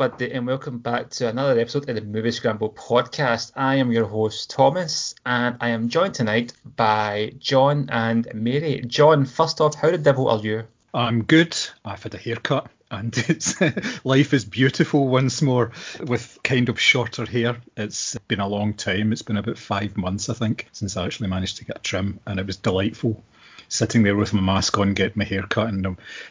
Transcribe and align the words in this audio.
everybody, 0.00 0.32
and 0.32 0.46
welcome 0.46 0.78
back 0.78 1.10
to 1.10 1.26
another 1.26 1.58
episode 1.58 1.88
of 1.88 1.96
the 1.96 2.00
Movie 2.00 2.30
Scramble 2.30 2.70
podcast. 2.70 3.50
I 3.56 3.76
am 3.76 3.90
your 3.90 4.06
host, 4.06 4.48
Thomas, 4.48 5.16
and 5.26 5.56
I 5.60 5.70
am 5.70 5.88
joined 5.88 6.14
tonight 6.14 6.52
by 6.76 7.32
John 7.40 7.88
and 7.90 8.28
Mary. 8.32 8.84
John, 8.86 9.24
first 9.24 9.60
off, 9.60 9.74
how 9.74 9.90
the 9.90 9.98
devil 9.98 10.28
are 10.28 10.38
you? 10.38 10.62
I'm 10.94 11.24
good. 11.24 11.56
I've 11.84 12.00
had 12.00 12.14
a 12.14 12.16
haircut, 12.16 12.70
and 12.92 13.12
it's 13.28 13.60
life 14.04 14.32
is 14.32 14.44
beautiful 14.44 15.08
once 15.08 15.42
more 15.42 15.72
with 16.06 16.38
kind 16.44 16.68
of 16.68 16.78
shorter 16.78 17.26
hair. 17.26 17.56
It's 17.76 18.16
been 18.28 18.38
a 18.38 18.46
long 18.46 18.74
time. 18.74 19.10
It's 19.10 19.22
been 19.22 19.36
about 19.36 19.58
five 19.58 19.96
months, 19.96 20.28
I 20.28 20.34
think, 20.34 20.68
since 20.70 20.96
I 20.96 21.06
actually 21.06 21.30
managed 21.30 21.56
to 21.56 21.64
get 21.64 21.78
a 21.78 21.82
trim, 21.82 22.20
and 22.24 22.38
it 22.38 22.46
was 22.46 22.56
delightful 22.56 23.20
sitting 23.68 24.02
there 24.02 24.16
with 24.16 24.32
my 24.32 24.40
mask 24.40 24.78
on, 24.78 24.94
getting 24.94 25.18
my 25.18 25.24
hair 25.24 25.42
cut, 25.42 25.68
and 25.68 25.84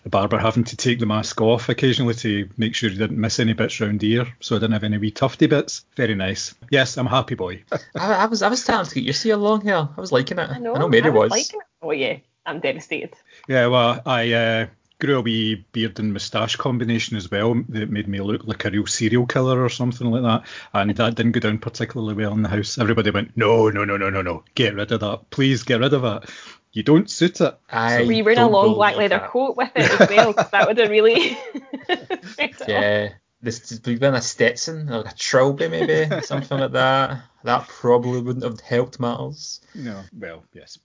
the 0.03 0.09
barber 0.09 0.37
having 0.37 0.63
to 0.65 0.77
take 0.77 0.99
the 0.99 1.05
mask 1.05 1.39
off 1.41 1.69
occasionally 1.69 2.13
to 2.15 2.49
make 2.57 2.75
sure 2.75 2.89
he 2.89 2.97
didn't 2.97 3.19
miss 3.19 3.39
any 3.39 3.53
bits 3.53 3.79
round 3.79 3.99
the 3.99 4.11
ear, 4.11 4.27
so 4.39 4.55
I 4.55 4.59
didn't 4.59 4.73
have 4.73 4.83
any 4.83 4.97
wee 4.97 5.11
tufty 5.11 5.47
bits. 5.47 5.85
Very 5.95 6.15
nice. 6.15 6.53
Yes, 6.69 6.97
I'm 6.97 7.07
a 7.07 7.11
happy 7.11 7.35
boy. 7.35 7.63
I, 7.95 8.13
I, 8.13 8.25
was 8.25 8.41
I 8.41 8.49
was 8.49 8.63
starting 8.63 8.89
to 8.89 8.95
get 8.95 9.03
used 9.03 9.21
to 9.21 9.29
your 9.29 9.37
long 9.37 9.61
hair. 9.61 9.87
I 9.95 10.01
was 10.01 10.11
liking 10.11 10.39
it. 10.39 10.49
I 10.49 10.57
know. 10.59 10.75
I 10.75 10.79
know 10.79 10.89
Mary 10.89 11.05
I 11.05 11.09
was. 11.09 11.29
was. 11.29 11.31
Liking 11.31 11.59
it. 11.59 11.67
Oh 11.81 11.91
yeah, 11.91 12.17
I'm 12.45 12.59
devastated. 12.59 13.13
Yeah, 13.47 13.67
well, 13.67 14.01
I 14.05 14.33
uh, 14.33 14.67
grew 14.99 15.19
a 15.19 15.21
wee 15.21 15.65
beard 15.71 15.99
and 15.99 16.13
moustache 16.13 16.55
combination 16.55 17.17
as 17.17 17.29
well 17.29 17.53
that 17.69 17.89
made 17.89 18.07
me 18.07 18.19
look 18.19 18.45
like 18.45 18.65
a 18.65 18.71
real 18.71 18.87
serial 18.87 19.25
killer 19.25 19.63
or 19.63 19.69
something 19.69 20.09
like 20.09 20.23
that. 20.23 20.43
And 20.73 20.95
that 20.95 21.15
didn't 21.15 21.33
go 21.33 21.39
down 21.39 21.59
particularly 21.59 22.15
well 22.15 22.33
in 22.33 22.41
the 22.41 22.49
house. 22.49 22.77
Everybody 22.77 23.11
went, 23.11 23.37
no, 23.37 23.69
no, 23.69 23.85
no, 23.85 23.97
no, 23.97 24.09
no, 24.09 24.21
no, 24.21 24.43
get 24.55 24.75
rid 24.75 24.91
of 24.91 25.01
that. 25.01 25.29
Please 25.29 25.63
get 25.63 25.81
rid 25.81 25.93
of 25.93 26.03
it. 26.03 26.29
You 26.77 26.83
don't 26.83 27.09
suit 27.09 27.41
it. 27.41 27.57
I 27.71 28.03
Were 28.05 28.11
you 28.11 28.23
wearing 28.23 28.37
a 28.37 28.47
long 28.47 28.75
black 28.75 28.97
leather 28.97 29.17
that. 29.17 29.29
coat 29.31 29.57
with 29.57 29.71
it 29.75 29.99
as 29.99 30.09
well? 30.11 30.31
'Cause 30.31 30.51
that 30.51 30.67
would 30.67 30.77
have 30.77 30.91
really. 30.91 31.31
set 31.87 32.11
it 32.37 32.61
off. 32.61 32.67
Yeah. 32.67 33.09
This 33.41 33.81
we've 33.83 33.99
been 33.99 34.13
a 34.13 34.21
Stetson, 34.21 34.87
or 34.91 34.97
like 34.99 35.13
a 35.13 35.15
Trilby 35.15 35.69
maybe, 35.69 36.21
something 36.21 36.59
like 36.59 36.73
that. 36.73 37.23
That 37.43 37.67
probably 37.67 38.21
wouldn't 38.21 38.43
have 38.45 38.59
helped 38.59 38.99
matters. 38.99 39.59
No, 39.73 40.03
well, 40.15 40.43
yes. 40.53 40.77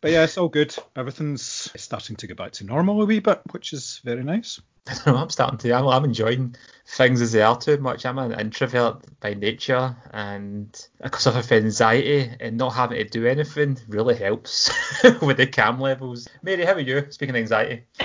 But 0.00 0.12
yeah, 0.12 0.24
it's 0.24 0.38
all 0.38 0.48
good. 0.48 0.76
Everything's 0.94 1.70
starting 1.76 2.16
to 2.16 2.26
go 2.26 2.34
back 2.34 2.52
to 2.52 2.64
normal 2.64 3.02
a 3.02 3.04
wee 3.04 3.18
bit, 3.18 3.40
which 3.50 3.72
is 3.72 4.00
very 4.04 4.22
nice. 4.22 4.60
I 4.88 4.94
don't 4.94 5.06
know, 5.08 5.16
I'm 5.16 5.30
starting 5.30 5.58
to. 5.58 5.72
I'm, 5.72 5.86
I'm 5.88 6.04
enjoying 6.04 6.54
things 6.86 7.20
as 7.20 7.32
they 7.32 7.42
are 7.42 7.58
too 7.58 7.76
much. 7.78 8.06
I'm 8.06 8.18
an 8.18 8.38
introvert 8.38 9.02
by 9.20 9.34
nature, 9.34 9.96
and 10.12 10.88
because 11.02 11.26
of 11.26 11.52
anxiety 11.52 12.30
and 12.40 12.56
not 12.56 12.70
having 12.70 12.98
to 12.98 13.04
do 13.04 13.26
anything 13.26 13.78
really 13.88 14.14
helps 14.14 14.70
with 15.20 15.36
the 15.36 15.46
cam 15.46 15.80
levels. 15.80 16.28
Mary, 16.42 16.64
how 16.64 16.74
are 16.74 16.80
you? 16.80 17.06
Speaking 17.10 17.34
of 17.34 17.40
anxiety, 17.40 17.84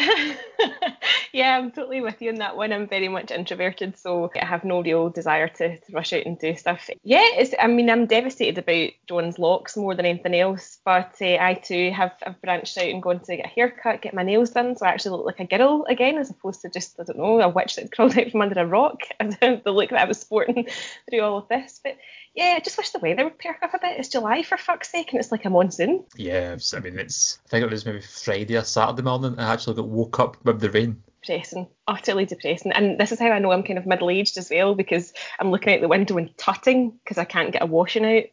yeah, 1.33 1.57
I'm 1.57 1.71
totally 1.71 1.99
with 1.99 2.21
you 2.21 2.29
on 2.29 2.35
that 2.35 2.55
one. 2.55 2.71
I'm 2.71 2.87
very 2.87 3.07
much 3.07 3.31
introverted, 3.31 3.97
so 3.97 4.31
I 4.39 4.45
have 4.45 4.63
no 4.63 4.83
real 4.83 5.09
desire 5.09 5.47
to, 5.47 5.79
to 5.79 5.91
rush 5.91 6.13
out 6.13 6.27
and 6.27 6.37
do 6.37 6.55
stuff. 6.55 6.87
Yeah, 7.03 7.23
it's, 7.23 7.55
I 7.59 7.65
mean, 7.65 7.89
I'm 7.89 8.05
devastated 8.05 8.59
about 8.59 8.91
John's 9.09 9.39
locks 9.39 9.75
more 9.75 9.95
than 9.95 10.05
anything 10.05 10.35
else, 10.35 10.77
but 10.85 11.15
uh, 11.19 11.37
I 11.39 11.55
too 11.55 11.91
have, 11.91 12.13
have 12.21 12.39
branched 12.41 12.77
out 12.77 12.87
and 12.87 13.01
gone 13.01 13.19
to 13.21 13.35
get 13.35 13.45
a 13.45 13.49
haircut, 13.49 14.03
get 14.03 14.13
my 14.13 14.21
nails 14.21 14.51
done, 14.51 14.75
so 14.75 14.85
I 14.85 14.89
actually 14.89 15.17
look 15.17 15.25
like 15.25 15.39
a 15.39 15.57
girl 15.57 15.85
again, 15.89 16.19
as 16.19 16.29
opposed 16.29 16.61
to 16.61 16.69
just, 16.69 16.99
I 16.99 17.03
don't 17.03 17.17
know, 17.17 17.41
a 17.41 17.49
witch 17.49 17.77
that 17.77 17.91
crawled 17.91 18.17
out 18.17 18.29
from 18.29 18.41
under 18.41 18.61
a 18.61 18.65
rock, 18.67 19.01
the 19.19 19.61
look 19.65 19.89
that 19.89 20.01
I 20.01 20.05
was 20.05 20.19
sporting 20.19 20.67
through 21.09 21.21
all 21.21 21.39
of 21.39 21.47
this. 21.47 21.81
But 21.83 21.97
yeah, 22.35 22.53
I 22.57 22.59
just 22.59 22.77
wish 22.77 22.89
the 22.91 22.99
weather 22.99 23.23
would 23.23 23.39
perk 23.39 23.57
up 23.63 23.73
a 23.73 23.79
bit. 23.79 23.99
It's 23.99 24.09
July 24.09 24.43
for 24.43 24.57
fuck's 24.57 24.91
sake, 24.91 25.11
and 25.11 25.19
it's 25.19 25.31
like 25.31 25.45
a 25.45 25.49
monsoon. 25.49 26.03
yeah, 26.15 26.57
I 26.73 26.79
mean 26.79 26.97
it's. 26.97 27.39
I 27.45 27.49
think 27.49 27.65
it 27.65 27.71
was 27.71 27.85
maybe 27.85 28.01
Friday 28.01 28.57
or 28.57 28.63
Saturday 28.63 29.03
morning. 29.03 29.37
I 29.37 29.53
actually 29.53 29.75
got 29.75 29.87
woke 29.87 30.19
up 30.19 30.43
with 30.43 30.59
the 30.59 30.69
rain. 30.69 31.01
Depressing, 31.23 31.67
utterly 31.87 32.25
depressing. 32.25 32.71
And 32.71 32.99
this 32.99 33.11
is 33.11 33.19
how 33.19 33.29
I 33.29 33.39
know 33.39 33.51
I'm 33.51 33.63
kind 33.63 33.79
of 33.79 33.85
middle 33.85 34.09
aged 34.09 34.37
as 34.37 34.49
well 34.49 34.75
because 34.75 35.13
I'm 35.39 35.51
looking 35.51 35.73
out 35.73 35.81
the 35.81 35.87
window 35.87 36.17
and 36.17 36.35
tutting 36.37 36.91
because 37.03 37.17
I 37.17 37.25
can't 37.25 37.51
get 37.51 37.63
a 37.63 37.65
washing 37.65 38.05
out. 38.05 38.23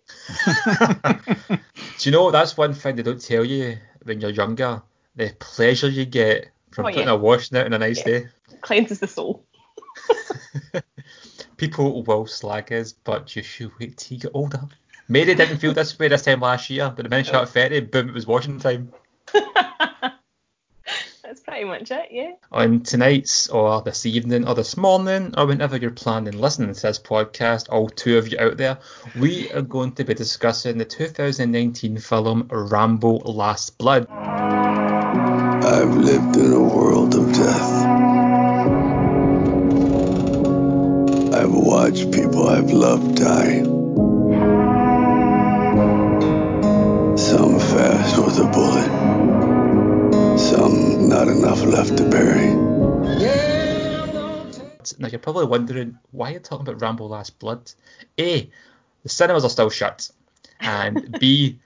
Do 1.49 1.59
you 2.01 2.11
know 2.11 2.31
that's 2.31 2.57
one 2.57 2.75
thing 2.75 2.97
they 2.97 3.03
don't 3.03 3.21
tell 3.21 3.45
you 3.45 3.79
when 4.03 4.21
you're 4.21 4.31
younger? 4.31 4.83
The 5.17 5.35
pleasure 5.39 5.89
you 5.89 6.05
get 6.05 6.51
from 6.71 6.87
Oh, 6.87 6.89
putting 6.89 7.09
yeah. 7.09 7.15
a 7.15 7.17
washing 7.17 7.59
out 7.59 7.67
on 7.67 7.73
a 7.73 7.79
nice 7.79 7.99
Yeah. 7.99 8.05
day. 8.05 8.27
Cleanses 8.61 9.01
the 9.01 9.09
soul. 9.09 9.45
People 11.57 12.03
will 12.03 12.27
slag 12.27 12.73
us, 12.73 12.93
but 12.93 13.35
you 13.37 13.43
should 13.43 13.71
wait 13.79 13.97
till 13.99 14.17
you 14.17 14.23
get 14.23 14.33
older. 14.35 14.63
Mary 15.09 15.35
didn't 15.35 15.59
feel 15.59 15.75
this 15.75 15.99
way 15.99 16.09
this 16.09 16.23
time 16.23 16.41
last 16.41 16.71
year, 16.71 16.93
but 16.95 17.03
the 17.03 17.09
minute 17.09 17.27
she 17.27 17.33
oh. 17.33 17.41
got 17.41 17.49
30, 17.49 17.81
boom, 17.81 18.09
it 18.09 18.15
was 18.15 18.27
washing 18.27 18.59
time. 18.59 18.93
That's 21.51 21.59
pretty 21.59 21.69
much 21.69 21.91
it, 21.91 22.09
yeah. 22.13 22.33
On 22.53 22.81
tonight's, 22.81 23.49
or 23.49 23.83
this 23.83 24.07
evening, 24.07 24.47
or 24.47 24.55
this 24.55 24.77
morning, 24.77 25.35
or 25.37 25.47
whenever 25.47 25.77
you're 25.77 25.91
planning 25.91 26.39
listening 26.39 26.73
to 26.73 26.81
this 26.81 27.01
podcast, 27.01 27.69
all 27.71 27.89
two 27.89 28.19
of 28.19 28.29
you 28.29 28.39
out 28.39 28.57
there, 28.57 28.79
we 29.19 29.51
are 29.51 29.63
going 29.63 29.93
to 29.95 30.05
be 30.05 30.15
discussing 30.15 30.79
the 30.79 30.85
2019 30.85 31.99
film 31.99 32.47
Rambo 32.51 33.19
Last 33.25 33.79
Blood. 33.79 34.07
I've 34.09 35.97
lived 35.97 36.37
in 36.37 36.53
a 36.53 36.63
world 36.63 37.17
of 37.17 37.33
death. 37.33 37.87
I've 41.35 41.53
watched 41.53 42.13
people 42.13 42.47
I've 42.49 42.71
loved 42.71 43.17
die. 43.17 43.63
Some 47.17 47.59
fast 47.59 48.25
with 48.25 48.39
a 48.39 48.49
bullet. 48.53 49.50
Not 51.21 51.29
enough 51.29 51.63
left 51.67 51.99
to 51.99 52.05
bury. 52.09 52.55
Now 54.99 55.09
you're 55.09 55.19
probably 55.19 55.45
wondering 55.45 55.99
why 56.13 56.31
you're 56.31 56.41
talking 56.41 56.67
about 56.67 56.81
Rambo 56.81 57.05
Last 57.05 57.39
Blood. 57.39 57.71
A, 58.19 58.51
the 59.03 59.09
cinemas 59.11 59.45
are 59.45 59.51
still 59.51 59.69
shut, 59.69 60.11
and 60.61 61.19
B, 61.21 61.59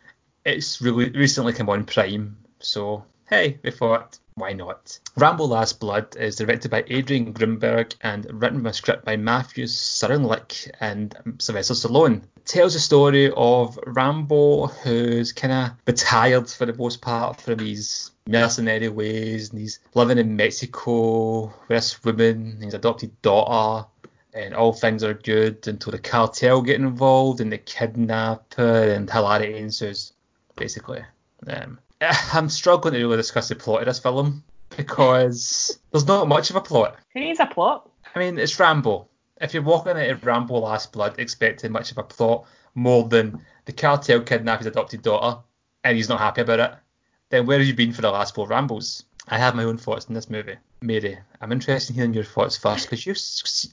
it's 0.45 0.83
really 0.83 1.09
recently 1.11 1.53
come 1.53 1.71
on 1.71 1.85
Prime, 1.85 2.37
so 2.59 3.05
hey, 3.31 3.61
we 3.63 3.71
thought 3.71 4.19
why 4.37 4.53
not? 4.53 4.99
Rambo 5.17 5.45
Last 5.45 5.79
Blood 5.79 6.17
is 6.17 6.37
directed 6.37 6.71
by 6.71 6.85
Adrian 6.89 7.33
Grunberg 7.33 7.95
and 8.01 8.27
written 8.33 8.59
from 8.59 8.67
a 8.67 8.73
script 8.73 9.05
by 9.05 9.17
Matthew 9.17 9.67
Cirulnick 9.67 10.71
and 10.81 11.17
Sylvester 11.39 11.75
Stallone. 11.75 12.25
It 12.37 12.47
tells 12.47 12.73
the 12.75 12.81
story 12.81 13.31
of 13.37 13.79
Rambo 13.87 14.67
who's 14.67 15.33
kind 15.33 15.53
of 15.53 15.71
retired 15.87 16.51
for 16.51 16.67
the 16.67 16.75
most 16.75 17.01
part 17.01 17.41
from 17.41 17.61
his 17.61 18.11
mercenary 18.27 18.89
ways 18.89 19.51
and 19.51 19.61
he's 19.61 19.79
living 19.95 20.19
in 20.19 20.37
Mexico 20.37 21.45
with 21.45 21.69
this 21.69 22.03
woman, 22.03 22.61
his 22.61 22.75
adopted 22.75 23.23
daughter, 23.23 23.87
and 24.33 24.53
all 24.53 24.73
things 24.73 25.05
are 25.05 25.15
good 25.15 25.67
until 25.69 25.93
the 25.93 25.99
cartel 25.99 26.61
get 26.61 26.81
involved 26.81 27.41
and 27.41 27.53
the 27.53 27.59
kidnapper 27.59 28.83
and 28.91 29.09
hilarity 29.09 29.57
ensues, 29.57 30.13
basically. 30.57 31.05
Um, 31.47 31.79
I'm 32.33 32.49
struggling 32.49 32.95
to 32.95 33.01
really 33.01 33.17
discuss 33.17 33.49
the 33.49 33.55
plot 33.55 33.81
of 33.81 33.87
this 33.87 33.99
film 33.99 34.43
because 34.77 35.79
there's 35.91 36.07
not 36.07 36.29
much 36.29 36.51
of 36.51 36.57
a 36.57 36.61
plot. 36.61 36.97
Who 37.13 37.21
needs 37.21 37.41
a 37.41 37.47
plot? 37.47 37.89
I 38.15 38.19
mean, 38.19 38.39
it's 38.39 38.59
Rambo. 38.59 39.09
If 39.41 39.55
you're 39.55 39.63
walking 39.63 39.97
into 39.97 40.15
Rambo 40.25 40.59
Last 40.59 40.93
Blood 40.93 41.17
expecting 41.19 41.73
much 41.73 41.91
of 41.91 41.99
a 41.99 42.03
plot 42.03 42.47
more 42.75 43.09
than 43.09 43.41
the 43.65 43.73
cartel 43.73 44.21
kidnap 44.21 44.59
his 44.59 44.67
adopted 44.67 45.03
daughter 45.03 45.41
and 45.83 45.97
he's 45.97 46.09
not 46.09 46.21
happy 46.21 46.43
about 46.43 46.61
it, 46.61 46.75
then 47.31 47.47
where 47.47 47.59
have 47.59 47.67
you 47.67 47.75
been 47.75 47.93
for 47.93 48.03
the 48.03 48.11
last 48.11 48.35
four 48.35 48.49
Rambos? 48.49 49.05
I 49.29 49.39
have 49.39 49.55
my 49.55 49.65
own 49.65 49.79
thoughts 49.79 50.07
in 50.07 50.15
this 50.15 50.29
movie. 50.29 50.57
Mary, 50.83 51.19
I'm 51.41 51.53
interested 51.53 51.93
in 51.93 51.97
hearing 51.97 52.15
your 52.15 52.25
thoughts 52.25 52.57
first 52.57 52.91
because 52.91 53.07
you, 53.07 53.15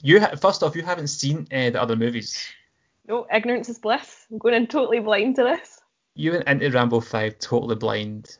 you 0.02 0.26
first 0.36 0.62
off, 0.62 0.74
you 0.74 0.82
haven't 0.82 1.08
seen 1.08 1.46
uh, 1.52 1.70
the 1.70 1.80
other 1.80 1.94
movies. 1.94 2.42
No, 3.06 3.26
ignorance 3.32 3.68
is 3.68 3.78
bliss. 3.78 4.26
I'm 4.30 4.38
going 4.38 4.54
in 4.54 4.66
totally 4.66 5.00
blind 5.00 5.36
to 5.36 5.44
this. 5.44 5.81
You 6.14 6.32
went 6.32 6.48
into 6.48 6.70
Rambo 6.70 7.00
5 7.00 7.38
totally 7.38 7.76
blind. 7.76 8.36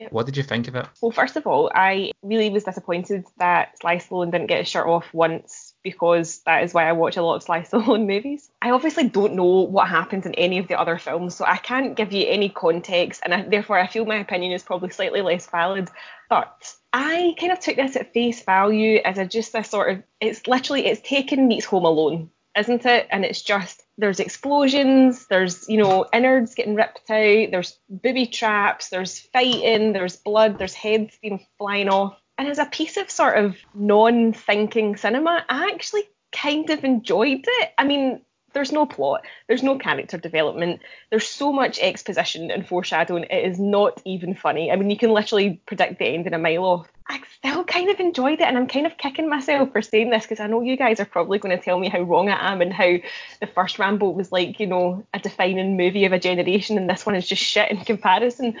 Yep. 0.00 0.12
What 0.12 0.24
did 0.24 0.38
you 0.38 0.42
think 0.42 0.66
of 0.66 0.74
it? 0.76 0.86
Well, 1.02 1.10
first 1.10 1.36
of 1.36 1.46
all, 1.46 1.70
I 1.74 2.12
really 2.22 2.48
was 2.48 2.64
disappointed 2.64 3.26
that 3.36 3.78
Sly 3.80 3.96
Stallone 3.96 4.30
didn't 4.30 4.46
get 4.46 4.60
his 4.60 4.68
shirt 4.68 4.86
off 4.86 5.12
once 5.12 5.74
because 5.82 6.38
that 6.46 6.62
is 6.62 6.72
why 6.72 6.88
I 6.88 6.92
watch 6.92 7.18
a 7.18 7.22
lot 7.22 7.34
of 7.34 7.42
Sly 7.42 7.60
Stallone 7.70 8.06
movies. 8.06 8.50
I 8.62 8.70
obviously 8.70 9.10
don't 9.10 9.34
know 9.34 9.44
what 9.44 9.88
happens 9.88 10.24
in 10.24 10.34
any 10.36 10.56
of 10.56 10.68
the 10.68 10.80
other 10.80 10.96
films, 10.96 11.34
so 11.34 11.44
I 11.44 11.58
can't 11.58 11.94
give 11.94 12.12
you 12.12 12.26
any 12.26 12.48
context, 12.48 13.20
and 13.22 13.34
I, 13.34 13.42
therefore 13.42 13.78
I 13.78 13.86
feel 13.88 14.06
my 14.06 14.16
opinion 14.16 14.52
is 14.52 14.62
probably 14.62 14.88
slightly 14.88 15.20
less 15.20 15.46
valid. 15.46 15.90
But 16.30 16.74
I 16.94 17.34
kind 17.38 17.52
of 17.52 17.60
took 17.60 17.76
this 17.76 17.96
at 17.96 18.14
face 18.14 18.42
value 18.42 19.00
as 19.04 19.18
a 19.18 19.26
just 19.26 19.54
a 19.54 19.62
sort 19.62 19.90
of 19.90 20.02
it's 20.18 20.46
literally 20.46 20.86
it's 20.86 21.06
Taken 21.06 21.46
meets 21.46 21.66
Home 21.66 21.84
Alone, 21.84 22.30
isn't 22.56 22.86
it? 22.86 23.06
And 23.10 23.26
it's 23.26 23.42
just 23.42 23.82
there's 24.00 24.20
explosions, 24.20 25.26
there's 25.26 25.68
you 25.68 25.76
know 25.76 26.06
innards 26.12 26.54
getting 26.54 26.74
ripped 26.74 27.10
out, 27.10 27.50
there's 27.50 27.78
booby 27.88 28.26
traps, 28.26 28.88
there's 28.88 29.18
fighting, 29.18 29.92
there's 29.92 30.16
blood, 30.16 30.58
there's 30.58 30.74
heads 30.74 31.16
being 31.22 31.46
flying 31.58 31.88
off. 31.88 32.16
And 32.38 32.48
as 32.48 32.58
a 32.58 32.64
piece 32.64 32.96
of 32.96 33.10
sort 33.10 33.36
of 33.36 33.56
non-thinking 33.74 34.96
cinema, 34.96 35.44
I 35.48 35.70
actually 35.72 36.04
kind 36.32 36.70
of 36.70 36.84
enjoyed 36.84 37.44
it. 37.46 37.70
I 37.76 37.84
mean, 37.84 38.22
There's 38.52 38.72
no 38.72 38.86
plot, 38.86 39.24
there's 39.46 39.62
no 39.62 39.78
character 39.78 40.18
development, 40.18 40.80
there's 41.10 41.28
so 41.28 41.52
much 41.52 41.78
exposition 41.78 42.50
and 42.50 42.66
foreshadowing, 42.66 43.24
it 43.24 43.44
is 43.44 43.58
not 43.58 44.00
even 44.04 44.34
funny. 44.34 44.70
I 44.70 44.76
mean, 44.76 44.90
you 44.90 44.96
can 44.96 45.10
literally 45.10 45.60
predict 45.66 45.98
the 45.98 46.06
end 46.06 46.26
in 46.26 46.34
a 46.34 46.38
mile 46.38 46.64
off. 46.64 46.88
I 47.08 47.20
still 47.38 47.64
kind 47.64 47.90
of 47.90 47.98
enjoyed 47.98 48.40
it, 48.40 48.46
and 48.46 48.56
I'm 48.56 48.68
kind 48.68 48.86
of 48.86 48.96
kicking 48.96 49.28
myself 49.28 49.72
for 49.72 49.82
saying 49.82 50.10
this 50.10 50.22
because 50.22 50.40
I 50.40 50.46
know 50.46 50.62
you 50.62 50.76
guys 50.76 51.00
are 51.00 51.04
probably 51.04 51.38
going 51.38 51.56
to 51.56 51.62
tell 51.62 51.78
me 51.78 51.88
how 51.88 52.00
wrong 52.00 52.28
I 52.28 52.52
am 52.52 52.60
and 52.60 52.72
how 52.72 52.96
the 53.40 53.46
first 53.48 53.78
Rambo 53.78 54.10
was 54.10 54.30
like, 54.30 54.60
you 54.60 54.66
know, 54.66 55.04
a 55.12 55.18
defining 55.18 55.76
movie 55.76 56.04
of 56.04 56.12
a 56.12 56.20
generation, 56.20 56.78
and 56.78 56.88
this 56.88 57.04
one 57.04 57.16
is 57.16 57.26
just 57.26 57.42
shit 57.42 57.70
in 57.70 57.78
comparison. 57.78 58.58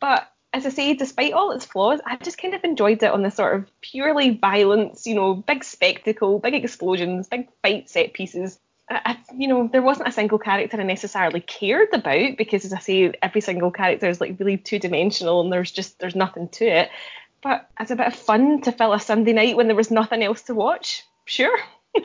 But 0.00 0.28
as 0.52 0.66
I 0.66 0.70
say, 0.70 0.94
despite 0.94 1.32
all 1.32 1.52
its 1.52 1.64
flaws, 1.64 2.00
I 2.04 2.16
just 2.16 2.38
kind 2.38 2.54
of 2.54 2.64
enjoyed 2.64 3.02
it 3.02 3.10
on 3.10 3.22
the 3.22 3.30
sort 3.30 3.54
of 3.54 3.70
purely 3.80 4.30
violence, 4.30 5.06
you 5.06 5.14
know, 5.14 5.34
big 5.34 5.64
spectacle, 5.64 6.38
big 6.38 6.54
explosions, 6.54 7.28
big 7.28 7.48
fight 7.62 7.88
set 7.88 8.12
pieces. 8.12 8.58
I, 9.04 9.18
you 9.36 9.48
know, 9.48 9.68
there 9.68 9.82
wasn't 9.82 10.08
a 10.08 10.12
single 10.12 10.38
character 10.38 10.80
I 10.80 10.84
necessarily 10.84 11.40
cared 11.40 11.88
about 11.92 12.36
because, 12.36 12.64
as 12.64 12.72
I 12.72 12.78
say, 12.78 13.12
every 13.22 13.40
single 13.40 13.70
character 13.70 14.08
is 14.08 14.20
like 14.20 14.38
really 14.38 14.56
two 14.56 14.78
dimensional 14.78 15.40
and 15.40 15.52
there's 15.52 15.70
just 15.70 15.98
there's 15.98 16.16
nothing 16.16 16.48
to 16.50 16.66
it. 16.66 16.90
But 17.42 17.68
it's 17.80 17.90
a 17.90 17.96
bit 17.96 18.06
of 18.06 18.14
fun 18.14 18.60
to 18.62 18.72
fill 18.72 18.92
a 18.92 19.00
Sunday 19.00 19.32
night 19.32 19.56
when 19.56 19.66
there 19.66 19.76
was 19.76 19.90
nothing 19.90 20.22
else 20.22 20.42
to 20.42 20.54
watch. 20.54 21.04
Sure. 21.24 21.58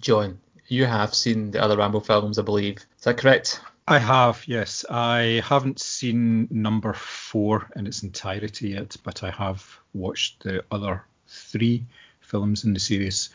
John, 0.00 0.38
you 0.68 0.86
have 0.86 1.14
seen 1.14 1.50
the 1.50 1.62
other 1.62 1.76
Rambo 1.76 2.00
films, 2.00 2.38
I 2.38 2.42
believe. 2.42 2.78
Is 2.98 3.04
that 3.04 3.18
correct? 3.18 3.60
I 3.86 3.98
have, 3.98 4.42
yes. 4.46 4.84
I 4.88 5.42
haven't 5.44 5.80
seen 5.80 6.48
number 6.50 6.92
four 6.94 7.68
in 7.76 7.86
its 7.86 8.02
entirety 8.02 8.70
yet, 8.70 8.96
but 9.02 9.22
I 9.22 9.30
have 9.30 9.80
watched 9.92 10.42
the 10.42 10.64
other 10.70 11.04
three 11.26 11.84
films 12.32 12.64
in 12.64 12.72
the 12.72 12.80
series. 12.80 13.30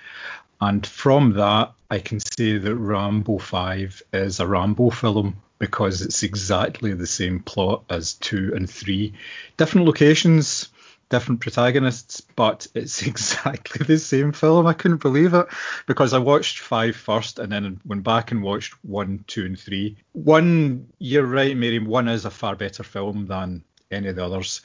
And 0.60 0.86
from 0.86 1.34
that, 1.34 1.72
I 1.90 2.00
can 2.00 2.20
say 2.20 2.58
that 2.58 2.76
Rambo 2.76 3.38
5 3.38 4.02
is 4.12 4.40
a 4.40 4.48
Rambo 4.48 4.90
film 4.90 5.38
because 5.60 6.02
it's 6.02 6.24
exactly 6.24 6.94
the 6.94 7.08
same 7.08 7.40
plot 7.40 7.84
as 7.90 8.16
2 8.16 8.54
and 8.56 8.70
3. 8.70 9.14
Different 9.56 9.88
locations, 9.88 10.70
different 11.10 11.42
protagonists, 11.42 12.22
but 12.22 12.68
it's 12.76 13.04
exactly 13.04 13.86
the 13.86 14.00
same 14.00 14.32
film. 14.32 14.68
I 14.68 14.74
couldn't 14.74 15.02
believe 15.02 15.34
it 15.34 15.48
because 15.86 16.14
I 16.14 16.20
watched 16.20 16.60
five 16.60 16.96
first 16.96 17.40
and 17.40 17.52
then 17.52 17.80
went 17.86 18.04
back 18.04 18.32
and 18.32 18.44
watched 18.44 18.74
one, 18.84 19.24
two, 19.28 19.46
and 19.46 19.60
three. 19.60 19.98
One, 20.14 20.88
you're 21.00 21.26
right, 21.26 21.56
Mary, 21.56 21.80
one 21.80 22.08
is 22.08 22.26
a 22.26 22.32
far 22.32 22.56
better 22.56 22.84
film 22.84 23.28
than 23.28 23.64
any 23.92 24.10
of 24.10 24.16
the 24.16 24.26
others. 24.26 24.62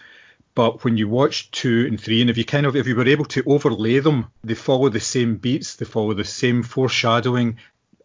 But 0.55 0.85
when 0.85 0.97
you 0.97 1.09
watch 1.09 1.51
two 1.51 1.87
and 1.87 2.01
three, 2.01 2.21
and 2.21 2.29
if 2.29 2.37
you 2.37 2.45
kind 2.45 2.67
of 2.67 2.77
if 2.77 2.87
you 2.87 2.95
were 2.95 3.09
able 3.09 3.25
to 3.27 3.43
overlay 3.47 4.01
them, 4.01 4.31
they 4.45 4.55
follow 4.55 4.89
the 4.89 5.01
same 5.01 5.37
beats, 5.37 5.77
they 5.77 5.87
follow 5.87 6.13
the 6.13 6.25
same 6.25 6.63
foreshadowing. 6.63 7.59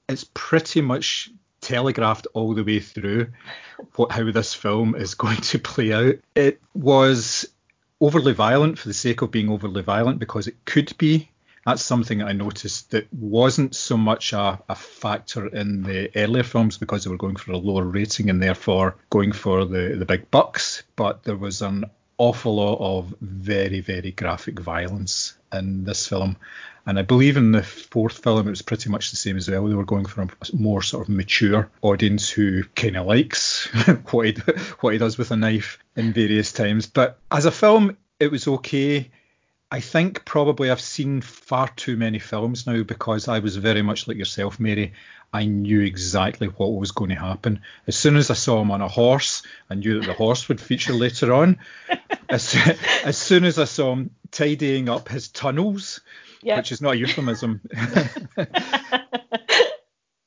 It's 0.08 0.30
pretty 0.34 0.82
much 0.82 1.30
telegraphed 1.60 2.28
all 2.34 2.54
the 2.54 2.64
way 2.64 2.80
through 2.80 3.28
what 3.96 4.12
how 4.12 4.32
this 4.32 4.54
film 4.54 4.96
is 4.96 5.14
going 5.24 5.38
to 5.38 5.60
play 5.60 5.92
out. 5.92 6.16
It 6.36 6.62
was 6.74 7.48
overly 8.00 8.34
violent 8.34 8.80
for 8.80 8.88
the 8.88 8.94
sake 8.94 9.22
of 9.22 9.32
being 9.32 9.50
overly 9.50 9.82
violent 9.82 10.20
because 10.20 10.48
it 10.48 10.64
could 10.66 10.98
be. 10.98 11.30
That's 11.66 11.84
something 11.84 12.24
I 12.24 12.32
noticed 12.32 12.92
that 12.92 13.14
wasn't 13.14 13.76
so 13.76 13.98
much 13.98 14.32
a, 14.32 14.58
a 14.70 14.76
factor 14.76 15.48
in 15.48 15.84
the 15.84 16.10
earlier 16.16 16.44
films 16.44 16.78
because 16.78 17.04
they 17.04 17.10
were 17.10 17.18
going 17.18 17.36
for 17.36 17.52
a 17.52 17.58
lower 17.58 17.84
rating 17.84 18.30
and 18.30 18.42
therefore 18.42 18.96
going 19.10 19.34
for 19.34 19.66
the, 19.66 19.98
the 20.00 20.06
big 20.06 20.32
bucks. 20.32 20.84
But 20.96 21.24
there 21.24 21.36
was 21.36 21.62
an 21.62 21.84
awful 22.18 22.56
lot 22.56 22.78
of 22.80 23.14
very, 23.22 23.80
very 23.80 24.12
graphic 24.12 24.60
violence 24.60 25.38
in 25.54 25.84
this 25.84 26.08
film. 26.08 26.38
And 26.86 26.98
I 26.98 27.02
believe 27.02 27.36
in 27.36 27.52
the 27.52 27.64
fourth 27.64 28.24
film, 28.24 28.48
it 28.48 28.50
was 28.50 28.62
pretty 28.62 28.90
much 28.90 29.12
the 29.12 29.18
same 29.18 29.36
as 29.36 29.50
well. 29.50 29.66
They 29.66 29.76
were 29.76 29.84
going 29.84 30.06
for 30.06 30.22
a 30.22 30.30
more 30.54 30.82
sort 30.82 31.04
of 31.04 31.14
mature 31.14 31.70
audience 31.82 32.30
who 32.30 32.64
kind 32.76 32.96
of 32.96 33.06
likes 33.06 33.66
what 34.12 34.26
he, 34.28 34.34
what 34.80 34.94
he 34.94 35.00
does 35.00 35.18
with 35.18 35.32
a 35.32 35.36
knife 35.36 35.80
in 35.98 36.14
various 36.14 36.54
times. 36.54 36.88
But 36.88 37.20
as 37.30 37.46
a 37.46 37.52
film, 37.52 37.98
it 38.22 38.32
was 38.32 38.48
okay. 38.48 39.12
I 39.70 39.82
think 39.82 40.24
probably 40.24 40.72
I've 40.72 40.80
seen 40.80 41.20
far 41.20 41.68
too 41.68 41.98
many 41.98 42.20
films 42.20 42.66
now 42.66 42.84
because 42.84 43.28
I 43.28 43.40
was 43.40 43.58
very 43.58 43.82
much 43.82 44.08
like 44.08 44.16
yourself, 44.16 44.58
Mary. 44.58 44.94
I 45.34 45.46
knew 45.46 45.82
exactly 45.82 46.48
what 46.48 46.74
was 46.74 46.92
going 46.92 47.10
to 47.10 47.16
happen. 47.16 47.62
As 47.86 47.96
soon 47.96 48.16
as 48.16 48.32
I 48.32 48.34
saw 48.34 48.62
him 48.62 48.72
on 48.72 48.82
a 48.82 48.88
horse, 48.88 49.44
I 49.70 49.76
knew 49.76 50.00
that 50.00 50.08
the 50.08 50.14
horse 50.14 50.48
would 50.48 50.62
feature 50.62 50.94
later 51.06 51.34
on. 51.34 51.60
As, 52.30 52.56
as 53.04 53.18
soon 53.18 53.44
as 53.44 53.60
I 53.60 53.66
saw 53.66 53.94
him 53.94 54.12
tidying 54.32 54.90
up 54.90 55.10
his 55.10 55.28
tunnels, 55.28 56.02
yep. 56.42 56.58
which 56.58 56.72
is 56.72 56.82
not 56.82 56.94
a 56.94 56.98
euphemism. 56.98 57.62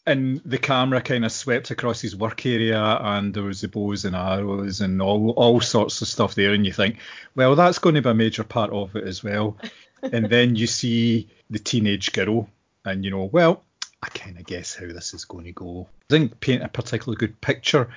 and 0.06 0.41
the 0.44 0.58
camera 0.58 1.00
kind 1.00 1.25
of 1.25 1.32
swept 1.32 1.70
across 1.70 2.00
his 2.00 2.17
work 2.17 2.44
area, 2.44 2.82
and 2.82 3.32
there 3.32 3.43
was 3.43 3.61
the 3.61 3.69
bows 3.69 4.05
and 4.05 4.17
arrows 4.17 4.81
and 4.81 5.00
all 5.00 5.31
all 5.31 5.61
sorts 5.61 6.02
of 6.02 6.08
stuff 6.08 6.35
there, 6.35 6.52
and 6.52 6.67
you 6.67 6.73
think, 6.73 6.99
well, 7.35 7.55
that's 7.55 7.79
going 7.79 7.94
to 7.94 8.02
be 8.02 8.08
a 8.11 8.14
major 8.14 8.44
part 8.44 8.70
of 8.70 8.97
it 8.97 9.05
as 9.05 9.23
well. 9.23 9.56
and 10.02 10.26
then 10.29 10.56
you 10.56 10.67
see 10.67 11.29
the 11.49 11.58
teenage 11.58 12.12
girl, 12.12 12.49
and 12.85 13.05
you 13.05 13.11
know, 13.11 13.25
well, 13.25 13.64
I 14.02 14.08
kind 14.08 14.38
of 14.38 14.47
guess 14.47 14.75
how 14.75 14.87
this 14.87 15.12
is 15.14 15.25
going 15.25 15.44
to 15.44 15.52
go. 15.52 15.88
It 16.08 16.12
didn't 16.12 16.41
paint 16.41 16.62
a 16.62 16.69
particularly 16.69 17.19
good 17.19 17.41
picture 17.41 17.91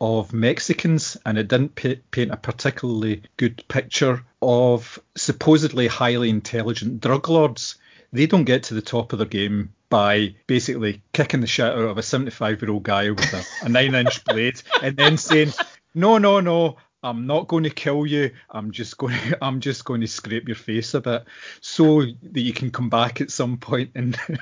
of 0.00 0.32
Mexicans, 0.32 1.16
and 1.26 1.36
it 1.38 1.48
didn't 1.48 1.74
paint 1.74 2.30
a 2.30 2.36
particularly 2.36 3.22
good 3.36 3.64
picture 3.66 4.24
of 4.40 4.98
supposedly 5.16 5.88
highly 5.88 6.30
intelligent 6.30 7.00
drug 7.00 7.28
lords. 7.28 7.76
They 8.12 8.26
don't 8.26 8.44
get 8.44 8.64
to 8.64 8.74
the 8.74 8.82
top 8.82 9.12
of 9.12 9.18
their 9.18 9.26
game 9.26 9.74
by 9.90 10.36
basically 10.46 11.02
kicking 11.12 11.40
the 11.40 11.46
shit 11.46 11.66
out 11.66 11.78
of 11.78 11.98
a 11.98 12.02
75 12.02 12.62
year 12.62 12.70
old 12.70 12.82
guy 12.82 13.10
with 13.10 13.32
a, 13.32 13.44
a 13.66 13.68
nine 13.68 13.94
inch 13.94 14.24
blade 14.24 14.62
and 14.82 14.96
then 14.96 15.16
saying, 15.16 15.52
no, 15.94 16.18
no, 16.18 16.40
no, 16.40 16.76
I'm 17.02 17.26
not 17.26 17.46
going 17.46 17.64
to 17.64 17.70
kill 17.70 18.06
you. 18.06 18.32
I'm 18.50 18.72
just 18.72 18.98
going 18.98 19.14
to, 19.30 19.38
I'm 19.44 19.60
just 19.60 19.84
going 19.84 20.00
to 20.00 20.08
scrape 20.08 20.48
your 20.48 20.56
face 20.56 20.94
a 20.94 21.00
bit 21.00 21.24
so 21.60 22.02
that 22.02 22.40
you 22.40 22.52
can 22.52 22.70
come 22.70 22.90
back 22.90 23.20
at 23.20 23.30
some 23.30 23.58
point 23.58 23.90
and, 23.94 24.18
and 24.28 24.38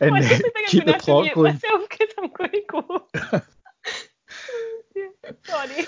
oh, 0.00 0.10
well, 0.10 0.40
keep 0.66 0.86
the 0.86 0.94
plot 0.94 1.34
going. 1.34 1.60
I'm 2.18 2.30
going 2.30 2.50
to 2.50 2.62
go. 2.68 3.06
Sorry. 5.44 5.86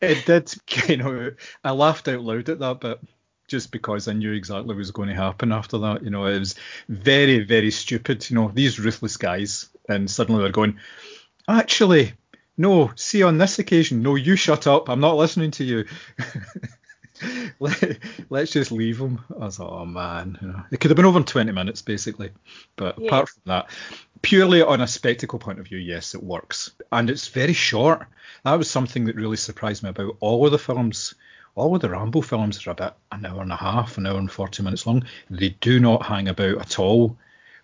it 0.00 0.26
did 0.26 0.52
kind 0.66 1.02
of. 1.02 1.36
I 1.64 1.70
laughed 1.72 2.08
out 2.08 2.20
loud 2.20 2.48
at 2.48 2.58
that 2.58 2.80
bit 2.80 3.00
just 3.48 3.72
because 3.72 4.08
I 4.08 4.12
knew 4.12 4.32
exactly 4.32 4.68
what 4.68 4.76
was 4.76 4.90
going 4.92 5.08
to 5.08 5.14
happen 5.14 5.52
after 5.52 5.78
that. 5.78 6.02
You 6.04 6.10
know, 6.10 6.26
it 6.26 6.38
was 6.38 6.54
very, 6.88 7.40
very 7.40 7.70
stupid. 7.70 8.28
You 8.30 8.36
know, 8.36 8.50
these 8.52 8.78
ruthless 8.78 9.16
guys, 9.16 9.68
and 9.88 10.10
suddenly 10.10 10.42
they're 10.42 10.52
going, 10.52 10.78
actually, 11.48 12.14
no, 12.56 12.92
see 12.96 13.22
on 13.22 13.38
this 13.38 13.58
occasion, 13.58 14.02
no, 14.02 14.14
you 14.14 14.36
shut 14.36 14.66
up. 14.66 14.88
I'm 14.88 15.00
not 15.00 15.16
listening 15.16 15.50
to 15.52 15.64
you. 15.64 15.84
Let, 17.60 17.98
us 18.32 18.50
just 18.50 18.72
leave 18.72 18.98
them. 18.98 19.20
I 19.34 19.44
was 19.44 19.58
like, 19.58 19.68
oh 19.68 19.84
man, 19.86 20.38
you 20.40 20.48
know, 20.48 20.62
it 20.70 20.80
could 20.80 20.90
have 20.90 20.96
been 20.96 21.06
over 21.06 21.18
in 21.18 21.24
20 21.24 21.52
minutes 21.52 21.82
basically. 21.82 22.30
But 22.76 22.98
yeah. 22.98 23.06
apart 23.06 23.28
from 23.28 23.42
that, 23.46 23.70
purely 24.22 24.62
on 24.62 24.80
a 24.80 24.86
spectacle 24.86 25.38
point 25.38 25.60
of 25.60 25.66
view, 25.66 25.78
yes, 25.78 26.14
it 26.14 26.22
works. 26.22 26.72
And 26.90 27.10
it's 27.10 27.28
very 27.28 27.52
short. 27.52 28.06
That 28.44 28.58
was 28.58 28.70
something 28.70 29.04
that 29.04 29.16
really 29.16 29.36
surprised 29.36 29.82
me 29.82 29.90
about 29.90 30.16
all 30.20 30.44
of 30.44 30.52
the 30.52 30.58
films. 30.58 31.14
All 31.54 31.74
of 31.74 31.82
the 31.82 31.90
Rambo 31.90 32.22
films 32.22 32.66
are 32.66 32.70
about 32.70 32.96
an 33.12 33.26
hour 33.26 33.42
and 33.42 33.52
a 33.52 33.56
half, 33.56 33.98
an 33.98 34.06
hour 34.06 34.18
and 34.18 34.30
40 34.30 34.62
minutes 34.62 34.86
long. 34.86 35.04
They 35.30 35.50
do 35.60 35.78
not 35.78 36.04
hang 36.04 36.28
about 36.28 36.58
at 36.58 36.78
all, 36.78 37.16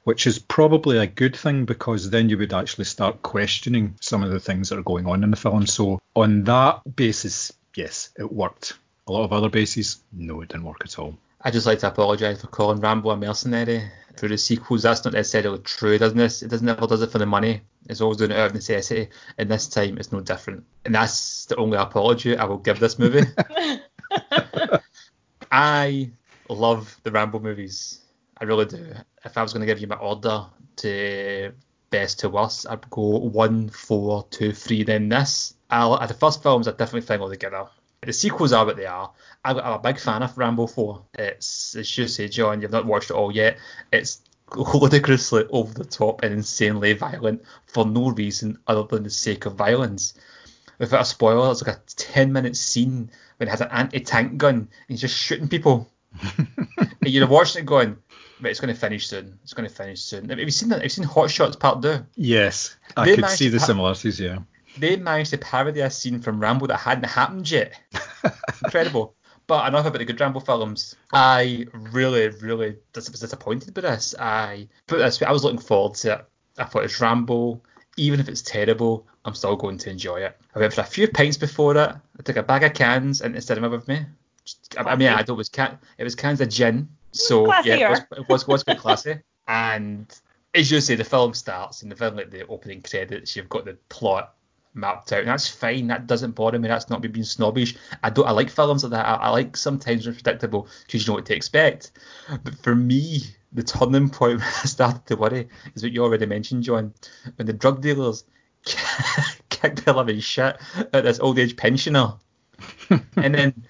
which 0.08 0.26
is 0.26 0.38
probably 0.38 0.96
a 0.96 1.06
good 1.06 1.36
thing 1.36 1.66
because 1.66 2.08
then 2.08 2.30
you 2.30 2.38
would 2.38 2.54
actually 2.54 2.86
start 2.86 3.22
questioning 3.22 3.94
some 4.00 4.22
of 4.22 4.30
the 4.30 4.40
things 4.40 4.70
that 4.70 4.78
are 4.78 4.82
going 4.82 5.06
on 5.06 5.22
in 5.22 5.30
the 5.30 5.36
film. 5.36 5.66
So, 5.66 6.00
on 6.16 6.44
that 6.44 6.80
basis, 6.96 7.52
yes, 7.76 8.08
it 8.18 8.32
worked. 8.32 8.78
A 9.06 9.12
lot 9.12 9.24
of 9.24 9.34
other 9.34 9.50
bases, 9.50 10.00
no, 10.10 10.40
it 10.40 10.48
didn't 10.48 10.64
work 10.64 10.80
at 10.82 10.98
all. 10.98 11.18
I'd 11.42 11.52
just 11.52 11.66
like 11.66 11.80
to 11.80 11.88
apologise 11.88 12.40
for 12.40 12.46
calling 12.46 12.80
Rambo 12.80 13.10
a 13.10 13.18
mercenary 13.18 13.86
through 14.16 14.30
the 14.30 14.38
sequels. 14.38 14.82
That's 14.82 15.04
not 15.04 15.12
necessarily 15.12 15.58
true, 15.58 15.98
doesn't 15.98 16.18
it? 16.18 16.42
It 16.42 16.48
doesn't 16.48 16.64
never 16.64 16.86
does 16.86 17.02
it 17.02 17.12
for 17.12 17.18
the 17.18 17.26
money. 17.26 17.60
It's 17.90 18.00
always 18.00 18.16
doing 18.16 18.30
it 18.30 18.38
out 18.38 18.46
of 18.46 18.54
necessity. 18.54 19.10
And 19.36 19.50
this 19.50 19.66
time 19.68 19.98
it's 19.98 20.10
no 20.10 20.22
different. 20.22 20.64
And 20.86 20.94
that's 20.94 21.44
the 21.44 21.56
only 21.56 21.76
apology 21.76 22.34
I 22.34 22.46
will 22.46 22.56
give 22.56 22.80
this 22.80 22.98
movie. 22.98 23.26
I 25.52 26.10
love 26.48 26.98
the 27.02 27.10
Rambo 27.10 27.40
movies. 27.40 28.00
I 28.40 28.44
really 28.44 28.66
do. 28.66 28.94
If 29.24 29.36
I 29.36 29.42
was 29.42 29.52
going 29.52 29.60
to 29.60 29.66
give 29.66 29.80
you 29.80 29.86
my 29.86 29.96
order 29.96 30.46
to 30.76 31.52
best 31.90 32.20
to 32.20 32.28
worst, 32.28 32.66
I'd 32.68 32.88
go 32.90 33.18
one, 33.18 33.68
four, 33.68 34.26
two, 34.30 34.52
three, 34.52 34.84
then 34.84 35.08
this. 35.08 35.54
I'll, 35.70 36.06
the 36.06 36.14
first 36.14 36.42
films 36.42 36.68
I 36.68 36.72
definitely 36.72 37.02
think 37.02 37.20
all 37.20 37.30
together. 37.30 37.66
The 38.00 38.12
sequels 38.12 38.52
are 38.52 38.64
what 38.64 38.76
they 38.76 38.86
are. 38.86 39.12
I'm 39.44 39.58
a 39.58 39.78
big 39.78 39.98
fan 39.98 40.22
of 40.22 40.38
Rambo 40.38 40.68
4. 40.68 41.04
It's, 41.14 41.74
as 41.74 41.98
you 41.98 42.06
say, 42.06 42.28
John, 42.28 42.62
you've 42.62 42.70
not 42.70 42.86
watched 42.86 43.10
it 43.10 43.14
all 43.14 43.32
yet. 43.32 43.58
It's 43.92 44.22
ludicrously 44.54 45.44
over 45.50 45.74
the 45.74 45.84
top 45.84 46.22
and 46.22 46.32
insanely 46.32 46.92
violent 46.92 47.42
for 47.66 47.84
no 47.84 48.10
reason 48.10 48.58
other 48.66 48.84
than 48.84 49.02
the 49.02 49.10
sake 49.10 49.46
of 49.46 49.56
violence. 49.56 50.14
Without 50.78 51.02
a 51.02 51.04
spoiler, 51.04 51.50
it's 51.50 51.66
like 51.66 51.76
a 51.76 51.80
10 51.96 52.32
minute 52.32 52.56
scene 52.56 53.10
when 53.36 53.48
he 53.48 53.50
has 53.50 53.60
an 53.60 53.68
anti 53.72 54.00
tank 54.00 54.38
gun 54.38 54.54
and 54.54 54.68
he's 54.86 55.00
just 55.00 55.16
shooting 55.16 55.48
people. 55.48 55.90
And 56.22 56.88
you're 57.02 57.26
watching 57.26 57.62
it 57.62 57.66
going, 57.66 57.96
but 58.40 58.50
it's 58.50 58.60
going 58.60 58.72
to 58.72 58.78
finish 58.80 59.06
soon. 59.06 59.38
It's 59.42 59.52
going 59.54 59.68
to 59.68 59.74
finish 59.74 60.00
soon. 60.00 60.28
Have 60.28 60.38
you 60.38 60.50
seen 60.50 60.68
that? 60.70 60.76
Have 60.76 60.84
you 60.84 60.88
seen 60.90 61.04
Hot 61.04 61.30
Shots 61.30 61.56
Part 61.56 61.82
Two? 61.82 62.04
Yes, 62.16 62.76
I 62.96 63.04
They 63.04 63.16
could 63.16 63.28
see 63.30 63.48
the 63.48 63.58
pa- 63.58 63.64
similarities. 63.64 64.20
Yeah. 64.20 64.38
They 64.76 64.96
managed 64.96 65.30
to 65.30 65.38
parody 65.38 65.80
a 65.80 65.90
scene 65.90 66.20
from 66.20 66.38
Rambo 66.40 66.66
that 66.68 66.76
hadn't 66.76 67.08
happened 67.08 67.50
yet. 67.50 67.80
Incredible. 68.64 69.14
But 69.46 69.66
enough 69.66 69.86
about 69.86 69.98
the 69.98 70.04
good 70.04 70.20
Rambo 70.20 70.40
films. 70.40 70.94
I 71.12 71.66
really, 71.72 72.28
really 72.28 72.76
dis- 72.92 73.10
was 73.10 73.20
disappointed 73.20 73.72
by 73.74 73.80
this. 73.80 74.14
I 74.18 74.68
put 74.86 74.98
this 74.98 75.22
I 75.22 75.32
was 75.32 75.42
looking 75.42 75.58
forward 75.58 75.94
to 75.96 76.12
it. 76.14 76.26
I 76.58 76.64
thought 76.64 76.84
it's 76.84 77.00
Rambo. 77.00 77.62
Even 77.96 78.20
if 78.20 78.28
it's 78.28 78.42
terrible, 78.42 79.08
I'm 79.24 79.34
still 79.34 79.56
going 79.56 79.78
to 79.78 79.90
enjoy 79.90 80.18
it. 80.18 80.36
I 80.54 80.60
went 80.60 80.74
for 80.74 80.82
a 80.82 80.84
few 80.84 81.08
pints 81.08 81.36
before 81.36 81.76
it. 81.76 81.78
I 81.88 82.22
took 82.22 82.36
a 82.36 82.42
bag 82.44 82.62
of 82.62 82.74
cans 82.74 83.20
into 83.22 83.40
cinema 83.40 83.68
with 83.70 83.88
me. 83.88 84.00
Just- 84.48 84.74
I, 84.78 84.82
I 84.82 84.96
mean, 84.96 85.08
I 85.08 85.22
don't, 85.22 85.36
it 85.36 85.38
was 85.38 85.48
can, 85.48 85.78
it 85.98 86.04
was 86.04 86.14
cans 86.14 86.40
of 86.40 86.48
gin. 86.48 86.88
So 87.12 87.46
yeah, 87.64 87.74
it 87.74 87.90
was, 87.90 88.00
it 88.18 88.28
was, 88.28 88.46
was 88.46 88.64
quite 88.64 88.78
classy. 88.78 89.20
And 89.50 90.14
as 90.54 90.70
you 90.70 90.78
say, 90.80 90.94
the 90.94 91.04
film 91.04 91.32
starts 91.32 91.80
and 91.82 91.90
the 91.90 91.96
film 91.96 92.16
like 92.16 92.30
the 92.30 92.46
opening 92.48 92.82
credits, 92.82 93.34
you've 93.34 93.48
got 93.48 93.64
the 93.64 93.78
plot 93.88 94.34
mapped 94.74 95.12
out, 95.12 95.20
and 95.20 95.28
that's 95.28 95.48
fine. 95.48 95.86
That 95.86 96.06
doesn't 96.06 96.32
bother 96.32 96.58
me. 96.58 96.68
That's 96.68 96.90
not 96.90 97.00
me 97.00 97.08
being 97.08 97.24
snobbish. 97.24 97.74
I 98.02 98.10
don't. 98.10 98.26
I 98.26 98.32
like 98.32 98.50
films 98.50 98.84
like 98.84 98.90
that. 98.92 99.06
I, 99.06 99.14
I 99.14 99.30
like 99.30 99.56
sometimes 99.56 100.04
when 100.06 100.14
it's 100.14 100.22
predictable 100.22 100.68
because 100.86 101.06
you 101.06 101.10
know 101.10 101.14
what 101.16 101.26
to 101.26 101.34
expect. 101.34 101.92
But 102.44 102.56
for 102.58 102.74
me, 102.74 103.22
the 103.52 103.62
turning 103.62 104.10
point 104.10 104.40
when 104.40 104.48
I 104.48 104.66
started 104.66 105.06
to 105.06 105.16
worry 105.16 105.48
is 105.74 105.82
what 105.82 105.92
you 105.92 106.02
already 106.04 106.26
mentioned, 106.26 106.64
John, 106.64 106.92
when 107.36 107.46
the 107.46 107.52
drug 107.54 107.80
dealers 107.80 108.24
kicked 109.48 109.84
the 109.84 109.92
living 109.92 110.20
shit 110.20 110.58
at 110.92 111.04
this 111.04 111.20
old 111.20 111.38
age 111.38 111.56
pensioner, 111.56 112.14
and 113.16 113.34
then 113.34 113.66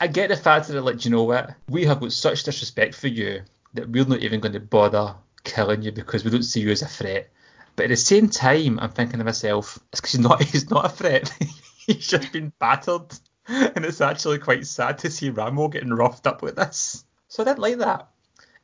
I 0.00 0.06
get 0.06 0.28
the 0.28 0.36
fact 0.36 0.68
that 0.68 0.82
like, 0.82 1.04
you 1.04 1.10
know 1.10 1.24
what? 1.24 1.54
We 1.68 1.84
have 1.86 2.00
got 2.00 2.12
such 2.12 2.42
disrespect 2.42 2.94
for 2.94 3.08
you 3.08 3.42
that 3.74 3.88
we're 3.88 4.04
not 4.04 4.20
even 4.20 4.40
going 4.40 4.52
to 4.52 4.60
bother 4.60 5.14
killing 5.44 5.82
you 5.82 5.92
because 5.92 6.24
we 6.24 6.30
don't 6.30 6.42
see 6.42 6.60
you 6.60 6.70
as 6.70 6.82
a 6.82 6.86
threat. 6.86 7.30
But 7.76 7.84
at 7.84 7.90
the 7.90 7.96
same 7.96 8.28
time, 8.28 8.78
I'm 8.80 8.90
thinking 8.90 9.18
to 9.18 9.24
myself, 9.24 9.78
it's 9.92 10.00
because 10.00 10.12
he's 10.12 10.20
not, 10.20 10.42
he's 10.52 10.70
not 10.70 10.86
a 10.86 10.88
threat. 10.88 11.32
he's 11.86 12.06
just 12.06 12.32
been 12.32 12.52
battered. 12.58 13.12
And 13.48 13.84
it's 13.84 14.00
actually 14.00 14.38
quite 14.38 14.66
sad 14.66 14.98
to 14.98 15.10
see 15.10 15.30
Rambo 15.30 15.68
getting 15.68 15.92
roughed 15.92 16.26
up 16.26 16.42
with 16.42 16.56
this. 16.56 17.04
So 17.28 17.44
I 17.44 17.46
didn't 17.46 17.60
like 17.60 17.78
that. 17.78 18.08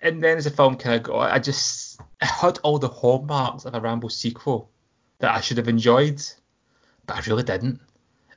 And 0.00 0.20
then 0.20 0.38
as 0.38 0.44
the 0.44 0.50
film 0.50 0.76
kind 0.76 0.96
of 0.96 1.04
got, 1.04 1.30
I 1.30 1.38
just 1.38 2.00
it 2.20 2.26
had 2.26 2.58
all 2.64 2.80
the 2.80 2.88
hallmarks 2.88 3.64
of 3.64 3.74
a 3.74 3.80
Rambo 3.80 4.08
sequel 4.08 4.70
that 5.20 5.30
I 5.36 5.40
should 5.40 5.58
have 5.58 5.68
enjoyed, 5.68 6.20
but 7.06 7.16
I 7.16 7.20
really 7.30 7.44
didn't. 7.44 7.80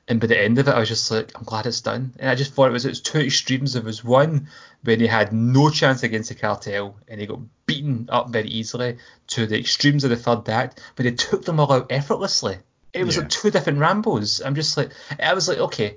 And 0.08 0.20
by 0.20 0.28
the 0.28 0.40
end 0.40 0.58
of 0.58 0.68
it, 0.68 0.74
I 0.74 0.78
was 0.78 0.88
just 0.88 1.10
like, 1.10 1.32
I'm 1.34 1.42
glad 1.42 1.66
it's 1.66 1.80
done. 1.80 2.12
And 2.20 2.30
I 2.30 2.36
just 2.36 2.52
thought 2.54 2.68
it 2.68 2.72
was 2.72 2.86
it's 2.86 3.00
two 3.00 3.18
extremes. 3.18 3.72
There 3.72 3.82
was 3.82 4.04
one 4.04 4.48
when 4.84 5.00
he 5.00 5.06
had 5.08 5.32
no 5.32 5.68
chance 5.68 6.04
against 6.04 6.28
the 6.28 6.36
cartel 6.36 6.96
and 7.08 7.20
he 7.20 7.26
got 7.26 7.40
beaten 7.66 8.08
up 8.08 8.30
very 8.30 8.48
easily, 8.48 8.98
to 9.28 9.46
the 9.46 9.58
extremes 9.58 10.04
of 10.04 10.10
the 10.10 10.16
third 10.16 10.48
act, 10.48 10.80
but 10.94 11.02
they 11.04 11.10
took 11.10 11.44
them 11.44 11.58
all 11.58 11.72
out 11.72 11.86
effortlessly. 11.90 12.58
It 12.92 13.02
was 13.04 13.16
Yeah. 13.16 13.22
like 13.22 13.30
two 13.30 13.50
different 13.50 13.80
Rambos. 13.80 14.40
I'm 14.44 14.54
just 14.54 14.76
like, 14.76 14.92
I 15.20 15.34
was 15.34 15.48
like, 15.48 15.58
okay, 15.58 15.96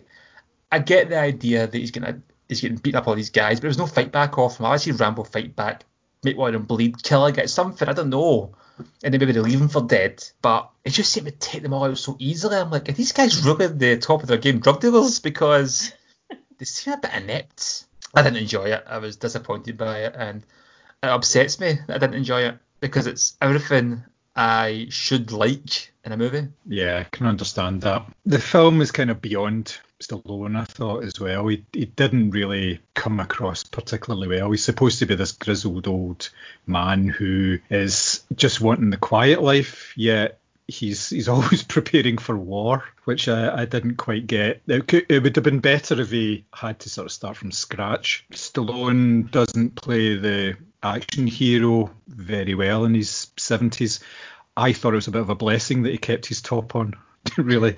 I 0.72 0.80
get 0.80 1.10
the 1.10 1.20
idea 1.20 1.68
that 1.68 1.78
he's 1.78 1.92
gonna 1.92 2.20
he's 2.48 2.62
getting 2.62 2.78
beaten 2.78 2.98
up 2.98 3.08
all 3.08 3.16
these 3.16 3.30
guys, 3.30 3.58
but 3.58 3.62
there 3.62 3.70
was 3.70 3.78
no 3.78 3.86
fight 3.86 4.12
back 4.12 4.40
off 4.40 4.60
him. 4.60 4.66
I 4.66 4.78
see 4.78 4.92
Rambo 4.92 5.24
fight 5.24 5.56
back, 5.56 5.86
make 6.24 6.38
one 6.38 6.54
of 6.56 6.62
them 6.62 6.66
bleed, 6.66 7.02
kill 7.02 7.26
a 7.26 7.32
guy, 7.32 7.46
something. 7.46 7.88
I 7.88 7.94
don't 7.94 8.10
know. 8.10 8.56
And 9.04 9.14
then 9.14 9.20
maybe 9.20 9.34
they 9.34 9.40
leave 9.40 9.62
him 9.62 9.70
for 9.70 9.82
dead. 9.82 10.24
But 10.42 10.70
it 10.86 10.92
just 10.92 11.12
seemed 11.12 11.28
to 11.28 11.32
take 11.32 11.64
them 11.64 11.74
all 11.74 11.86
out 11.86 11.98
so 11.98 12.16
easily. 12.20 12.58
I'm 12.58 12.72
like, 12.72 12.90
are 12.90 12.94
these 12.94 13.12
guys 13.12 13.46
really 13.46 13.68
the 13.68 13.98
top 13.98 14.22
of 14.22 14.28
their 14.28 14.38
game 14.38 14.60
drug 14.60 14.80
dealers? 14.80 15.20
Because 15.20 15.94
they 16.58 16.66
seem 16.66 16.94
a 16.94 16.98
bit 16.98 17.14
inept. 17.14 17.86
I 18.14 18.22
didn't 18.22 18.38
enjoy 18.38 18.66
it. 18.66 18.84
I 18.88 18.98
was 18.98 19.18
disappointed 19.18 19.78
by 19.78 20.00
it, 20.00 20.16
and 20.18 20.44
it 21.04 21.10
upsets 21.10 21.60
me 21.60 21.78
that 21.88 21.96
I 21.96 22.00
didn't 22.00 22.16
enjoy 22.16 22.42
it 22.42 22.58
because 22.80 23.06
it's 23.06 23.38
everything 23.42 24.04
I 24.36 24.88
should 24.90 25.32
like 25.32 25.94
in 26.04 26.12
a 26.12 26.18
movie. 26.18 26.48
Yeah, 26.66 27.00
I 27.00 27.04
can 27.04 27.28
understand 27.28 27.82
that. 27.82 28.06
The 28.26 28.40
film 28.40 28.82
is 28.82 28.92
kind 28.92 29.12
of 29.12 29.22
beyond 29.22 29.78
Stallone, 30.02 30.58
I 30.58 30.64
thought, 30.64 31.04
as 31.04 31.20
well. 31.20 31.48
He, 31.48 31.66
he 31.74 31.86
didn't 31.86 32.32
really 32.32 32.80
come 32.94 33.20
across 33.20 33.64
particularly 33.64 34.28
well. 34.28 34.52
He's 34.52 34.64
supposed 34.64 35.00
to 35.00 35.06
be 35.06 35.16
this 35.16 35.34
grizzled 35.34 35.88
old 35.88 36.30
man 36.66 37.08
who 37.08 37.60
is 37.70 38.22
just 38.36 38.62
wanting 38.62 38.92
the 38.92 38.98
quiet 38.98 39.42
life, 39.42 39.94
yet 39.98 40.40
he's 40.68 41.10
he's 41.10 41.28
always 41.28 41.64
preparing 41.64 42.18
for 42.18 42.38
war, 42.38 42.86
which 43.04 43.28
I, 43.28 43.62
I 43.62 43.66
didn't 43.66 43.98
quite 43.98 44.28
get. 44.28 44.62
It, 44.68 44.88
could, 44.88 45.06
it 45.10 45.24
would 45.24 45.36
have 45.36 45.44
been 45.44 45.60
better 45.60 46.00
if 46.00 46.12
he 46.12 46.46
had 46.54 46.80
to 46.80 46.90
sort 46.90 47.08
of 47.08 47.12
start 47.12 47.38
from 47.38 47.52
scratch. 47.52 48.26
Stallone 48.32 49.30
doesn't 49.32 49.76
play 49.76 50.16
the 50.16 50.58
action 50.82 51.28
hero 51.28 51.92
very 52.08 52.56
well 52.56 52.86
in 52.86 52.94
his 52.94 53.28
70s. 53.38 54.02
I 54.56 54.74
thought 54.74 54.94
it 54.94 54.98
was 54.98 55.08
a 55.08 55.12
bit 55.12 55.22
of 55.22 55.30
a 55.30 55.36
blessing 55.36 55.84
that 55.84 55.92
he 55.92 55.98
kept 55.98 56.26
his 56.26 56.42
top 56.42 56.76
on. 56.76 56.96
really, 57.38 57.74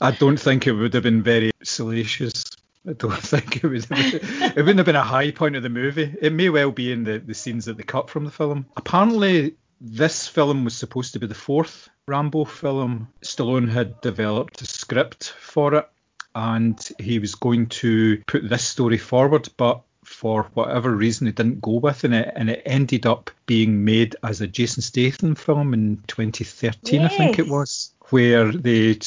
I 0.00 0.16
don't 0.18 0.38
think 0.38 0.66
it 0.66 0.72
would 0.72 0.94
have 0.94 1.02
been 1.02 1.22
very 1.22 1.50
salacious. 1.62 2.44
I 2.86 2.92
don't 2.92 3.12
think 3.22 3.56
it 3.56 3.64
would. 3.64 3.84
Have 3.84 3.88
been, 3.88 4.42
it 4.42 4.56
wouldn't 4.56 4.78
have 4.78 4.86
been 4.86 4.96
a 4.96 5.02
high 5.02 5.30
point 5.30 5.56
of 5.56 5.62
the 5.62 5.68
movie. 5.68 6.14
It 6.20 6.32
may 6.32 6.50
well 6.50 6.70
be 6.70 6.92
in 6.92 7.04
the, 7.04 7.18
the 7.18 7.34
scenes 7.34 7.64
that 7.66 7.76
they 7.76 7.82
cut 7.82 8.10
from 8.10 8.24
the 8.24 8.30
film. 8.30 8.66
Apparently, 8.76 9.56
this 9.80 10.28
film 10.28 10.64
was 10.64 10.74
supposed 10.74 11.12
to 11.12 11.18
be 11.18 11.26
the 11.26 11.34
fourth 11.34 11.88
Rambo 12.06 12.44
film. 12.44 13.08
Stallone 13.22 13.68
had 13.68 14.00
developed 14.00 14.60
a 14.62 14.66
script 14.66 15.34
for 15.38 15.74
it, 15.74 15.88
and 16.34 16.88
he 16.98 17.18
was 17.18 17.34
going 17.34 17.66
to 17.66 18.22
put 18.26 18.48
this 18.48 18.64
story 18.64 18.98
forward, 18.98 19.48
but 19.56 19.82
for 20.04 20.44
whatever 20.54 20.94
reason, 20.94 21.26
it 21.26 21.34
didn't 21.34 21.60
go 21.60 21.72
with, 21.72 22.04
and 22.04 22.14
it 22.14 22.32
and 22.36 22.50
it 22.50 22.62
ended 22.66 23.06
up 23.06 23.30
being 23.46 23.84
made 23.84 24.16
as 24.22 24.40
a 24.40 24.46
Jason 24.46 24.82
Statham 24.82 25.34
film 25.34 25.72
in 25.74 26.02
2013, 26.06 27.00
I 27.00 27.08
think 27.08 27.38
it 27.38 27.48
was, 27.48 27.93
where 28.10 28.52
they 28.52 28.98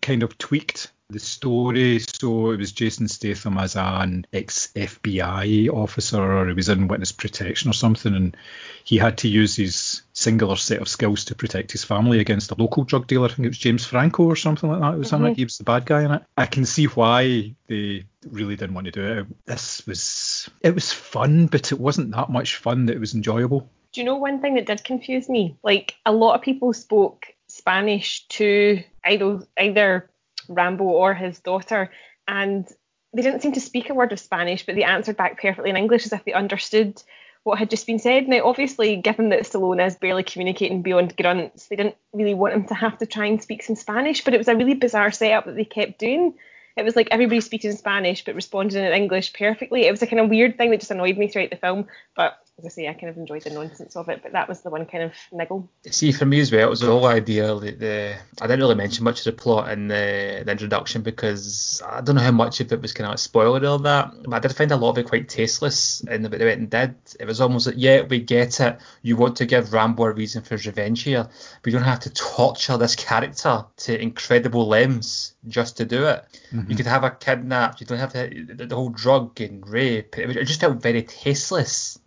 kind 0.00 0.22
of 0.22 0.38
tweaked 0.38 0.92
the 1.10 1.18
story. 1.18 1.98
So 2.00 2.50
it 2.50 2.58
was 2.58 2.72
Jason 2.72 3.08
Statham 3.08 3.56
as 3.56 3.76
an 3.76 4.26
ex 4.32 4.68
FBI 4.76 5.70
officer, 5.70 6.20
or 6.20 6.46
he 6.48 6.52
was 6.52 6.68
in 6.68 6.88
witness 6.88 7.12
protection 7.12 7.70
or 7.70 7.72
something, 7.72 8.14
and 8.14 8.36
he 8.84 8.98
had 8.98 9.18
to 9.18 9.28
use 9.28 9.56
his 9.56 10.02
singular 10.12 10.56
set 10.56 10.80
of 10.80 10.88
skills 10.88 11.24
to 11.26 11.34
protect 11.34 11.72
his 11.72 11.84
family 11.84 12.20
against 12.20 12.50
a 12.50 12.56
local 12.56 12.84
drug 12.84 13.06
dealer. 13.06 13.26
I 13.26 13.28
think 13.28 13.46
it 13.46 13.50
was 13.50 13.58
James 13.58 13.86
Franco 13.86 14.24
or 14.24 14.36
something 14.36 14.68
like 14.68 14.80
that. 14.80 14.94
It 14.94 14.98
was 14.98 15.12
in 15.12 15.24
it. 15.24 15.28
Mm-hmm. 15.28 15.34
He 15.34 15.44
was 15.44 15.58
the 15.58 15.64
bad 15.64 15.86
guy 15.86 16.04
in 16.04 16.10
it. 16.10 16.22
I 16.36 16.46
can 16.46 16.66
see 16.66 16.84
why 16.86 17.54
they 17.68 18.04
really 18.28 18.56
didn't 18.56 18.74
want 18.74 18.84
to 18.86 18.90
do 18.90 19.04
it. 19.04 19.26
This 19.46 19.86
was 19.86 20.50
it 20.60 20.74
was 20.74 20.92
fun, 20.92 21.46
but 21.46 21.72
it 21.72 21.80
wasn't 21.80 22.14
that 22.14 22.28
much 22.28 22.56
fun 22.56 22.86
that 22.86 22.96
it 22.96 23.00
was 23.00 23.14
enjoyable. 23.14 23.70
Do 23.92 24.02
you 24.02 24.04
know 24.04 24.16
one 24.16 24.42
thing 24.42 24.56
that 24.56 24.66
did 24.66 24.84
confuse 24.84 25.30
me? 25.30 25.56
Like 25.62 25.96
a 26.04 26.12
lot 26.12 26.34
of 26.34 26.42
people 26.42 26.74
spoke 26.74 27.34
Spanish 27.58 28.26
to 28.28 28.82
either 29.04 29.40
either 29.58 30.08
Rambo 30.48 30.84
or 30.84 31.12
his 31.12 31.40
daughter, 31.40 31.90
and 32.26 32.66
they 33.12 33.22
didn't 33.22 33.42
seem 33.42 33.52
to 33.52 33.60
speak 33.60 33.90
a 33.90 33.94
word 33.94 34.12
of 34.12 34.20
Spanish, 34.20 34.64
but 34.64 34.74
they 34.74 34.84
answered 34.84 35.16
back 35.16 35.40
perfectly 35.40 35.70
in 35.70 35.76
English 35.76 36.06
as 36.06 36.12
if 36.12 36.24
they 36.24 36.32
understood 36.32 37.02
what 37.42 37.58
had 37.58 37.70
just 37.70 37.86
been 37.86 37.98
said. 37.98 38.28
Now, 38.28 38.46
obviously, 38.46 38.96
given 38.96 39.30
that 39.30 39.42
Stallone 39.42 39.84
is 39.84 39.96
barely 39.96 40.22
communicating 40.22 40.82
beyond 40.82 41.16
grunts, 41.16 41.68
they 41.68 41.76
didn't 41.76 41.96
really 42.12 42.34
want 42.34 42.54
him 42.54 42.66
to 42.66 42.74
have 42.74 42.98
to 42.98 43.06
try 43.06 43.26
and 43.26 43.42
speak 43.42 43.62
some 43.62 43.76
Spanish, 43.76 44.24
but 44.24 44.34
it 44.34 44.38
was 44.38 44.48
a 44.48 44.56
really 44.56 44.74
bizarre 44.74 45.10
setup 45.10 45.46
that 45.46 45.56
they 45.56 45.64
kept 45.64 45.98
doing. 45.98 46.34
It 46.76 46.84
was 46.84 46.94
like 46.94 47.08
everybody 47.10 47.40
speaking 47.40 47.72
Spanish 47.72 48.24
but 48.24 48.36
responding 48.36 48.84
in 48.84 48.92
English 48.92 49.32
perfectly. 49.32 49.86
It 49.86 49.90
was 49.90 50.02
a 50.02 50.06
kind 50.06 50.20
of 50.20 50.30
weird 50.30 50.56
thing 50.56 50.70
that 50.70 50.80
just 50.80 50.92
annoyed 50.92 51.18
me 51.18 51.26
throughout 51.26 51.50
the 51.50 51.56
film. 51.56 51.88
But 52.14 52.38
as 52.58 52.64
I 52.64 52.68
say, 52.68 52.88
I 52.88 52.92
kind 52.92 53.08
of 53.08 53.16
enjoyed 53.16 53.42
the 53.42 53.50
nonsense 53.50 53.94
of 53.94 54.08
it. 54.08 54.20
But 54.22 54.32
that 54.32 54.48
was 54.48 54.62
the 54.62 54.70
one 54.70 54.84
kind 54.86 55.04
of 55.04 55.12
niggle. 55.30 55.68
See, 55.88 56.10
for 56.10 56.26
me 56.26 56.40
as 56.40 56.50
well, 56.50 56.66
it 56.66 56.70
was 56.70 56.80
the 56.80 56.86
whole 56.86 57.06
idea 57.06 57.54
that 57.54 57.78
the 57.78 58.16
I 58.40 58.46
didn't 58.46 58.60
really 58.60 58.74
mention 58.74 59.04
much 59.04 59.20
of 59.20 59.24
the 59.24 59.40
plot 59.40 59.70
in 59.70 59.86
the, 59.86 60.42
the 60.44 60.50
introduction 60.50 61.02
because 61.02 61.80
I 61.86 62.00
don't 62.00 62.16
know 62.16 62.22
how 62.22 62.32
much 62.32 62.60
of 62.60 62.72
it 62.72 62.82
was 62.82 62.92
kind 62.92 63.06
of 63.06 63.12
like 63.12 63.20
spoiler 63.20 63.64
or 63.64 63.78
that, 63.78 64.12
but 64.24 64.34
I 64.34 64.38
did 64.40 64.56
find 64.56 64.72
a 64.72 64.76
lot 64.76 64.90
of 64.90 64.98
it 64.98 65.08
quite 65.08 65.28
tasteless 65.28 66.00
in 66.00 66.22
the 66.22 66.28
bit 66.28 66.38
they 66.38 66.46
went 66.46 66.60
and 66.60 66.70
did. 66.70 66.96
It 67.20 67.26
was 67.26 67.40
almost 67.40 67.68
like, 67.68 67.76
yeah, 67.78 68.02
we 68.02 68.18
get 68.18 68.58
it. 68.58 68.78
You 69.02 69.16
want 69.16 69.36
to 69.36 69.46
give 69.46 69.72
Rambo 69.72 70.04
a 70.04 70.12
reason 70.12 70.42
for 70.42 70.56
his 70.56 70.66
revenge 70.66 71.04
here, 71.04 71.28
but 71.62 71.72
you 71.72 71.78
don't 71.78 71.86
have 71.86 72.00
to 72.00 72.10
torture 72.10 72.76
this 72.76 72.96
character 72.96 73.66
to 73.76 74.02
incredible 74.02 74.66
lengths 74.66 75.34
just 75.46 75.76
to 75.76 75.84
do 75.84 76.06
it. 76.06 76.24
You 76.50 76.58
mm-hmm. 76.58 76.74
could 76.74 76.86
have 76.86 77.04
a 77.04 77.10
kidnapped. 77.10 77.80
You 77.80 77.86
don't 77.86 77.98
have 77.98 78.12
to 78.14 78.46
the, 78.54 78.66
the 78.66 78.74
whole 78.74 78.90
drug 78.90 79.40
and 79.40 79.66
rape. 79.68 80.18
It, 80.18 80.36
it 80.36 80.44
just 80.44 80.60
felt 80.60 80.82
very 80.82 81.02
tasteless 81.02 82.00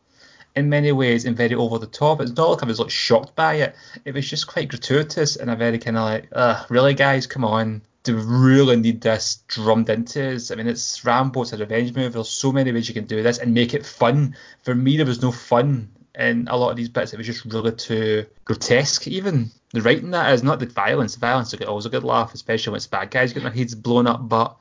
in 0.55 0.69
many 0.69 0.91
ways 0.91 1.25
and 1.25 1.35
very 1.35 1.55
over 1.55 1.77
the 1.77 1.87
top. 1.87 2.21
It's 2.21 2.35
not 2.35 2.49
like 2.49 2.63
I 2.63 2.65
was 2.65 2.79
like 2.79 2.89
shocked 2.89 3.35
by 3.35 3.55
it. 3.55 3.75
It 4.05 4.13
was 4.13 4.29
just 4.29 4.47
quite 4.47 4.69
gratuitous 4.69 5.35
and 5.35 5.49
a 5.49 5.55
very 5.55 5.79
kind 5.79 5.97
of 5.97 6.03
like, 6.03 6.29
uh, 6.31 6.63
really 6.69 6.93
guys, 6.93 7.27
come 7.27 7.45
on. 7.45 7.81
Do 8.03 8.15
we 8.15 8.23
really 8.23 8.77
need 8.77 9.01
this 9.01 9.43
drummed 9.47 9.89
into 9.89 10.33
us? 10.35 10.49
I 10.49 10.55
mean, 10.55 10.67
it's 10.67 11.05
Rambo, 11.05 11.43
it's 11.43 11.53
a 11.53 11.57
revenge 11.57 11.95
movie. 11.95 12.09
There's 12.09 12.29
so 12.29 12.51
many 12.51 12.71
ways 12.71 12.87
you 12.87 12.95
can 12.95 13.05
do 13.05 13.21
this 13.21 13.37
and 13.37 13.53
make 13.53 13.73
it 13.73 13.85
fun. 13.85 14.35
For 14.63 14.73
me, 14.73 14.97
there 14.97 15.05
was 15.05 15.21
no 15.21 15.31
fun 15.31 15.89
in 16.17 16.47
a 16.49 16.57
lot 16.57 16.71
of 16.71 16.77
these 16.77 16.89
bits. 16.89 17.13
It 17.13 17.17
was 17.17 17.27
just 17.27 17.45
really 17.45 17.71
too 17.71 18.25
grotesque, 18.43 19.07
even. 19.07 19.51
The 19.71 19.81
writing 19.81 20.11
that 20.11 20.33
is 20.33 20.43
not 20.43 20.59
the 20.59 20.65
violence. 20.65 21.13
The 21.13 21.19
violence 21.19 21.53
is 21.53 21.61
always 21.61 21.85
a 21.85 21.89
good 21.89 22.03
laugh, 22.03 22.33
especially 22.33 22.71
when 22.71 22.77
it's 22.77 22.87
bad 22.87 23.11
guys 23.11 23.33
getting 23.33 23.47
their 23.47 23.53
heads 23.57 23.75
blown 23.75 24.07
up. 24.07 24.27
But 24.27 24.57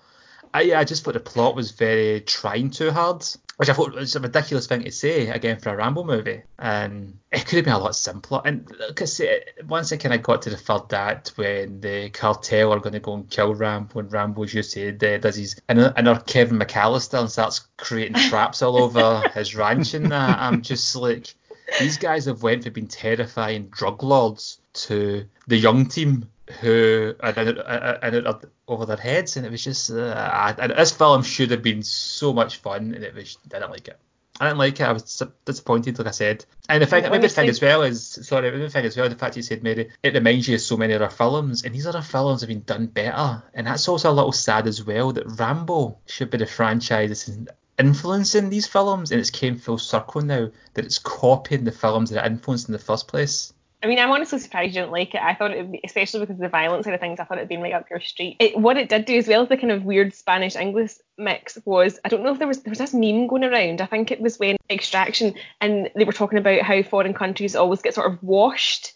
I, 0.53 0.75
I 0.75 0.85
just 0.85 1.05
thought 1.05 1.15
the 1.15 1.21
plot 1.21 1.55
was 1.55 1.71
very 1.71 2.21
trying 2.21 2.71
too 2.71 2.91
hard, 2.91 3.25
which 3.57 3.69
I 3.69 3.73
thought 3.73 3.95
was 3.95 4.17
a 4.17 4.21
ridiculous 4.21 4.67
thing 4.67 4.83
to 4.83 4.91
say 4.91 5.29
again 5.29 5.59
for 5.59 5.71
a 5.71 5.77
Rambo 5.77 6.05
movie. 6.05 6.43
And 6.59 7.19
it 7.31 7.47
could 7.47 7.57
have 7.57 7.65
been 7.65 7.75
a 7.75 7.79
lot 7.79 7.95
simpler. 7.95 8.43
And 8.45 8.67
because 8.89 9.21
once 9.69 9.93
it 9.93 9.99
kind 9.99 10.15
of 10.15 10.23
got 10.23 10.43
to 10.43 10.51
the 10.51 10.57
third 10.57 10.93
act 10.93 11.37
when 11.37 11.81
the 11.81 12.11
cartel 12.11 12.73
are 12.73 12.81
going 12.81 12.95
to 12.95 13.01
go 13.01 13.15
and 13.15 13.31
kill 13.31 13.55
Rambo, 13.55 13.95
when 13.95 14.09
Rambo's 14.09 14.55
used 14.55 14.75
to 14.75 14.93
dead, 14.93 15.23
does 15.23 15.37
his 15.37 15.61
another 15.69 16.21
Kevin 16.27 16.59
McAllister 16.59 17.21
and 17.21 17.31
starts 17.31 17.69
creating 17.77 18.15
traps 18.29 18.63
all 18.63 18.83
over 18.83 19.29
his 19.35 19.55
ranch 19.55 19.95
and 19.95 20.11
that, 20.11 20.39
I'm 20.39 20.63
just 20.63 20.97
like, 20.97 21.35
these 21.79 21.99
guys 21.99 22.25
have 22.25 22.43
went 22.43 22.65
from 22.65 22.73
being 22.73 22.89
terrifying 22.89 23.69
drug 23.69 24.03
lords 24.03 24.59
to 24.73 25.27
the 25.47 25.57
young 25.57 25.87
team 25.87 26.29
who 26.61 27.15
and, 27.23 27.39
and, 27.39 27.59
and 28.03 28.15
it 28.15 28.27
over 28.69 28.87
their 28.87 28.97
heads, 28.97 29.37
and 29.37 29.47
it 29.47 29.51
was 29.51 29.65
just 29.65 29.91
uh, 29.91 30.55
and 30.59 30.73
this 30.73 30.93
film 30.93 31.23
should 31.23 31.51
have 31.51 31.63
been 31.63 31.83
so 31.83 32.33
much 32.33 32.59
fun, 32.59 32.95
and 32.95 33.05
it 33.05 33.15
was 33.15 33.39
I 33.47 33.59
didn't 33.59 33.71
like 33.71 33.89
it. 33.89 33.99
I 34.41 34.47
didn't 34.47 34.59
like 34.59 34.81
it. 34.81 34.85
I 34.85 34.93
was 34.93 35.23
disappointed, 35.45 35.99
like 35.99 36.09
I 36.09 36.13
said. 36.13 36.47
And 36.71 36.83
the 36.83 36.87
thing, 36.87 37.03
maybe 37.03 37.19
the 37.19 37.29
thing 37.29 37.51
as 37.51 37.61
well 37.61 37.83
is, 37.83 38.21
sorry, 38.23 38.51
maybe 38.51 38.63
the 38.63 38.71
thing 38.71 38.87
as 38.87 38.97
well, 38.97 39.07
the 39.07 39.15
fact 39.15 39.37
you 39.37 39.43
said, 39.43 39.63
Mary, 39.63 39.91
it 40.03 40.15
reminds 40.15 40.49
you 40.49 40.55
of 40.55 40.63
so 40.63 40.79
many 40.79 40.95
other 40.95 41.11
films, 41.11 41.63
and 41.63 41.75
these 41.75 41.87
other 41.87 42.01
films 42.01 42.41
have 42.41 42.49
been 42.49 42.63
done 42.63 42.87
better. 42.87 43.43
And 43.53 43.67
that's 43.67 43.87
also 43.87 44.11
a 44.11 44.15
little 44.15 44.33
sad 44.33 44.67
as 44.67 44.83
well 44.83 45.13
that 45.13 45.27
Rambo 45.39 45.99
should 46.07 46.31
be 46.31 46.39
the 46.39 46.47
franchise 46.47 47.11
that's 47.11 47.39
influencing 47.79 48.49
these 48.49 48.67
films, 48.67 49.11
and 49.11 49.21
it's 49.21 49.29
came 49.29 49.59
full 49.59 49.77
circle 49.77 50.23
now 50.23 50.49
that 50.73 50.87
it's 50.87 50.99
copying 50.99 51.65
the 51.65 51.73
films 51.73 52.09
that 52.09 52.25
it 52.25 52.33
influenced 52.33 52.69
in 52.69 52.73
the 52.73 52.79
first 52.79 53.09
place. 53.09 53.53
I 53.83 53.87
mean, 53.87 53.99
I'm 53.99 54.11
honestly 54.11 54.39
surprised 54.39 54.75
you 54.75 54.83
didn't 54.83 54.93
like 54.93 55.15
it. 55.15 55.23
I 55.23 55.35
thought 55.35 55.53
it 55.53 55.73
be, 55.73 55.81
especially 55.85 56.21
because 56.21 56.35
of 56.35 56.41
the 56.41 56.49
violence 56.49 56.85
side 56.85 56.93
of 56.93 57.01
things, 57.01 57.19
I 57.19 57.25
thought 57.25 57.39
it'd 57.39 57.49
been 57.49 57.63
right 57.63 57.73
up 57.73 57.89
your 57.89 58.01
street. 58.01 58.37
It, 58.39 58.59
what 58.59 58.77
it 58.77 58.91
did 58.91 59.07
do, 59.07 59.17
as 59.17 59.27
well 59.27 59.43
as 59.43 59.49
the 59.49 59.57
kind 59.57 59.71
of 59.73 59.85
weird 59.85 60.15
Spanish 60.15 60.55
English 60.55 60.93
mix, 61.17 61.59
was 61.65 61.99
I 62.05 62.09
don't 62.09 62.23
know 62.23 62.33
if 62.33 62.39
there 62.39 62.49
was 62.49 62.63
there 62.63 62.71
was 62.71 62.79
this 62.79 62.93
meme 62.93 63.27
going 63.27 63.45
around. 63.45 63.81
I 63.81 63.87
think 63.87 64.11
it 64.11 64.21
was 64.21 64.39
when 64.39 64.59
Extraction, 64.69 65.35
and 65.63 65.91
they 65.97 66.05
were 66.05 66.13
talking 66.13 66.39
about 66.39 66.61
how 66.63 66.83
foreign 66.83 67.15
countries 67.15 67.57
always 67.57 67.81
get 67.81 67.95
sort 67.95 68.13
of 68.13 68.23
washed 68.23 68.93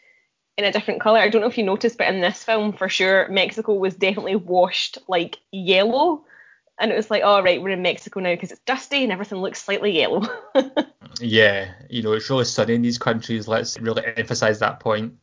in 0.58 0.64
a 0.64 0.72
different 0.72 1.00
color. 1.00 1.18
I 1.18 1.30
don't 1.30 1.40
know 1.40 1.48
if 1.48 1.58
you 1.58 1.64
noticed, 1.64 1.96
but 1.96 2.08
in 2.08 2.20
this 2.20 2.44
film, 2.44 2.72
for 2.72 2.88
sure, 2.88 3.26
Mexico 3.28 3.74
was 3.74 3.94
definitely 3.94 4.36
washed 4.36 4.98
like 5.08 5.38
yellow 5.50 6.24
and 6.78 6.90
it 6.90 6.96
was 6.96 7.10
like, 7.10 7.22
all 7.22 7.38
oh, 7.38 7.42
right, 7.42 7.62
we're 7.62 7.70
in 7.70 7.82
Mexico 7.82 8.20
now 8.20 8.32
because 8.32 8.50
it's 8.50 8.60
dusty 8.62 9.04
and 9.04 9.12
everything 9.12 9.38
looks 9.38 9.62
slightly 9.62 9.92
yellow. 9.92 10.22
yeah, 11.20 11.72
you 11.88 12.02
know, 12.02 12.12
it's 12.12 12.28
really 12.28 12.44
sunny 12.44 12.74
in 12.74 12.82
these 12.82 12.98
countries. 12.98 13.46
Let's 13.46 13.78
really 13.78 14.02
emphasize 14.16 14.58
that 14.58 14.80
point. 14.80 15.14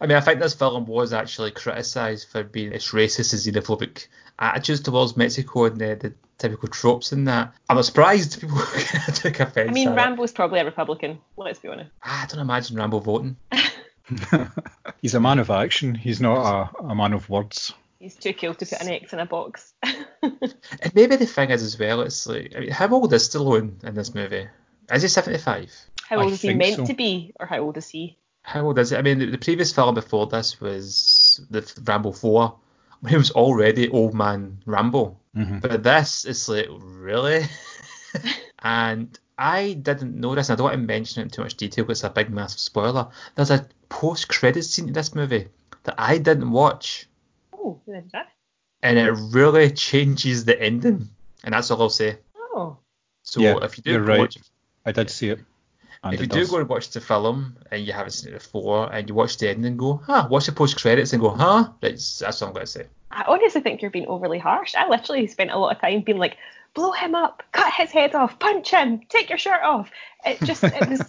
I 0.00 0.06
mean, 0.06 0.16
I 0.16 0.20
think 0.20 0.40
this 0.40 0.54
film 0.54 0.86
was 0.86 1.12
actually 1.12 1.50
criticised 1.52 2.28
for 2.28 2.44
being 2.44 2.72
its 2.72 2.92
racist 2.92 3.32
and 3.32 3.56
xenophobic 3.56 4.06
attitudes 4.38 4.80
towards 4.80 5.16
Mexico 5.16 5.64
and 5.64 5.78
the, 5.78 5.94
the 5.94 6.12
typical 6.38 6.68
tropes 6.68 7.12
in 7.12 7.24
that. 7.24 7.54
I'm 7.68 7.76
not 7.76 7.84
surprised 7.84 8.40
people 8.40 8.58
took 9.14 9.40
offence. 9.40 9.70
I 9.70 9.72
mean, 9.72 9.94
Rambo's 9.94 10.30
it. 10.30 10.34
probably 10.34 10.60
a 10.60 10.64
Republican. 10.64 11.18
Let's 11.36 11.58
be 11.58 11.68
honest. 11.68 11.90
Ah, 12.02 12.22
I 12.22 12.26
don't 12.26 12.40
imagine 12.40 12.76
Rambo 12.76 13.00
voting. 13.00 13.36
He's 15.00 15.14
a 15.14 15.20
man 15.20 15.38
of 15.38 15.50
action. 15.50 15.94
He's 15.94 16.20
not 16.20 16.70
a, 16.80 16.84
a 16.84 16.94
man 16.94 17.14
of 17.14 17.28
words. 17.28 17.72
He's 17.98 18.16
too 18.16 18.34
cool 18.34 18.54
to 18.54 18.66
put 18.66 18.82
an 18.82 18.88
X 18.88 19.12
in 19.14 19.18
a 19.18 19.26
box. 19.26 19.72
and 20.80 20.94
maybe 20.94 21.16
the 21.16 21.26
thing 21.26 21.50
is 21.50 21.62
as 21.62 21.78
well, 21.78 22.00
it's 22.00 22.26
like, 22.26 22.52
I 22.56 22.60
mean, 22.60 22.70
how 22.70 22.88
old 22.88 23.12
is 23.12 23.28
Stallone 23.28 23.82
in 23.84 23.94
this 23.94 24.14
movie? 24.14 24.48
Is 24.92 25.02
he 25.02 25.08
75? 25.08 25.72
How 26.08 26.18
old 26.18 26.30
I 26.30 26.34
is 26.34 26.42
he 26.42 26.54
meant 26.54 26.76
so. 26.76 26.86
to 26.86 26.94
be, 26.94 27.32
or 27.40 27.46
how 27.46 27.60
old 27.60 27.76
is 27.76 27.88
he? 27.88 28.16
How 28.42 28.66
old 28.66 28.78
is 28.78 28.90
he? 28.90 28.96
I 28.96 29.02
mean, 29.02 29.18
the, 29.18 29.26
the 29.26 29.38
previous 29.38 29.72
film 29.72 29.94
before 29.94 30.26
this 30.26 30.60
was 30.60 31.40
the 31.50 31.70
Rambo 31.84 32.12
4, 32.12 32.54
when 33.00 33.10
he 33.10 33.16
was 33.16 33.30
already 33.30 33.88
old 33.88 34.14
man 34.14 34.58
Rambo. 34.66 35.16
Mm-hmm. 35.36 35.58
But 35.60 35.82
this 35.82 36.24
is 36.24 36.48
like, 36.48 36.66
really? 36.70 37.46
and 38.60 39.18
I 39.38 39.72
didn't 39.74 40.18
know 40.18 40.34
this, 40.34 40.48
and 40.48 40.54
I 40.54 40.56
don't 40.56 40.64
want 40.64 40.74
to 40.74 40.86
mention 40.86 41.20
it 41.20 41.24
in 41.24 41.30
too 41.30 41.42
much 41.42 41.56
detail 41.56 41.84
because 41.84 41.98
it's 41.98 42.04
a 42.04 42.10
big, 42.10 42.30
massive 42.30 42.60
spoiler. 42.60 43.08
There's 43.34 43.50
a 43.50 43.66
post 43.88 44.28
credit 44.28 44.62
scene 44.64 44.88
in 44.88 44.94
this 44.94 45.14
movie 45.14 45.48
that 45.84 45.94
I 45.98 46.18
didn't 46.18 46.50
watch 46.50 47.08
Oh, 47.64 47.80
And 48.84 48.98
it 48.98 49.10
really 49.32 49.70
changes 49.70 50.44
the 50.44 50.60
ending, 50.60 51.08
and 51.42 51.54
that's 51.54 51.70
all 51.70 51.80
I'll 51.82 51.88
say. 51.88 52.18
Oh. 52.36 52.76
So 53.22 53.40
yeah, 53.40 53.56
if 53.62 53.78
you 53.78 53.82
do 53.82 53.92
you're 53.92 54.02
right. 54.02 54.20
Watch, 54.20 54.36
I 54.84 54.92
did 54.92 55.10
see 55.10 55.30
it. 55.30 55.40
if 56.04 56.20
you 56.20 56.26
do 56.26 56.46
go 56.46 56.58
and 56.58 56.68
watch 56.68 56.90
the 56.90 57.00
film 57.00 57.56
and 57.70 57.86
you 57.86 57.94
haven't 57.94 58.10
seen 58.10 58.34
it 58.34 58.38
before, 58.38 58.92
and 58.92 59.08
you 59.08 59.14
watch 59.14 59.38
the 59.38 59.48
ending 59.48 59.64
and 59.64 59.78
go, 59.78 60.00
huh, 60.04 60.28
watch 60.30 60.46
the 60.46 60.52
post 60.52 60.80
credits 60.80 61.14
and 61.14 61.22
go, 61.22 61.30
huh, 61.30 61.70
that's, 61.80 62.18
that's 62.18 62.42
all 62.42 62.48
I'm 62.48 62.54
going 62.54 62.66
to 62.66 62.70
say. 62.70 62.86
I 63.10 63.24
honestly 63.26 63.62
think 63.62 63.80
you're 63.80 63.90
being 63.90 64.06
overly 64.06 64.38
harsh. 64.38 64.74
I 64.74 64.86
literally 64.88 65.26
spent 65.28 65.50
a 65.50 65.56
lot 65.56 65.74
of 65.74 65.80
time 65.80 66.02
being 66.02 66.18
like, 66.18 66.36
blow 66.74 66.92
him 66.92 67.14
up, 67.14 67.42
cut 67.52 67.72
his 67.72 67.90
head 67.90 68.14
off, 68.14 68.38
punch 68.38 68.70
him, 68.70 69.00
take 69.08 69.28
your 69.28 69.38
shirt 69.38 69.62
off. 69.62 69.90
It 70.26 70.40
just, 70.42 70.64
it 70.64 70.88
was. 70.88 71.02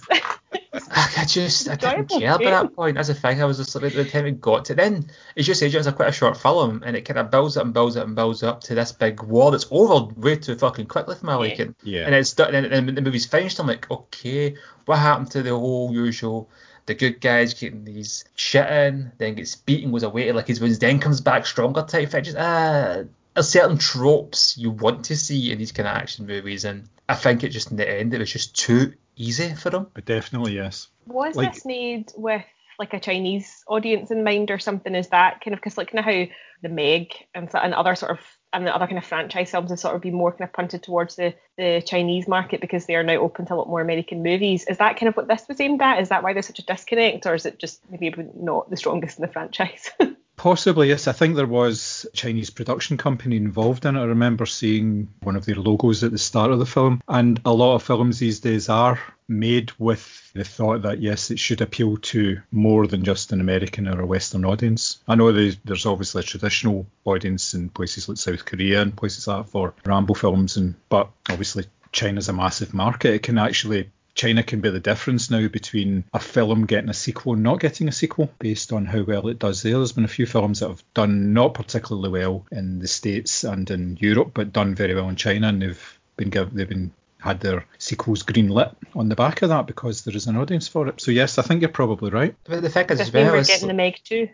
I 0.91 1.25
just, 1.27 1.69
I 1.69 1.75
didn't 1.75 2.09
care 2.09 2.37
by 2.37 2.51
that 2.51 2.75
point. 2.75 2.97
As 2.97 3.09
a 3.09 3.13
thing, 3.13 3.41
I 3.41 3.45
was 3.45 3.57
just 3.57 3.75
like, 3.75 3.93
the 3.93 4.05
time 4.05 4.25
it 4.25 4.41
got 4.41 4.65
to 4.65 4.75
then, 4.75 5.09
as 5.35 5.47
you 5.47 5.53
say, 5.53 5.67
it's 5.67 5.87
a 5.87 5.91
quite 5.91 6.09
a 6.09 6.11
short 6.11 6.37
film, 6.37 6.83
and 6.85 6.95
it 6.95 7.01
kind 7.01 7.19
of 7.19 7.31
builds 7.31 7.57
up 7.57 7.65
and 7.65 7.73
builds 7.73 7.97
up 7.97 8.05
and 8.05 8.15
builds 8.15 8.43
up 8.43 8.61
to 8.61 8.75
this 8.75 8.91
big 8.91 9.21
war 9.23 9.51
that's 9.51 9.67
over 9.71 10.13
way 10.15 10.35
too 10.35 10.55
fucking 10.55 10.87
quickly 10.87 11.15
for 11.15 11.25
my 11.25 11.35
liking. 11.35 11.75
Yeah. 11.83 12.05
And 12.05 12.13
it's 12.13 12.33
done, 12.33 12.53
and, 12.53 12.67
and 12.67 12.97
the 12.97 13.01
movie's 13.01 13.25
finished. 13.25 13.59
I'm 13.59 13.67
like, 13.67 13.89
okay, 13.89 14.55
what 14.85 14.99
happened 14.99 15.31
to 15.31 15.43
the 15.43 15.51
whole 15.51 15.91
usual? 15.91 16.49
the 16.87 16.93
good 16.93 17.19
guys 17.19 17.55
getting 17.55 17.83
these 17.83 18.25
shit 18.35 18.69
in, 18.69 19.11
then 19.17 19.33
gets 19.33 19.55
beaten, 19.55 19.91
goes 19.91 20.03
away, 20.03 20.31
like 20.31 20.47
his 20.47 20.59
wins, 20.59 20.77
then 20.77 20.99
comes 20.99 21.19
back 21.19 21.45
stronger 21.45 21.81
type 21.81 22.09
thing. 22.09 22.23
Just 22.23 22.37
ah, 22.37 23.03
are 23.35 23.43
certain 23.43 23.77
tropes 23.77 24.57
you 24.57 24.71
want 24.71 25.05
to 25.05 25.17
see 25.17 25.51
in 25.51 25.59
these 25.59 25.71
kind 25.71 25.87
of 25.87 25.95
action 25.95 26.25
movies, 26.25 26.65
and 26.65 26.87
I 27.09 27.15
think 27.15 27.43
it 27.43 27.49
just 27.49 27.71
in 27.71 27.77
the 27.77 27.89
end 27.89 28.13
it 28.13 28.19
was 28.19 28.31
just 28.31 28.55
too 28.55 28.93
easy 29.15 29.53
for 29.53 29.69
them. 29.69 29.87
Definitely 30.05 30.53
yes. 30.53 30.87
Was 31.07 31.35
like, 31.35 31.53
this 31.53 31.65
made 31.65 32.11
with 32.15 32.43
like 32.79 32.93
a 32.93 32.99
Chinese 32.99 33.63
audience 33.67 34.11
in 34.11 34.23
mind 34.23 34.51
or 34.51 34.59
something? 34.59 34.95
Is 34.95 35.09
that 35.09 35.41
kind 35.41 35.53
of 35.53 35.59
because 35.59 35.77
like 35.77 35.91
kind 35.91 35.99
of 35.99 36.05
how 36.05 36.33
the 36.61 36.69
Meg 36.69 37.13
and, 37.33 37.49
and 37.53 37.73
other 37.73 37.95
sort 37.95 38.11
of 38.11 38.19
and 38.53 38.65
the 38.65 38.73
other 38.73 38.87
kind 38.87 38.97
of 38.97 39.05
franchise 39.05 39.51
films 39.51 39.69
have 39.69 39.79
sort 39.79 39.95
of 39.95 40.01
been 40.01 40.13
more 40.13 40.31
kind 40.31 40.43
of 40.43 40.53
punted 40.53 40.81
towards 40.81 41.17
the, 41.17 41.33
the 41.57 41.83
Chinese 41.85 42.25
market 42.25 42.61
because 42.61 42.85
they 42.85 42.95
are 42.95 43.03
now 43.03 43.15
open 43.15 43.45
to 43.45 43.53
a 43.53 43.55
lot 43.55 43.67
more 43.67 43.81
American 43.81 44.23
movies. 44.23 44.65
Is 44.69 44.77
that 44.77 44.97
kind 44.97 45.09
of 45.09 45.17
what 45.17 45.27
this 45.27 45.45
was 45.49 45.59
aimed 45.59 45.81
at? 45.81 46.01
Is 46.01 46.09
that 46.09 46.23
why 46.23 46.31
there's 46.31 46.47
such 46.47 46.59
a 46.59 46.65
disconnect, 46.65 47.25
or 47.25 47.35
is 47.35 47.45
it 47.45 47.59
just 47.59 47.81
maybe 47.89 48.13
not 48.33 48.69
the 48.69 48.77
strongest 48.77 49.19
in 49.19 49.23
the 49.23 49.31
franchise? 49.31 49.91
Possibly, 50.37 50.89
yes. 50.89 51.07
I 51.07 51.11
think 51.13 51.35
there 51.35 51.47
was 51.47 52.05
a 52.11 52.15
Chinese 52.15 52.49
production 52.49 52.97
company 52.97 53.37
involved 53.37 53.85
in 53.85 53.95
it. 53.95 54.01
I 54.01 54.03
remember 54.03 54.45
seeing 54.45 55.07
one 55.21 55.35
of 55.35 55.45
their 55.45 55.55
logos 55.55 56.03
at 56.03 56.11
the 56.11 56.17
start 56.17 56.51
of 56.51 56.59
the 56.59 56.65
film. 56.65 57.01
And 57.07 57.39
a 57.45 57.53
lot 57.53 57.75
of 57.75 57.83
films 57.83 58.19
these 58.19 58.41
days 58.41 58.69
are 58.69 58.99
made 59.27 59.71
with 59.79 60.31
the 60.33 60.43
thought 60.43 60.83
that, 60.83 61.01
yes, 61.01 61.31
it 61.31 61.39
should 61.39 61.61
appeal 61.61 61.97
to 61.97 62.41
more 62.51 62.85
than 62.85 63.03
just 63.03 63.31
an 63.31 63.41
American 63.41 63.87
or 63.87 64.01
a 64.01 64.05
Western 64.05 64.45
audience. 64.45 64.99
I 65.07 65.15
know 65.15 65.31
there's 65.31 65.85
obviously 65.85 66.19
a 66.19 66.23
traditional 66.23 66.85
audience 67.05 67.53
in 67.53 67.69
places 67.69 68.07
like 68.07 68.17
South 68.17 68.45
Korea 68.45 68.81
and 68.81 68.95
places 68.95 69.27
like 69.27 69.45
that 69.45 69.51
for 69.51 69.73
Rambo 69.85 70.13
films, 70.13 70.57
and 70.57 70.75
but 70.89 71.09
obviously 71.29 71.65
China's 71.91 72.29
a 72.29 72.33
massive 72.33 72.73
market. 72.73 73.13
It 73.15 73.23
can 73.23 73.37
actually 73.37 73.89
China 74.15 74.41
can 74.43 74.61
be 74.61 74.69
the 74.69 74.79
difference 74.79 75.29
now 75.29 75.47
between 75.49 76.05
a 76.13 76.19
film 76.19 76.65
getting 76.65 76.89
a 76.89 76.93
sequel 76.93 77.33
and 77.33 77.43
not 77.43 77.59
getting 77.59 77.89
a 77.89 77.91
sequel 77.91 78.31
based 78.39 78.71
on 78.71 78.85
how 78.85 79.03
well 79.03 79.27
it 79.27 79.39
does 79.39 79.61
there. 79.61 79.73
There's 79.73 79.91
been 79.91 80.05
a 80.05 80.07
few 80.07 80.25
films 80.25 80.61
that 80.61 80.69
have 80.69 80.83
done 80.93 81.33
not 81.33 81.53
particularly 81.53 82.09
well 82.09 82.45
in 82.49 82.79
the 82.79 82.87
States 82.87 83.43
and 83.43 83.69
in 83.69 83.97
Europe, 83.99 84.31
but 84.33 84.53
done 84.53 84.73
very 84.73 84.95
well 84.95 85.09
in 85.09 85.17
China, 85.17 85.49
and 85.49 85.61
they've 85.61 85.99
been 86.15 86.29
given, 86.29 86.55
they've 86.55 86.69
been 86.69 86.91
had 87.19 87.41
their 87.41 87.65
sequels 87.77 88.23
greenlit 88.23 88.73
on 88.95 89.09
the 89.09 89.15
back 89.15 89.41
of 89.41 89.49
that 89.49 89.65
because 89.65 90.03
there 90.03 90.15
is 90.15 90.27
an 90.27 90.37
audience 90.37 90.67
for 90.67 90.87
it. 90.87 91.01
So 91.01 91.11
yes, 91.11 91.37
I 91.37 91.41
think 91.41 91.61
you're 91.61 91.69
probably 91.69 92.11
right. 92.11 92.35
But 92.45 92.61
the 92.61 92.69
fact 92.69 92.91
is, 92.91 93.01
as 93.01 93.11
well, 93.11 93.33
we're 93.33 93.43
getting 93.43 93.67
the 93.67 93.73
Meg 93.73 93.99
too. 94.03 94.29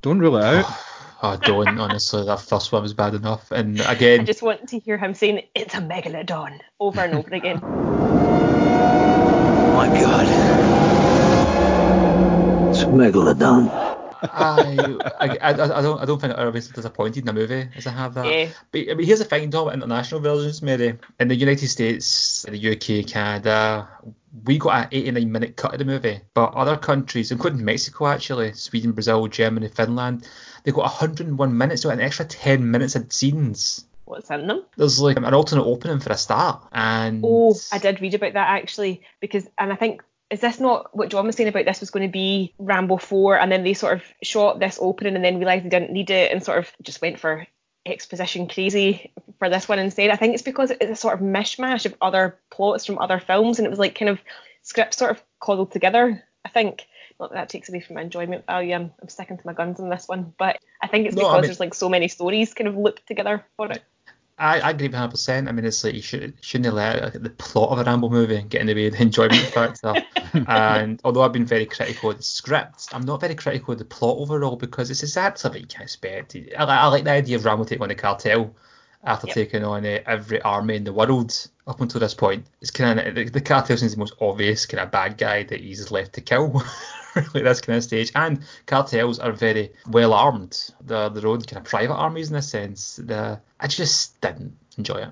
Don't 0.00 0.18
rule 0.18 0.38
it 0.38 0.44
out. 0.44 0.64
I 1.22 1.36
don't 1.36 1.78
honestly. 1.78 2.24
That 2.24 2.40
first 2.40 2.72
one 2.72 2.82
was 2.82 2.94
bad 2.94 3.14
enough. 3.14 3.50
And 3.50 3.80
again, 3.80 4.20
I 4.20 4.24
just 4.24 4.42
want 4.42 4.68
to 4.68 4.78
hear 4.78 4.96
him 4.96 5.14
saying 5.14 5.42
it's 5.54 5.74
a 5.74 5.78
megalodon 5.78 6.60
over 6.78 7.00
and 7.00 7.14
over 7.14 7.34
again 7.34 7.58
my 9.88 10.00
god. 10.00 10.26
It's 12.70 12.84
Megalodon. 12.84 13.86
I, 14.22 14.96
I, 15.20 15.26
I, 15.28 15.50
I, 15.50 15.82
don't 15.82 16.00
I 16.00 16.04
don't 16.04 16.20
think 16.20 16.34
I've 16.34 16.52
been 16.52 16.62
disappointed 16.62 17.22
in 17.22 17.28
a 17.28 17.32
movie 17.32 17.68
as 17.76 17.86
I 17.86 17.90
have 17.90 18.14
that. 18.14 18.26
Yeah. 18.26 18.48
But 18.72 18.90
I 18.90 18.94
mean, 18.94 19.06
here's 19.06 19.18
the 19.20 19.24
thing, 19.24 19.50
talking 19.50 19.68
about 19.68 19.74
international 19.74 20.20
versions, 20.20 20.62
Mary. 20.62 20.98
In 21.20 21.28
the 21.28 21.34
United 21.34 21.68
States, 21.68 22.44
the 22.48 22.72
UK, 22.72 23.06
Canada, 23.06 23.88
we 24.44 24.58
got 24.58 24.84
an 24.84 24.88
89 24.90 25.32
minute 25.32 25.56
cut 25.56 25.72
of 25.74 25.78
the 25.78 25.84
movie. 25.84 26.20
But 26.34 26.54
other 26.54 26.76
countries, 26.76 27.30
including 27.30 27.64
Mexico 27.64 28.08
actually, 28.08 28.52
Sweden, 28.54 28.92
Brazil, 28.92 29.28
Germany, 29.28 29.68
Finland, 29.68 30.28
they 30.64 30.72
got 30.72 30.84
101 30.84 31.56
minutes, 31.56 31.82
so 31.82 31.90
an 31.90 32.00
extra 32.00 32.24
10 32.24 32.68
minutes 32.68 32.96
of 32.96 33.12
scenes 33.12 33.85
what's 34.06 34.30
in 34.30 34.46
them. 34.46 34.64
There's 34.76 35.00
like 35.00 35.16
an 35.16 35.24
alternate 35.24 35.64
opening 35.64 36.00
for 36.00 36.12
a 36.12 36.16
start, 36.16 36.62
and 36.72 37.22
oh, 37.24 37.54
I 37.72 37.78
did 37.78 38.00
read 38.00 38.14
about 38.14 38.32
that 38.34 38.48
actually 38.48 39.02
because, 39.20 39.46
and 39.58 39.72
I 39.72 39.76
think 39.76 40.02
is 40.30 40.40
this 40.40 40.58
not 40.58 40.96
what 40.96 41.08
John 41.10 41.26
was 41.26 41.36
saying 41.36 41.48
about 41.48 41.66
this 41.66 41.80
was 41.80 41.90
going 41.90 42.06
to 42.08 42.12
be 42.12 42.52
Rambo 42.58 42.96
4 42.96 43.38
and 43.38 43.52
then 43.52 43.62
they 43.62 43.74
sort 43.74 43.92
of 43.94 44.02
shot 44.22 44.58
this 44.58 44.78
opening 44.80 45.14
and 45.14 45.24
then 45.24 45.36
realised 45.38 45.64
they 45.64 45.68
didn't 45.68 45.92
need 45.92 46.10
it 46.10 46.32
and 46.32 46.42
sort 46.42 46.58
of 46.58 46.72
just 46.82 47.00
went 47.00 47.20
for 47.20 47.46
exposition 47.86 48.48
crazy 48.48 49.12
for 49.38 49.48
this 49.48 49.68
one 49.68 49.78
instead. 49.78 50.10
I 50.10 50.16
think 50.16 50.34
it's 50.34 50.42
because 50.42 50.72
it's 50.72 50.90
a 50.90 50.96
sort 50.96 51.14
of 51.14 51.20
mishmash 51.20 51.86
of 51.86 51.94
other 52.00 52.38
plots 52.50 52.84
from 52.84 52.98
other 52.98 53.20
films, 53.20 53.58
and 53.58 53.66
it 53.66 53.70
was 53.70 53.78
like 53.78 53.98
kind 53.98 54.08
of 54.08 54.20
scripts 54.62 54.96
sort 54.96 55.12
of 55.12 55.22
coddled 55.40 55.70
together. 55.70 56.24
I 56.44 56.48
think 56.48 56.86
not 57.18 57.30
that 57.30 57.36
that 57.36 57.48
takes 57.48 57.68
away 57.68 57.80
from 57.80 57.94
my 57.96 58.02
enjoyment 58.02 58.46
value. 58.46 58.74
I'm, 58.74 58.92
I'm 59.00 59.08
sticking 59.08 59.38
to 59.38 59.46
my 59.46 59.52
guns 59.52 59.80
on 59.80 59.88
this 59.88 60.08
one, 60.08 60.34
but 60.38 60.58
I 60.82 60.88
think 60.88 61.06
it's 61.06 61.16
No, 61.16 61.22
I 61.22 61.24
because 61.28 61.34
mean- 61.42 61.48
there's 61.48 61.60
like 61.60 61.74
so 61.74 61.88
many 61.88 62.08
stories 62.08 62.52
kind 62.52 62.68
of 62.68 62.76
looped 62.76 63.06
together 63.06 63.44
for 63.56 63.70
it. 63.70 63.82
I, 64.38 64.60
I 64.60 64.70
agree 64.70 64.88
100. 64.88 65.10
percent 65.10 65.48
I 65.48 65.52
mean, 65.52 65.64
it's 65.64 65.82
like 65.82 65.94
you 65.94 66.02
should 66.02 66.34
shouldn't 66.40 66.74
let 66.74 67.22
the 67.22 67.30
plot 67.30 67.70
of 67.70 67.78
a 67.78 67.84
Rambo 67.84 68.10
movie 68.10 68.42
get 68.42 68.60
in 68.60 68.66
the 68.66 68.74
way 68.74 68.86
of 68.86 68.92
the 68.92 69.02
enjoyment 69.02 69.40
factor. 69.48 69.94
and 70.46 71.00
although 71.04 71.22
I've 71.22 71.32
been 71.32 71.46
very 71.46 71.66
critical 71.66 72.10
of 72.10 72.18
the 72.18 72.22
script, 72.22 72.88
I'm 72.92 73.02
not 73.02 73.20
very 73.20 73.34
critical 73.34 73.72
of 73.72 73.78
the 73.78 73.86
plot 73.86 74.18
overall 74.18 74.56
because 74.56 74.90
it's 74.90 75.02
exactly 75.02 75.50
what 75.50 75.60
you 75.60 75.66
can 75.66 75.82
expect. 75.82 76.36
I, 76.58 76.64
I 76.64 76.86
like 76.88 77.04
the 77.04 77.12
idea 77.12 77.36
of 77.36 77.44
Rambo 77.44 77.64
taking 77.64 77.82
on 77.82 77.88
the 77.88 77.94
cartel 77.94 78.54
after 79.04 79.26
Yep. 79.26 79.34
taking 79.34 79.64
on 79.64 79.86
uh, 79.86 80.00
every 80.06 80.42
army 80.42 80.76
in 80.76 80.84
the 80.84 80.92
world 80.92 81.48
up 81.66 81.80
until 81.80 82.00
this 82.00 82.14
point. 82.14 82.46
It's 82.60 82.70
kind 82.70 82.98
of 83.00 83.14
the, 83.14 83.24
the 83.28 83.40
cartel 83.40 83.76
seems 83.76 83.92
the 83.92 83.98
most 83.98 84.14
obvious 84.20 84.66
kind 84.66 84.82
of 84.82 84.90
bad 84.90 85.16
guy 85.16 85.44
that 85.44 85.60
he's 85.60 85.90
left 85.90 86.14
to 86.14 86.20
kill. 86.20 86.62
Really, 87.34 87.42
this 87.42 87.60
kind 87.62 87.76
of 87.78 87.82
stage, 87.84 88.12
and 88.14 88.42
cartels 88.66 89.18
are 89.18 89.32
very 89.32 89.72
well 89.88 90.12
armed. 90.12 90.70
They're 90.82 91.08
their 91.08 91.26
own 91.26 91.40
kind 91.42 91.58
of 91.58 91.64
private 91.64 91.94
armies 91.94 92.30
in 92.30 92.36
a 92.36 92.42
sense. 92.42 92.96
The, 92.96 93.40
I 93.58 93.66
just 93.68 94.20
didn't 94.20 94.56
enjoy 94.76 94.96
it. 94.96 95.08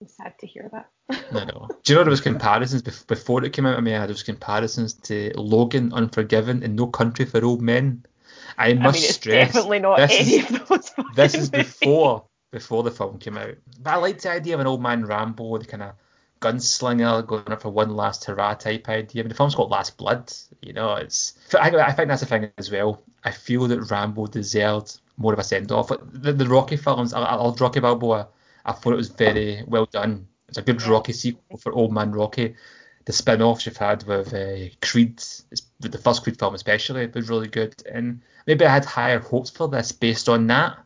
I'm 0.00 0.08
sad 0.08 0.34
to 0.40 0.46
hear 0.46 0.68
that. 0.72 0.88
No, 1.32 1.44
no. 1.44 1.68
Do 1.82 1.92
you 1.92 1.98
know 1.98 2.04
there 2.04 2.10
was 2.10 2.20
comparisons 2.20 2.82
before 2.82 3.44
it 3.44 3.52
came 3.52 3.66
out 3.66 3.76
I 3.76 3.80
mean? 3.80 3.94
There 3.94 4.08
was 4.08 4.22
comparisons 4.22 4.94
to 4.94 5.32
Logan, 5.36 5.92
Unforgiven, 5.92 6.62
and 6.62 6.76
No 6.76 6.86
Country 6.86 7.24
for 7.26 7.44
Old 7.44 7.60
Men. 7.62 8.04
I 8.58 8.70
I 8.70 8.74
must 8.74 8.94
mean, 9.00 9.04
it's 9.04 9.14
stress 9.14 9.52
definitely 9.52 9.78
not 9.80 9.96
this 9.98 10.10
any 10.12 10.34
is, 10.36 10.50
of 10.50 10.68
those. 10.68 10.92
this 11.14 11.34
is 11.34 11.52
movies. 11.52 11.78
before 11.78 12.24
before 12.50 12.82
the 12.82 12.90
film 12.90 13.18
came 13.18 13.36
out. 13.36 13.54
But 13.80 13.90
I 13.94 13.96
liked 13.96 14.22
the 14.22 14.30
idea 14.30 14.54
of 14.54 14.60
an 14.60 14.66
old 14.66 14.82
man 14.82 15.04
Rambo, 15.04 15.58
the 15.58 15.64
kind 15.64 15.82
of 15.82 15.92
gunslinger 16.40 17.26
going 17.26 17.50
up 17.50 17.62
for 17.62 17.70
one 17.70 17.90
last 17.90 18.24
hurrah 18.24 18.54
type 18.54 18.88
idea. 18.88 19.22
I 19.22 19.24
mean, 19.24 19.28
the 19.28 19.34
film's 19.34 19.54
called 19.54 19.70
Last 19.70 19.96
Blood. 19.96 20.32
You 20.62 20.72
know, 20.72 20.94
it's. 20.94 21.34
I, 21.58 21.70
I 21.70 21.92
think 21.92 22.08
that's 22.08 22.20
the 22.20 22.26
thing 22.26 22.50
as 22.58 22.70
well. 22.70 23.02
I 23.24 23.30
feel 23.30 23.66
that 23.68 23.90
Rambo 23.90 24.26
deserved 24.26 24.98
more 25.16 25.32
of 25.32 25.38
a 25.38 25.44
send 25.44 25.70
off. 25.70 25.88
The, 25.88 26.32
the 26.32 26.48
Rocky 26.48 26.76
films, 26.76 27.12
I, 27.12 27.20
I 27.20 27.34
loved 27.34 27.60
Rocky 27.60 27.80
Balboa. 27.80 28.28
I 28.64 28.72
thought 28.72 28.92
it 28.92 28.96
was 28.96 29.08
very 29.08 29.62
well 29.66 29.86
done. 29.86 30.26
It's 30.48 30.58
a 30.58 30.62
good 30.62 30.82
Rocky 30.82 31.12
sequel 31.12 31.58
for 31.58 31.72
Old 31.72 31.92
Man 31.92 32.12
Rocky. 32.12 32.56
The 33.04 33.12
spin-offs 33.12 33.66
you've 33.66 33.76
had 33.76 34.02
with 34.04 34.34
uh, 34.34 34.68
Creed, 34.82 35.22
the 35.80 35.98
first 35.98 36.22
Creed 36.22 36.38
film 36.38 36.54
especially, 36.54 37.04
it 37.04 37.14
was 37.14 37.30
really 37.30 37.48
good. 37.48 37.82
And 37.90 38.20
maybe 38.46 38.64
I 38.66 38.72
had 38.72 38.84
higher 38.84 39.18
hopes 39.20 39.50
for 39.50 39.68
this 39.68 39.92
based 39.92 40.28
on 40.28 40.46
that. 40.48 40.78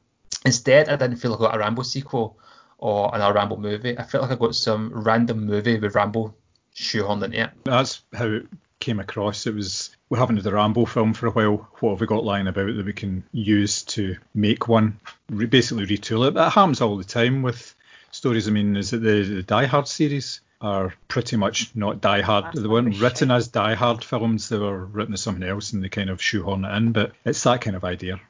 Instead, 0.44 0.88
I 0.88 0.96
didn't 0.96 1.16
feel 1.16 1.32
like 1.32 1.40
I 1.40 1.44
got 1.44 1.56
a 1.56 1.58
Rambo 1.58 1.82
sequel 1.82 2.38
or 2.84 3.10
another 3.14 3.32
Rambo 3.32 3.56
movie. 3.56 3.98
I 3.98 4.02
felt 4.02 4.24
like 4.24 4.32
I 4.32 4.34
got 4.36 4.54
some 4.54 4.90
random 4.92 5.46
movie 5.46 5.78
with 5.78 5.94
Rambo 5.94 6.34
shoehorned 6.76 7.24
into 7.24 7.44
it. 7.44 7.50
That's 7.64 8.02
how 8.12 8.26
it 8.26 8.46
came 8.78 9.00
across. 9.00 9.46
It 9.46 9.54
was 9.54 9.96
we 10.10 10.18
haven't 10.18 10.36
had 10.36 10.46
a 10.46 10.52
Rambo 10.54 10.84
film 10.84 11.14
for 11.14 11.28
a 11.28 11.30
while. 11.30 11.66
What 11.80 11.92
have 11.92 12.00
we 12.02 12.06
got 12.06 12.24
lying 12.24 12.46
about 12.46 12.76
that 12.76 12.84
we 12.84 12.92
can 12.92 13.24
use 13.32 13.84
to 13.84 14.16
make 14.34 14.68
one? 14.68 15.00
Re- 15.30 15.46
basically 15.46 15.86
retool 15.86 16.28
it. 16.28 16.34
That 16.34 16.52
happens 16.52 16.82
all 16.82 16.98
the 16.98 17.04
time 17.04 17.40
with 17.40 17.74
stories. 18.10 18.46
I 18.48 18.50
mean, 18.50 18.76
is 18.76 18.92
it 18.92 19.00
the, 19.00 19.22
the 19.36 19.42
Die 19.42 19.64
Hard 19.66 19.88
series? 19.88 20.42
Are 20.60 20.94
pretty 21.08 21.36
much 21.36 21.74
not 21.74 22.00
Die 22.02 22.20
Hard. 22.22 22.44
That's 22.44 22.60
They 22.60 22.68
weren't 22.68 22.98
written 23.00 23.28
shit. 23.28 23.36
as 23.36 23.48
Die 23.48 23.74
Hard 23.74 24.04
films. 24.04 24.48
They 24.50 24.58
were 24.58 24.84
written 24.84 25.12
as 25.14 25.20
something 25.22 25.42
else, 25.48 25.72
and 25.72 25.82
they 25.84 25.88
kind 25.90 26.08
of 26.10 26.22
shoehorn 26.22 26.64
it 26.64 26.74
in. 26.76 26.92
But 26.92 27.12
it's 27.24 27.42
that 27.44 27.60
kind 27.62 27.76
of 27.76 27.84
idea. 27.84 28.20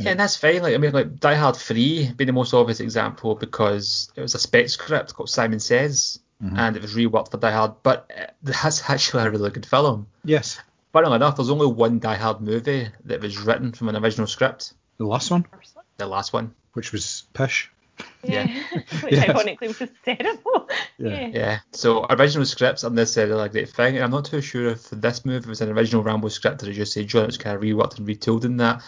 Yeah, 0.00 0.10
and 0.10 0.20
that's 0.20 0.36
fine. 0.36 0.62
Like 0.62 0.74
I 0.74 0.78
mean, 0.78 0.92
like 0.92 1.18
Die 1.20 1.34
Hard 1.34 1.56
Three 1.56 2.12
being 2.16 2.26
the 2.26 2.32
most 2.32 2.54
obvious 2.54 2.80
example 2.80 3.34
because 3.34 4.10
it 4.16 4.20
was 4.20 4.34
a 4.34 4.38
spec 4.38 4.68
script 4.68 5.14
called 5.14 5.30
Simon 5.30 5.60
Says, 5.60 6.20
and 6.40 6.76
it 6.76 6.82
was 6.82 6.94
reworked 6.94 7.30
for 7.32 7.36
Die 7.38 7.50
Hard. 7.50 7.72
But 7.82 8.10
uh, 8.16 8.26
that's 8.42 8.88
actually 8.88 9.24
a 9.24 9.30
really 9.30 9.50
good 9.50 9.66
film. 9.66 10.06
Yes, 10.24 10.60
Funnily 10.92 11.16
enough, 11.16 11.36
there's 11.36 11.50
only 11.50 11.66
one 11.66 11.98
Die 11.98 12.14
Hard 12.14 12.40
movie 12.40 12.88
that 13.04 13.20
was 13.20 13.38
written 13.38 13.72
from 13.72 13.88
an 13.90 13.96
original 13.96 14.26
script. 14.26 14.72
the 14.98 15.04
last 15.04 15.30
one, 15.30 15.44
The 15.98 16.06
last 16.06 16.32
one. 16.32 16.54
which 16.72 16.92
was 16.92 17.24
Pish. 17.34 17.70
Yeah. 18.22 18.46
Which 19.02 19.12
Yes. 19.14 19.28
ironically 19.28 19.68
was 19.68 19.82
terrible. 20.04 20.68
Yeah. 20.98 21.26
Yeah. 21.26 21.58
So 21.72 22.06
original 22.08 22.46
scripts 22.46 22.84
are 22.84 22.90
necessarily 22.90 23.44
a 23.44 23.48
great 23.48 23.68
thing. 23.70 23.96
And 23.96 24.04
I'm 24.04 24.12
not 24.12 24.24
too 24.24 24.40
sure 24.40 24.68
if 24.68 24.88
this 24.90 25.24
movie 25.24 25.48
was 25.48 25.60
an 25.60 25.70
original 25.70 26.04
Rambo 26.04 26.28
script 26.28 26.62
or 26.62 26.70
as 26.70 26.78
you 26.78 26.84
say, 26.84 27.04
John, 27.04 27.24
it 27.24 27.26
was 27.26 27.38
kind 27.38 27.56
of 27.56 27.62
reworked 27.62 27.98
and 27.98 28.06
retooled 28.06 28.44
in 28.44 28.56
that. 28.58 28.82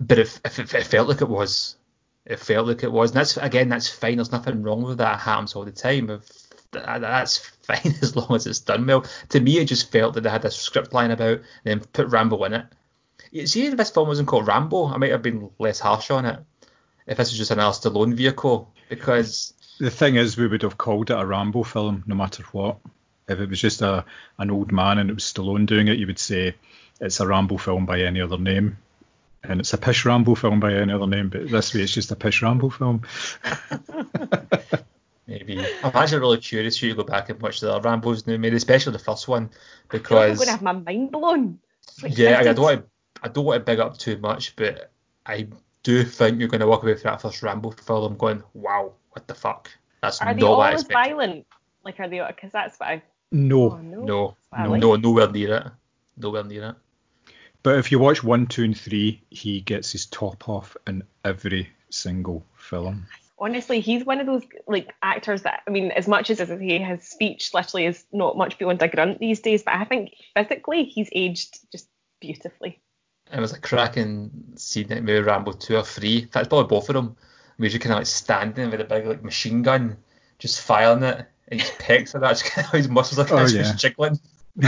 But 0.00 0.18
if, 0.18 0.40
if 0.44 0.58
it, 0.58 0.74
it 0.74 0.86
felt 0.86 1.08
like 1.08 1.20
it 1.20 1.28
was, 1.28 1.76
it 2.24 2.40
felt 2.40 2.66
like 2.66 2.82
it 2.82 2.90
was. 2.90 3.10
And 3.10 3.18
that's 3.20 3.36
again, 3.36 3.68
that's 3.68 3.88
fine. 3.88 4.16
There's 4.16 4.32
nothing 4.32 4.62
wrong 4.62 4.82
with 4.82 4.98
that. 4.98 5.18
It 5.18 5.22
happens 5.22 5.54
all 5.54 5.64
the 5.64 5.72
time. 5.72 6.08
If 6.10 6.22
that, 6.72 7.00
that's 7.02 7.38
fine 7.38 7.94
as 8.02 8.16
long 8.16 8.34
as 8.34 8.46
it's 8.46 8.60
done 8.60 8.86
well. 8.86 9.04
To 9.30 9.40
me, 9.40 9.58
it 9.58 9.66
just 9.66 9.92
felt 9.92 10.14
that 10.14 10.22
they 10.22 10.30
had 10.30 10.44
a 10.44 10.50
script 10.50 10.94
line 10.94 11.10
about 11.10 11.38
and 11.38 11.44
then 11.64 11.80
put 11.80 12.08
Rambo 12.08 12.42
in 12.44 12.54
it. 12.54 12.66
You 13.30 13.46
see, 13.46 13.66
if 13.66 13.76
this 13.76 13.90
film 13.90 14.08
wasn't 14.08 14.28
called 14.28 14.46
Rambo, 14.46 14.86
I 14.86 14.96
might 14.96 15.12
have 15.12 15.22
been 15.22 15.50
less 15.58 15.78
harsh 15.78 16.10
on 16.10 16.24
it. 16.24 16.40
If 17.06 17.18
this 17.18 17.30
was 17.30 17.38
just 17.38 17.50
another 17.50 17.76
Stallone 17.76 18.14
vehicle, 18.14 18.72
because 18.88 19.54
The 19.78 19.90
thing 19.90 20.16
is, 20.16 20.36
we 20.36 20.46
would 20.46 20.62
have 20.62 20.78
called 20.78 21.10
it 21.10 21.18
a 21.18 21.24
Rambo 21.24 21.62
film 21.62 22.04
no 22.06 22.14
matter 22.14 22.42
what. 22.52 22.78
If 23.28 23.38
it 23.38 23.48
was 23.48 23.60
just 23.60 23.82
a 23.82 24.04
an 24.38 24.50
old 24.50 24.72
man 24.72 24.98
and 24.98 25.10
it 25.10 25.14
was 25.14 25.24
Stallone 25.24 25.66
doing 25.66 25.88
it, 25.88 25.98
you 25.98 26.06
would 26.06 26.18
say 26.18 26.54
it's 27.00 27.20
a 27.20 27.26
Rambo 27.26 27.56
film 27.58 27.86
by 27.86 28.00
any 28.00 28.20
other 28.20 28.38
name. 28.38 28.78
And 29.42 29.60
it's 29.60 29.72
a 29.72 29.78
Pish 29.78 30.04
Rambo 30.04 30.34
film 30.34 30.60
by 30.60 30.74
any 30.74 30.92
other 30.92 31.06
name, 31.06 31.30
but 31.30 31.48
this 31.48 31.74
way 31.74 31.80
it's 31.80 31.92
just 31.92 32.10
a 32.10 32.16
Pish 32.16 32.42
Rambo 32.42 32.68
film. 32.68 33.02
Maybe. 35.26 35.58
I'm 35.82 35.92
actually 35.94 36.18
really 36.18 36.38
curious 36.38 36.76
for 36.76 36.86
you 36.86 36.92
to 36.92 36.96
go 36.96 37.04
back 37.04 37.30
and 37.30 37.40
watch 37.40 37.60
the 37.60 37.72
other 37.72 37.88
Rambo's 37.88 38.26
new 38.26 38.36
made, 38.36 38.52
especially 38.52 38.92
the 38.92 38.98
first 38.98 39.28
one, 39.28 39.48
because 39.88 40.30
I'm 40.30 40.36
going 40.36 40.46
to 40.46 40.50
have 40.50 40.62
my 40.62 40.72
mind 40.72 41.12
blown. 41.12 41.58
So 41.82 42.08
yeah, 42.08 42.30
I 42.30 42.32
excited. 42.32 42.56
don't 42.56 42.64
want 42.64 42.80
to, 42.80 42.86
I 43.22 43.28
don't 43.28 43.44
want 43.44 43.60
to 43.60 43.64
big 43.64 43.78
up 43.80 43.96
too 43.96 44.18
much, 44.18 44.56
but 44.56 44.90
I 45.24 45.46
do 45.84 46.04
think 46.04 46.38
you're 46.38 46.48
going 46.48 46.60
to 46.60 46.66
walk 46.66 46.82
away 46.82 46.94
from 46.94 47.10
that 47.12 47.22
first 47.22 47.42
Rambo 47.42 47.70
film 47.70 48.16
going, 48.16 48.42
wow, 48.54 48.92
what 49.10 49.26
the 49.28 49.34
fuck? 49.34 49.70
That's 50.02 50.20
Are 50.20 50.34
they 50.34 50.40
not 50.40 50.50
all 50.50 50.58
what 50.58 50.70
I 50.70 50.74
as 50.74 50.80
expected. 50.82 51.10
violent? 51.10 51.46
Like, 51.84 52.00
are 52.00 52.08
they? 52.08 52.24
Because 52.26 52.52
that's 52.52 52.78
what 52.78 52.88
I. 52.88 53.02
No. 53.32 53.72
Oh, 53.72 53.76
no. 53.78 54.04
No, 54.04 54.36
no, 54.58 54.70
like. 54.70 54.80
no, 54.80 54.96
nowhere 54.96 55.30
near 55.30 55.54
it. 55.56 55.66
Nowhere 56.16 56.44
near 56.44 56.70
it. 56.70 56.74
But 57.62 57.78
if 57.78 57.92
you 57.92 57.98
watch 57.98 58.24
one, 58.24 58.46
two, 58.46 58.64
and 58.64 58.78
three, 58.78 59.20
he 59.30 59.60
gets 59.60 59.92
his 59.92 60.06
top 60.06 60.48
off 60.48 60.76
in 60.86 61.02
every 61.24 61.68
single 61.90 62.44
film. 62.56 63.06
Honestly, 63.38 63.80
he's 63.80 64.04
one 64.04 64.20
of 64.20 64.26
those 64.26 64.42
like 64.66 64.94
actors 65.02 65.42
that 65.42 65.62
I 65.66 65.70
mean, 65.70 65.90
as 65.92 66.06
much 66.06 66.30
as 66.30 66.38
he 66.38 66.78
his 66.78 67.02
speech 67.04 67.52
literally 67.54 67.86
is 67.86 68.04
not 68.12 68.36
much 68.36 68.58
beyond 68.58 68.82
a 68.82 68.88
grunt 68.88 69.18
these 69.18 69.40
days, 69.40 69.62
but 69.62 69.74
I 69.74 69.84
think 69.84 70.14
physically 70.34 70.84
he's 70.84 71.08
aged 71.12 71.58
just 71.72 71.88
beautifully. 72.20 72.80
It 73.32 73.40
was 73.40 73.52
a 73.52 73.60
cracking 73.60 74.30
scene 74.56 74.90
in 74.92 75.04
maybe 75.04 75.20
Rambo 75.20 75.52
2 75.52 75.76
or 75.76 75.84
3. 75.84 76.18
In 76.18 76.28
fact, 76.28 76.48
probably 76.48 76.68
both 76.68 76.88
of 76.88 76.94
them. 76.94 77.16
Where 77.56 77.68
you're 77.68 77.78
kind 77.78 77.92
of 77.92 77.98
like 77.98 78.06
standing 78.06 78.70
with 78.70 78.80
a 78.80 78.84
big 78.84 79.06
like 79.06 79.22
machine 79.22 79.62
gun, 79.62 79.98
just 80.38 80.62
firing 80.62 81.02
it, 81.02 81.26
and 81.48 81.60
his 81.60 81.70
pecs 81.72 82.14
are 82.14 82.18
that, 82.20 82.30
just 82.30 82.44
kind 82.46 82.66
of 82.66 82.72
his 82.72 82.88
muscles 82.88 83.18
are 83.18 83.24
kind 83.26 83.40
Oh, 83.40 83.44
of 83.44 83.52
yeah. 83.52 83.62
just 83.62 83.78
jiggling. 83.78 84.18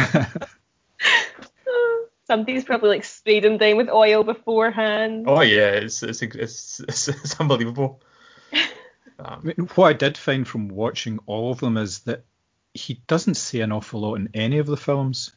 Somebody's 2.26 2.64
probably 2.64 2.90
like 2.90 3.04
sprayed 3.04 3.44
him 3.44 3.58
down 3.58 3.76
with 3.76 3.88
oil 3.88 4.22
beforehand. 4.22 5.24
Oh 5.28 5.40
yeah, 5.40 5.70
it's 5.70 6.02
it's 6.02 6.22
it's, 6.22 6.80
it's, 6.80 7.08
it's 7.08 7.40
unbelievable. 7.40 8.00
Um, 9.18 9.40
I 9.40 9.44
mean, 9.44 9.68
what 9.76 9.88
I 9.88 9.92
did 9.92 10.18
find 10.18 10.48
from 10.48 10.68
watching 10.68 11.20
all 11.26 11.52
of 11.52 11.60
them 11.60 11.76
is 11.76 12.00
that 12.00 12.24
he 12.74 13.02
doesn't 13.06 13.36
say 13.36 13.60
an 13.60 13.70
awful 13.70 14.00
lot 14.00 14.16
in 14.16 14.30
any 14.34 14.58
of 14.58 14.66
the 14.66 14.76
films. 14.76 15.30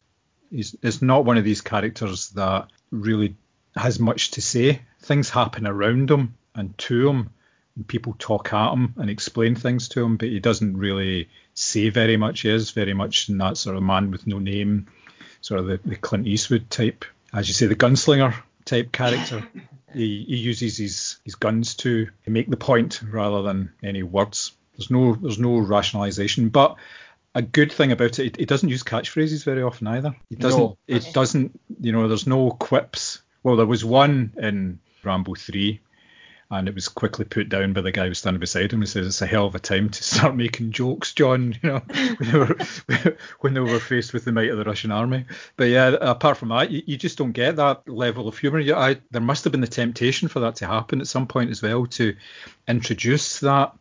He's, 0.50 0.74
it's 0.82 1.02
not 1.02 1.24
one 1.24 1.36
of 1.36 1.44
these 1.44 1.60
characters 1.60 2.30
that 2.30 2.68
really 2.90 3.36
has 3.76 4.00
much 4.00 4.32
to 4.32 4.42
say. 4.42 4.82
Things 5.00 5.30
happen 5.30 5.66
around 5.66 6.10
him 6.10 6.34
and 6.54 6.76
to 6.78 7.08
him, 7.08 7.30
and 7.76 7.86
people 7.86 8.16
talk 8.18 8.52
at 8.52 8.72
him 8.72 8.94
and 8.96 9.10
explain 9.10 9.54
things 9.54 9.88
to 9.90 10.02
him, 10.02 10.16
but 10.16 10.28
he 10.28 10.40
doesn't 10.40 10.76
really 10.76 11.28
say 11.54 11.90
very 11.90 12.16
much. 12.16 12.40
He 12.40 12.50
is 12.50 12.70
very 12.70 12.94
much 12.94 13.28
in 13.28 13.38
that 13.38 13.56
sort 13.56 13.76
of 13.76 13.82
man 13.82 14.10
with 14.10 14.26
no 14.26 14.38
name, 14.38 14.86
sort 15.46 15.60
of 15.60 15.66
the, 15.66 15.80
the 15.84 15.94
Clint 15.94 16.26
Eastwood 16.26 16.68
type, 16.70 17.04
as 17.32 17.46
you 17.46 17.54
say, 17.54 17.66
the 17.66 17.76
gunslinger 17.76 18.34
type 18.64 18.90
character. 18.90 19.46
he, 19.94 20.24
he 20.24 20.36
uses 20.36 20.76
his, 20.76 21.18
his 21.24 21.36
guns 21.36 21.76
to 21.76 22.08
make 22.26 22.50
the 22.50 22.56
point 22.56 23.00
rather 23.00 23.42
than 23.42 23.72
any 23.80 24.02
words. 24.02 24.52
There's 24.76 24.90
no 24.90 25.14
there's 25.14 25.38
no 25.38 25.58
rationalization, 25.58 26.48
but 26.48 26.76
a 27.34 27.42
good 27.42 27.72
thing 27.72 27.92
about 27.92 28.18
it, 28.18 28.38
it 28.40 28.48
doesn't 28.48 28.68
use 28.68 28.82
catchphrases 28.82 29.44
very 29.44 29.62
often 29.62 29.86
either. 29.86 30.16
It 30.30 30.40
doesn't. 30.40 30.60
No. 30.60 30.78
It 30.88 31.10
doesn't. 31.14 31.58
You 31.80 31.92
know, 31.92 32.08
there's 32.08 32.26
no 32.26 32.50
quips. 32.50 33.22
Well, 33.42 33.56
there 33.56 33.66
was 33.66 33.84
one 33.84 34.32
in 34.36 34.80
Rambo 35.04 35.34
three, 35.34 35.80
and 36.50 36.68
it 36.68 36.74
was 36.74 36.88
quickly 36.88 37.24
put 37.24 37.48
down 37.48 37.72
by 37.72 37.80
the 37.80 37.90
guy 37.90 38.04
who 38.04 38.10
was 38.10 38.18
standing 38.18 38.40
beside 38.40 38.72
him. 38.72 38.80
He 38.80 38.86
says 38.86 39.06
it's 39.06 39.22
a 39.22 39.26
hell 39.26 39.46
of 39.46 39.54
a 39.54 39.58
time 39.58 39.88
to 39.90 40.02
start 40.04 40.36
making 40.36 40.72
jokes, 40.72 41.12
John. 41.12 41.56
You 41.62 41.70
know, 41.70 41.82
when 42.18 42.30
they 42.30 42.38
were 42.38 43.16
when 43.40 43.54
they 43.54 43.60
were 43.60 43.80
faced 43.80 44.12
with 44.12 44.24
the 44.24 44.32
might 44.32 44.50
of 44.50 44.58
the 44.58 44.64
Russian 44.64 44.92
army. 44.92 45.24
But 45.56 45.64
yeah, 45.64 45.96
apart 46.00 46.36
from 46.36 46.50
that, 46.50 46.70
you, 46.70 46.82
you 46.86 46.96
just 46.96 47.18
don't 47.18 47.32
get 47.32 47.56
that 47.56 47.88
level 47.88 48.28
of 48.28 48.38
humour. 48.38 48.60
I, 48.76 48.98
there 49.10 49.20
must 49.20 49.44
have 49.44 49.50
been 49.52 49.60
the 49.60 49.66
temptation 49.66 50.28
for 50.28 50.40
that 50.40 50.56
to 50.56 50.66
happen 50.66 51.00
at 51.00 51.08
some 51.08 51.26
point 51.26 51.50
as 51.50 51.62
well 51.62 51.86
to 51.86 52.14
introduce 52.68 53.40
that 53.40 53.72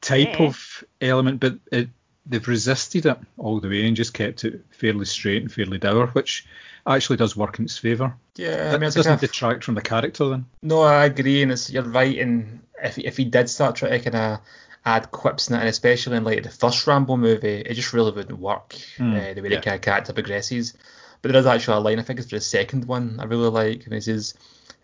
type 0.00 0.38
Yeah. 0.38 0.46
of 0.46 0.84
element, 1.00 1.40
but 1.40 1.58
it, 1.72 1.88
they've 2.26 2.46
resisted 2.48 3.06
it 3.06 3.18
all 3.36 3.60
the 3.60 3.68
way 3.68 3.86
and 3.86 3.96
just 3.96 4.14
kept 4.14 4.44
it 4.44 4.64
fairly 4.70 5.04
straight 5.04 5.42
and 5.42 5.52
fairly 5.52 5.78
dour, 5.78 6.06
which 6.08 6.46
actually 6.86 7.16
does 7.16 7.36
work 7.36 7.58
in 7.58 7.64
its 7.66 7.78
favour. 7.78 8.14
Yeah, 8.36 8.70
I 8.74 8.78
mean, 8.78 8.84
it's 8.84 8.96
doesn't 8.96 9.10
kind 9.10 9.22
of, 9.22 9.28
detract 9.30 9.64
from 9.64 9.74
the 9.74 9.82
character 9.82 10.28
then. 10.28 10.46
no, 10.62 10.82
I 10.82 11.04
agree, 11.06 11.42
and 11.42 11.52
it's 11.52 11.70
you're 11.70 11.82
right. 11.82 12.18
And 12.18 12.60
if 12.82 12.98
if 12.98 13.16
he 13.16 13.24
did 13.24 13.48
start 13.48 13.76
trying 13.76 13.92
to 14.02 14.10
kind 14.10 14.16
of 14.34 14.40
add 14.86 15.10
quips 15.10 15.48
in 15.48 15.56
it, 15.56 15.60
and 15.60 15.68
especially 15.68 16.16
in 16.16 16.24
like 16.24 16.42
the 16.42 16.50
first 16.50 16.86
Rambo 16.86 17.16
movie, 17.16 17.60
it 17.60 17.74
just 17.74 17.92
really 17.92 18.12
wouldn't 18.12 18.38
work 18.38 18.74
Hmm, 18.98 19.14
uh, 19.14 19.32
the 19.34 19.40
way 19.40 19.48
yeah. 19.50 19.56
the 19.56 19.62
kind 19.62 19.74
of 19.76 19.80
character 19.82 20.12
progresses. 20.12 20.74
But 21.22 21.32
there 21.32 21.40
is 21.40 21.46
actually 21.46 21.78
a 21.78 21.80
line 21.80 21.98
I 21.98 22.02
think 22.02 22.18
it's 22.20 22.28
for 22.28 22.36
the 22.36 22.40
second 22.42 22.84
one 22.86 23.18
I 23.20 23.24
really 23.24 23.48
like, 23.48 23.84
and 23.86 23.94
it 23.94 24.02
says, 24.04 24.34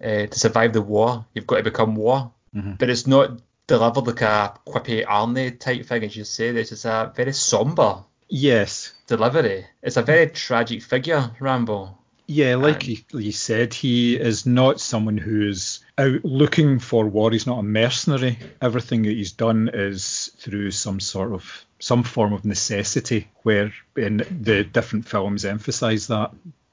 uh, 0.03 0.27
"To 0.27 0.39
survive 0.39 0.73
the 0.73 0.81
war, 0.83 1.27
you've 1.35 1.47
got 1.47 1.57
to 1.59 1.63
become 1.63 1.97
war." 1.97 2.33
Mhm. 2.57 2.79
But 2.79 2.89
it's 2.91 3.07
not 3.07 3.41
delivered 3.71 4.07
like 4.09 4.21
a 4.23 4.55
quippy 4.67 5.05
Arnie 5.07 5.57
type 5.59 5.87
thing, 5.87 6.03
as 6.03 6.17
you 6.17 6.25
said. 6.25 6.57
This 6.57 6.73
is 6.73 6.85
a 6.85 7.13
very 7.15 7.33
somber 7.33 8.03
Yes. 8.29 8.93
delivery. 9.07 9.65
It's 9.81 9.97
a 9.97 10.03
very 10.03 10.27
tragic 10.29 10.83
figure, 10.83 11.31
Rambo. 11.39 11.97
Yeah, 12.27 12.57
like 12.57 12.85
And- 12.87 12.89
you, 12.89 13.21
you 13.21 13.33
said, 13.33 13.73
he 13.73 14.17
is 14.17 14.45
not 14.45 14.81
someone 14.81 15.17
who's 15.19 15.81
out 15.99 16.25
looking 16.25 16.81
for 16.81 17.07
war. 17.07 17.31
He's 17.31 17.47
not 17.47 17.61
a 17.61 17.63
mercenary. 17.63 18.39
Everything 18.61 19.03
that 19.03 19.11
he's 19.17 19.33
done 19.33 19.71
is 19.73 20.31
through 20.39 20.73
some 20.73 20.99
sort 20.99 21.33
of 21.33 21.65
some 21.79 22.03
form 22.03 22.33
of 22.33 22.45
necessity, 22.45 23.29
where 23.45 23.73
in 23.97 24.19
the 24.43 24.65
different 24.65 25.09
films 25.09 25.45
emphasize 25.45 26.09
that. 26.09 26.33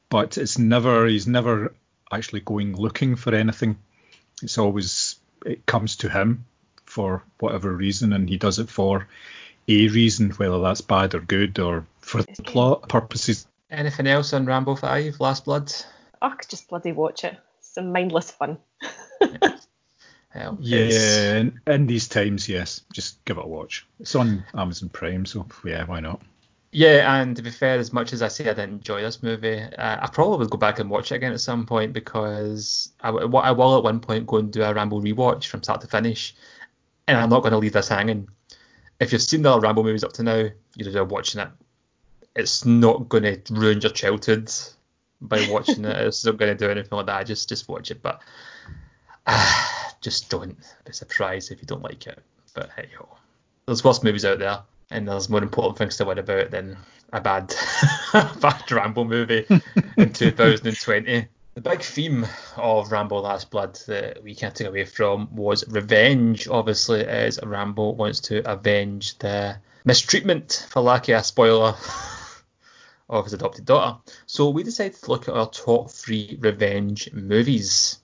But 0.10 0.38
it's 0.38 0.58
never 0.58 1.06
he's 1.06 1.28
never 1.28 1.74
actually 2.12 2.42
going 2.42 2.76
looking 2.76 3.16
for 3.16 3.34
anything. 3.36 3.78
It's 4.42 4.58
always 4.58 5.16
it 5.46 5.66
comes 5.68 5.96
to 5.98 6.10
him 6.10 6.46
for 6.98 7.22
whatever 7.40 7.72
reason, 7.74 8.12
and 8.14 8.28
he 8.28 8.38
does 8.38 8.58
it 8.58 8.70
for 8.70 9.08
a 9.68 9.88
reason, 9.90 10.32
whether 10.32 10.60
that's 10.60 10.82
bad 10.82 11.14
or 11.14 11.20
good 11.20 11.60
or 11.60 11.86
for 12.02 12.24
plot 12.44 12.90
purposes. 12.90 13.46
Anything 13.70 14.08
else 14.08 14.34
on 14.34 14.48
Rambo 14.48 14.74
5, 14.76 15.20
Last 15.20 15.46
Blood? 15.46 15.72
Oh, 16.24 16.34
just 16.50 16.68
bloody 16.70 16.92
watch 16.94 17.24
it. 17.24 17.38
Some 17.62 17.92
mindless 17.92 18.32
fun. 18.32 18.58
Hell, 20.30 20.58
Yeah, 20.60 20.80
it's- 20.80 21.18
in, 21.42 21.62
in 21.68 21.86
these 21.86 22.08
times, 22.08 22.50
yes, 22.50 22.82
just 22.92 23.24
give 23.26 23.38
it 23.38 23.46
a 23.46 23.48
watch. 23.48 23.86
It's 24.00 24.16
on 24.16 24.44
Amazon 24.56 24.90
Prime, 24.90 25.28
so 25.28 25.46
yeah, 25.64 25.86
why 25.86 26.00
not? 26.00 26.20
Yeah, 26.72 27.22
and 27.22 27.36
to 27.36 27.42
be 27.44 27.50
fair, 27.52 27.78
as 27.80 27.94
much 27.94 28.12
as 28.14 28.22
I 28.22 28.28
say 28.28 28.44
I 28.50 28.54
didn't 28.54 28.72
enjoy 28.80 29.02
this 29.02 29.24
movie, 29.24 29.60
uh, 29.62 29.98
I 30.02 30.10
probably 30.12 30.40
would 30.40 30.50
go 30.50 30.58
back 30.58 30.80
and 30.80 30.90
watch 30.90 31.12
it 31.12 31.16
again 31.16 31.32
at 31.34 31.40
some 31.42 31.66
point 31.66 31.94
because 31.94 32.92
I 33.02 33.10
will 33.12 33.44
at 33.44 33.84
one 33.84 34.00
point 34.00 34.28
go 34.28 34.38
and 34.38 34.52
do 34.52 34.64
a 34.64 34.74
Rambo 34.74 35.02
rewatch 35.02 35.46
from 35.48 35.64
start 35.64 35.82
to 35.82 35.88
finish, 35.88 36.36
and 37.08 37.18
I'm 37.18 37.30
not 37.30 37.42
going 37.42 37.52
to 37.52 37.58
leave 37.58 37.74
this 37.74 37.88
hanging. 37.88 38.28
If 39.00 39.12
you've 39.12 39.22
seen 39.22 39.42
the 39.42 39.52
other 39.52 39.62
Rambo 39.62 39.84
movies 39.84 40.04
up 40.04 40.14
to 40.14 40.24
now, 40.24 40.50
you're 40.76 40.92
just 40.92 41.12
watching 41.12 41.42
it. 41.42 41.50
It's 42.36 42.66
not 42.66 43.10
going 43.10 43.24
to 43.24 43.54
ruin 43.54 43.82
your 43.82 43.92
childhood 43.92 44.52
by 45.22 45.48
watching 45.50 45.86
it. 45.86 45.98
It's 46.08 46.26
not 46.26 46.38
going 46.38 46.56
to 46.56 46.66
do 46.66 46.72
anything 46.72 46.96
like 46.96 47.06
that. 47.08 47.26
Just 47.26 47.50
just 47.50 47.68
watch 47.68 47.92
it, 47.92 48.02
but 48.02 48.22
uh, 49.26 49.68
just 50.02 50.30
don't 50.30 50.58
be 50.86 50.94
surprised 50.94 51.52
if 51.52 51.60
you 51.62 51.68
don't 51.68 51.84
like 51.84 52.06
it. 52.08 52.20
But 52.54 52.70
hey 52.76 52.90
ho, 52.98 53.08
there's 53.66 53.84
worse 53.84 54.04
movies 54.04 54.26
out 54.26 54.40
there, 54.40 54.60
and 54.92 55.08
there's 55.08 55.30
more 55.30 55.42
important 55.42 55.78
things 55.78 55.98
to 55.98 56.06
worry 56.06 56.20
about 56.20 56.52
than 56.52 56.78
a 57.14 57.22
bad 57.22 57.54
bad 58.14 58.72
Rambo 58.72 59.04
movie 59.04 59.46
in 59.98 60.14
2020. 60.14 61.28
The 61.58 61.72
big 61.72 61.82
theme 61.82 62.28
of 62.56 62.92
Rambo 62.92 63.18
Last 63.18 63.50
Blood 63.50 63.80
that 63.88 64.22
we 64.22 64.36
can't 64.36 64.54
take 64.54 64.68
away 64.68 64.86
from 64.86 65.36
was 65.36 65.68
revenge, 65.68 66.48
obviously, 66.48 67.04
as 67.04 67.40
Rambo 67.42 67.94
wants 67.94 68.20
to 68.30 68.48
avenge 68.48 69.18
the 69.18 69.58
mistreatment, 69.84 70.68
for 70.70 70.84
lack 70.84 71.10
of 71.10 71.20
a 71.20 71.24
spoiler, 71.24 71.74
of 73.10 73.24
his 73.24 73.34
adopted 73.34 73.66
daughter. 73.66 73.98
So 74.28 74.52
we 74.52 74.62
decided 74.62 75.02
to 75.02 75.10
look 75.10 75.28
at 75.28 75.34
our 75.34 75.50
top 75.50 75.90
three 75.90 76.38
revenge 76.40 77.12
movies. 77.12 78.02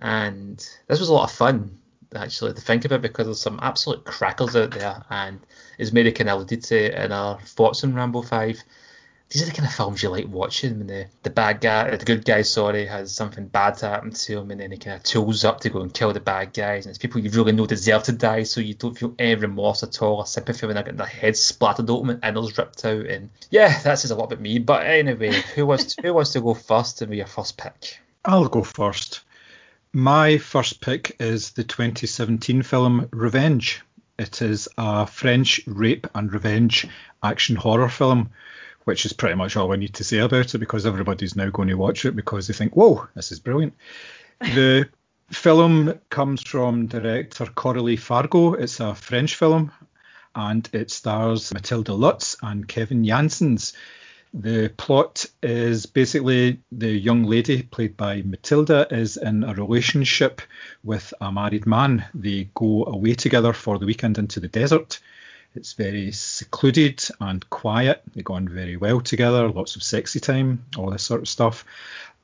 And 0.00 0.58
this 0.88 0.98
was 0.98 1.08
a 1.08 1.14
lot 1.14 1.30
of 1.30 1.36
fun, 1.36 1.78
actually, 2.12 2.54
to 2.54 2.60
think 2.60 2.86
about 2.86 3.02
because 3.02 3.28
there's 3.28 3.40
some 3.40 3.60
absolute 3.62 4.04
crackers 4.04 4.56
out 4.56 4.72
there. 4.72 5.04
And 5.10 5.38
as 5.78 5.92
Mary 5.92 6.10
kind 6.10 6.28
of 6.28 6.38
alluded 6.38 6.64
to 6.64 7.04
in 7.04 7.12
our 7.12 7.40
thoughts 7.42 7.84
on 7.84 7.94
Rambo 7.94 8.22
5, 8.22 8.64
these 9.30 9.42
are 9.42 9.46
the 9.46 9.52
kind 9.52 9.66
of 9.66 9.74
films 9.74 10.02
you 10.02 10.08
like 10.08 10.28
watching 10.28 10.78
when 10.78 10.86
the, 10.86 11.06
the 11.24 11.30
bad 11.30 11.60
guy, 11.60 11.96
the 11.96 12.04
good 12.04 12.24
guy, 12.24 12.42
sorry, 12.42 12.86
has 12.86 13.12
something 13.12 13.48
bad 13.48 13.76
to 13.78 13.88
happen 13.88 14.12
to 14.12 14.38
him 14.38 14.50
and 14.52 14.60
then 14.60 14.70
he 14.70 14.78
kind 14.78 14.96
of 14.96 15.02
tools 15.02 15.44
up 15.44 15.60
to 15.60 15.68
go 15.70 15.80
and 15.80 15.92
kill 15.92 16.12
the 16.12 16.20
bad 16.20 16.52
guys. 16.52 16.86
And 16.86 16.90
it's 16.90 16.98
people 16.98 17.20
you 17.20 17.30
really 17.30 17.52
know 17.52 17.66
deserve 17.66 18.04
to 18.04 18.12
die, 18.12 18.44
so 18.44 18.60
you 18.60 18.74
don't 18.74 18.96
feel 18.96 19.14
any 19.18 19.34
remorse 19.34 19.82
at 19.82 20.00
all 20.00 20.18
or 20.18 20.26
sympathy 20.26 20.66
when 20.66 20.74
they're 20.74 20.84
getting 20.84 20.98
their 20.98 21.06
heads 21.06 21.42
splattered 21.42 21.90
open 21.90 22.10
and 22.10 22.24
innards 22.24 22.56
ripped 22.56 22.84
out. 22.84 23.06
And 23.06 23.30
yeah, 23.50 23.80
that 23.82 23.98
says 23.98 24.12
a 24.12 24.14
lot 24.14 24.26
about 24.26 24.40
me. 24.40 24.60
But 24.60 24.86
anyway, 24.86 25.32
who 25.54 25.66
wants 25.66 25.96
to, 25.96 26.02
who 26.02 26.14
wants 26.14 26.32
to 26.32 26.40
go 26.40 26.54
first 26.54 27.02
and 27.02 27.10
be 27.10 27.16
your 27.16 27.26
first 27.26 27.56
pick? 27.56 27.98
I'll 28.24 28.48
go 28.48 28.62
first. 28.62 29.22
My 29.92 30.38
first 30.38 30.80
pick 30.80 31.16
is 31.18 31.50
the 31.52 31.64
2017 31.64 32.62
film 32.62 33.08
Revenge. 33.12 33.82
It 34.18 34.40
is 34.40 34.68
a 34.78 35.06
French 35.06 35.60
rape 35.66 36.06
and 36.14 36.32
revenge 36.32 36.86
action 37.22 37.56
horror 37.56 37.88
film, 37.88 38.30
which 38.86 39.04
is 39.04 39.12
pretty 39.12 39.34
much 39.34 39.56
all 39.56 39.72
I 39.72 39.76
need 39.76 39.94
to 39.94 40.04
say 40.04 40.18
about 40.18 40.54
it 40.54 40.58
because 40.58 40.86
everybody's 40.86 41.34
now 41.34 41.50
going 41.50 41.68
to 41.68 41.74
watch 41.74 42.04
it 42.04 42.14
because 42.14 42.46
they 42.46 42.54
think, 42.54 42.76
whoa, 42.76 43.08
this 43.14 43.32
is 43.32 43.40
brilliant. 43.40 43.74
The 44.40 44.88
film 45.30 45.98
comes 46.08 46.42
from 46.42 46.86
director 46.86 47.46
Coralie 47.46 47.96
Fargeat. 47.96 48.60
It's 48.60 48.78
a 48.78 48.94
French 48.94 49.34
film 49.34 49.72
and 50.36 50.68
it 50.72 50.92
stars 50.92 51.52
Matilda 51.52 51.94
Lutz 51.94 52.36
and 52.42 52.68
Kevin 52.68 53.04
Janssens. 53.04 53.72
The 54.32 54.68
plot 54.76 55.26
is 55.42 55.86
basically 55.86 56.60
the 56.70 56.90
young 56.90 57.24
lady, 57.24 57.62
played 57.62 57.96
by 57.96 58.22
Matilda, 58.22 58.86
is 58.90 59.16
in 59.16 59.42
a 59.42 59.54
relationship 59.54 60.42
with 60.84 61.12
a 61.20 61.32
married 61.32 61.66
man. 61.66 62.04
They 62.14 62.50
go 62.54 62.84
away 62.84 63.14
together 63.14 63.52
for 63.52 63.78
the 63.78 63.86
weekend 63.86 64.18
into 64.18 64.38
the 64.38 64.48
desert. 64.48 65.00
It's 65.56 65.72
very 65.72 66.12
secluded 66.12 67.02
and 67.20 67.48
quiet. 67.50 68.02
They 68.14 68.22
go 68.22 68.34
on 68.34 68.48
very 68.48 68.76
well 68.76 69.00
together, 69.00 69.48
lots 69.48 69.74
of 69.74 69.82
sexy 69.82 70.20
time, 70.20 70.64
all 70.76 70.90
this 70.90 71.02
sort 71.02 71.22
of 71.22 71.28
stuff. 71.28 71.64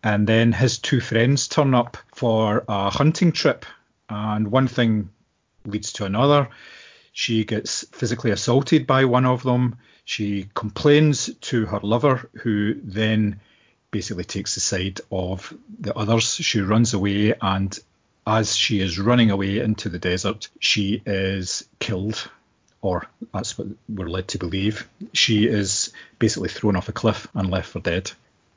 And 0.04 0.26
then 0.26 0.52
his 0.52 0.78
two 0.78 1.00
friends 1.00 1.48
turn 1.48 1.74
up 1.74 1.96
for 2.14 2.64
a 2.68 2.90
hunting 2.90 3.32
trip, 3.32 3.64
and 4.08 4.50
one 4.50 4.68
thing 4.68 5.10
leads 5.64 5.92
to 5.94 6.04
another. 6.04 6.48
She 7.12 7.44
gets 7.44 7.86
physically 7.92 8.32
assaulted 8.32 8.86
by 8.86 9.04
one 9.04 9.26
of 9.26 9.42
them. 9.42 9.76
She 10.04 10.48
complains 10.54 11.32
to 11.34 11.66
her 11.66 11.80
lover, 11.82 12.28
who 12.42 12.74
then 12.82 13.40
basically 13.90 14.24
takes 14.24 14.54
the 14.54 14.60
side 14.60 15.00
of 15.10 15.54
the 15.78 15.94
others. 15.94 16.34
She 16.34 16.60
runs 16.60 16.94
away, 16.94 17.34
and 17.40 17.78
as 18.26 18.56
she 18.56 18.80
is 18.80 18.98
running 18.98 19.30
away 19.30 19.58
into 19.58 19.88
the 19.88 19.98
desert, 19.98 20.48
she 20.58 21.02
is 21.06 21.68
killed, 21.78 22.28
or 22.82 23.06
that's 23.32 23.56
what 23.56 23.68
we're 23.88 24.08
led 24.08 24.28
to 24.28 24.38
believe. 24.38 24.88
She 25.12 25.46
is 25.46 25.92
basically 26.18 26.48
thrown 26.50 26.76
off 26.76 26.88
a 26.88 26.92
cliff 26.92 27.28
and 27.34 27.50
left 27.50 27.70
for 27.70 27.80
dead. 27.80 28.10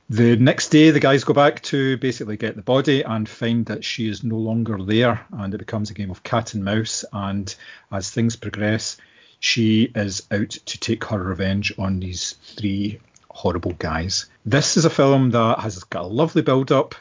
The 0.10 0.36
next 0.36 0.70
day, 0.70 0.92
the 0.92 1.00
guys 1.00 1.24
go 1.24 1.34
back 1.34 1.62
to 1.64 1.98
basically 1.98 2.38
get 2.38 2.56
the 2.56 2.62
body 2.62 3.02
and 3.02 3.28
find 3.28 3.66
that 3.68 3.84
she 3.84 4.08
is 4.08 4.24
no 4.24 4.36
longer 4.36 4.78
there, 4.84 5.26
and 5.32 5.54
it 5.54 5.58
becomes 5.58 5.90
a 5.90 5.96
game 5.96 6.12
of 6.12 6.22
cat 6.22 6.54
and 6.54 6.64
mouse. 6.64 7.06
And 7.12 7.56
as 7.92 8.12
things 8.12 8.36
progress, 8.36 8.98
she 9.40 9.92
is 9.96 10.22
out 10.32 10.50
to 10.50 10.80
take 10.80 11.06
her 11.06 11.18
revenge 11.18 11.74
on 11.80 12.00
these 12.00 12.34
three 12.44 13.00
horrible 13.32 13.74
guys. 13.74 14.28
This 14.46 14.78
is 14.78 14.86
a 14.86 14.92
film 14.92 15.32
that 15.32 15.60
has 15.60 15.84
got 15.86 16.04
a 16.04 16.08
lovely 16.08 16.44
build 16.44 16.72
up. 16.72 16.94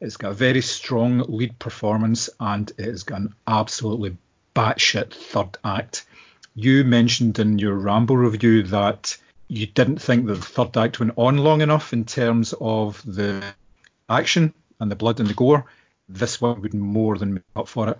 It's 0.00 0.18
got 0.18 0.32
a 0.32 0.34
very 0.34 0.60
strong 0.60 1.20
lead 1.28 1.58
performance, 1.58 2.28
and 2.38 2.70
it 2.76 2.84
has 2.86 3.04
got 3.04 3.20
an 3.20 3.34
absolutely 3.46 4.18
batshit 4.54 5.14
third 5.14 5.56
act. 5.64 6.04
You 6.54 6.84
mentioned 6.84 7.38
in 7.38 7.58
your 7.58 7.74
Rambo 7.74 8.14
review 8.14 8.64
that 8.64 9.16
you 9.48 9.66
didn't 9.66 10.00
think 10.00 10.26
that 10.26 10.34
the 10.34 10.42
third 10.42 10.76
act 10.76 11.00
went 11.00 11.12
on 11.16 11.38
long 11.38 11.60
enough 11.60 11.92
in 11.92 12.04
terms 12.04 12.54
of 12.60 13.02
the 13.04 13.42
action 14.08 14.54
and 14.78 14.90
the 14.90 14.96
blood 14.96 15.20
and 15.20 15.28
the 15.28 15.34
gore. 15.34 15.66
This 16.08 16.40
one 16.40 16.60
would 16.62 16.74
more 16.74 17.18
than 17.18 17.34
make 17.34 17.44
up 17.54 17.68
for 17.68 17.90
it. 17.90 17.98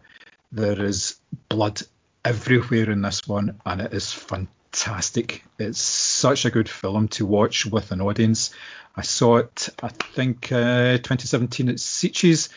There 0.52 0.82
is 0.82 1.16
blood 1.48 1.80
everywhere 2.24 2.90
in 2.90 3.02
this 3.02 3.26
one, 3.26 3.60
and 3.64 3.80
it 3.80 3.94
is 3.94 4.12
fantastic. 4.12 5.44
It's 5.58 5.80
such 5.80 6.44
a 6.44 6.50
good 6.50 6.68
film 6.68 7.08
to 7.08 7.26
watch 7.26 7.66
with 7.66 7.92
an 7.92 8.00
audience. 8.00 8.50
I 8.96 9.02
saw 9.02 9.38
it, 9.38 9.68
I 9.82 9.88
think, 9.88 10.50
uh, 10.50 10.98
2017 10.98 11.68
at 11.68 11.76
Sitges, 11.76 12.48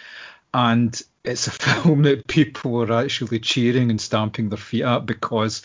and 0.54 1.02
it's 1.24 1.48
a 1.48 1.52
film 1.52 2.04
that 2.04 2.28
people 2.28 2.72
were 2.72 2.92
actually 2.94 3.40
cheering 3.40 3.90
and 3.90 4.00
stamping 4.00 4.50
their 4.50 4.58
feet 4.58 4.84
at 4.84 5.06
because 5.06 5.62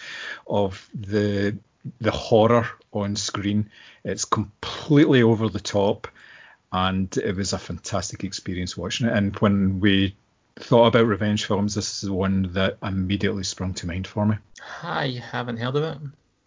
of 0.46 0.88
the 0.94 1.57
the 2.01 2.11
horror 2.11 2.68
on 2.92 3.16
screen. 3.16 3.70
It's 4.05 4.24
completely 4.24 5.22
over 5.22 5.48
the 5.48 5.61
top, 5.61 6.09
and 6.72 7.14
it 7.16 7.37
was 7.37 7.53
a 7.53 7.59
fantastic 7.59 8.24
experience 8.24 8.77
watching 8.77 9.07
it. 9.09 9.14
And 9.16 9.37
when 9.37 9.81
we 9.81 10.14
thought 10.57 10.88
about 10.88 11.07
revenge 11.07 11.46
films, 11.46 11.74
this 11.74 12.03
is 12.03 12.11
one 12.11 12.53
that 12.55 12.79
immediately 12.83 13.44
sprung 13.44 13.74
to 13.74 13.87
mind 13.87 14.07
for 14.07 14.27
me. 14.27 14.37
I 14.83 15.22
haven't 15.31 15.59
heard 15.59 15.77
of 15.77 15.85
it. 15.85 15.98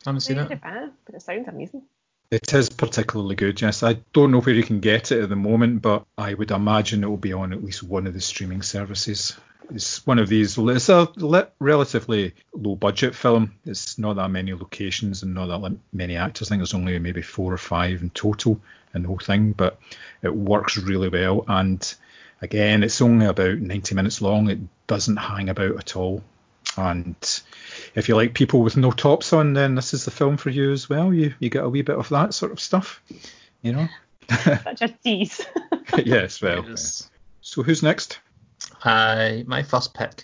I 0.05 0.09
haven't 0.09 0.21
seen 0.21 0.37
Not 0.37 0.51
it. 0.51 0.59
but 0.61 1.15
it 1.15 1.21
sounds 1.21 1.47
amazing. 1.47 1.83
It 2.31 2.53
is 2.53 2.69
particularly 2.69 3.35
good, 3.35 3.59
yes. 3.59 3.83
I 3.83 3.97
don't 4.13 4.31
know 4.31 4.39
where 4.39 4.55
you 4.55 4.63
can 4.63 4.79
get 4.79 5.11
it 5.11 5.21
at 5.21 5.27
the 5.27 5.35
moment, 5.35 5.81
but 5.81 6.05
I 6.17 6.33
would 6.33 6.51
imagine 6.51 7.03
it 7.03 7.07
will 7.07 7.17
be 7.17 7.33
on 7.33 7.51
at 7.51 7.61
least 7.61 7.83
one 7.83 8.07
of 8.07 8.13
the 8.13 8.21
streaming 8.21 8.61
services. 8.61 9.35
It's 9.69 10.05
one 10.07 10.17
of 10.17 10.29
these, 10.29 10.57
it's 10.57 10.87
a 10.87 11.49
relatively 11.59 12.33
low 12.53 12.75
budget 12.75 13.15
film. 13.15 13.55
It's 13.65 13.99
not 13.99 14.15
that 14.15 14.31
many 14.31 14.53
locations 14.53 15.23
and 15.23 15.33
not 15.33 15.47
that 15.47 15.77
many 15.91 16.15
actors. 16.15 16.47
I 16.47 16.49
think 16.51 16.61
there's 16.61 16.73
only 16.73 16.97
maybe 16.99 17.21
four 17.21 17.51
or 17.51 17.57
five 17.57 18.01
in 18.01 18.11
total 18.11 18.61
in 18.93 19.01
the 19.01 19.09
whole 19.09 19.19
thing, 19.19 19.51
but 19.51 19.77
it 20.21 20.33
works 20.33 20.77
really 20.77 21.09
well. 21.09 21.43
And 21.49 21.93
again, 22.41 22.83
it's 22.83 23.01
only 23.01 23.25
about 23.25 23.57
90 23.59 23.93
minutes 23.93 24.21
long. 24.21 24.49
It 24.49 24.59
doesn't 24.87 25.17
hang 25.17 25.49
about 25.49 25.77
at 25.77 25.97
all. 25.97 26.23
And 26.77 27.15
if 27.95 28.07
you 28.07 28.15
like 28.15 28.33
people 28.33 28.61
with 28.61 28.77
no 28.77 28.91
tops 28.91 29.33
on, 29.33 29.53
then 29.53 29.75
this 29.75 29.93
is 29.93 30.05
the 30.05 30.11
film 30.11 30.37
for 30.37 30.49
you 30.49 30.71
as 30.71 30.89
well. 30.89 31.13
You 31.13 31.33
you 31.39 31.49
get 31.49 31.63
a 31.63 31.69
wee 31.69 31.81
bit 31.81 31.97
of 31.97 32.09
that 32.09 32.33
sort 32.33 32.51
of 32.51 32.59
stuff, 32.59 33.01
you 33.61 33.73
know. 33.73 33.87
Such 34.29 34.81
a 34.81 34.87
tease. 34.87 35.45
yes, 35.97 36.41
well. 36.41 36.65
Yes. 36.67 37.09
So 37.41 37.63
who's 37.63 37.83
next? 37.83 38.19
I 38.83 39.43
my 39.47 39.63
first 39.63 39.93
pick 39.93 40.23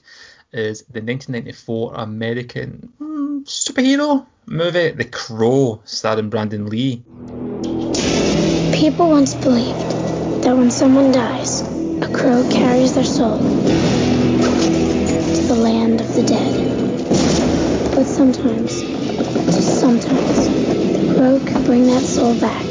is 0.53 0.81
the 0.83 1.01
1994 1.01 1.95
American 1.95 2.93
hmm, 2.97 3.39
superhero 3.43 4.25
movie 4.45 4.91
The 4.91 5.05
Crow, 5.05 5.81
starring 5.83 6.29
Brandon 6.29 6.67
Lee. 6.67 7.03
People 8.73 9.09
once 9.09 9.33
believed 9.33 10.43
that 10.43 10.55
when 10.55 10.71
someone 10.71 11.11
dies, 11.11 11.61
a 12.01 12.07
crow 12.07 12.47
carries 12.49 12.95
their 12.95 13.03
soul 13.03 13.37
to 13.37 13.43
the 15.47 15.55
land 15.55 15.99
of 15.99 16.15
the 16.15 16.23
dead. 16.23 16.86
But 17.97 18.05
sometimes, 18.05 18.83
just 19.47 19.79
sometimes, 19.79 20.45
the 20.99 21.11
crow 21.15 21.39
can 21.39 21.63
bring 21.63 21.87
that 21.87 22.03
soul 22.03 22.35
back 22.35 22.63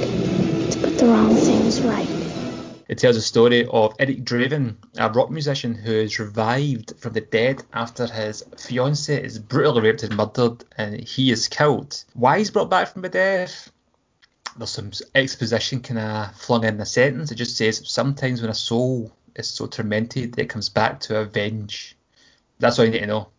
to 0.71 0.79
put 0.79 0.99
the 0.99 1.07
wrong 1.07 1.35
things 1.35 1.83
right. 1.83 2.09
It 2.89 2.99
tells 2.99 3.17
the 3.17 3.23
story 3.23 3.67
of 3.67 3.97
Eric 3.99 4.25
Draven, 4.25 4.77
a 4.97 5.11
rock 5.11 5.33
musician 5.33 5.75
who 5.75 5.91
is 5.91 6.21
revived 6.21 6.95
from 7.01 7.15
the 7.15 7.23
dead 7.23 7.65
after 7.73 8.07
his 8.07 8.45
fiancée 8.55 9.21
is 9.21 9.41
brutally 9.41 9.81
raped 9.81 10.05
and 10.05 10.17
murdered 10.17 10.65
and 10.79 11.01
he 11.01 11.33
is 11.33 11.49
killed. 11.49 12.05
Why 12.15 12.39
he's 12.39 12.53
brought 12.53 12.71
back 12.71 12.87
from 12.87 13.03
the 13.03 13.09
dead? 13.09 13.53
There's 14.57 14.71
some 14.71 14.93
exposition 15.13 15.81
kind 15.81 15.99
of 15.99 16.37
flung 16.37 16.63
in 16.63 16.77
the 16.77 16.87
sentence. 16.87 17.33
It 17.33 17.35
just 17.35 17.57
says 17.57 17.83
sometimes 17.85 18.43
when 18.43 18.51
a 18.53 18.55
soul 18.55 19.11
is 19.35 19.49
so 19.49 19.67
tormented 19.67 20.39
it 20.39 20.49
comes 20.49 20.69
back 20.69 21.01
to 21.01 21.19
avenge. 21.19 21.97
That's 22.61 22.79
all 22.79 22.85
you 22.85 22.93
need 22.93 23.01
to 23.01 23.07
know. 23.07 23.31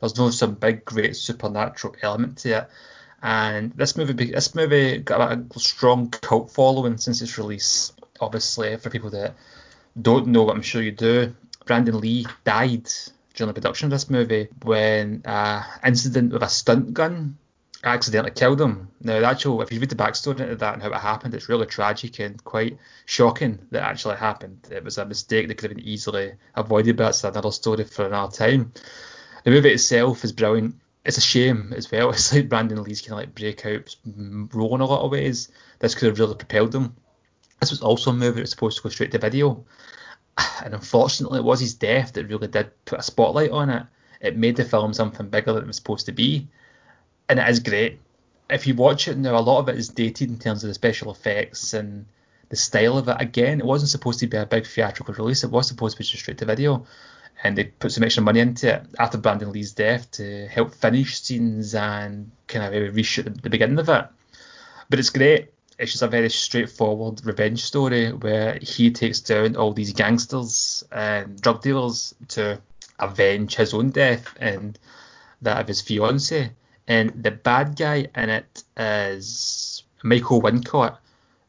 There's 0.00 0.16
no 0.16 0.30
some 0.30 0.54
big 0.54 0.84
great 0.84 1.16
supernatural 1.16 1.96
element 2.02 2.38
to 2.38 2.58
it. 2.58 2.70
And 3.22 3.72
this 3.72 3.96
movie, 3.96 4.12
this 4.32 4.54
movie 4.54 4.98
got 4.98 5.32
a 5.32 5.58
strong 5.58 6.10
cult 6.10 6.50
following 6.52 6.98
since 6.98 7.20
its 7.20 7.36
release. 7.38 7.92
Obviously, 8.20 8.76
for 8.76 8.90
people 8.90 9.10
that 9.10 9.34
don't 10.00 10.28
know 10.28 10.48
I'm 10.50 10.62
sure 10.62 10.82
you 10.82 10.92
do, 10.92 11.34
Brandon 11.66 12.00
Lee 12.00 12.26
died 12.44 12.88
during 13.34 13.48
the 13.48 13.54
production 13.54 13.86
of 13.86 13.90
this 13.90 14.10
movie 14.10 14.48
when 14.62 15.22
an 15.24 15.64
incident 15.84 16.32
with 16.32 16.42
a 16.42 16.48
stunt 16.48 16.94
gun 16.94 17.36
accidentally 17.84 18.32
killed 18.32 18.60
him. 18.60 18.88
Now, 19.00 19.20
the 19.20 19.26
actual, 19.26 19.62
if 19.62 19.72
you 19.72 19.78
read 19.80 19.90
the 19.90 19.96
backstory 19.96 20.40
into 20.40 20.56
that 20.56 20.74
and 20.74 20.82
how 20.82 20.90
it 20.90 20.94
happened, 20.94 21.34
it's 21.34 21.48
really 21.48 21.66
tragic 21.66 22.18
and 22.18 22.42
quite 22.42 22.78
shocking 23.06 23.58
that 23.70 23.82
actually 23.82 24.16
happened. 24.16 24.66
It 24.70 24.82
was 24.82 24.98
a 24.98 25.04
mistake 25.04 25.48
that 25.48 25.58
could 25.58 25.70
have 25.70 25.76
been 25.76 25.86
easily 25.86 26.34
avoided, 26.54 26.96
but 26.96 27.04
that's 27.04 27.24
another 27.24 27.52
story 27.52 27.84
for 27.84 28.06
another 28.06 28.32
time. 28.32 28.72
The 29.44 29.50
movie 29.50 29.70
itself 29.70 30.24
is 30.24 30.32
brilliant. 30.32 30.76
It's 31.04 31.18
a 31.18 31.22
shame 31.22 31.72
as 31.76 31.90
well. 31.90 32.10
It's 32.10 32.32
like 32.32 32.48
Brandon 32.48 32.82
Lee's 32.82 33.00
kind 33.00 33.12
of 33.12 33.18
like 33.18 33.34
breakout 33.34 33.94
role 34.52 34.74
in 34.74 34.80
a 34.80 34.86
lot 34.86 35.04
of 35.04 35.10
ways. 35.10 35.48
This 35.78 35.94
could 35.94 36.08
have 36.08 36.18
really 36.18 36.34
propelled 36.34 36.74
him. 36.74 36.94
This 37.60 37.70
was 37.70 37.82
also 37.82 38.10
a 38.10 38.14
movie 38.14 38.36
that 38.36 38.42
was 38.42 38.50
supposed 38.50 38.76
to 38.76 38.82
go 38.82 38.88
straight 38.88 39.12
to 39.12 39.18
video. 39.18 39.64
And 40.64 40.74
unfortunately, 40.74 41.38
it 41.38 41.44
was 41.44 41.60
his 41.60 41.74
death 41.74 42.12
that 42.12 42.26
really 42.26 42.48
did 42.48 42.70
put 42.84 43.00
a 43.00 43.02
spotlight 43.02 43.50
on 43.50 43.70
it. 43.70 43.86
It 44.20 44.36
made 44.36 44.56
the 44.56 44.64
film 44.64 44.92
something 44.92 45.28
bigger 45.28 45.52
than 45.52 45.64
it 45.64 45.66
was 45.66 45.76
supposed 45.76 46.06
to 46.06 46.12
be. 46.12 46.48
And 47.28 47.38
it 47.38 47.48
is 47.48 47.60
great. 47.60 48.00
If 48.50 48.66
you 48.66 48.74
watch 48.74 49.08
it 49.08 49.18
now, 49.18 49.38
a 49.38 49.40
lot 49.40 49.60
of 49.60 49.68
it 49.68 49.76
is 49.76 49.88
dated 49.88 50.30
in 50.30 50.38
terms 50.38 50.64
of 50.64 50.68
the 50.68 50.74
special 50.74 51.12
effects 51.12 51.74
and 51.74 52.06
the 52.48 52.56
style 52.56 52.98
of 52.98 53.08
it. 53.08 53.16
Again, 53.20 53.60
it 53.60 53.66
wasn't 53.66 53.90
supposed 53.90 54.20
to 54.20 54.26
be 54.26 54.36
a 54.36 54.46
big 54.46 54.66
theatrical 54.66 55.14
release. 55.14 55.44
It 55.44 55.50
was 55.50 55.68
supposed 55.68 55.96
to 55.96 56.02
be 56.02 56.04
just 56.04 56.22
straight 56.22 56.38
to 56.38 56.46
video. 56.46 56.86
And 57.44 57.56
they 57.56 57.64
put 57.64 57.92
some 57.92 58.02
extra 58.02 58.22
money 58.22 58.40
into 58.40 58.74
it 58.74 58.86
after 58.98 59.18
Brandon 59.18 59.52
Lee's 59.52 59.72
death 59.72 60.10
to 60.12 60.48
help 60.48 60.74
finish 60.74 61.20
scenes 61.20 61.74
and 61.74 62.30
kind 62.48 62.64
of 62.64 62.94
reshoot 62.94 63.24
the, 63.24 63.30
the 63.30 63.50
beginning 63.50 63.78
of 63.78 63.88
it. 63.88 64.06
But 64.90 64.98
it's 64.98 65.10
great. 65.10 65.52
It's 65.78 65.92
just 65.92 66.02
a 66.02 66.08
very 66.08 66.30
straightforward 66.30 67.24
revenge 67.24 67.62
story 67.62 68.12
where 68.12 68.58
he 68.60 68.90
takes 68.90 69.20
down 69.20 69.54
all 69.54 69.72
these 69.72 69.92
gangsters 69.92 70.82
and 70.90 71.40
drug 71.40 71.62
dealers 71.62 72.14
to 72.28 72.60
avenge 72.98 73.54
his 73.54 73.72
own 73.72 73.90
death 73.90 74.34
and 74.40 74.76
that 75.42 75.60
of 75.60 75.68
his 75.68 75.82
fiancée. 75.82 76.50
And 76.88 77.22
the 77.22 77.30
bad 77.30 77.76
guy 77.76 78.08
in 78.16 78.30
it 78.30 78.64
is 78.76 79.84
Michael 80.02 80.42
Wincott, 80.42 80.96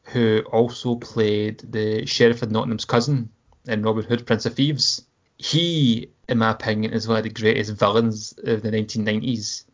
who 0.04 0.42
also 0.52 0.96
played 0.96 1.60
the 1.72 2.06
Sheriff 2.06 2.42
of 2.42 2.50
Nottingham's 2.50 2.84
cousin 2.84 3.30
in 3.66 3.82
Robin 3.82 4.04
Hood, 4.04 4.26
Prince 4.26 4.46
of 4.46 4.54
Thieves. 4.54 5.04
He, 5.42 6.10
in 6.28 6.36
my 6.36 6.50
opinion, 6.50 6.92
is 6.92 7.08
one 7.08 7.16
of 7.16 7.24
the 7.24 7.30
greatest 7.30 7.72
villains 7.72 8.34
of 8.44 8.60
the 8.60 8.70
1990s. 8.70 9.64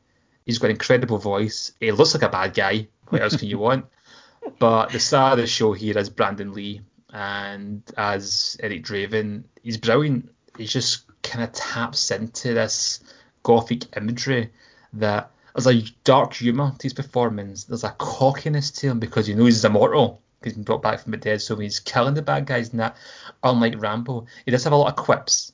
He's 0.45 0.59
got 0.59 0.67
an 0.67 0.73
incredible 0.73 1.19
voice. 1.19 1.73
He 1.81 1.91
looks 1.91 2.15
like 2.15 2.23
a 2.23 2.29
bad 2.29 2.55
guy. 2.55 2.87
What 3.09 3.21
else 3.21 3.37
can 3.37 3.49
you 3.49 3.59
want? 3.59 3.87
But 4.61 4.91
the 4.91 5.01
star 5.01 5.33
of 5.33 5.39
the 5.39 5.47
show 5.49 5.73
here 5.73 5.99
is 5.99 6.09
Brandon 6.09 6.53
Lee, 6.53 6.81
and 7.13 7.83
as 7.97 8.57
Eric 8.63 8.85
Draven, 8.85 9.43
he's 9.61 9.77
brilliant. 9.77 10.31
He 10.57 10.67
just 10.67 11.05
kind 11.25 11.43
of 11.43 11.51
taps 11.51 12.13
into 12.13 12.55
this 12.55 13.01
gothic 13.43 13.97
imagery 13.97 14.53
that 14.93 15.33
there's 15.53 15.67
a 15.67 15.83
dark 16.05 16.35
humour 16.35 16.75
to 16.79 16.83
his 16.85 16.95
performance. 16.95 17.65
There's 17.65 17.83
a 17.83 17.97
cockiness 17.99 18.71
to 18.71 18.91
him 18.91 19.01
because 19.01 19.29
you 19.29 19.35
know 19.35 19.47
he's 19.47 19.65
immortal. 19.65 20.23
He's 20.45 20.55
been 20.55 20.63
brought 20.63 20.83
back 20.83 21.01
from 21.01 21.11
the 21.11 21.19
dead, 21.19 21.43
so 21.43 21.57
he's 21.57 21.81
killing 21.81 22.15
the 22.15 22.23
bad 22.23 22.47
guys 22.47 22.71
and 22.71 22.79
that, 22.79 22.97
unlike 23.43 23.83
Rambo, 23.83 24.27
he 24.45 24.53
does 24.53 24.63
have 24.63 24.73
a 24.73 24.77
lot 24.77 24.91
of 24.91 25.05
quips, 25.05 25.53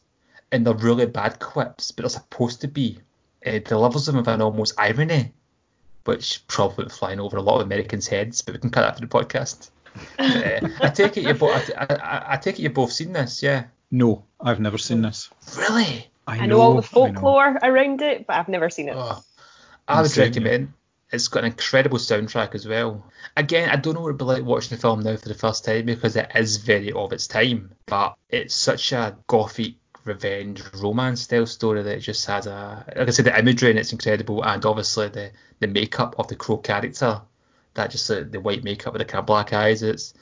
and 0.53 0.67
they're 0.67 0.75
really 0.75 1.07
bad 1.07 1.41
quips, 1.41 1.91
but 1.91 2.03
they're 2.03 2.11
supposed 2.11 2.61
to 2.61 2.69
be. 2.69 2.99
He 3.45 3.59
delivers 3.59 4.07
them 4.07 4.17
with 4.17 4.29
an 4.29 4.43
almost 4.43 4.75
irony, 4.79 5.33
which 6.05 6.47
probably 6.47 6.85
went 6.85 6.93
flying 6.93 7.19
over 7.19 7.39
a 7.39 7.43
lot 7.43 7.57
of 7.57 7.67
Americans' 7.67 8.07
heads, 8.07 8.43
but 8.43 8.55
we 8.55 8.61
can 8.61 8.71
cut 8.71 8.83
that 8.83 8.95
for 8.95 9.01
the 9.01 9.07
podcast. 9.07 9.71
Uh, 10.19 10.69
I 10.81 10.91
take 10.91 11.17
it 11.17 11.23
you 11.23 11.35
both. 11.35 11.71
I, 11.77 11.87
I, 11.89 12.35
I 12.35 12.37
take 12.37 12.59
it 12.59 12.63
you 12.63 12.71
both 12.71 12.93
seen 12.93 13.13
this, 13.13 13.43
yeah. 13.43 13.65
No, 13.91 14.25
I've 14.41 14.61
never 14.61 14.79
seen 14.79 15.03
this. 15.03 15.31
Really? 15.57 16.09
I, 16.27 16.39
I 16.39 16.47
know 16.47 16.61
all 16.61 16.75
the 16.75 16.83
folklore 16.83 17.59
around 17.63 18.01
it, 18.01 18.27
but 18.27 18.37
I've 18.37 18.49
never 18.49 18.71
seen 18.71 18.89
it. 18.89 18.95
Oh, 18.97 19.23
I 19.89 20.03
would 20.03 20.11
Same, 20.11 20.29
recommend. 20.29 20.73
It's 21.11 21.29
got 21.29 21.41
an 21.41 21.51
incredible 21.51 21.99
soundtrack 21.99 22.55
as 22.55 22.67
well. 22.67 23.05
Again, 23.37 23.69
I 23.69 23.77
don't 23.77 23.95
know 23.95 24.01
what 24.01 24.09
it'd 24.09 24.19
be 24.19 24.25
like 24.25 24.45
watching 24.45 24.77
the 24.77 24.81
film 24.81 25.01
now 25.01 25.17
for 25.17 25.29
the 25.29 25.35
first 25.35 25.65
time 25.65 25.87
because 25.87 26.17
it 26.17 26.31
is 26.35 26.57
very 26.59 26.93
of 26.93 27.13
its 27.13 27.27
time, 27.27 27.73
but 27.87 28.17
it's 28.31 28.55
such 28.55 28.93
a 28.93 29.17
gothic 29.27 29.75
revenge 30.05 30.63
romance 30.75 31.23
style 31.23 31.47
story 31.47 31.83
that 31.83 32.01
just 32.01 32.27
has 32.27 32.47
a 32.47 32.85
like 32.97 33.09
I 33.09 33.11
said 33.11 33.27
the 33.27 33.39
imagery 33.39 33.71
and 33.71 33.79
it's 33.79 33.93
incredible 33.93 34.43
and 34.43 34.65
obviously 34.65 35.09
the 35.09 35.31
the 35.61 35.69
makeup 35.69 36.15
of 36.19 36.29
the 36.29 36.37
crow 36.37 36.57
character 36.57 37.21
that 37.75 37.91
just 37.91 38.11
uh, 38.11 38.25
the 38.29 38.41
white 38.41 38.65
makeup 38.65 38.93
with 38.93 39.01
the 39.01 39.07
kind 39.07 39.21
of 39.21 39.27
black 39.27 39.53
eyes 39.53 39.83
it's 39.83 40.15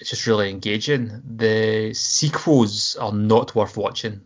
it's 0.00 0.10
just 0.10 0.26
really 0.26 0.50
engaging 0.50 1.22
the 1.36 1.92
sequels 1.94 2.96
are 2.96 3.12
not 3.12 3.54
worth 3.54 3.76
watching 3.76 4.20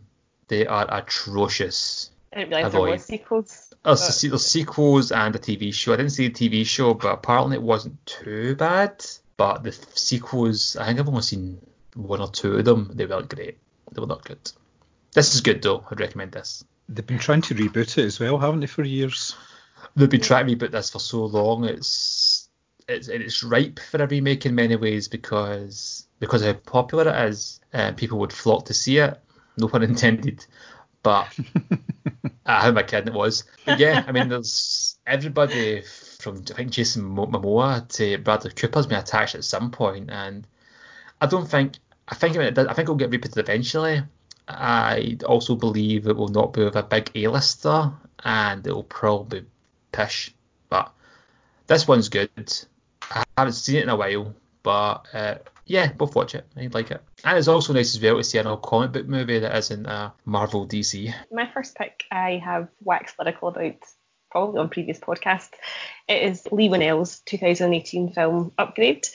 they 0.47 0.65
are 0.65 0.87
atrocious 0.89 2.09
I 2.33 2.39
didn't 2.39 2.49
realise 2.51 2.71
there 2.71 2.81
Avoid. 2.81 2.91
was 2.93 3.05
sequels. 3.05 3.73
there's, 3.83 4.21
but- 4.21 4.29
there's 4.29 4.45
sequels 4.45 5.11
and 5.11 5.35
a 5.35 5.39
TV 5.39 5.73
show. 5.73 5.93
I 5.93 5.97
didn't 5.97 6.11
see 6.11 6.29
the 6.29 6.49
TV 6.49 6.65
show, 6.65 6.95
but 6.95 7.11
apparently 7.13 7.57
it 7.57 7.61
wasn't 7.61 8.03
too 8.05 8.55
bad. 8.55 9.05
But 9.37 9.63
the 9.63 9.71
sequels, 9.93 10.75
I 10.75 10.87
think 10.87 10.99
I've 10.99 11.07
only 11.07 11.21
seen 11.21 11.61
one 11.95 12.21
or 12.21 12.29
two 12.29 12.57
of 12.57 12.65
them. 12.65 12.91
They 12.93 13.05
weren't 13.05 13.29
great. 13.29 13.57
They 13.91 14.01
were 14.01 14.07
not 14.07 14.23
good. 14.25 14.51
This 15.13 15.35
is 15.35 15.41
good 15.41 15.61
though. 15.61 15.85
I'd 15.89 15.99
recommend 15.99 16.31
this. 16.31 16.63
They've 16.89 17.05
been 17.05 17.19
trying 17.19 17.41
to 17.43 17.55
reboot 17.55 17.97
it 17.97 18.05
as 18.05 18.19
well, 18.19 18.37
haven't 18.37 18.59
they, 18.61 18.67
for 18.67 18.83
years? 18.83 19.35
They've 19.95 20.09
been 20.09 20.21
trying 20.21 20.47
to 20.47 20.55
reboot 20.55 20.71
this 20.71 20.89
for 20.89 20.99
so 20.99 21.25
long. 21.25 21.65
It's 21.65 22.49
it's 22.87 23.07
it's 23.07 23.43
ripe 23.43 23.79
for 23.79 24.03
a 24.03 24.07
remake 24.07 24.45
in 24.45 24.55
many 24.55 24.75
ways 24.75 25.07
because 25.07 26.07
because 26.19 26.41
of 26.41 26.55
how 26.55 26.61
popular 26.61 27.09
it 27.09 27.29
is. 27.29 27.59
Uh, 27.73 27.91
people 27.91 28.19
would 28.19 28.33
flock 28.33 28.65
to 28.65 28.73
see 28.73 28.97
it. 28.97 29.19
No 29.57 29.67
pun 29.67 29.83
intended. 29.83 30.45
But 31.03 31.27
uh, 31.55 31.75
how 32.45 32.67
am 32.69 32.77
I 32.77 32.83
kidding? 32.83 33.09
It 33.09 33.13
was. 33.13 33.43
But 33.65 33.79
yeah, 33.79 34.03
I 34.07 34.11
mean, 34.11 34.29
there's 34.29 34.97
everybody 35.05 35.83
from 36.19 36.43
I 36.51 36.53
think 36.53 36.71
Jason 36.71 37.03
Momoa 37.03 37.87
to 37.97 38.17
Bradley 38.17 38.51
Cooper's 38.51 38.87
been 38.87 38.99
attached 38.99 39.35
at 39.35 39.43
some 39.43 39.69
point, 39.71 40.09
and 40.09 40.47
I 41.21 41.27
don't 41.27 41.47
think 41.47 41.75
I 42.07 42.15
think 42.15 42.35
it, 42.35 42.57
I 42.57 42.73
think 42.73 42.85
it'll 42.85 42.95
get 42.95 43.11
rebooted 43.11 43.37
eventually. 43.37 44.01
I 44.47 45.17
also 45.25 45.55
believe 45.55 46.07
it 46.07 46.15
will 46.15 46.27
not 46.27 46.53
be 46.53 46.63
with 46.63 46.75
a 46.75 46.83
big 46.83 47.11
A-lister, 47.15 47.91
and 48.23 48.65
it 48.65 48.73
will 48.73 48.83
probably 48.83 49.45
pish. 49.91 50.33
But 50.69 50.91
this 51.67 51.87
one's 51.87 52.09
good. 52.09 52.53
I 53.09 53.23
haven't 53.37 53.53
seen 53.53 53.77
it 53.77 53.83
in 53.83 53.89
a 53.89 53.95
while, 53.95 54.33
but 54.63 55.05
uh, 55.13 55.35
yeah, 55.65 55.91
both 55.91 56.15
watch 56.15 56.35
it. 56.35 56.45
I 56.57 56.67
like 56.67 56.91
it. 56.91 57.01
And 57.23 57.37
it's 57.37 57.47
also 57.47 57.73
nice 57.73 57.95
as 57.95 58.01
well 58.01 58.17
to 58.17 58.23
see 58.23 58.37
an 58.37 58.47
old 58.47 58.61
comic 58.63 58.91
book 58.91 59.07
movie 59.07 59.39
that 59.39 59.55
isn't 59.55 59.85
a 59.85 60.13
Marvel 60.25 60.67
DC. 60.67 61.13
My 61.31 61.49
first 61.53 61.75
pick 61.75 62.03
I 62.11 62.41
have 62.43 62.67
waxed 62.81 63.15
lyrical 63.19 63.49
about 63.49 63.75
probably 64.31 64.59
on 64.59 64.69
previous 64.69 64.99
podcasts. 64.99 65.51
It 66.07 66.23
is 66.23 66.47
Leigh 66.51 66.69
Whannell's 66.69 67.19
2018 67.21 68.13
film 68.13 68.51
Upgrade. 68.57 69.07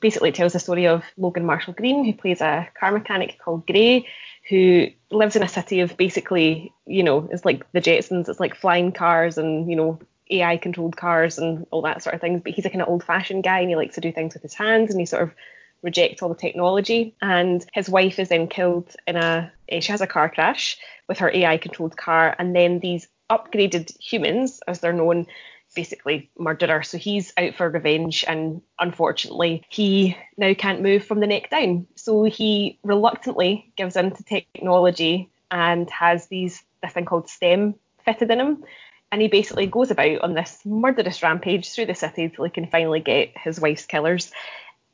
Basically, 0.00 0.28
it 0.28 0.36
tells 0.36 0.52
the 0.52 0.60
story 0.60 0.86
of 0.86 1.02
Logan 1.16 1.44
Marshall 1.44 1.72
Green, 1.72 2.04
who 2.04 2.12
plays 2.12 2.40
a 2.40 2.68
car 2.78 2.92
mechanic 2.92 3.38
called 3.42 3.66
Gray, 3.66 4.06
who 4.48 4.88
lives 5.10 5.36
in 5.36 5.42
a 5.42 5.48
city 5.48 5.80
of 5.80 5.96
basically, 5.96 6.72
you 6.86 7.02
know, 7.02 7.28
it's 7.30 7.44
like 7.44 7.70
the 7.72 7.80
Jetsons, 7.80 8.28
it's 8.28 8.40
like 8.40 8.56
flying 8.56 8.92
cars 8.92 9.38
and, 9.38 9.68
you 9.70 9.76
know, 9.76 9.98
AI 10.30 10.56
controlled 10.56 10.96
cars 10.96 11.38
and 11.38 11.66
all 11.70 11.82
that 11.82 12.02
sort 12.02 12.14
of 12.14 12.20
things. 12.20 12.40
But 12.42 12.52
he's 12.52 12.66
a 12.66 12.70
kind 12.70 12.82
of 12.82 12.88
old 12.88 13.04
fashioned 13.04 13.44
guy 13.44 13.60
and 13.60 13.68
he 13.68 13.76
likes 13.76 13.96
to 13.96 14.00
do 14.00 14.12
things 14.12 14.34
with 14.34 14.42
his 14.42 14.54
hands 14.54 14.90
and 14.90 15.00
he 15.00 15.06
sort 15.06 15.22
of 15.22 15.34
rejects 15.82 16.22
all 16.22 16.28
the 16.28 16.34
technology. 16.34 17.14
And 17.20 17.64
his 17.72 17.88
wife 17.88 18.18
is 18.18 18.28
then 18.28 18.48
killed 18.48 18.94
in 19.06 19.16
a, 19.16 19.52
eh, 19.68 19.80
she 19.80 19.92
has 19.92 20.00
a 20.00 20.06
car 20.06 20.28
crash 20.28 20.78
with 21.08 21.18
her 21.18 21.30
AI 21.32 21.56
controlled 21.56 21.96
car. 21.96 22.34
And 22.38 22.54
then 22.54 22.80
these 22.80 23.08
upgraded 23.30 23.96
humans, 24.00 24.60
as 24.66 24.80
they're 24.80 24.92
known, 24.92 25.26
basically 25.74 26.30
murder 26.38 26.66
her. 26.68 26.82
So 26.82 26.98
he's 26.98 27.32
out 27.36 27.54
for 27.54 27.68
revenge, 27.68 28.24
and 28.26 28.62
unfortunately, 28.78 29.64
he 29.68 30.16
now 30.36 30.54
can't 30.54 30.82
move 30.82 31.04
from 31.04 31.20
the 31.20 31.26
neck 31.26 31.50
down. 31.50 31.86
So 31.96 32.24
he 32.24 32.78
reluctantly 32.82 33.72
gives 33.76 33.96
in 33.96 34.10
to 34.12 34.22
technology 34.24 35.30
and 35.50 35.88
has 35.90 36.26
these 36.26 36.62
this 36.82 36.92
thing 36.92 37.04
called 37.04 37.28
STEM 37.28 37.74
fitted 38.04 38.30
in 38.30 38.40
him. 38.40 38.64
And 39.12 39.20
he 39.20 39.28
basically 39.28 39.66
goes 39.66 39.90
about 39.90 40.20
on 40.20 40.34
this 40.34 40.60
murderous 40.64 41.22
rampage 41.22 41.70
through 41.70 41.86
the 41.86 41.94
city 41.94 42.28
till 42.28 42.44
he 42.44 42.50
can 42.50 42.68
finally 42.68 43.00
get 43.00 43.36
his 43.36 43.60
wife's 43.60 43.84
killers. 43.84 44.30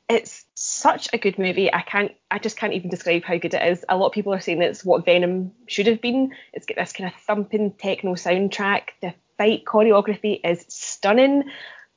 It's 0.09 0.45
such 0.55 1.09
a 1.13 1.19
good 1.19 1.39
movie. 1.39 1.73
I 1.73 1.83
can't, 1.83 2.13
I 2.31 2.39
just 2.39 2.57
can't 2.57 2.73
even 2.73 2.91
describe 2.91 3.25
how 3.25 3.37
good 3.37 3.55
it 3.55 3.73
is. 3.73 3.85
A 3.89 3.97
lot 3.97 4.07
of 4.07 4.13
people 4.13 4.33
are 4.33 4.41
saying 4.41 4.63
it's 4.63 4.85
what 4.85 5.05
Venom 5.05 5.53
should 5.67 5.89
have 5.89 6.01
been. 6.01 6.33
It's 6.53 6.65
got 6.65 6.77
this 6.77 6.93
kind 6.93 7.13
of 7.13 7.21
thumping 7.23 7.73
techno 7.73 8.15
soundtrack. 8.15 8.83
The 9.03 9.15
fight 9.39 9.65
choreography 9.65 10.41
is 10.45 10.65
stunning. 10.69 11.45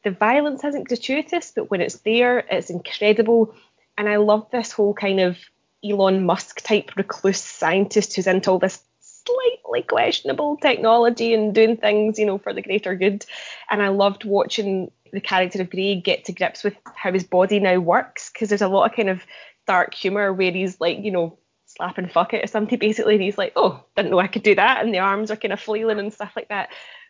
The 0.04 0.12
violence 0.12 0.64
isn't 0.64 0.88
gratuitous, 0.88 1.52
but 1.56 1.70
when 1.70 1.82
it's 1.82 1.98
there, 2.00 2.40
it's 2.50 2.70
incredible. 2.70 3.54
And 3.98 4.08
I 4.08 4.18
love 4.18 4.48
this 4.52 4.72
whole 4.72 4.94
kind 4.94 5.20
of 5.20 5.38
Elon 5.84 6.26
Musk 6.26 6.62
type 6.62 6.92
recluse 6.96 7.42
scientist 7.42 8.16
who's 8.16 8.28
into 8.28 8.52
all 8.52 8.60
this 8.60 8.82
slightly 9.00 9.84
questionable 9.84 10.58
technology 10.58 11.34
and 11.34 11.54
doing 11.54 11.78
things, 11.78 12.18
you 12.18 12.26
know, 12.26 12.38
for 12.38 12.54
the 12.54 12.62
greater 12.62 12.96
good. 12.96 13.26
And 13.70 13.82
I 13.82 13.90
loved 13.90 14.26
watching 14.26 14.92
the 15.12 15.22
character 15.22 15.62
of 15.62 15.70
Gray 15.70 15.96
get 15.96 16.26
to 16.26 16.32
grips 16.32 16.64
with 16.64 16.76
how 16.96 17.12
his 17.12 17.24
body 17.24 17.60
now 17.60 17.80
works 17.80 18.30
because 18.30 18.50
there's 18.50 18.62
a 18.62 18.68
lot 18.68 18.90
of 18.90 18.96
kind 18.96 19.10
of 19.10 19.22
dark 19.68 19.94
humor 19.94 20.34
where 20.34 20.52
he's 20.52 20.80
like, 20.80 21.00
you 21.00 21.12
know, 21.12 21.38
slapping 21.66 22.08
fuck 22.08 22.34
it 22.34 22.44
or 22.44 22.48
something 22.48 22.80
basically, 22.80 23.16
and 23.16 23.24
he's 23.24 23.38
like, 23.38 23.54
oh, 23.56 23.84
didn't 23.96 24.12
know 24.12 24.20
I 24.20 24.28
could 24.28 24.44
do 24.44 24.56
that, 24.56 24.84
and 24.84 24.94
the 24.94 25.00
arms 25.00 25.32
are 25.32 25.36
kind 25.36 25.54
of 25.54 25.60
flailing 25.60 26.00
and 26.00 26.14
stuff 26.14 26.34
like 26.36 26.50
that. 26.50 26.70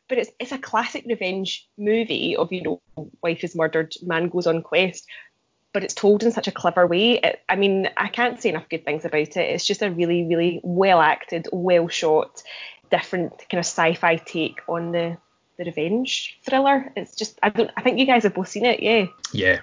But 0.10 0.18
it's 0.18 0.32
it's 0.40 0.52
a 0.52 0.58
classic 0.58 1.06
revenge 1.08 1.68
movie 1.78 2.36
of 2.36 2.52
you 2.52 2.64
know, 2.64 2.82
wife 3.22 3.44
is 3.44 3.56
murdered, 3.56 3.94
man 4.02 4.28
goes 4.28 4.48
on 4.48 4.64
quest, 4.64 5.06
but 5.72 5.84
it's 5.84 5.94
told 5.94 6.24
in 6.24 6.32
such 6.32 6.48
a 6.48 6.52
clever 6.52 6.86
way. 6.88 7.20
It, 7.20 7.42
I 7.48 7.56
mean, 7.56 7.90
I 7.96 8.08
can't 8.08 8.42
say 8.42 8.50
enough 8.50 8.70
good 8.70 8.86
things 8.86 9.06
about 9.06 9.22
it. 9.22 9.38
It's 9.38 9.66
just 9.66 9.82
a 9.82 9.92
really, 9.92 10.26
really 10.26 10.60
well 10.64 11.00
acted, 11.00 11.48
well 11.54 11.88
shot, 11.88 12.44
different 12.92 13.32
kind 13.50 13.60
of 13.60 13.66
sci-fi 13.66 14.18
take 14.18 14.62
on 14.68 14.92
the 14.92 15.18
the 15.58 15.66
revenge 15.66 16.40
thriller. 16.44 16.92
It's 16.96 17.16
just 17.16 17.38
I 17.44 17.50
don't 17.50 17.70
I 17.78 17.82
think 17.82 18.00
you 18.00 18.06
guys 18.06 18.24
have 18.24 18.34
both 18.34 18.48
seen 18.50 18.66
it, 18.66 18.82
yeah. 18.82 19.06
Yeah. 19.32 19.60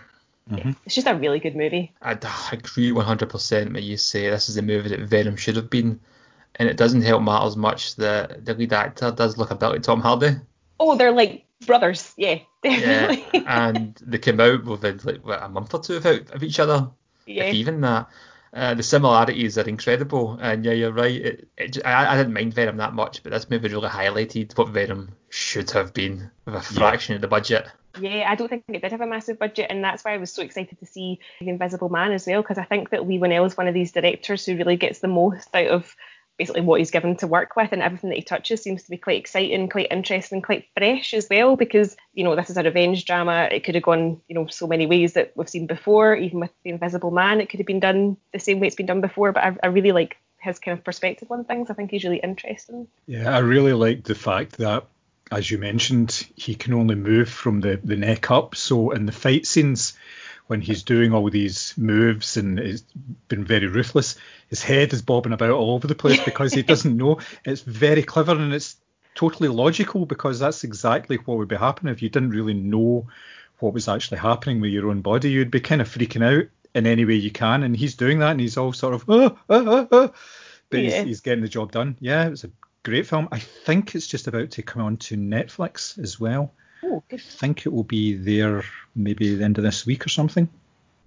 Mm-hmm. 0.51 0.72
It's 0.84 0.94
just 0.94 1.09
a 1.09 1.14
really 1.14 1.40
good 1.40 1.57
movie. 1.57 1.92
I 2.01 2.12
agree 2.12 2.92
100% 2.92 3.74
when 3.74 3.82
you 3.82 3.97
say 3.97 4.30
this 4.30 4.49
is 4.49 4.55
the 4.55 4.62
movie 4.62 4.90
that 4.90 5.01
Venom 5.01 5.36
should 5.36 5.57
have 5.57 5.70
been. 5.70 5.99
And 6.59 6.68
it 6.68 6.76
doesn't 6.76 7.02
help 7.02 7.22
matters 7.22 7.57
much 7.57 7.96
that 7.96 8.44
the 8.44 8.54
lead 8.54 8.72
actor 8.72 9.11
does 9.11 9.36
look 9.36 9.50
a 9.50 9.54
bit 9.54 9.68
like 9.68 9.82
Tom 9.82 10.00
Hardy. 10.00 10.36
Oh, 10.80 10.96
they're 10.96 11.12
like 11.12 11.44
brothers, 11.66 12.12
yeah, 12.16 12.38
Yeah, 12.64 13.16
and 13.46 13.96
they 14.04 14.18
came 14.18 14.40
out 14.40 14.64
within 14.64 15.00
like 15.04 15.24
what, 15.24 15.42
a 15.42 15.48
month 15.48 15.74
or 15.74 15.80
two 15.80 15.96
of, 15.96 16.07
of 16.07 16.42
each 16.42 16.59
other, 16.59 16.90
yeah. 17.26 17.44
if 17.44 17.54
even 17.54 17.80
that. 17.82 18.09
Uh, 18.54 18.72
the 18.72 18.82
similarities 18.82 19.59
are 19.59 19.68
incredible, 19.68 20.38
and 20.40 20.64
yeah, 20.64 20.72
you're 20.72 20.92
right. 20.92 21.20
It, 21.20 21.48
it, 21.59 21.78
I, 21.84 22.14
I 22.14 22.16
didn't 22.16 22.32
mind 22.32 22.54
Venom 22.54 22.78
that 22.78 22.94
much, 22.94 23.22
but 23.22 23.32
this 23.32 23.50
movie 23.50 23.68
really 23.68 23.88
highlighted 23.88 24.57
what 24.57 24.68
Venom 24.68 25.14
should 25.28 25.72
have 25.72 25.92
been 25.92 26.30
with 26.46 26.54
a 26.54 26.62
fraction 26.62 27.14
of 27.14 27.20
the 27.20 27.28
budget. 27.28 27.66
Yeah, 28.00 28.24
I 28.26 28.34
don't 28.34 28.48
think 28.48 28.64
it 28.68 28.80
did 28.80 28.92
have 28.92 29.00
a 29.02 29.07
massive 29.07 29.38
budget, 29.38 29.66
and 29.68 29.84
that's 29.84 30.04
why 30.04 30.14
I 30.14 30.18
was 30.18 30.32
so 30.32 30.42
excited 30.42 30.78
to 30.78 30.86
see 30.86 31.18
The 31.40 31.48
Invisible 31.48 31.90
Man 31.90 32.12
as 32.12 32.26
well, 32.26 32.40
because 32.40 32.57
I 32.57 32.64
think 32.64 32.90
that 32.90 33.07
Leigh 33.07 33.18
Whannell 33.18 33.46
is 33.46 33.57
one 33.57 33.68
of 33.68 33.74
these 33.74 33.92
directors 33.92 34.46
who 34.46 34.57
really 34.57 34.76
gets 34.76 35.00
the 35.00 35.09
most 35.09 35.54
out 35.54 35.66
of 35.66 35.94
basically 36.39 36.61
what 36.61 36.80
he's 36.80 36.91
given 36.91 37.16
to 37.16 37.26
work 37.26 37.57
with, 37.57 37.72
and 37.72 37.82
everything 37.82 38.11
that 38.11 38.16
he 38.16 38.22
touches 38.22 38.62
seems 38.62 38.82
to 38.82 38.91
be 38.91 38.97
quite 38.97 39.18
exciting, 39.18 39.68
quite 39.68 39.89
interesting, 39.91 40.43
quite 40.43 40.66
fresh 40.76 41.14
as 41.14 41.26
well, 41.30 41.57
because, 41.57 41.97
you 42.12 42.24
know, 42.24 42.37
this 42.37 42.51
is 42.51 42.57
a 42.57 42.62
revenge 42.62 43.05
drama. 43.05 43.49
It 43.51 43.64
could 43.64 43.74
have 43.74 43.84
gone, 43.84 44.20
you 44.28 44.34
know, 44.34 44.47
so 44.47 44.66
many 44.66 44.87
ways 44.87 45.14
that 45.14 45.32
we've 45.34 45.49
seen 45.49 45.66
before, 45.66 46.14
even 46.14 46.41
with 46.41 46.51
The 46.62 46.70
Invisible 46.70 47.11
Man, 47.11 47.41
it 47.41 47.49
could 47.49 47.61
have 47.61 47.66
been 47.66 47.80
done 47.80 48.16
the 48.32 48.39
same 48.39 48.61
way 48.61 48.66
it's 48.66 48.76
been 48.76 48.87
done 48.87 49.01
before, 49.01 49.32
but 49.32 49.45
I, 49.45 49.57
I 49.62 49.66
really 49.68 49.93
like 49.93 50.18
his 50.39 50.59
kind 50.59 50.78
of 50.78 50.84
perspective 50.84 51.30
on 51.30 51.45
things. 51.45 51.70
I 51.70 51.74
think 51.74 51.91
he's 51.91 52.05
really 52.05 52.20
interesting. 52.20 52.87
Yeah, 53.07 53.34
I 53.34 53.39
really 53.39 53.72
like 53.72 54.05
the 54.05 54.14
fact 54.14 54.59
that, 54.59 54.84
as 55.32 55.51
you 55.51 55.59
mentioned, 55.59 56.26
he 56.37 56.55
can 56.55 56.74
only 56.74 56.95
move 56.95 57.28
from 57.28 57.61
the, 57.61 57.80
the 57.82 57.97
neck 57.97 58.30
up. 58.30 58.55
So 58.55 58.91
in 58.91 59.07
the 59.07 59.12
fight 59.12 59.47
scenes, 59.47 59.95
when 60.47 60.61
he's 60.61 60.82
doing 60.82 61.12
all 61.12 61.28
these 61.28 61.74
moves 61.76 62.36
and 62.36 62.59
has 62.59 62.82
been 63.28 63.44
very 63.44 63.66
ruthless, 63.66 64.16
his 64.49 64.62
head 64.62 64.92
is 64.92 65.03
bobbing 65.03 65.32
about 65.32 65.51
all 65.51 65.74
over 65.74 65.86
the 65.86 65.94
place 65.94 66.22
because 66.24 66.53
he 66.53 66.62
doesn't 66.62 66.97
know. 66.99 67.18
It's 67.44 67.62
very 67.62 68.03
clever 68.03 68.32
and 68.32 68.55
it's 68.55 68.76
totally 69.14 69.49
logical 69.49 70.07
because 70.07 70.38
that's 70.38 70.62
exactly 70.62 71.16
what 71.16 71.38
would 71.38 71.49
be 71.49 71.57
happening 71.57 71.92
if 71.92 72.03
you 72.03 72.09
didn't 72.09 72.30
really 72.30 72.55
know 72.55 73.07
what 73.59 73.74
was 73.74 73.88
actually 73.88 74.18
happening 74.18 74.61
with 74.61 74.70
your 74.70 74.90
own 74.90 75.01
body. 75.01 75.30
You'd 75.30 75.51
be 75.51 75.61
kind 75.61 75.80
of 75.80 75.88
freaking 75.88 76.24
out 76.24 76.49
in 76.74 76.86
any 76.86 77.05
way 77.05 77.14
you 77.14 77.30
can, 77.30 77.62
and 77.62 77.74
he's 77.74 77.94
doing 77.94 78.18
that, 78.18 78.32
and 78.32 78.40
he's 78.40 78.59
all 78.59 78.72
sort 78.72 78.92
of, 78.94 79.05
oh, 79.09 79.38
oh, 79.49 79.68
oh, 79.68 79.88
oh. 79.90 80.12
but 80.68 80.80
Yeah. 80.80 80.99
he's, 80.99 81.05
he's 81.05 81.20
getting 81.20 81.42
the 81.42 81.49
job 81.49 81.72
done. 81.72 81.97
Yeah, 82.01 82.26
it 82.26 82.30
was 82.30 82.44
a 82.44 82.51
great 82.82 83.07
film. 83.07 83.28
I 83.32 83.38
think 83.38 83.94
it's 83.94 84.07
just 84.07 84.28
about 84.28 84.51
to 84.53 84.62
come 84.62 84.82
on 84.82 84.99
to 84.99 85.16
Netflix 85.16 85.99
as 85.99 86.20
well. 86.20 86.53
Oh, 86.89 87.03
good. 87.09 87.20
I 87.20 87.22
think 87.22 87.66
it 87.66 87.72
will 87.72 87.84
be 87.84 88.14
there 88.14 88.62
maybe 88.95 89.34
the 89.34 89.45
end 89.45 89.59
of 89.59 89.64
this 89.64 89.84
week 89.84 90.07
or 90.07 90.09
something. 90.09 90.49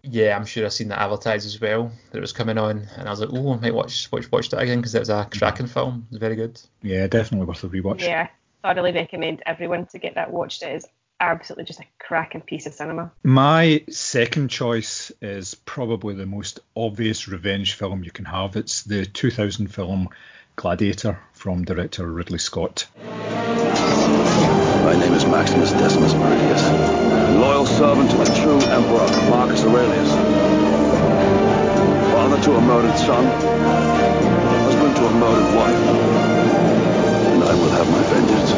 Yeah, 0.03 0.35
I'm 0.35 0.45
sure 0.45 0.65
I've 0.65 0.73
seen 0.73 0.89
that 0.89 0.99
advertised 0.99 1.45
as 1.45 1.59
well 1.59 1.91
that 2.11 2.17
it 2.17 2.21
was 2.21 2.33
coming 2.33 2.57
on, 2.57 2.87
and 2.97 3.07
I 3.07 3.11
was 3.11 3.21
like, 3.21 3.29
oh, 3.31 3.53
I 3.53 3.57
might 3.57 3.73
watch 3.73 4.11
watch 4.11 4.31
watch 4.31 4.49
that 4.49 4.61
again 4.61 4.79
because 4.79 4.95
it 4.95 4.99
was 4.99 5.09
a 5.09 5.27
cracking 5.37 5.65
mm-hmm. 5.65 5.73
film. 5.73 6.07
It 6.09 6.13
was 6.13 6.19
very 6.19 6.35
good. 6.35 6.59
Yeah, 6.81 7.07
definitely 7.07 7.47
worth 7.47 7.63
a 7.63 7.69
rewatch. 7.69 8.01
Yeah, 8.01 8.27
thoroughly 8.63 8.91
recommend 8.91 9.41
everyone 9.45 9.87
to 9.87 9.99
get 9.99 10.15
that 10.15 10.31
watched. 10.31 10.63
It 10.63 10.75
is 10.75 10.87
absolutely 11.19 11.65
just 11.65 11.81
a 11.81 11.85
cracking 11.99 12.41
piece 12.41 12.65
of 12.65 12.73
cinema. 12.73 13.11
My 13.23 13.83
second 13.89 14.49
choice 14.49 15.11
is 15.21 15.55
probably 15.55 16.15
the 16.15 16.25
most 16.25 16.59
obvious 16.75 17.27
revenge 17.27 17.73
film 17.73 18.03
you 18.03 18.11
can 18.11 18.25
have. 18.25 18.55
It's 18.55 18.83
the 18.83 19.05
2000 19.05 19.67
film 19.67 20.09
Gladiator 20.55 21.19
from 21.33 21.65
director 21.65 22.05
Ridley 22.05 22.39
Scott. 22.39 22.87
My 24.83 24.95
name 24.95 25.13
is 25.13 25.25
Maximus 25.25 25.71
Decimus 25.73 26.13
Meridius, 26.13 26.63
loyal 27.39 27.65
servant 27.65 28.09
to 28.11 28.17
the 28.17 28.25
true 28.41 28.59
emperor 28.71 29.07
Marcus 29.29 29.63
Aurelius. 29.63 30.09
Father 32.13 32.41
to 32.43 32.55
a 32.55 32.61
murdered 32.61 32.97
son, 32.97 33.25
husband 34.63 34.95
to 34.95 35.05
a 35.05 35.11
murdered 35.11 35.55
wife. 35.55 35.75
And 37.33 37.43
I 37.43 37.53
will 37.55 37.71
have 37.71 37.89
my 37.91 38.01
vengeance 38.03 38.51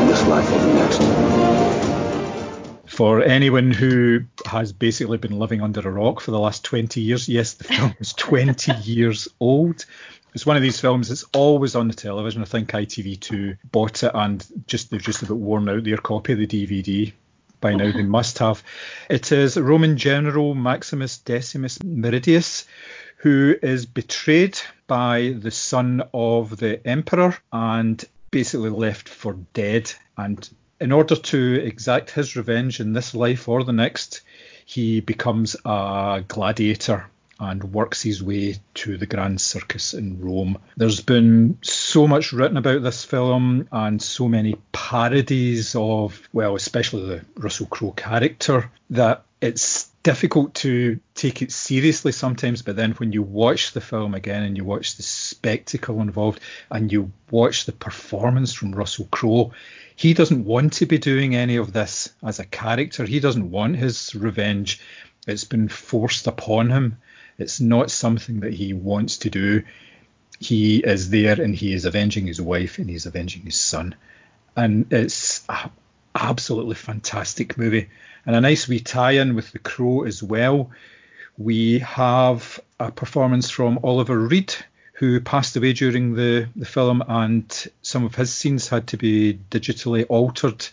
in 0.00 0.06
this 0.08 0.26
life 0.26 0.52
or 0.52 0.58
the 0.58 0.74
next. 0.74 1.36
For 2.96 3.22
anyone 3.22 3.72
who 3.72 4.20
has 4.46 4.72
basically 4.72 5.18
been 5.18 5.38
living 5.38 5.60
under 5.60 5.86
a 5.86 5.90
rock 5.90 6.20
for 6.20 6.30
the 6.30 6.40
last 6.40 6.64
20 6.64 7.00
years, 7.00 7.28
yes, 7.28 7.52
the 7.54 7.64
film 7.64 7.94
is 8.00 8.12
20 8.14 8.72
years 8.82 9.28
old. 9.38 9.84
It's 10.36 10.44
one 10.44 10.56
of 10.56 10.62
these 10.62 10.78
films 10.78 11.08
that's 11.08 11.24
always 11.32 11.74
on 11.74 11.88
the 11.88 11.94
television. 11.94 12.42
I 12.42 12.44
think 12.44 12.70
ITV2 12.70 13.56
bought 13.72 14.02
it 14.02 14.10
and 14.12 14.46
just 14.66 14.90
they've 14.90 15.00
just 15.00 15.22
about 15.22 15.38
worn 15.38 15.66
out 15.66 15.84
their 15.84 15.96
copy 15.96 16.34
of 16.34 16.38
the 16.38 16.46
DVD. 16.46 17.10
By 17.62 17.72
now 17.72 17.90
they 17.90 18.02
must 18.02 18.38
have. 18.40 18.62
It 19.08 19.32
is 19.32 19.56
Roman 19.56 19.96
general 19.96 20.54
Maximus 20.54 21.16
Decimus 21.16 21.78
Meridius 21.78 22.66
who 23.16 23.56
is 23.62 23.86
betrayed 23.86 24.60
by 24.86 25.34
the 25.38 25.50
son 25.50 26.02
of 26.12 26.58
the 26.58 26.86
emperor 26.86 27.34
and 27.50 28.04
basically 28.30 28.68
left 28.68 29.08
for 29.08 29.38
dead. 29.54 29.90
And 30.18 30.46
in 30.82 30.92
order 30.92 31.16
to 31.16 31.54
exact 31.64 32.10
his 32.10 32.36
revenge 32.36 32.78
in 32.78 32.92
this 32.92 33.14
life 33.14 33.48
or 33.48 33.64
the 33.64 33.72
next, 33.72 34.20
he 34.66 35.00
becomes 35.00 35.56
a 35.64 36.24
gladiator 36.28 37.06
and 37.38 37.72
works 37.72 38.02
his 38.02 38.22
way 38.22 38.56
to 38.74 38.96
the 38.96 39.06
Grand 39.06 39.40
Circus 39.40 39.94
in 39.94 40.20
Rome. 40.20 40.58
There's 40.76 41.00
been 41.00 41.58
so 41.62 42.06
much 42.06 42.32
written 42.32 42.56
about 42.56 42.82
this 42.82 43.04
film 43.04 43.68
and 43.72 44.00
so 44.00 44.28
many 44.28 44.56
parodies 44.72 45.74
of, 45.74 46.28
well, 46.32 46.56
especially 46.56 47.06
the 47.06 47.24
Russell 47.36 47.66
Crowe 47.66 47.92
character, 47.92 48.70
that 48.90 49.24
it's 49.40 49.90
difficult 50.02 50.54
to 50.54 51.00
take 51.14 51.42
it 51.42 51.50
seriously 51.50 52.12
sometimes. 52.12 52.62
But 52.62 52.76
then 52.76 52.92
when 52.92 53.12
you 53.12 53.22
watch 53.22 53.72
the 53.72 53.80
film 53.80 54.14
again 54.14 54.44
and 54.44 54.56
you 54.56 54.64
watch 54.64 54.96
the 54.96 55.02
spectacle 55.02 56.00
involved 56.00 56.40
and 56.70 56.92
you 56.92 57.10
watch 57.30 57.66
the 57.66 57.72
performance 57.72 58.52
from 58.52 58.72
Russell 58.72 59.08
Crowe, 59.10 59.52
he 59.96 60.14
doesn't 60.14 60.44
want 60.44 60.74
to 60.74 60.86
be 60.86 60.98
doing 60.98 61.34
any 61.34 61.56
of 61.56 61.72
this 61.72 62.14
as 62.22 62.38
a 62.38 62.44
character. 62.44 63.04
He 63.04 63.18
doesn't 63.18 63.50
want 63.50 63.76
his 63.76 64.14
revenge. 64.14 64.80
It's 65.26 65.44
been 65.44 65.68
forced 65.68 66.26
upon 66.28 66.70
him. 66.70 66.98
It's 67.38 67.60
not 67.60 67.90
something 67.90 68.40
that 68.40 68.54
he 68.54 68.72
wants 68.72 69.18
to 69.18 69.30
do. 69.30 69.62
He 70.38 70.78
is 70.78 71.10
there 71.10 71.40
and 71.40 71.54
he 71.54 71.72
is 71.72 71.84
avenging 71.84 72.26
his 72.26 72.40
wife 72.40 72.78
and 72.78 72.88
he's 72.88 73.06
avenging 73.06 73.42
his 73.42 73.58
son. 73.58 73.94
And 74.56 74.92
it's 74.92 75.44
a 75.48 75.70
absolutely 76.14 76.74
fantastic 76.74 77.58
movie. 77.58 77.88
And 78.24 78.34
a 78.34 78.40
nice 78.40 78.66
wee 78.68 78.80
tie 78.80 79.12
in 79.12 79.34
with 79.34 79.52
The 79.52 79.58
Crow 79.58 80.04
as 80.04 80.22
well. 80.22 80.70
We 81.38 81.80
have 81.80 82.60
a 82.80 82.90
performance 82.90 83.50
from 83.50 83.80
Oliver 83.82 84.18
Reed, 84.18 84.54
who 84.94 85.20
passed 85.20 85.56
away 85.56 85.74
during 85.74 86.14
the, 86.14 86.48
the 86.56 86.64
film, 86.64 87.04
and 87.06 87.70
some 87.82 88.04
of 88.04 88.14
his 88.14 88.32
scenes 88.32 88.68
had 88.68 88.86
to 88.88 88.96
be 88.96 89.38
digitally 89.50 90.06
altered 90.08 90.66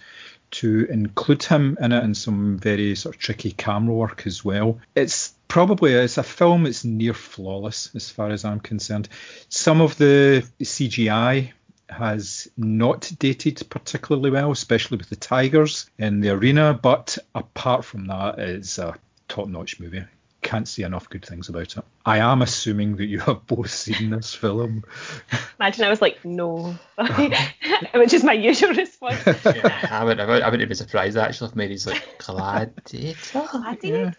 to 0.54 0.86
include 0.86 1.44
him 1.44 1.78
in 1.80 1.92
it 1.92 2.04
and 2.04 2.16
some 2.16 2.58
very 2.58 2.96
sort 2.96 3.16
of 3.16 3.22
tricky 3.22 3.52
camera 3.52 3.94
work 3.94 4.26
as 4.26 4.46
well. 4.46 4.80
It's 4.96 5.34
probably 5.48 5.94
it's 5.94 6.18
a 6.18 6.24
film 6.24 6.64
that's 6.64 6.84
near 6.84 7.14
flawless 7.14 7.90
as 7.96 8.10
far 8.10 8.30
as 8.30 8.46
I'm 8.46 8.60
concerned. 8.60 9.10
Some 9.50 9.82
of 9.82 9.98
the 9.98 10.46
CGI 10.62 11.52
has 11.90 12.48
not 12.58 13.12
dated 13.20 13.62
particularly 13.70 14.32
well, 14.32 14.52
especially 14.52 14.98
with 14.98 15.10
the 15.10 15.16
tigers 15.16 15.90
in 15.98 16.22
the 16.22 16.30
arena, 16.30 16.74
but 16.74 17.18
apart 17.36 17.86
from 17.86 18.08
that, 18.08 18.40
it's 18.40 18.78
a 18.78 18.96
top-notch 19.28 19.80
movie. 19.80 20.04
Can't 20.54 20.68
say 20.68 20.84
enough 20.84 21.10
good 21.10 21.26
things 21.26 21.50
about 21.50 21.76
it. 21.78 21.84
I 22.06 22.20
am 22.20 22.44
assuming 22.44 22.98
that 22.98 23.06
you 23.08 23.20
have 23.22 23.48
both 23.48 23.72
seen 23.74 24.12
this 24.12 24.36
film. 24.36 24.84
Imagine 25.60 25.86
I 25.86 25.90
was 25.90 26.00
like, 26.00 26.24
no, 26.24 26.76
which 27.96 28.14
is 28.14 28.24
my 28.24 28.34
usual 28.34 28.70
response. 28.70 29.20
yeah, 29.46 29.88
I 29.90 30.04
would, 30.04 30.20
I 30.20 30.26
would, 30.28 30.42
I 30.44 30.50
wouldn't 30.52 30.70
be 30.70 30.76
surprised 30.76 31.18
actually 31.18 31.50
if 31.50 31.56
Mary's 31.56 31.88
like 31.88 32.04
Gladiator. 32.20 33.48
Gladiator. 33.52 34.16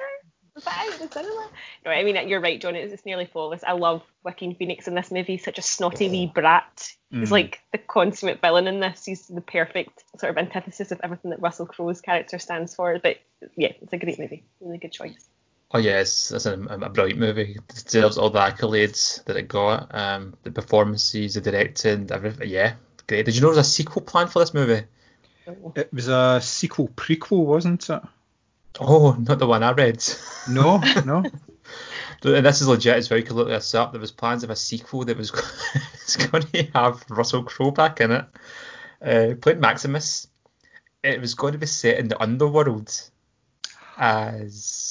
No, 1.84 1.90
I 1.92 2.02
mean 2.02 2.28
you're 2.28 2.40
right, 2.40 2.60
John. 2.60 2.74
It's, 2.74 2.92
it's 2.92 3.06
nearly 3.06 3.26
flawless. 3.26 3.62
I 3.64 3.72
love 3.72 4.02
Joaquin 4.24 4.56
Phoenix 4.56 4.88
in 4.88 4.96
this 4.96 5.12
movie. 5.12 5.34
He's 5.34 5.44
such 5.44 5.58
a 5.58 5.62
snotty 5.62 6.08
wee 6.08 6.32
brat. 6.34 6.90
He's 7.10 7.28
Mm. 7.28 7.32
like 7.32 7.60
the 7.70 7.78
consummate 7.78 8.40
villain 8.40 8.66
in 8.66 8.80
this. 8.80 9.04
He's 9.04 9.28
the 9.28 9.40
perfect 9.40 10.02
sort 10.18 10.30
of 10.30 10.38
antithesis 10.38 10.90
of 10.90 11.00
everything 11.04 11.30
that 11.30 11.40
Russell 11.40 11.66
Crowe's 11.66 12.00
character 12.00 12.40
stands 12.40 12.74
for. 12.74 12.98
But 13.00 13.18
yeah, 13.56 13.70
it's 13.80 13.92
a 13.92 13.98
great 13.98 14.18
movie. 14.18 14.44
Really 14.60 14.78
good 14.78 14.90
choice. 14.90 15.28
Oh 15.74 15.78
yes, 15.78 16.30
it's 16.30 16.46
a, 16.46 16.52
a 16.52 16.88
brilliant 16.88 17.18
movie. 17.18 17.56
It 17.56 17.84
deserves 17.84 18.16
all 18.16 18.30
the 18.30 18.38
accolades 18.38 19.24
that 19.24 19.36
it 19.36 19.48
got. 19.48 19.92
Um, 19.92 20.34
the 20.44 20.52
performances, 20.52 21.34
the 21.34 21.40
directing, 21.40 22.08
everything. 22.12 22.48
Yeah, 22.48 22.74
great. 23.08 23.26
Did 23.26 23.34
you 23.34 23.40
know 23.40 23.52
there's 23.52 23.66
a 23.66 23.68
sequel 23.68 24.02
planned 24.02 24.30
for 24.30 24.38
this 24.38 24.54
movie? 24.54 24.84
It 25.74 25.92
was 25.92 26.06
a 26.06 26.40
sequel 26.40 26.88
prequel, 26.88 27.44
wasn't 27.44 27.90
it? 27.90 28.00
Oh, 28.78 29.16
not 29.18 29.40
the 29.40 29.48
one 29.48 29.64
I 29.64 29.72
read. 29.72 30.02
No, 30.48 30.78
no. 31.04 31.24
And 32.22 32.46
this 32.46 32.62
is 32.62 32.68
legit 32.68 32.96
as 32.96 33.10
well. 33.10 33.18
You 33.18 33.24
can 33.24 33.36
look 33.36 33.48
this 33.48 33.74
up. 33.74 33.92
There 33.92 34.00
was 34.00 34.10
plans 34.10 34.44
of 34.44 34.50
a 34.50 34.56
sequel 34.56 35.04
that 35.04 35.18
was 35.18 35.30
going 36.30 36.44
to 36.44 36.62
have 36.72 37.04
Russell 37.10 37.42
Crowe 37.42 37.70
back 37.70 38.00
in 38.00 38.12
it, 38.12 38.24
uh, 39.02 39.34
playing 39.42 39.60
Maximus. 39.60 40.26
It 41.02 41.20
was 41.20 41.34
going 41.34 41.52
to 41.52 41.58
be 41.58 41.66
set 41.66 41.98
in 41.98 42.08
the 42.08 42.22
underworld 42.22 43.10
as 43.98 44.83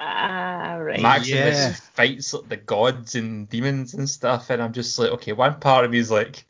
Ah, 0.00 0.76
right. 0.80 1.00
Maximus 1.02 1.28
Yeah. 1.28 1.72
fights 1.94 2.32
like, 2.34 2.48
the 2.48 2.56
gods 2.56 3.14
and 3.14 3.48
demons 3.48 3.94
and 3.94 4.08
stuff. 4.08 4.50
And 4.50 4.62
I'm 4.62 4.72
just 4.72 4.98
like, 4.98 5.10
okay, 5.12 5.32
one 5.32 5.60
part 5.60 5.84
of 5.84 5.90
me 5.90 5.98
is 5.98 6.10
like, 6.10 6.44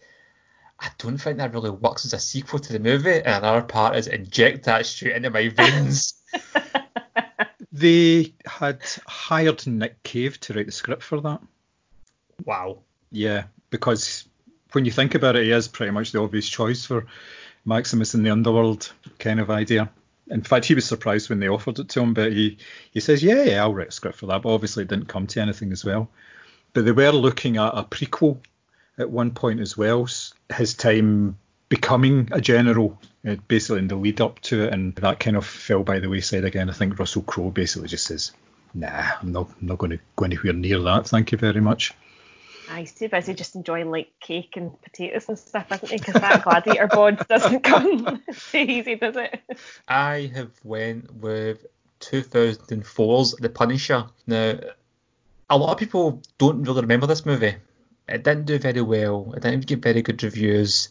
I 0.78 0.88
don't 0.98 1.18
think 1.18 1.38
that 1.38 1.52
really 1.52 1.70
works 1.70 2.04
as 2.06 2.14
a 2.14 2.18
sequel 2.18 2.58
to 2.60 2.72
the 2.72 2.78
movie, 2.78 3.16
and 3.16 3.26
another 3.44 3.62
part 3.62 3.96
is 3.96 4.06
inject 4.06 4.64
that 4.64 4.86
straight 4.86 5.16
into 5.16 5.30
my 5.30 5.48
veins. 5.48 6.14
They 7.72 8.34
had 8.46 8.80
hired 9.06 9.66
Nick 9.66 10.02
Cave 10.02 10.40
to 10.40 10.54
write 10.54 10.66
the 10.66 10.72
script 10.72 11.02
for 11.02 11.20
that. 11.20 11.40
wow. 12.44 12.78
Yeah, 13.10 13.44
because 13.70 14.26
when 14.72 14.84
you 14.84 14.90
think 14.90 15.14
about 15.14 15.36
it, 15.36 15.44
he 15.44 15.50
is 15.52 15.68
pretty 15.68 15.92
much 15.92 16.12
the 16.12 16.20
obvious 16.20 16.48
choice 16.48 16.84
for 16.84 17.06
Maximus 17.64 18.14
in 18.14 18.22
the 18.22 18.30
underworld 18.30 18.92
kind 19.18 19.40
of 19.40 19.50
idea. 19.50 19.90
In 20.28 20.42
fact, 20.42 20.66
he 20.66 20.74
was 20.74 20.84
surprised 20.84 21.28
when 21.28 21.40
they 21.40 21.48
offered 21.48 21.78
it 21.78 21.88
to 21.90 22.00
him, 22.00 22.14
but 22.14 22.32
he, 22.32 22.58
he 22.92 23.00
says, 23.00 23.22
yeah, 23.22 23.42
yeah, 23.42 23.62
I'll 23.62 23.74
write 23.74 23.88
a 23.88 23.92
script 23.92 24.18
for 24.18 24.26
that. 24.26 24.42
But 24.42 24.54
obviously, 24.54 24.84
it 24.84 24.88
didn't 24.88 25.08
come 25.08 25.26
to 25.28 25.40
anything 25.40 25.72
as 25.72 25.84
well. 25.84 26.08
But 26.72 26.84
they 26.84 26.92
were 26.92 27.10
looking 27.10 27.56
at 27.56 27.72
a 27.74 27.82
prequel 27.82 28.38
at 28.98 29.10
one 29.10 29.32
point 29.32 29.60
as 29.60 29.76
well, 29.76 30.06
his 30.54 30.74
time 30.74 31.38
becoming 31.68 32.28
a 32.32 32.40
general, 32.40 33.00
uh, 33.26 33.36
basically 33.48 33.78
in 33.78 33.88
the 33.88 33.96
lead 33.96 34.20
up 34.20 34.40
to 34.40 34.64
it, 34.64 34.72
and 34.72 34.94
that 34.96 35.20
kind 35.20 35.36
of 35.36 35.46
fell 35.46 35.82
by 35.82 35.98
the 35.98 36.08
wayside 36.08 36.44
again. 36.44 36.68
I 36.68 36.74
think 36.74 36.98
Russell 36.98 37.22
Crowe 37.22 37.50
basically 37.50 37.88
just 37.88 38.06
says, 38.06 38.32
nah, 38.74 39.12
I'm 39.20 39.32
not, 39.32 39.50
I'm 39.60 39.68
not 39.68 39.78
going 39.78 39.90
to 39.90 39.98
go 40.16 40.26
anywhere 40.26 40.52
near 40.52 40.80
that, 40.80 41.08
thank 41.08 41.32
you 41.32 41.38
very 41.38 41.60
much. 41.60 41.92
He's 42.76 42.92
too 42.92 43.08
busy 43.08 43.34
just 43.34 43.56
enjoying 43.56 43.90
like 43.90 44.08
cake 44.20 44.56
and 44.56 44.80
potatoes 44.82 45.28
and 45.28 45.38
stuff, 45.38 45.72
isn't 45.72 45.90
he? 45.90 45.96
Because 45.98 46.14
that 46.14 46.44
gladiator 46.44 46.86
bod 46.86 47.26
doesn't 47.28 47.60
come 47.60 48.22
too 48.32 48.58
easy, 48.58 48.94
does 48.94 49.16
it? 49.16 49.40
I 49.88 50.30
have 50.34 50.52
went 50.62 51.12
with 51.14 51.66
2004's 52.00 53.36
The 53.36 53.48
Punisher. 53.48 54.06
Now, 54.26 54.58
a 55.48 55.56
lot 55.56 55.72
of 55.72 55.78
people 55.78 56.22
don't 56.38 56.62
really 56.62 56.82
remember 56.82 57.06
this 57.06 57.26
movie. 57.26 57.56
It 58.08 58.24
didn't 58.24 58.46
do 58.46 58.58
very 58.58 58.82
well. 58.82 59.32
It 59.36 59.42
didn't 59.42 59.66
get 59.66 59.82
very 59.82 60.02
good 60.02 60.22
reviews. 60.22 60.88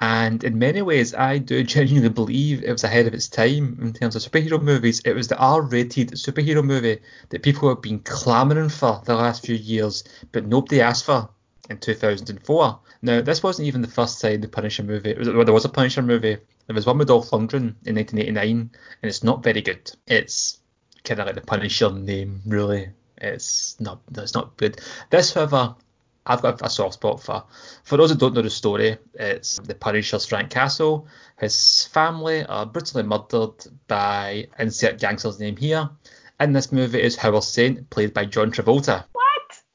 And 0.00 0.42
in 0.44 0.58
many 0.58 0.80
ways, 0.80 1.14
I 1.14 1.38
do 1.38 1.62
genuinely 1.76 2.08
believe 2.08 2.64
it 2.64 2.72
was 2.72 2.84
ahead 2.84 3.06
of 3.06 3.14
its 3.14 3.28
time 3.28 3.78
in 3.82 3.92
terms 3.92 4.16
of 4.16 4.22
superhero 4.22 4.60
movies. 4.60 5.00
It 5.04 5.12
was 5.12 5.28
the 5.28 5.36
R-rated 5.36 6.12
superhero 6.12 6.64
movie 6.64 7.00
that 7.28 7.42
people 7.42 7.68
have 7.68 7.82
been 7.82 8.00
clamouring 8.00 8.70
for 8.70 9.02
the 9.04 9.14
last 9.14 9.44
few 9.44 9.56
years, 9.56 10.04
but 10.32 10.46
nobody 10.46 10.80
asked 10.80 11.04
for 11.04 11.28
in 11.68 11.78
2004. 11.78 12.80
Now, 13.02 13.20
this 13.20 13.42
wasn't 13.42 13.68
even 13.68 13.82
the 13.82 13.88
first 13.88 14.20
time 14.20 14.40
the 14.40 14.48
Punisher 14.48 14.82
movie. 14.82 15.14
Was, 15.14 15.28
well, 15.28 15.44
there 15.44 15.54
was 15.54 15.64
a 15.64 15.70
Punisher 15.70 16.02
movie. 16.02 16.38
There 16.66 16.74
was 16.74 16.86
one 16.86 16.98
with 16.98 17.08
Dolph 17.08 17.30
Lundgren 17.30 17.74
in 17.84 17.96
1989, 17.96 18.50
and 18.58 18.70
it's 19.02 19.22
not 19.22 19.42
very 19.42 19.62
good. 19.62 19.90
It's 20.06 20.58
kind 21.04 21.20
of 21.20 21.26
like 21.26 21.34
the 21.34 21.40
Punisher 21.42 21.90
name, 21.90 22.42
really. 22.46 22.90
It's 23.18 23.78
not. 23.80 24.00
It's 24.16 24.34
not 24.34 24.56
good. 24.56 24.80
This, 25.10 25.34
however, 25.34 25.76
I've 26.26 26.42
got 26.42 26.60
a 26.64 26.70
soft 26.70 26.94
spot 26.94 27.22
for. 27.22 27.44
For 27.84 27.96
those 27.96 28.10
who 28.10 28.16
don't 28.16 28.34
know 28.34 28.42
the 28.42 28.50
story, 28.50 28.98
it's 29.14 29.58
the 29.58 29.74
Punisher's 29.74 30.26
Frank 30.26 30.50
Castle. 30.50 31.06
His 31.38 31.86
family 31.92 32.44
are 32.44 32.66
brutally 32.66 33.02
murdered 33.02 33.54
by 33.88 34.46
insert 34.58 35.00
gangster's 35.00 35.40
name 35.40 35.56
here. 35.56 35.88
In 36.38 36.52
this 36.52 36.72
movie 36.72 37.02
is 37.02 37.16
Howard 37.16 37.44
Saint, 37.44 37.88
played 37.90 38.14
by 38.14 38.24
John 38.26 38.50
Travolta. 38.50 39.04
What? 39.12 39.26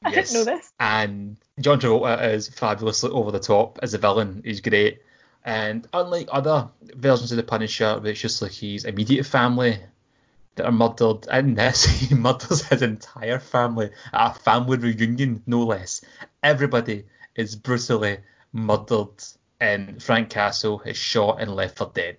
I 0.04 0.10
Yes. 0.10 0.32
didn't 0.32 0.46
know 0.46 0.56
this. 0.56 0.72
And 0.80 1.36
John 1.60 1.80
Travolta 1.80 2.32
is 2.32 2.48
fabulously 2.48 3.10
over 3.10 3.30
the 3.30 3.40
top 3.40 3.78
as 3.82 3.94
a 3.94 3.98
villain. 3.98 4.42
He's 4.44 4.60
great. 4.60 5.02
And 5.44 5.86
unlike 5.92 6.28
other 6.32 6.68
versions 6.94 7.30
of 7.30 7.36
the 7.36 7.42
Punisher, 7.44 7.98
where 8.00 8.12
it's 8.12 8.20
just 8.20 8.42
like 8.42 8.52
his 8.52 8.84
immediate 8.84 9.26
family 9.26 9.78
that 10.56 10.66
are 10.66 10.72
murdered, 10.72 11.26
in 11.32 11.54
this 11.54 11.84
he 12.00 12.14
murders 12.14 12.62
his 12.66 12.82
entire 12.82 13.38
family 13.38 13.90
at 14.12 14.36
a 14.36 14.38
family 14.40 14.78
reunion, 14.78 15.42
no 15.46 15.62
less. 15.64 16.02
Everybody 16.42 17.04
is 17.34 17.54
brutally 17.54 18.18
murdered, 18.52 19.22
and 19.60 20.02
Frank 20.02 20.30
Castle 20.30 20.82
is 20.82 20.96
shot 20.96 21.40
and 21.40 21.54
left 21.54 21.78
for 21.78 21.90
dead 21.94 22.18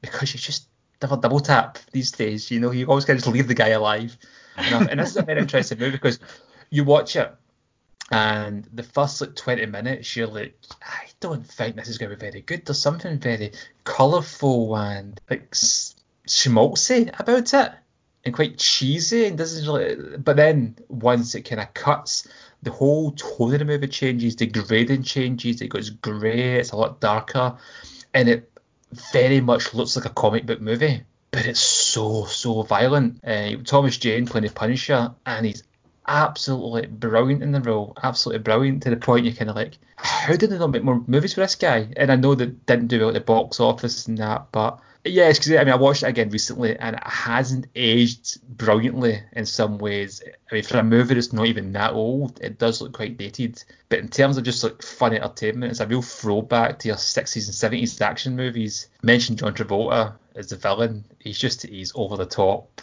because 0.00 0.34
you 0.34 0.40
just 0.40 0.68
never 1.00 1.16
double 1.16 1.40
tap 1.40 1.78
these 1.92 2.10
days. 2.12 2.50
You 2.50 2.60
know, 2.60 2.70
you 2.70 2.86
always 2.86 3.08
of 3.08 3.16
just 3.16 3.26
leave 3.26 3.48
the 3.48 3.54
guy 3.54 3.68
alive. 3.68 4.16
And, 4.56 4.90
and 4.90 5.00
this 5.00 5.10
is 5.10 5.16
a 5.16 5.22
very 5.22 5.40
interesting 5.40 5.78
movie 5.78 5.92
because 5.92 6.18
you 6.70 6.84
watch 6.84 7.16
it 7.16 7.34
and 8.10 8.66
the 8.72 8.82
first 8.82 9.20
like 9.20 9.34
20 9.34 9.66
minutes 9.66 10.16
you're 10.16 10.26
like 10.26 10.58
i 10.82 11.04
don't 11.20 11.46
think 11.46 11.76
this 11.76 11.88
is 11.88 11.98
going 11.98 12.10
to 12.10 12.16
be 12.16 12.20
very 12.20 12.40
good 12.40 12.64
there's 12.64 12.80
something 12.80 13.18
very 13.18 13.52
colourful 13.84 14.74
and 14.76 15.20
like 15.28 15.54
schmaltzy 16.28 17.08
about 17.18 17.52
it 17.54 17.72
and 18.24 18.34
quite 18.34 18.58
cheesy 18.58 19.26
and 19.26 19.38
doesn't 19.38 19.66
really 19.66 20.16
but 20.18 20.36
then 20.36 20.76
once 20.88 21.34
it 21.34 21.42
kind 21.42 21.60
of 21.60 21.72
cuts 21.74 22.28
the 22.62 22.70
whole 22.70 23.12
tone 23.12 23.52
of 23.54 23.58
the 23.58 23.64
movie 23.64 23.86
changes 23.86 24.36
the 24.36 24.46
grading 24.46 25.02
changes 25.02 25.60
it 25.60 25.68
goes 25.68 25.90
grey 25.90 26.58
it's 26.58 26.72
a 26.72 26.76
lot 26.76 27.00
darker 27.00 27.56
and 28.14 28.28
it 28.28 28.50
very 29.12 29.40
much 29.40 29.74
looks 29.74 29.96
like 29.96 30.06
a 30.06 30.10
comic 30.10 30.46
book 30.46 30.60
movie 30.60 31.02
but 31.30 31.46
it's 31.46 31.60
so 31.60 32.24
so 32.24 32.62
violent 32.62 33.20
uh, 33.24 33.50
thomas 33.64 33.96
jane 33.96 34.26
playing 34.26 34.46
the 34.46 34.52
punisher 34.52 35.14
and 35.26 35.46
he's 35.46 35.62
absolutely 36.08 36.86
brilliant 36.86 37.42
in 37.42 37.52
the 37.52 37.60
role, 37.60 37.92
absolutely 38.02 38.42
brilliant 38.42 38.82
to 38.82 38.90
the 38.90 38.96
point 38.96 39.24
you're 39.24 39.34
kind 39.34 39.50
of 39.50 39.56
like, 39.56 39.78
how 39.96 40.34
did 40.34 40.50
they 40.50 40.58
not 40.58 40.70
make 40.70 40.82
more 40.82 41.04
movies 41.06 41.34
for 41.34 41.40
this 41.40 41.54
guy? 41.54 41.88
And 41.96 42.10
I 42.10 42.16
know 42.16 42.34
that 42.34 42.66
didn't 42.66 42.88
do 42.88 43.00
well 43.00 43.08
at 43.08 43.14
the 43.14 43.20
box 43.20 43.60
office 43.60 44.06
and 44.06 44.18
that, 44.18 44.46
but 44.50 44.80
yeah, 45.10 45.28
it's 45.28 45.38
because 45.38 45.52
I 45.52 45.64
mean 45.64 45.72
I 45.72 45.76
watched 45.76 46.02
it 46.02 46.08
again 46.08 46.30
recently 46.30 46.76
and 46.76 46.96
it 46.96 47.02
hasn't 47.04 47.66
aged 47.74 48.40
brilliantly 48.56 49.22
in 49.32 49.46
some 49.46 49.78
ways. 49.78 50.22
I 50.50 50.54
mean 50.54 50.64
for 50.64 50.78
a 50.78 50.82
movie 50.82 51.14
that's 51.14 51.32
not 51.32 51.46
even 51.46 51.72
that 51.72 51.92
old, 51.92 52.40
it 52.40 52.58
does 52.58 52.80
look 52.80 52.92
quite 52.92 53.16
dated. 53.16 53.62
But 53.88 54.00
in 54.00 54.08
terms 54.08 54.36
of 54.36 54.44
just 54.44 54.64
like 54.64 54.82
fun 54.82 55.14
entertainment, 55.14 55.70
it's 55.70 55.80
a 55.80 55.86
real 55.86 56.02
throwback 56.02 56.78
to 56.80 56.88
your 56.88 56.96
60s 56.96 57.70
and 57.70 57.82
70s 57.82 58.00
action 58.00 58.36
movies. 58.36 58.88
Mentioned 59.02 59.38
John 59.38 59.54
Travolta 59.54 60.14
as 60.34 60.48
the 60.48 60.56
villain. 60.56 61.04
He's 61.18 61.38
just 61.38 61.66
he's 61.66 61.92
over 61.94 62.16
the 62.16 62.26
top 62.26 62.80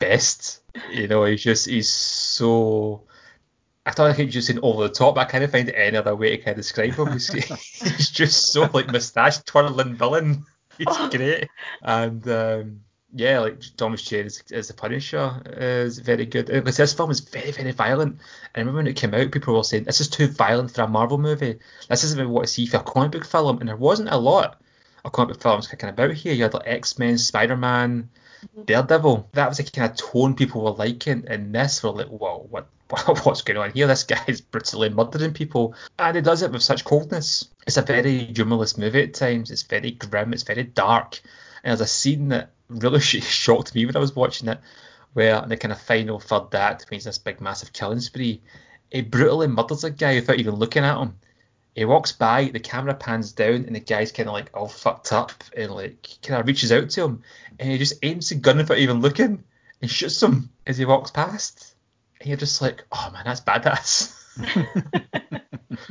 best. 0.00 0.60
You 0.90 1.06
know, 1.06 1.24
he's 1.24 1.42
just 1.42 1.66
he's 1.66 1.88
so. 1.88 3.02
I 3.86 3.92
thought 3.92 4.10
I 4.10 4.14
could 4.14 4.30
just 4.30 4.46
say 4.46 4.58
over 4.62 4.82
the 4.82 4.94
top, 4.94 5.14
but 5.14 5.26
I 5.26 5.30
kind 5.30 5.42
of 5.42 5.50
find 5.50 5.70
any 5.70 5.96
other 5.96 6.14
way 6.14 6.36
to 6.36 6.42
kind 6.42 6.50
of 6.50 6.56
describe 6.56 6.94
him. 6.94 7.12
He's, 7.12 7.28
he's 7.32 8.10
just 8.10 8.52
so 8.52 8.68
like 8.72 8.88
moustache 8.88 9.42
twirling 9.44 9.94
villain. 9.94 10.44
He's 10.88 11.08
great, 11.10 11.48
and 11.82 12.26
um, 12.28 12.80
yeah, 13.14 13.40
like 13.40 13.60
Thomas 13.76 14.02
Jane 14.02 14.26
as, 14.26 14.42
as 14.52 14.68
the 14.68 14.74
Punisher 14.74 15.18
uh, 15.18 15.60
is 15.60 15.98
very 15.98 16.26
good. 16.26 16.50
Uh, 16.50 16.60
because 16.60 16.76
this 16.76 16.94
film 16.94 17.10
is 17.10 17.20
very 17.20 17.50
very 17.50 17.72
violent. 17.72 18.12
And 18.12 18.20
I 18.56 18.60
remember 18.60 18.78
when 18.78 18.86
it 18.86 18.96
came 18.96 19.14
out, 19.14 19.32
people 19.32 19.54
were 19.54 19.64
saying 19.64 19.84
this 19.84 20.00
is 20.00 20.08
too 20.08 20.28
violent 20.28 20.70
for 20.70 20.82
a 20.82 20.88
Marvel 20.88 21.18
movie. 21.18 21.58
This 21.88 22.04
isn't 22.04 22.18
what 22.18 22.28
we 22.28 22.32
want 22.32 22.46
to 22.46 22.52
see 22.52 22.66
for 22.66 22.78
a 22.78 22.82
comic 22.82 23.12
book 23.12 23.26
film, 23.26 23.58
and 23.58 23.68
there 23.68 23.76
wasn't 23.76 24.10
a 24.10 24.18
lot 24.18 24.60
of 25.04 25.12
comic 25.12 25.34
book 25.34 25.42
films 25.42 25.66
kicking 25.66 25.88
about 25.88 26.12
here. 26.12 26.32
You 26.32 26.44
had 26.44 26.54
like 26.54 26.66
X 26.66 26.98
Men, 26.98 27.18
Spider 27.18 27.56
Man, 27.56 28.10
mm-hmm. 28.44 28.62
Daredevil. 28.62 29.28
That 29.32 29.48
was 29.48 29.58
the 29.58 29.64
kind 29.64 29.90
of 29.90 29.96
tone 29.96 30.34
people 30.34 30.62
were 30.62 30.70
liking, 30.70 31.24
and 31.26 31.54
this 31.54 31.82
were 31.82 31.90
like, 31.90 32.08
whoa, 32.08 32.46
what, 32.48 32.68
what's 33.24 33.42
going 33.42 33.58
on 33.58 33.72
here? 33.72 33.86
This 33.86 34.04
guy 34.04 34.22
is 34.28 34.40
brutally 34.40 34.88
murdering 34.88 35.34
people, 35.34 35.74
and 35.98 36.16
he 36.16 36.22
does 36.22 36.42
it 36.42 36.52
with 36.52 36.62
such 36.62 36.84
coldness. 36.84 37.48
It's 37.70 37.76
a 37.76 37.82
very 37.82 38.18
humorless 38.18 38.76
movie 38.76 39.04
at 39.04 39.14
times. 39.14 39.52
It's 39.52 39.62
very 39.62 39.92
grim. 39.92 40.32
It's 40.32 40.42
very 40.42 40.64
dark, 40.64 41.20
and 41.62 41.70
there's 41.70 41.80
a 41.80 41.86
scene 41.86 42.30
that 42.30 42.50
really 42.68 43.00
shocked 43.00 43.76
me 43.76 43.86
when 43.86 43.94
I 43.94 44.00
was 44.00 44.16
watching 44.16 44.48
it, 44.48 44.58
where 45.12 45.40
in 45.40 45.48
the 45.48 45.56
kind 45.56 45.70
of 45.70 45.80
final 45.80 46.18
third 46.18 46.52
act, 46.54 46.90
means 46.90 47.04
this 47.04 47.18
big 47.18 47.40
massive 47.40 47.72
killing 47.72 48.00
spree, 48.00 48.42
he 48.90 49.02
brutally 49.02 49.46
murders 49.46 49.84
a 49.84 49.90
guy 49.90 50.16
without 50.16 50.40
even 50.40 50.56
looking 50.56 50.82
at 50.82 50.98
him 51.00 51.14
he 51.74 51.84
walks 51.84 52.12
by, 52.12 52.46
the 52.46 52.58
camera 52.60 52.94
pans 52.94 53.32
down, 53.32 53.64
and 53.66 53.74
the 53.74 53.80
guy's 53.80 54.12
kind 54.12 54.28
of 54.28 54.32
like 54.32 54.50
all 54.52 54.68
fucked 54.68 55.12
up 55.12 55.32
and 55.56 55.70
like 55.70 56.08
kind 56.22 56.40
of 56.40 56.46
reaches 56.46 56.72
out 56.72 56.90
to 56.90 57.04
him, 57.04 57.22
and 57.58 57.70
he 57.70 57.78
just 57.78 57.94
aims 58.02 58.28
the 58.28 58.34
gun 58.34 58.56
without 58.56 58.78
even 58.78 59.00
looking 59.00 59.44
and 59.80 59.90
shoots 59.90 60.22
him 60.22 60.50
as 60.66 60.78
he 60.78 60.84
walks 60.84 61.10
past. 61.10 61.74
And 62.20 62.28
you're 62.28 62.36
just 62.36 62.60
like, 62.60 62.84
oh 62.90 63.10
man, 63.12 63.22
that's 63.24 63.40
badass. 63.40 64.16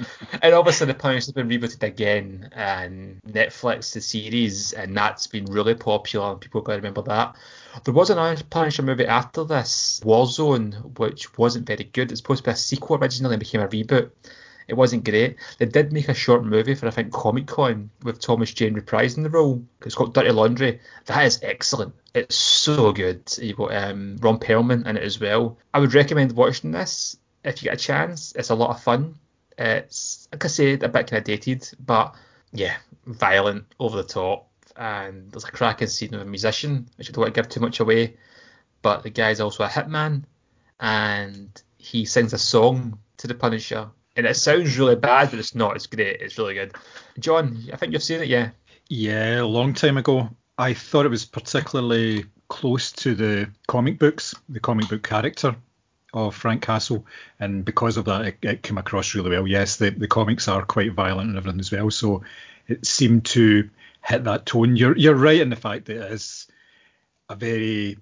and 0.42 0.54
obviously 0.54 0.88
the 0.88 0.94
Punisher 0.94 1.28
has 1.28 1.32
been 1.32 1.50
rebooted 1.50 1.84
again, 1.84 2.50
and 2.54 3.22
Netflix 3.28 3.94
the 3.94 4.02
series, 4.02 4.74
and 4.74 4.96
that's 4.96 5.28
been 5.28 5.46
really 5.46 5.76
popular, 5.76 6.32
and 6.32 6.42
people 6.42 6.62
got 6.62 6.74
to 6.74 6.78
remember 6.78 7.02
that. 7.04 7.36
There 7.84 7.94
was 7.94 8.10
another 8.10 8.44
Punisher 8.50 8.84
movie 8.84 9.06
after 9.06 9.44
this, 9.44 10.02
Warzone, 10.04 10.98
which 10.98 11.38
wasn't 11.38 11.68
very 11.68 11.84
good. 11.84 12.12
It's 12.12 12.22
supposed 12.22 12.44
to 12.44 12.50
be 12.50 12.54
a 12.54 12.56
sequel 12.56 12.98
originally 12.98 13.36
and 13.36 13.40
became 13.40 13.62
a 13.62 13.68
reboot. 13.68 14.12
It 14.70 14.78
wasn't 14.78 15.04
great. 15.04 15.38
They 15.58 15.66
did 15.66 15.92
make 15.92 16.10
a 16.10 16.14
short 16.14 16.46
movie 16.46 16.76
for 16.76 16.88
I 16.88 16.92
think 16.92 17.12
Comic 17.12 17.48
Con 17.48 17.90
with 18.04 18.22
Thomas 18.22 18.54
Jane 18.54 18.76
reprising 18.76 19.24
the 19.24 19.30
role. 19.30 19.64
It's 19.84 19.96
called 19.96 20.14
Dirty 20.14 20.32
Laundry. 20.32 20.80
That 21.08 21.26
is 21.26 21.40
excellent. 21.42 21.96
It's 22.14 22.36
so 22.36 22.92
good. 22.92 23.36
You've 23.42 23.58
got 23.58 23.74
um, 23.74 24.18
Ron 24.22 24.38
Perlman 24.38 24.86
in 24.86 24.96
it 24.96 25.04
as 25.04 25.20
well. 25.20 25.58
I 25.74 25.80
would 25.80 25.96
recommend 25.96 26.34
watching 26.34 26.70
this 26.70 27.18
if 27.44 27.64
you 27.64 27.70
get 27.70 27.80
a 27.80 27.84
chance. 27.84 28.34
It's 28.36 28.52
a 28.52 28.56
lot 28.56 28.70
of 28.70 28.84
fun. 28.84 29.16
It's 29.60 30.28
like 30.32 30.46
I 30.46 30.48
said, 30.48 30.84
a 30.84 30.90
bit 30.90 31.08
kind 31.08 31.20
of 31.20 31.24
dated, 31.26 31.70
but 31.86 32.16
yeah, 32.52 32.78
violent, 33.06 33.66
over 33.80 33.98
the 33.98 34.08
top, 34.08 34.50
and 34.76 35.32
there's 35.32 35.44
a 35.44 35.52
cracking 35.52 35.88
scene 35.88 36.16
of 36.16 36.22
a 36.22 36.26
musician, 36.26 36.90
which 36.96 37.10
I 37.10 37.12
don't 37.12 37.24
want 37.24 37.36
to 37.36 37.42
give 37.42 37.50
too 37.50 37.60
much 37.60 37.80
away. 37.80 38.18
But 38.82 39.04
the 39.04 39.10
guy's 39.10 39.42
also 39.42 39.64
a 39.64 39.68
hitman, 39.68 40.24
and 40.80 41.62
he 41.78 42.06
sings 42.06 42.34
a 42.34 42.38
song 42.38 42.98
to 43.18 43.28
the 43.28 43.36
Punisher 43.36 43.90
and 44.20 44.28
it 44.28 44.36
sounds 44.36 44.78
really 44.78 44.98
bad, 44.98 45.30
but 45.30 45.40
it's 45.40 45.56
not. 45.56 45.78
It's 45.78 45.88
great. 45.88 46.22
It's 46.22 46.38
really 46.38 46.54
good. 46.54 46.76
John, 47.20 47.58
I 47.72 47.78
think 47.78 47.94
you've 47.94 48.04
seen 48.04 48.22
it, 48.22 48.28
yeah? 48.28 48.50
Yeah, 48.90 49.42
a 49.42 49.46
long 49.46 49.74
time 49.74 49.98
ago. 49.98 50.30
I 50.58 50.74
thought 50.74 51.06
it 51.06 51.10
was 51.10 51.24
particularly 51.24 52.26
close 52.50 52.92
to 52.92 53.16
the 53.16 53.50
comic 53.68 53.98
books, 53.98 54.36
the 54.50 54.60
comic 54.60 54.90
book 54.90 55.04
character 55.04 55.56
of 56.14 56.36
Frank 56.36 56.62
Castle, 56.62 57.06
and 57.40 57.64
because 57.64 57.98
of 57.98 58.06
that, 58.06 58.26
it, 58.26 58.38
it 58.42 58.64
came 58.64 58.78
across 58.78 59.14
really 59.16 59.30
well. 59.30 59.48
Yes, 59.48 59.78
the, 59.78 59.90
the 59.90 60.08
comics 60.08 60.48
are 60.48 60.66
quite 60.66 60.94
violent 60.94 61.30
and 61.30 61.38
everything 61.38 61.60
as 61.60 61.72
well, 61.72 61.92
so 61.92 62.24
it 62.68 62.86
seemed 62.86 63.26
to 63.26 63.70
hit 64.04 64.24
that 64.24 64.46
tone. 64.46 64.76
You're 64.76 64.98
you're 64.98 65.16
right 65.16 65.42
in 65.42 65.50
the 65.50 65.56
fact 65.56 65.86
that 65.86 65.98
it 65.98 66.12
is 66.12 66.48
a 67.30 67.36
very 67.36 67.98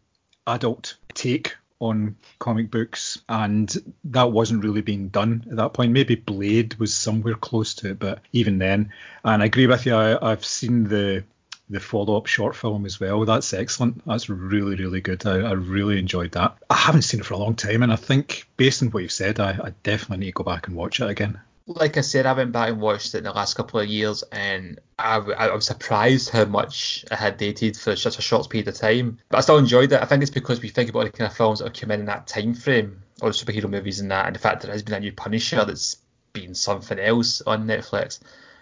adult 0.45 0.95
take 1.13 1.55
on 1.79 2.15
comic 2.39 2.71
books, 2.71 3.21
and 3.29 3.75
that 4.05 4.31
wasn't 4.31 4.63
really 4.63 4.81
being 4.81 5.09
done 5.09 5.45
at 5.49 5.57
that 5.57 5.73
point. 5.73 5.91
Maybe 5.91 6.15
Blade 6.15 6.75
was 6.75 6.93
somewhere 6.93 7.35
close 7.35 7.75
to 7.75 7.91
it, 7.91 7.99
but 7.99 8.21
even 8.31 8.57
then, 8.57 8.91
and 9.23 9.43
I 9.43 9.45
agree 9.45 9.67
with 9.67 9.85
you. 9.85 9.95
I, 9.95 10.29
have 10.29 10.45
seen 10.45 10.85
the 10.85 11.23
the 11.69 11.79
follow 11.79 12.17
up 12.17 12.27
short 12.27 12.55
film 12.55 12.85
as 12.85 12.99
well. 12.99 13.25
That's 13.25 13.53
excellent. 13.53 14.05
That's 14.05 14.29
really 14.29 14.75
really 14.75 15.01
good. 15.01 15.25
I, 15.25 15.39
I, 15.39 15.51
really 15.51 15.99
enjoyed 15.99 16.31
that. 16.33 16.57
I 16.69 16.75
haven't 16.75 17.01
seen 17.03 17.19
it 17.19 17.25
for 17.25 17.33
a 17.33 17.37
long 17.37 17.55
time, 17.55 17.83
and 17.83 17.91
I 17.91 17.97
think 17.97 18.47
based 18.57 18.81
on 18.81 18.89
what 18.89 19.03
you've 19.03 19.11
said, 19.11 19.39
I, 19.39 19.51
I 19.51 19.73
definitely 19.83 20.25
need 20.25 20.31
to 20.31 20.43
go 20.43 20.43
back 20.43 20.67
and 20.67 20.75
watch 20.75 20.99
it 20.99 21.09
again 21.09 21.39
like 21.67 21.97
I 21.97 22.01
said, 22.01 22.25
I 22.25 22.33
went 22.33 22.53
back 22.53 22.69
and 22.69 22.79
watched 22.79 23.13
it 23.13 23.19
in 23.19 23.23
the 23.25 23.31
last 23.31 23.55
couple 23.55 23.79
of 23.79 23.87
years, 23.87 24.23
and 24.31 24.79
I, 24.97 25.17
I 25.17 25.53
was 25.53 25.65
surprised 25.65 26.29
how 26.29 26.45
much 26.45 27.03
it 27.11 27.15
had 27.15 27.37
dated 27.37 27.75
for 27.75 27.95
such 27.95 28.17
a 28.17 28.21
short 28.21 28.49
period 28.49 28.69
of 28.69 28.75
time. 28.75 29.19
But 29.29 29.37
I 29.39 29.41
still 29.41 29.57
enjoyed 29.57 29.91
it. 29.91 30.01
I 30.01 30.05
think 30.05 30.21
it's 30.21 30.31
because 30.31 30.61
we 30.61 30.69
think 30.69 30.89
about 30.89 31.03
the 31.03 31.11
kind 31.11 31.29
of 31.29 31.35
films 31.35 31.59
that 31.59 31.77
come 31.77 31.91
in 31.91 31.99
in 31.99 32.05
that 32.05 32.27
time 32.27 32.53
frame, 32.53 33.03
or 33.21 33.31
superhero 33.31 33.69
movies 33.69 33.99
and 33.99 34.09
that, 34.11 34.27
and 34.27 34.35
the 34.35 34.39
fact 34.39 34.61
that 34.61 34.67
there 34.67 34.73
has 34.73 34.83
been 34.83 34.95
a 34.95 34.99
new 35.01 35.11
Punisher 35.11 35.65
that's 35.65 35.97
been 36.31 36.55
something 36.55 36.99
else 36.99 37.41
on 37.41 37.67
Netflix. 37.67 38.19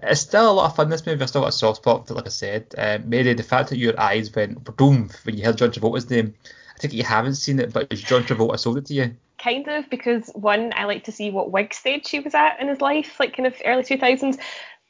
It's 0.07 0.21
still 0.21 0.51
a 0.51 0.53
lot 0.53 0.69
of 0.69 0.75
fun. 0.75 0.89
This 0.89 1.05
movie, 1.05 1.21
I 1.21 1.25
still 1.25 1.41
got 1.41 1.49
a 1.49 1.51
soft 1.51 1.77
spot 1.77 2.09
like 2.09 2.25
I 2.25 2.29
said. 2.29 2.73
Uh, 2.77 2.99
Mary, 3.03 3.33
the 3.33 3.43
fact 3.43 3.69
that 3.69 3.77
your 3.77 3.99
eyes 3.99 4.33
went 4.33 4.63
boom 4.77 5.09
when 5.23 5.37
you 5.37 5.45
heard 5.45 5.57
John 5.57 5.71
Travolta's 5.71 6.09
name, 6.09 6.33
I 6.75 6.79
think 6.79 6.93
you 6.93 7.03
haven't 7.03 7.35
seen 7.35 7.59
it, 7.59 7.73
but 7.73 7.89
John 7.89 8.23
Travolta 8.23 8.59
sold 8.59 8.77
it 8.77 8.85
to 8.87 8.93
you 8.93 9.15
kind 9.37 9.67
of 9.67 9.89
because 9.89 10.29
one, 10.33 10.71
I 10.75 10.85
like 10.85 11.03
to 11.05 11.11
see 11.11 11.29
what 11.29 11.51
wig 11.51 11.73
stage 11.73 12.09
he 12.09 12.19
was 12.19 12.33
at 12.33 12.59
in 12.59 12.67
his 12.67 12.81
life, 12.81 13.19
like 13.19 13.35
kind 13.35 13.47
of 13.47 13.55
early 13.63 13.83
2000s. 13.83 14.39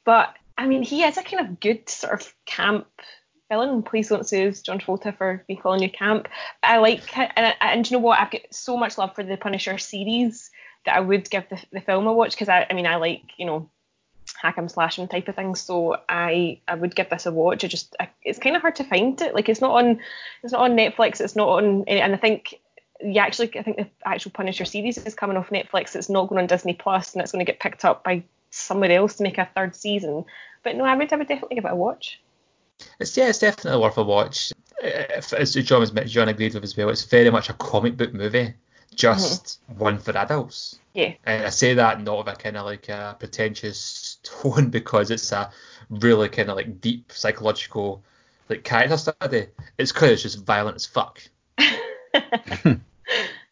But 0.05 0.35
I 0.57 0.67
mean, 0.67 0.83
he 0.83 1.03
is 1.03 1.17
a 1.17 1.23
kind 1.23 1.45
of 1.45 1.59
good 1.59 1.89
sort 1.89 2.13
of 2.13 2.33
camp 2.45 2.87
villain. 3.49 3.83
Please 3.83 4.09
don't 4.09 4.27
sue 4.27 4.51
John 4.51 4.79
Travolta 4.79 5.15
for 5.17 5.43
me 5.49 5.57
calling 5.57 5.83
you 5.83 5.89
camp. 5.89 6.27
I 6.63 6.77
like, 6.77 7.17
and, 7.17 7.53
and 7.59 7.89
you 7.89 7.97
know 7.97 8.01
what? 8.01 8.19
I've 8.19 8.31
got 8.31 8.41
so 8.51 8.77
much 8.77 8.97
love 8.97 9.13
for 9.15 9.23
the 9.23 9.37
Punisher 9.37 9.77
series 9.77 10.49
that 10.85 10.95
I 10.95 10.99
would 10.99 11.29
give 11.29 11.49
the, 11.49 11.61
the 11.71 11.81
film 11.81 12.07
a 12.07 12.13
watch 12.13 12.31
because 12.31 12.49
I, 12.49 12.65
I 12.69 12.73
mean, 12.73 12.87
I 12.87 12.95
like, 12.95 13.23
you 13.37 13.45
know, 13.45 13.69
hack 14.41 14.57
and 14.57 14.69
slash 14.69 14.97
and 14.97 15.09
type 15.09 15.27
of 15.27 15.35
things. 15.35 15.61
So 15.61 15.97
I 16.09 16.59
I 16.67 16.75
would 16.75 16.95
give 16.95 17.09
this 17.09 17.25
a 17.25 17.31
watch. 17.31 17.63
I 17.63 17.67
just 17.67 17.95
I, 17.99 18.09
it's 18.23 18.39
kind 18.39 18.55
of 18.55 18.61
hard 18.61 18.75
to 18.77 18.83
find 18.83 19.19
it. 19.21 19.33
Like 19.33 19.49
it's 19.49 19.61
not 19.61 19.71
on 19.71 19.99
it's 20.43 20.53
not 20.53 20.61
on 20.61 20.77
Netflix. 20.77 21.21
It's 21.21 21.35
not 21.35 21.49
on 21.49 21.83
and 21.87 22.13
I 22.13 22.17
think 22.17 22.59
yeah, 23.03 23.23
actually, 23.23 23.57
I 23.57 23.63
think 23.63 23.77
the 23.77 23.87
actual 24.05 24.31
Punisher 24.31 24.65
series 24.65 24.97
is 24.97 25.15
coming 25.15 25.37
off 25.37 25.49
Netflix. 25.49 25.95
It's 25.95 26.09
not 26.09 26.29
going 26.29 26.39
on 26.39 26.47
Disney 26.47 26.73
Plus, 26.73 27.13
and 27.13 27.21
it's 27.21 27.31
going 27.31 27.45
to 27.45 27.51
get 27.51 27.59
picked 27.59 27.83
up 27.83 28.03
by 28.03 28.23
somebody 28.51 28.95
else 28.95 29.15
to 29.15 29.23
make 29.23 29.37
a 29.37 29.49
third 29.55 29.75
season. 29.75 30.25
But 30.63 30.75
no, 30.75 30.85
I 30.85 30.95
would, 30.95 31.11
I 31.11 31.17
would 31.17 31.27
definitely 31.27 31.55
give 31.55 31.65
it 31.65 31.71
a 31.71 31.75
watch. 31.75 32.21
It's 32.99 33.15
yeah, 33.15 33.29
it's 33.29 33.39
definitely 33.39 33.81
worth 33.81 33.97
a 33.97 34.03
watch. 34.03 34.53
As 34.81 35.53
John 35.53 35.85
John 36.07 36.29
agreed 36.29 36.53
with 36.53 36.63
as 36.63 36.75
well, 36.75 36.89
it's 36.89 37.05
very 37.05 37.29
much 37.29 37.49
a 37.49 37.53
comic 37.53 37.97
book 37.97 38.13
movie, 38.13 38.53
just 38.93 39.61
mm-hmm. 39.69 39.79
one 39.79 39.97
for 39.97 40.15
adults. 40.17 40.79
Yeah. 40.93 41.13
And 41.25 41.45
I 41.45 41.49
say 41.49 41.73
that 41.73 42.01
not 42.01 42.19
of 42.19 42.27
a 42.27 42.35
kind 42.35 42.57
of 42.57 42.65
like 42.65 42.89
a 42.89 43.15
pretentious 43.19 44.14
tone 44.25 44.69
because 44.69 45.11
it's 45.11 45.31
a 45.31 45.51
really 45.89 46.29
kind 46.29 46.49
of 46.49 46.55
like 46.55 46.81
deep 46.81 47.11
psychological 47.11 48.03
like 48.49 48.63
character 48.63 48.97
study. 48.97 49.47
It's 49.77 49.91
because 49.91 50.11
it's 50.11 50.21
just 50.23 50.45
violent 50.45 50.75
as 50.75 50.85
fuck. 50.85 51.21
I'm 51.57 52.81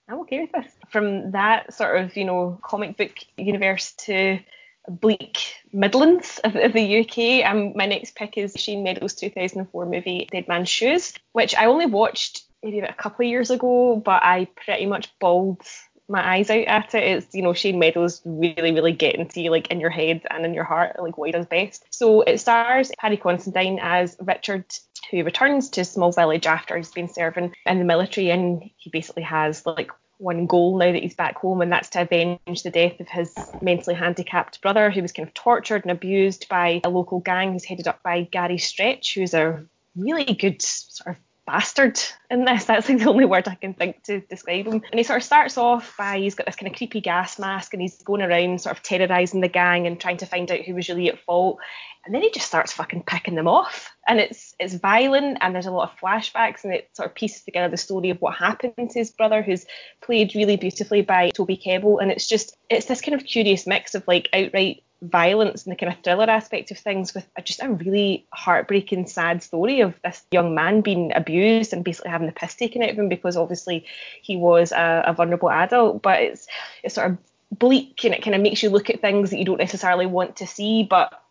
okay 0.09 0.41
with 0.41 0.51
this. 0.51 0.71
From 0.89 1.31
that 1.31 1.73
sort 1.73 1.99
of, 1.99 2.15
you 2.15 2.25
know, 2.25 2.59
comic 2.61 2.97
book 2.97 3.11
universe 3.37 3.93
to 3.93 4.39
bleak 4.87 5.55
Midlands 5.71 6.39
of, 6.43 6.55
of 6.55 6.73
the 6.73 6.99
UK, 6.99 7.49
um, 7.49 7.73
my 7.75 7.85
next 7.85 8.15
pick 8.15 8.37
is 8.37 8.53
Shane 8.57 8.83
Meadows' 8.83 9.15
2004 9.15 9.85
movie 9.85 10.27
Dead 10.31 10.47
Man's 10.47 10.69
Shoes, 10.69 11.13
which 11.31 11.55
I 11.55 11.65
only 11.65 11.85
watched 11.85 12.43
maybe 12.61 12.79
about 12.79 12.91
a 12.91 12.95
couple 12.95 13.25
of 13.25 13.29
years 13.29 13.49
ago, 13.49 14.01
but 14.03 14.21
I 14.23 14.47
pretty 14.55 14.85
much 14.85 15.17
bawled 15.19 15.61
my 16.09 16.35
eyes 16.35 16.49
out 16.49 16.67
at 16.67 16.95
it. 16.95 17.03
It's, 17.03 17.35
you 17.35 17.41
know, 17.41 17.53
Shane 17.53 17.79
Meadows 17.79 18.21
really, 18.25 18.71
really 18.71 18.93
getting 18.93 19.27
to 19.27 19.41
you, 19.41 19.51
like, 19.51 19.67
in 19.67 19.79
your 19.79 19.89
head 19.89 20.21
and 20.29 20.45
in 20.45 20.53
your 20.53 20.63
heart, 20.63 21.01
like, 21.01 21.17
what 21.17 21.27
he 21.27 21.31
does 21.31 21.45
best. 21.45 21.85
So 21.89 22.21
it 22.21 22.39
stars 22.39 22.91
Paddy 22.99 23.17
Considine 23.17 23.79
as 23.81 24.17
Richard 24.21 24.65
who 25.11 25.23
returns 25.23 25.69
to 25.71 25.85
small 25.85 26.11
village 26.11 26.47
after 26.47 26.77
he's 26.77 26.91
been 26.91 27.09
serving 27.09 27.53
in 27.65 27.79
the 27.79 27.85
military 27.85 28.31
and 28.31 28.63
he 28.77 28.89
basically 28.89 29.23
has 29.23 29.65
like 29.65 29.91
one 30.17 30.45
goal 30.45 30.77
now 30.77 30.91
that 30.91 31.01
he's 31.03 31.15
back 31.15 31.37
home, 31.37 31.61
and 31.61 31.71
that's 31.71 31.89
to 31.89 32.01
avenge 32.01 32.63
the 32.63 32.71
death 32.71 32.99
of 32.99 33.09
his 33.09 33.33
mentally 33.61 33.95
handicapped 33.95 34.61
brother, 34.61 34.89
who 34.89 35.01
was 35.01 35.11
kind 35.11 35.27
of 35.27 35.33
tortured 35.33 35.83
and 35.83 35.91
abused 35.91 36.47
by 36.47 36.79
a 36.83 36.89
local 36.89 37.19
gang 37.19 37.51
who's 37.51 37.65
headed 37.65 37.87
up 37.87 38.01
by 38.03 38.21
Gary 38.23 38.57
Stretch, 38.57 39.15
who's 39.15 39.33
a 39.33 39.65
really 39.95 40.33
good 40.33 40.61
sort 40.61 41.17
of 41.17 41.21
bastard 41.45 41.99
in 42.29 42.45
this. 42.45 42.65
That's 42.65 42.89
like 42.89 42.99
the 42.99 43.09
only 43.09 43.25
word 43.25 43.47
I 43.47 43.55
can 43.55 43.73
think 43.73 44.03
to 44.03 44.21
describe 44.21 44.67
him. 44.67 44.81
And 44.91 44.95
he 44.95 45.03
sort 45.03 45.17
of 45.17 45.23
starts 45.23 45.57
off 45.57 45.95
by 45.97 46.19
he's 46.19 46.35
got 46.35 46.45
this 46.45 46.55
kind 46.55 46.71
of 46.71 46.77
creepy 46.77 47.01
gas 47.01 47.39
mask 47.39 47.73
and 47.73 47.81
he's 47.81 48.01
going 48.03 48.21
around 48.21 48.61
sort 48.61 48.75
of 48.75 48.83
terrorising 48.83 49.41
the 49.41 49.47
gang 49.47 49.87
and 49.87 49.99
trying 49.99 50.17
to 50.17 50.25
find 50.25 50.51
out 50.51 50.61
who 50.61 50.75
was 50.75 50.89
really 50.89 51.09
at 51.09 51.19
fault. 51.19 51.59
And 52.05 52.13
then 52.13 52.21
he 52.21 52.31
just 52.31 52.47
starts 52.47 52.73
fucking 52.73 53.03
picking 53.03 53.35
them 53.35 53.47
off. 53.47 53.95
And 54.07 54.19
it's 54.19 54.53
it's 54.59 54.73
violent 54.73 55.37
and 55.39 55.55
there's 55.55 55.67
a 55.67 55.71
lot 55.71 55.89
of 55.89 55.99
flashbacks 55.99 56.65
and 56.65 56.73
it 56.73 56.89
sort 56.93 57.07
of 57.07 57.15
pieces 57.15 57.43
together 57.43 57.69
the 57.69 57.77
story 57.77 58.09
of 58.09 58.21
what 58.21 58.35
happened 58.35 58.89
to 58.89 58.99
his 58.99 59.11
brother 59.11 59.41
who's 59.41 59.65
played 60.01 60.35
really 60.35 60.57
beautifully 60.57 61.01
by 61.01 61.29
Toby 61.29 61.55
Kebbell. 61.55 62.01
And 62.01 62.11
it's 62.11 62.27
just 62.27 62.57
it's 62.69 62.87
this 62.87 63.01
kind 63.01 63.19
of 63.19 63.25
curious 63.25 63.65
mix 63.65 63.95
of 63.95 64.05
like 64.07 64.27
outright 64.33 64.83
violence 65.03 65.65
and 65.65 65.71
the 65.71 65.75
kind 65.75 65.91
of 65.91 66.01
thriller 66.03 66.29
aspect 66.29 66.71
of 66.71 66.77
things 66.77 67.13
with 67.13 67.27
just 67.43 67.61
a 67.61 67.69
really 67.69 68.25
heartbreaking, 68.31 69.05
sad 69.07 69.43
story 69.43 69.81
of 69.81 69.93
this 70.03 70.23
young 70.31 70.55
man 70.55 70.81
being 70.81 71.11
abused 71.13 71.73
and 71.73 71.83
basically 71.83 72.11
having 72.11 72.27
the 72.27 72.33
piss 72.33 72.55
taken 72.55 72.81
out 72.81 72.89
of 72.89 72.97
him 72.97 73.09
because 73.09 73.35
obviously 73.35 73.85
he 74.21 74.37
was 74.37 74.71
a, 74.71 75.03
a 75.07 75.13
vulnerable 75.13 75.51
adult. 75.51 76.01
But 76.01 76.21
it's 76.21 76.47
it's 76.83 76.95
sort 76.95 77.11
of 77.11 77.17
bleak 77.57 78.03
and 78.05 78.13
it 78.13 78.23
kind 78.23 78.35
of 78.35 78.41
makes 78.41 78.63
you 78.63 78.69
look 78.69 78.89
at 78.89 79.01
things 79.01 79.29
that 79.29 79.37
you 79.37 79.45
don't 79.45 79.59
necessarily 79.59 80.05
want 80.05 80.37
to 80.37 80.47
see. 80.47 80.83
But 80.83 81.21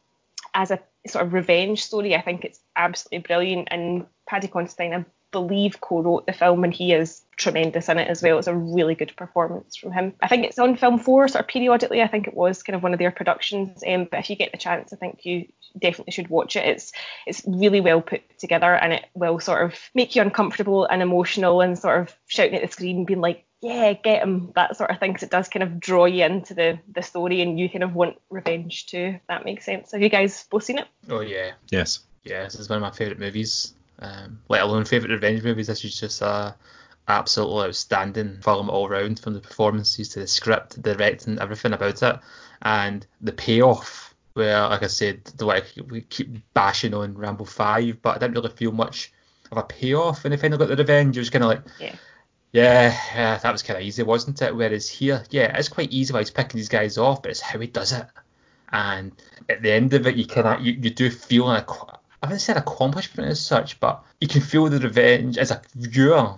as 0.54 0.70
a 0.70 0.80
sort 1.06 1.24
of 1.24 1.32
revenge 1.32 1.82
story, 1.82 2.14
I 2.14 2.20
think 2.20 2.44
it's 2.44 2.60
absolutely 2.76 3.26
brilliant. 3.26 3.68
And 3.70 4.06
Paddy 4.26 4.48
Considine, 4.48 4.94
I 4.94 5.04
believe, 5.32 5.80
co-wrote 5.80 6.26
the 6.26 6.32
film, 6.32 6.62
and 6.62 6.72
he 6.72 6.92
is 6.92 7.22
tremendous 7.36 7.88
in 7.88 7.98
it 7.98 8.08
as 8.08 8.22
well. 8.22 8.38
It's 8.38 8.46
a 8.46 8.54
really 8.54 8.94
good 8.94 9.16
performance 9.16 9.74
from 9.76 9.90
him. 9.92 10.14
I 10.20 10.28
think 10.28 10.44
it's 10.46 10.58
on 10.58 10.76
Film 10.76 10.98
Four 10.98 11.26
sort 11.26 11.42
of 11.44 11.48
periodically. 11.48 12.02
I 12.02 12.06
think 12.06 12.28
it 12.28 12.34
was 12.34 12.62
kind 12.62 12.76
of 12.76 12.82
one 12.82 12.92
of 12.92 12.98
their 12.98 13.10
productions. 13.10 13.82
Um, 13.86 14.06
but 14.10 14.20
if 14.20 14.30
you 14.30 14.36
get 14.36 14.52
the 14.52 14.58
chance, 14.58 14.92
I 14.92 14.96
think 14.96 15.24
you 15.24 15.48
definitely 15.78 16.12
should 16.12 16.28
watch 16.28 16.54
it. 16.54 16.64
It's 16.66 16.92
it's 17.26 17.42
really 17.46 17.80
well 17.80 18.00
put 18.00 18.22
together, 18.38 18.74
and 18.74 18.92
it 18.92 19.06
will 19.14 19.40
sort 19.40 19.64
of 19.64 19.76
make 19.94 20.14
you 20.14 20.22
uncomfortable 20.22 20.84
and 20.84 21.02
emotional, 21.02 21.60
and 21.60 21.78
sort 21.78 22.00
of 22.00 22.14
shouting 22.26 22.54
at 22.54 22.62
the 22.62 22.72
screen, 22.72 22.98
and 22.98 23.06
being 23.06 23.20
like, 23.20 23.44
"Yeah, 23.60 23.94
get 23.94 24.22
him!" 24.22 24.52
That 24.54 24.76
sort 24.76 24.90
of 24.90 25.00
thing. 25.00 25.14
Cause 25.14 25.22
it 25.22 25.30
does 25.30 25.48
kind 25.48 25.62
of 25.62 25.80
draw 25.80 26.04
you 26.04 26.24
into 26.24 26.54
the 26.54 26.78
the 26.92 27.02
story, 27.02 27.40
and 27.40 27.58
you 27.58 27.68
kind 27.68 27.82
of 27.82 27.94
want 27.94 28.20
revenge 28.30 28.86
too. 28.86 29.14
If 29.16 29.26
that 29.28 29.44
makes 29.44 29.64
sense. 29.64 29.92
Have 29.92 30.02
you 30.02 30.10
guys 30.10 30.44
both 30.50 30.64
seen 30.64 30.78
it? 30.78 30.86
Oh 31.08 31.20
yeah, 31.20 31.52
Yes. 31.70 32.00
yeah. 32.22 32.44
This 32.44 32.56
is 32.56 32.68
one 32.68 32.76
of 32.76 32.82
my 32.82 32.90
favourite 32.90 33.18
movies. 33.18 33.74
Um, 34.02 34.40
let 34.48 34.62
alone 34.62 34.84
favourite 34.84 35.12
revenge 35.12 35.42
movies. 35.44 35.68
This 35.68 35.84
is 35.84 35.98
just 35.98 36.22
a 36.22 36.56
absolutely 37.06 37.68
outstanding 37.68 38.38
film 38.42 38.68
all 38.68 38.88
round, 38.88 39.20
from 39.20 39.34
the 39.34 39.40
performances 39.40 40.08
to 40.10 40.20
the 40.20 40.26
script, 40.26 40.82
the 40.82 40.94
directing, 40.94 41.38
everything 41.38 41.72
about 41.72 42.02
it, 42.02 42.18
and 42.62 43.06
the 43.20 43.32
payoff. 43.32 44.14
Where, 44.34 44.60
like 44.62 44.82
I 44.82 44.86
said, 44.86 45.24
the 45.36 45.44
way 45.44 45.62
we 45.88 46.00
keep 46.00 46.28
bashing 46.54 46.94
on 46.94 47.16
Rambo 47.16 47.44
Five, 47.44 48.00
but 48.00 48.16
I 48.16 48.18
didn't 48.18 48.34
really 48.34 48.48
feel 48.56 48.72
much 48.72 49.12
of 49.50 49.58
a 49.58 49.62
payoff 49.62 50.24
when 50.24 50.30
they 50.30 50.38
finally 50.38 50.58
got 50.58 50.68
the 50.68 50.76
revenge. 50.76 51.16
It 51.16 51.20
was 51.20 51.28
kind 51.30 51.44
of 51.44 51.50
like, 51.50 51.62
Yeah. 51.78 51.94
yeah, 52.52 52.98
yeah, 53.14 53.38
that 53.38 53.52
was 53.52 53.62
kind 53.62 53.78
of 53.78 53.84
easy, 53.84 54.02
wasn't 54.02 54.40
it? 54.40 54.56
Whereas 54.56 54.88
here, 54.88 55.22
yeah, 55.30 55.56
it's 55.56 55.68
quite 55.68 55.92
easy 55.92 56.12
while 56.14 56.22
he's 56.22 56.30
picking 56.30 56.56
these 56.56 56.70
guys 56.70 56.96
off, 56.96 57.20
but 57.20 57.30
it's 57.30 57.40
how 57.40 57.58
he 57.58 57.66
does 57.66 57.92
it. 57.92 58.06
And 58.72 59.12
at 59.50 59.60
the 59.60 59.70
end 59.70 59.92
of 59.92 60.06
it, 60.06 60.16
you 60.16 60.24
kind 60.24 60.46
of 60.48 60.64
you, 60.66 60.72
you 60.72 60.88
do 60.90 61.10
feel 61.10 61.54
ac- 61.54 61.98
I 62.22 62.26
haven't 62.26 62.38
said 62.40 62.56
accomplishment 62.56 63.28
as 63.28 63.40
such, 63.40 63.80
but 63.80 64.02
you 64.20 64.28
can 64.28 64.42
feel 64.42 64.68
the 64.68 64.78
revenge 64.78 65.38
as 65.38 65.50
a 65.50 65.60
viewer 65.74 66.34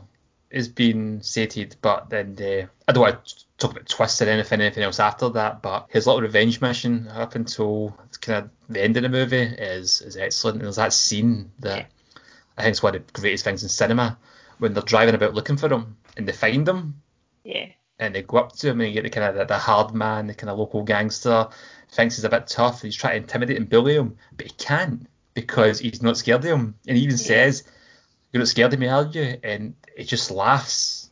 is 0.51 0.68
being 0.68 1.20
sated. 1.20 1.76
But 1.82 2.09
then 2.09 2.35
the, 2.37 2.68
I 2.89 2.93
don't 2.93 3.03
want 3.03 3.24
to 3.26 3.45
talk 3.59 3.72
about 3.72 3.89
twists 3.89 4.22
or 4.22 4.26
anything, 4.28 4.61
anything 4.62 4.82
else 4.82 4.99
after 4.99 5.28
that. 5.30 5.61
But 5.61 5.89
his 5.91 6.07
little 6.07 6.22
revenge 6.22 6.61
mission 6.62 7.09
up 7.09 7.35
until 7.35 7.95
kind 8.22 8.45
of 8.45 8.51
the 8.70 8.82
end 8.82 8.97
of 8.97 9.03
the 9.03 9.09
movie 9.11 9.37
is 9.43 10.01
is 10.01 10.16
excellent. 10.16 10.57
And 10.57 10.64
there's 10.64 10.76
that 10.76 10.95
scene 10.95 11.51
that 11.59 11.91
I 12.57 12.62
think 12.62 12.72
is 12.72 12.82
one 12.82 12.95
of 12.95 13.07
the 13.07 13.12
greatest 13.20 13.45
things 13.45 13.62
in 13.62 13.68
cinema 13.68 14.16
when 14.59 14.72
they're 14.72 14.82
driving 14.82 15.14
about 15.14 15.35
looking 15.35 15.57
for 15.59 15.68
him 15.70 15.97
and 16.16 16.26
they 16.26 16.32
find 16.32 16.66
him 16.66 17.03
Yeah. 17.43 17.66
and 17.99 18.14
they 18.14 18.22
go 18.22 18.39
up 18.39 18.53
to 18.53 18.68
him 18.70 18.80
and 18.80 18.89
you 18.89 18.95
get 18.95 19.03
the 19.03 19.11
kind 19.11 19.26
of 19.26 19.35
the, 19.35 19.45
the 19.45 19.59
hard 19.59 19.93
man, 19.93 20.28
the 20.28 20.35
kind 20.35 20.49
of 20.49 20.59
local 20.59 20.82
gangster, 20.85 21.49
thinks 21.91 22.16
he's 22.16 22.24
a 22.24 22.28
bit 22.28 22.47
tough, 22.47 22.74
and 22.82 22.85
he's 22.89 22.97
trying 22.97 23.14
to 23.14 23.16
intimidate 23.22 23.57
and 23.57 23.68
bully 23.68 23.97
him, 23.97 24.16
but 24.37 24.47
he 24.47 24.53
can't 24.53 25.09
because 25.35 25.80
he's 25.80 26.03
not 26.03 26.16
scared 26.16 26.45
of 26.45 26.45
him. 26.45 26.74
And 26.87 26.97
he 26.97 27.05
even 27.05 27.18
says, 27.18 27.64
"You're 28.32 28.41
not 28.41 28.49
scared 28.49 28.72
of 28.72 28.78
me, 28.78 28.89
are 28.89 29.05
you?" 29.05 29.39
And 29.43 29.74
he 29.97 30.05
just 30.05 30.30
laughs 30.30 31.11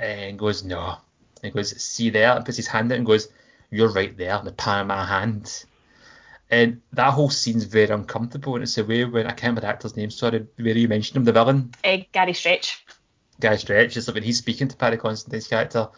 and 0.00 0.38
goes, 0.38 0.64
"No." 0.64 0.98
And 1.42 1.52
goes, 1.52 1.76
"See 1.80 2.10
there," 2.10 2.32
and 2.36 2.44
puts 2.44 2.56
his 2.56 2.66
hand 2.66 2.90
out 2.90 2.98
and 2.98 3.06
goes, 3.06 3.28
"You're 3.70 3.92
right 3.92 4.16
there," 4.16 4.38
in 4.38 4.44
the 4.44 4.52
palm 4.52 4.82
of 4.82 4.86
my 4.88 5.04
hand. 5.04 5.64
And 6.50 6.80
that 6.94 7.12
whole 7.12 7.30
scene's 7.30 7.64
very 7.64 7.94
uncomfortable, 7.94 8.54
and 8.56 8.64
it's 8.64 8.76
a 8.76 8.84
way 8.84 9.04
when 9.04 9.26
I 9.26 9.30
can't 9.30 9.42
remember 9.42 9.60
the 9.60 9.68
actor's 9.68 9.96
name. 9.96 10.10
Sorry, 10.10 10.46
where 10.56 10.76
you 10.76 10.88
mentioned 10.88 11.18
him, 11.18 11.24
the 11.24 11.32
villain. 11.32 11.72
Uh, 11.84 11.98
Gary 12.12 12.32
Stretch. 12.32 12.84
Gary 13.38 13.56
Stretch 13.56 13.96
is 13.96 14.08
like 14.08 14.16
when 14.16 14.24
he's 14.24 14.38
speaking 14.38 14.66
to 14.66 14.76
Paddy 14.76 14.96
Considine's 14.96 15.46
character, 15.46 15.88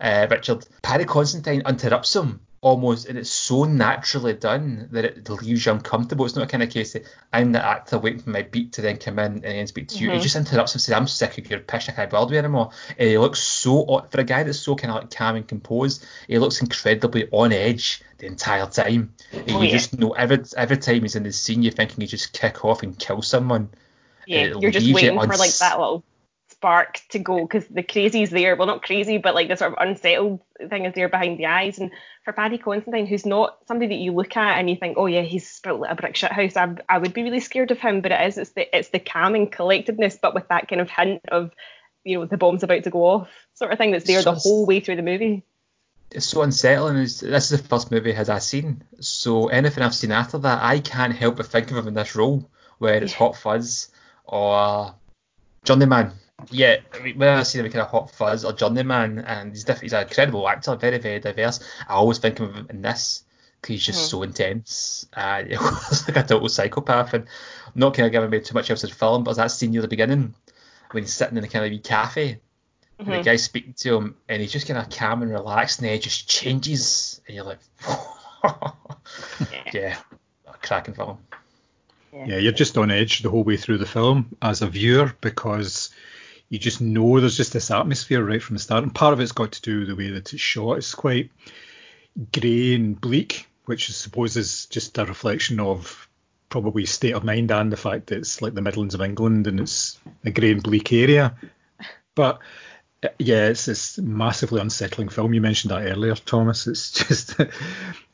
uh, 0.00 0.26
Richard. 0.30 0.66
Paddy 0.82 1.04
Constantine 1.04 1.62
interrupts 1.66 2.16
him 2.16 2.40
almost, 2.60 3.06
and 3.06 3.16
it's 3.18 3.30
so 3.30 3.64
naturally 3.64 4.32
done 4.32 4.88
that 4.92 5.04
it 5.04 5.28
leaves 5.28 5.64
you 5.64 5.72
uncomfortable. 5.72 6.24
It's 6.24 6.34
not 6.34 6.44
a 6.44 6.48
kind 6.48 6.62
of 6.62 6.70
case 6.70 6.92
that 6.92 7.04
I'm 7.32 7.52
the 7.52 7.64
actor 7.64 7.98
waiting 7.98 8.20
for 8.20 8.30
my 8.30 8.42
beat 8.42 8.72
to 8.74 8.82
then 8.82 8.96
come 8.96 9.18
in 9.18 9.32
and 9.32 9.42
then 9.42 9.66
speak 9.66 9.88
to 9.88 9.98
you. 9.98 10.08
He 10.08 10.14
mm-hmm. 10.14 10.22
just 10.22 10.36
interrupts 10.36 10.74
and 10.74 10.82
says, 10.82 10.94
"I'm 10.94 11.06
sick 11.06 11.38
of 11.38 11.50
your 11.50 11.60
pish. 11.60 11.88
I 11.88 11.92
can't 11.92 12.10
bother 12.10 12.26
with 12.26 12.32
you 12.32 12.38
anymore." 12.38 12.70
And 12.98 13.08
he 13.08 13.18
looks 13.18 13.40
so 13.40 14.06
for 14.10 14.20
a 14.20 14.24
guy 14.24 14.42
that's 14.42 14.58
so 14.58 14.74
kind 14.74 14.90
of 14.90 15.02
like 15.02 15.10
calm 15.10 15.36
and 15.36 15.46
composed. 15.46 16.04
He 16.26 16.38
looks 16.38 16.60
incredibly 16.60 17.28
on 17.30 17.52
edge 17.52 18.02
the 18.18 18.26
entire 18.26 18.66
time. 18.66 19.14
And 19.32 19.50
Oh, 19.50 19.60
you 19.60 19.68
yeah. 19.68 19.72
just 19.72 19.98
know 19.98 20.12
every 20.12 20.42
every 20.56 20.76
time 20.78 21.02
he's 21.02 21.16
in 21.16 21.22
the 21.22 21.32
scene, 21.32 21.62
you're 21.62 21.72
thinking 21.72 22.00
he 22.00 22.06
just 22.06 22.32
kick 22.32 22.64
off 22.64 22.82
and 22.82 22.98
kill 22.98 23.22
someone. 23.22 23.70
Yeah, 24.26 24.38
eh, 24.38 24.44
It 24.46 24.62
you're 24.62 24.70
just 24.70 24.86
you 24.86 24.94
waiting 24.94 25.14
for 25.14 25.24
uns- 25.24 25.38
like 25.38 25.56
that 25.58 25.78
little 25.78 26.04
spark 26.58 27.00
to 27.10 27.18
go 27.20 27.40
because 27.42 27.66
the 27.68 27.82
crazy 27.82 28.22
is 28.22 28.30
there. 28.30 28.56
Well, 28.56 28.66
not 28.66 28.82
crazy, 28.82 29.18
but 29.18 29.34
like 29.34 29.48
the 29.48 29.56
sort 29.56 29.72
of 29.72 29.78
unsettled 29.80 30.40
thing 30.68 30.84
is 30.84 30.94
there 30.94 31.08
behind 31.08 31.38
the 31.38 31.46
eyes. 31.46 31.78
And 31.78 31.92
for 32.24 32.32
Paddy 32.32 32.58
Considine, 32.58 33.06
who's 33.06 33.24
not 33.24 33.58
somebody 33.68 33.94
that 33.94 34.02
you 34.02 34.12
look 34.12 34.36
at 34.36 34.58
and 34.58 34.68
you 34.68 34.76
think, 34.76 34.98
oh 34.98 35.06
yeah, 35.06 35.22
he's 35.22 35.60
built 35.60 35.80
like 35.80 35.92
a 35.92 35.94
brick 35.94 36.16
shit 36.16 36.32
house, 36.32 36.56
I, 36.56 36.74
I 36.88 36.98
would 36.98 37.14
be 37.14 37.22
really 37.22 37.40
scared 37.40 37.70
of 37.70 37.78
him. 37.78 38.00
But 38.00 38.12
it 38.12 38.20
is, 38.26 38.38
it's 38.38 38.50
the 38.52 38.76
it's 38.76 38.88
the 38.88 38.98
calming 38.98 39.50
collectedness, 39.50 40.18
but 40.20 40.34
with 40.34 40.48
that 40.48 40.68
kind 40.68 40.80
of 40.80 40.90
hint 40.90 41.22
of, 41.30 41.52
you 42.04 42.18
know, 42.18 42.26
the 42.26 42.36
bomb's 42.36 42.64
about 42.64 42.82
to 42.84 42.90
go 42.90 43.04
off 43.04 43.28
sort 43.54 43.72
of 43.72 43.78
thing 43.78 43.92
that's 43.92 44.06
there 44.06 44.20
So 44.22 44.32
the 44.32 44.38
whole 44.38 44.66
way 44.66 44.80
through 44.80 44.96
the 44.96 45.02
movie. 45.02 45.44
it's 46.10 46.26
so 46.26 46.42
unsettling. 46.42 46.96
It's, 46.96 47.20
this 47.20 47.52
is 47.52 47.60
the 47.62 47.68
first 47.68 47.90
movie 47.90 48.12
has 48.12 48.28
I 48.28 48.38
seen, 48.40 48.82
so 49.00 49.48
anything 49.48 49.84
I've 49.84 49.94
seen 49.94 50.12
after 50.12 50.38
that, 50.38 50.62
I 50.62 50.80
can't 50.80 51.14
help 51.14 51.36
but 51.36 51.46
think 51.46 51.70
of 51.70 51.76
him 51.76 51.88
in 51.88 51.94
this 51.94 52.16
role, 52.16 52.50
whether 52.78 53.04
it's 53.04 53.12
Hot 53.14 53.36
Fuzz 53.36 53.90
or 54.24 54.94
Journeyman. 55.64 56.12
Yeah, 56.50 56.76
I 56.94 56.98
mean, 57.00 57.18
when 57.18 57.28
I 57.28 57.42
see 57.42 57.58
him 57.58 57.64
kind 57.64 57.82
of 57.82 57.88
Hot 57.88 58.10
Fuzz 58.10 58.44
or 58.44 58.52
Journeyman, 58.52 59.18
and 59.18 59.48
um, 59.48 59.50
he's 59.50 59.64
diff- 59.64 59.80
he's 59.80 59.92
an 59.92 60.02
incredible 60.02 60.48
actor, 60.48 60.76
very 60.76 60.98
very 60.98 61.18
diverse. 61.18 61.60
I 61.88 61.94
always 61.94 62.18
think 62.18 62.38
of 62.40 62.54
him 62.54 62.66
in 62.70 62.82
this 62.82 63.24
because 63.60 63.74
he's 63.74 63.84
just 63.84 63.98
mm-hmm. 64.00 64.08
so 64.08 64.22
intense. 64.22 65.06
Uh, 65.12 65.42
he 65.48 65.56
was 65.56 66.06
like 66.06 66.16
a 66.16 66.22
total 66.22 66.48
psychopath, 66.48 67.14
and 67.14 67.24
I'm 67.66 67.72
not 67.74 67.94
kind 67.94 68.06
of 68.06 68.12
giving 68.12 68.28
away 68.28 68.40
too 68.40 68.54
much 68.54 68.70
else 68.70 68.84
of 68.84 68.90
the 68.90 68.96
film, 68.96 69.24
but 69.24 69.32
there's 69.32 69.38
that 69.38 69.50
scene 69.50 69.72
near 69.72 69.82
the 69.82 69.88
beginning 69.88 70.34
when 70.92 71.02
he's 71.02 71.12
sitting 71.12 71.36
in 71.36 71.44
a 71.44 71.48
kind 71.48 71.64
of 71.64 71.70
wee 71.70 71.80
cafe 71.80 72.40
and 72.98 73.06
the 73.06 73.12
mm-hmm. 73.12 73.22
guy's 73.22 73.44
speaking 73.44 73.74
to 73.74 73.96
him, 73.96 74.16
and 74.28 74.42
he's 74.42 74.52
just 74.52 74.66
kind 74.66 74.78
of 74.78 74.90
calm 74.90 75.22
and 75.22 75.30
relaxed, 75.30 75.78
and 75.78 75.86
then 75.86 75.94
he 75.94 76.00
just 76.00 76.28
changes, 76.28 77.20
and 77.26 77.36
you're 77.36 77.44
like, 77.44 77.60
yeah, 79.72 79.96
a 80.46 80.52
cracking 80.66 80.94
film. 80.94 81.18
Yeah, 82.12 82.38
you're 82.38 82.52
just 82.52 82.76
on 82.76 82.90
edge 82.90 83.20
the 83.20 83.30
whole 83.30 83.44
way 83.44 83.56
through 83.56 83.78
the 83.78 83.86
film 83.86 84.36
as 84.42 84.62
a 84.62 84.66
viewer 84.66 85.14
because 85.20 85.90
you 86.48 86.58
just 86.58 86.80
know 86.80 87.20
there's 87.20 87.36
just 87.36 87.52
this 87.52 87.70
atmosphere 87.70 88.24
right 88.24 88.42
from 88.42 88.56
the 88.56 88.62
start. 88.62 88.82
And 88.82 88.94
part 88.94 89.12
of 89.12 89.20
it's 89.20 89.32
got 89.32 89.52
to 89.52 89.62
do 89.62 89.80
with 89.80 89.88
the 89.88 89.96
way 89.96 90.10
that 90.10 90.32
it's 90.32 90.42
shot. 90.42 90.78
It's 90.78 90.94
quite 90.94 91.30
grey 92.32 92.74
and 92.74 93.00
bleak, 93.00 93.46
which 93.66 93.90
I 93.90 93.92
suppose 93.92 94.36
is 94.36 94.66
just 94.66 94.96
a 94.98 95.04
reflection 95.04 95.60
of 95.60 96.08
probably 96.48 96.86
state 96.86 97.12
of 97.14 97.24
mind 97.24 97.50
and 97.50 97.70
the 97.70 97.76
fact 97.76 98.06
that 98.06 98.18
it's 98.18 98.40
like 98.40 98.54
the 98.54 98.62
Midlands 98.62 98.94
of 98.94 99.02
England 99.02 99.46
and 99.46 99.60
it's 99.60 99.98
a 100.24 100.30
grey 100.30 100.52
and 100.52 100.62
bleak 100.62 100.92
area. 100.92 101.36
But 102.14 102.38
yeah, 103.18 103.48
it's 103.48 103.66
this 103.66 103.98
massively 103.98 104.60
unsettling 104.60 105.10
film. 105.10 105.34
You 105.34 105.42
mentioned 105.42 105.70
that 105.70 105.86
earlier, 105.86 106.14
Thomas. 106.14 106.66
It's 106.66 106.90
just 107.08 107.36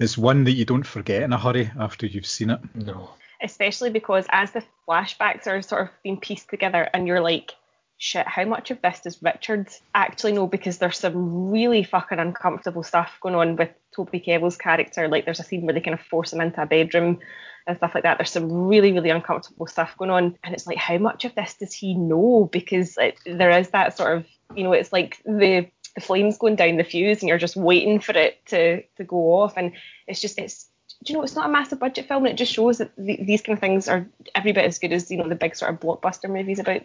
it's 0.01 0.19
one 0.19 0.45
that 0.45 0.53
you 0.53 0.65
don't 0.65 0.87
forget 0.87 1.23
in 1.23 1.33
a 1.33 1.39
hurry 1.39 1.71
after 1.79 2.07
you've 2.07 2.27
seen 2.27 2.51
it. 2.51 2.61
No. 2.75 3.11
especially 3.41 3.91
because 3.91 4.27
as 4.31 4.51
the 4.51 4.65
flashbacks 4.89 5.47
are 5.47 5.63
sort 5.63 5.83
of 5.83 5.89
being 6.03 6.19
pieced 6.19 6.49
together 6.51 6.89
and 6.93 7.07
you're 7.07 7.21
like 7.21 7.55
shit 7.97 8.27
how 8.27 8.45
much 8.45 8.71
of 8.71 8.83
this 8.83 9.01
does 9.01 9.23
richard 9.23 9.69
actually 9.95 10.33
know? 10.33 10.47
Because 10.47 10.79
there's 10.79 10.99
some 10.99 11.51
really 11.51 11.85
fucking 11.85 12.19
uncomfortable 12.19 12.83
stuff 12.83 13.19
going 13.21 13.35
on 13.35 13.57
with 13.57 13.71
toby 13.95 14.21
kebbell's 14.21 14.57
character. 14.57 15.09
Like 15.09 15.25
there's 15.25 15.41
a 15.41 15.45
scene 15.45 15.65
where 15.65 15.75
they 15.75 15.81
kind 15.81 15.95
of 15.99 16.07
force 16.07 16.33
him 16.33 16.41
into 16.41 16.61
a 16.61 16.67
bedroom 16.67 17.21
and 17.67 17.77
stuff 17.77 17.93
like 17.95 18.03
that. 18.03 18.19
There's 18.19 18.31
some 18.31 18.51
really 18.51 18.93
really 18.93 19.11
uncomfortable 19.11 19.67
stuff 19.67 19.97
going 19.97 20.11
on. 20.11 20.37
And 20.43 20.55
it's 20.55 20.67
like 20.67 20.77
how 20.77 20.99
much 20.99 21.25
of 21.25 21.35
this 21.35 21.55
does 21.55 21.73
he 21.73 21.95
know? 21.95 22.49
Because 22.53 22.97
it, 22.99 23.19
there 23.25 23.51
is 23.59 23.71
that 23.71 23.97
sort 23.97 24.17
of 24.17 24.27
you 24.55 24.65
know 24.65 24.73
it's 24.73 24.93
like 24.93 25.21
the 25.25 25.69
the 25.95 26.01
flames 26.01 26.39
going 26.39 26.57
down 26.57 26.77
the 26.77 26.85
fuse 26.85 27.21
and 27.21 27.29
you're 27.29 27.39
just 27.39 27.57
waiting 27.57 28.01
for 28.01 28.13
it 28.13 28.45
to 28.47 28.83
to 28.97 29.05
go 29.05 29.17
off. 29.35 29.55
And 29.57 29.73
it's 30.07 30.21
just 30.21 30.39
it's 30.39 30.69
do 31.05 31.13
you 31.13 31.19
know 31.19 31.23
it's 31.23 31.37
not 31.37 31.49
a 31.49 31.53
massive 31.53 31.79
budget 31.79 32.09
film. 32.09 32.25
And 32.25 32.33
it 32.33 32.39
just 32.39 32.53
shows 32.53 32.79
that 32.79 32.91
the, 32.97 33.19
these 33.23 33.43
kind 33.43 33.57
of 33.57 33.61
things 33.61 33.89
are 33.89 34.07
every 34.35 34.53
bit 34.53 34.65
as 34.65 34.79
good 34.79 34.93
as 34.93 35.11
you 35.11 35.17
know 35.17 35.29
the 35.29 35.35
big 35.35 35.55
sort 35.55 35.73
of 35.73 35.81
blockbuster 35.81 36.29
movies 36.29 36.59
about 36.59 36.83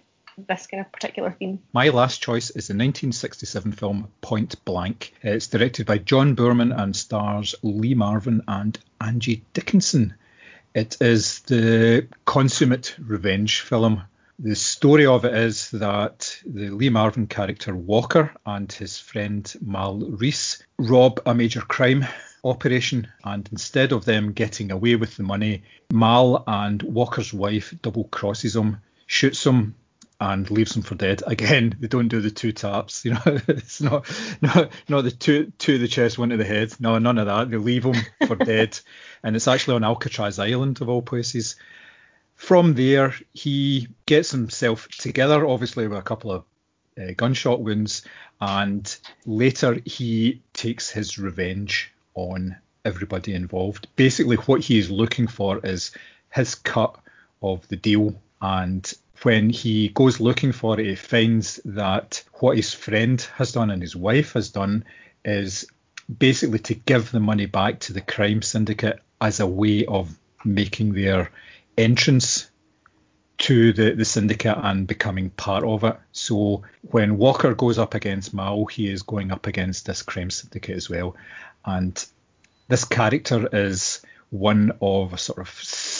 this 0.47 0.67
kind 0.67 0.81
of 0.81 0.91
particular 0.91 1.35
theme. 1.37 1.59
My 1.73 1.89
last 1.89 2.21
choice 2.21 2.49
is 2.49 2.67
the 2.67 2.73
1967 2.73 3.71
film 3.73 4.07
Point 4.21 4.63
Blank. 4.65 5.13
Uh, 5.23 5.31
it's 5.31 5.47
directed 5.47 5.85
by 5.85 5.97
John 5.97 6.35
Boorman 6.35 6.77
and 6.77 6.95
stars 6.95 7.55
Lee 7.63 7.93
Marvin 7.93 8.41
and 8.47 8.77
Angie 9.01 9.43
Dickinson. 9.53 10.13
It 10.73 10.97
is 11.01 11.39
the 11.41 12.07
consummate 12.25 12.95
revenge 12.99 13.61
film. 13.61 14.03
The 14.37 14.55
story 14.55 15.05
of 15.05 15.25
it 15.25 15.33
is 15.33 15.69
that 15.71 16.39
the 16.45 16.69
Lee 16.69 16.89
Marvin 16.89 17.27
character 17.27 17.75
Walker 17.75 18.33
and 18.45 18.71
his 18.71 18.97
friend 18.97 19.53
Mal 19.61 19.99
Reese 19.99 20.63
rob 20.77 21.19
a 21.25 21.35
major 21.35 21.61
crime 21.61 22.05
operation, 22.43 23.07
and 23.23 23.49
instead 23.51 23.91
of 23.91 24.05
them 24.05 24.31
getting 24.31 24.71
away 24.71 24.95
with 24.95 25.17
the 25.17 25.23
money, 25.23 25.63
Mal 25.91 26.43
and 26.47 26.81
Walker's 26.83 27.33
wife 27.33 27.73
double 27.81 28.05
crosses 28.05 28.55
him, 28.55 28.77
shoots 29.07 29.45
him, 29.45 29.75
and 30.20 30.51
leaves 30.51 30.74
them 30.74 30.84
for 30.84 30.95
dead. 30.95 31.24
Again, 31.26 31.76
they 31.80 31.88
don't 31.88 32.09
do 32.09 32.20
the 32.20 32.32
two 32.32 32.51
taps. 32.51 33.05
You 33.05 33.13
know, 33.13 33.22
it's 33.26 33.82
not 33.82 34.09
not 34.41 34.72
not 34.88 35.03
the 35.03 35.11
two 35.11 35.51
two 35.57 35.76
of 35.76 35.82
the 35.82 35.88
chest, 35.88 36.17
one 36.17 36.30
to 36.30 36.38
the 36.38 36.45
head. 36.45 36.74
No, 36.80 36.97
none 36.99 37.17
of 37.17 37.28
that. 37.28 37.49
They 37.49 37.57
leave 37.57 37.84
them 37.84 37.95
for 38.28 38.36
dead, 38.45 38.80
and 39.24 39.36
it's 39.36 39.47
actually 39.47 39.76
on 39.76 39.84
Alcatraz 39.84 40.39
Island 40.39 40.82
of 40.82 40.89
all 40.89 41.01
places. 41.01 41.55
From 42.36 42.74
there, 42.74 43.13
he 43.34 43.89
gets 44.05 44.32
himself 44.32 44.88
together, 44.88 45.45
obviously 45.45 45.88
with 45.88 45.97
a 45.97 46.01
couple 46.01 46.32
of 46.32 46.45
uh, 46.97 47.11
gunshot 47.15 47.61
wounds, 47.61 48.03
and 48.39 48.97
later 49.26 49.80
he 49.86 50.41
takes 50.53 50.89
his 50.89 51.17
revenge 51.17 51.91
on 52.15 52.55
everybody 52.86 53.34
involved. 53.34 53.88
Basically, 53.95 54.38
what 54.38 54.61
he 54.61 54.78
is 54.78 54.89
looking 54.89 55.28
for 55.28 55.59
is 55.65 55.91
his 56.30 56.55
cut 56.55 56.97
of 57.41 57.67
the 57.67 57.76
deal 57.76 58.15
and 58.41 58.93
when 59.24 59.49
he 59.49 59.89
goes 59.89 60.20
looking 60.20 60.51
for 60.51 60.80
it, 60.80 60.86
he 60.86 60.95
finds 60.95 61.59
that 61.65 62.24
what 62.36 62.55
his 62.55 62.74
friend 62.74 63.22
has 63.36 63.51
done 63.51 63.70
and 63.70 63.82
his 63.82 63.95
wife 63.95 64.34
has 64.34 64.49
done 64.49 64.86
is 65.26 65.65
basically 66.17 66.59
to 66.59 66.74
give 66.74 67.11
the 67.11 67.20
money 67.20 67.45
back 67.45 67.80
to 67.80 67.93
the 67.93 68.01
crime 68.01 68.41
syndicate 68.41 68.99
as 69.22 69.39
a 69.39 69.47
way 69.47 69.86
of 69.86 70.17
making 70.45 70.93
their 70.93 71.32
entrance 71.78 72.49
to 73.38 73.72
the, 73.74 73.91
the 73.91 74.05
syndicate 74.05 74.57
and 74.57 74.88
becoming 74.88 75.30
part 75.32 75.63
of 75.63 75.84
it. 75.84 75.97
So 76.11 76.63
when 76.82 77.17
Walker 77.17 77.53
goes 77.53 77.78
up 77.78 77.93
against 77.93 78.34
Mal, 78.34 78.65
he 78.65 78.91
is 78.91 79.03
going 79.03 79.32
up 79.32 79.47
against 79.47 79.86
this 79.86 80.01
crime 80.01 80.30
syndicate 80.30 80.76
as 80.76 80.89
well. 80.89 81.15
And 81.65 82.03
this 82.67 82.86
character 82.86 83.47
is 83.51 84.01
one 84.30 84.72
of 84.82 85.13
a 85.13 85.17
sort 85.17 85.39
of 85.39 85.49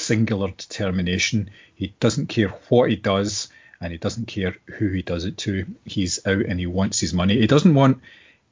singular 0.10 0.50
determination. 0.58 1.52
He 1.76 1.94
doesn't 2.00 2.30
care 2.30 2.50
what 2.70 2.90
he 2.90 2.96
does 2.96 3.50
and 3.80 3.92
he 3.92 4.00
doesn't 4.00 4.26
care 4.26 4.56
who 4.66 4.90
he 4.90 5.04
does 5.04 5.26
it 5.26 5.38
to. 5.38 5.68
He's 5.86 6.26
out 6.26 6.46
and 6.48 6.60
he 6.60 6.66
wants 6.66 7.00
his 7.00 7.14
money. 7.14 7.40
He 7.40 7.46
doesn't 7.46 7.76
want 7.76 8.02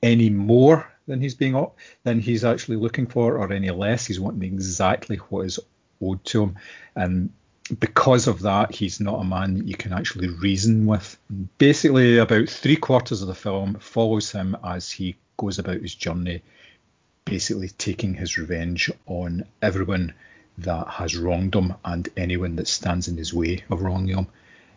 any 0.04 0.30
more 0.30 0.88
than 1.08 1.20
he's 1.20 1.34
being 1.34 1.56
up 1.56 1.76
than 2.04 2.20
he's 2.20 2.46
actually 2.46 2.78
looking 2.78 3.08
for 3.08 3.40
or 3.40 3.52
any 3.52 3.72
less. 3.72 4.06
He's 4.06 4.20
wanting 4.20 4.44
exactly 4.44 5.18
what 5.18 5.48
is 5.48 5.60
owed 6.00 6.24
to 6.26 6.44
him. 6.44 6.56
And 6.96 7.32
because 7.80 8.28
of 8.28 8.44
that, 8.44 8.76
he's 8.76 9.00
not 9.00 9.20
a 9.20 9.26
man 9.26 9.56
that 9.56 9.68
you 9.68 9.76
can 9.76 9.94
actually 9.94 10.28
reason 10.28 10.86
with. 10.86 11.18
Basically, 11.58 12.20
about 12.20 12.50
three 12.50 12.76
quarters 12.76 13.24
of 13.24 13.28
the 13.28 13.34
film 13.34 13.80
follows 13.80 14.32
him 14.32 14.56
as 14.64 14.92
he 14.92 15.16
goes 15.38 15.58
about 15.58 15.82
his 15.82 15.96
journey 15.96 16.44
basically 17.26 17.68
taking 17.68 18.14
his 18.14 18.38
revenge 18.38 18.90
on 19.06 19.44
everyone 19.62 20.14
that 20.60 20.88
has 20.88 21.16
wronged 21.16 21.56
him 21.56 21.74
and 21.86 22.10
anyone 22.18 22.56
that 22.56 22.68
stands 22.68 23.08
in 23.08 23.18
his 23.18 23.34
way 23.34 23.64
of 23.70 23.82
wronging 23.82 24.18
him. 24.18 24.28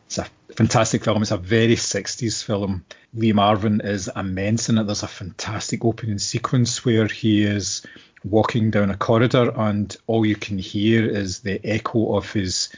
It's 0.06 0.18
a 0.18 0.26
fantastic 0.56 1.04
film. 1.04 1.22
It's 1.22 1.30
a 1.30 1.36
very 1.36 1.76
60s 1.76 2.42
film. 2.42 2.84
Lee 3.14 3.32
Marvin 3.32 3.80
is 3.80 4.10
immense 4.14 4.68
in 4.68 4.78
it. 4.78 4.84
There's 4.84 5.04
a 5.04 5.08
fantastic 5.08 5.84
opening 5.84 6.18
sequence 6.18 6.84
where 6.84 7.06
he 7.06 7.44
is 7.44 7.82
walking 8.24 8.70
down 8.70 8.90
a 8.90 8.96
corridor 8.96 9.52
and 9.56 9.96
all 10.06 10.26
you 10.26 10.36
can 10.36 10.58
hear 10.58 11.08
is 11.08 11.40
the 11.40 11.64
echo 11.64 12.16
of 12.16 12.30
his 12.32 12.68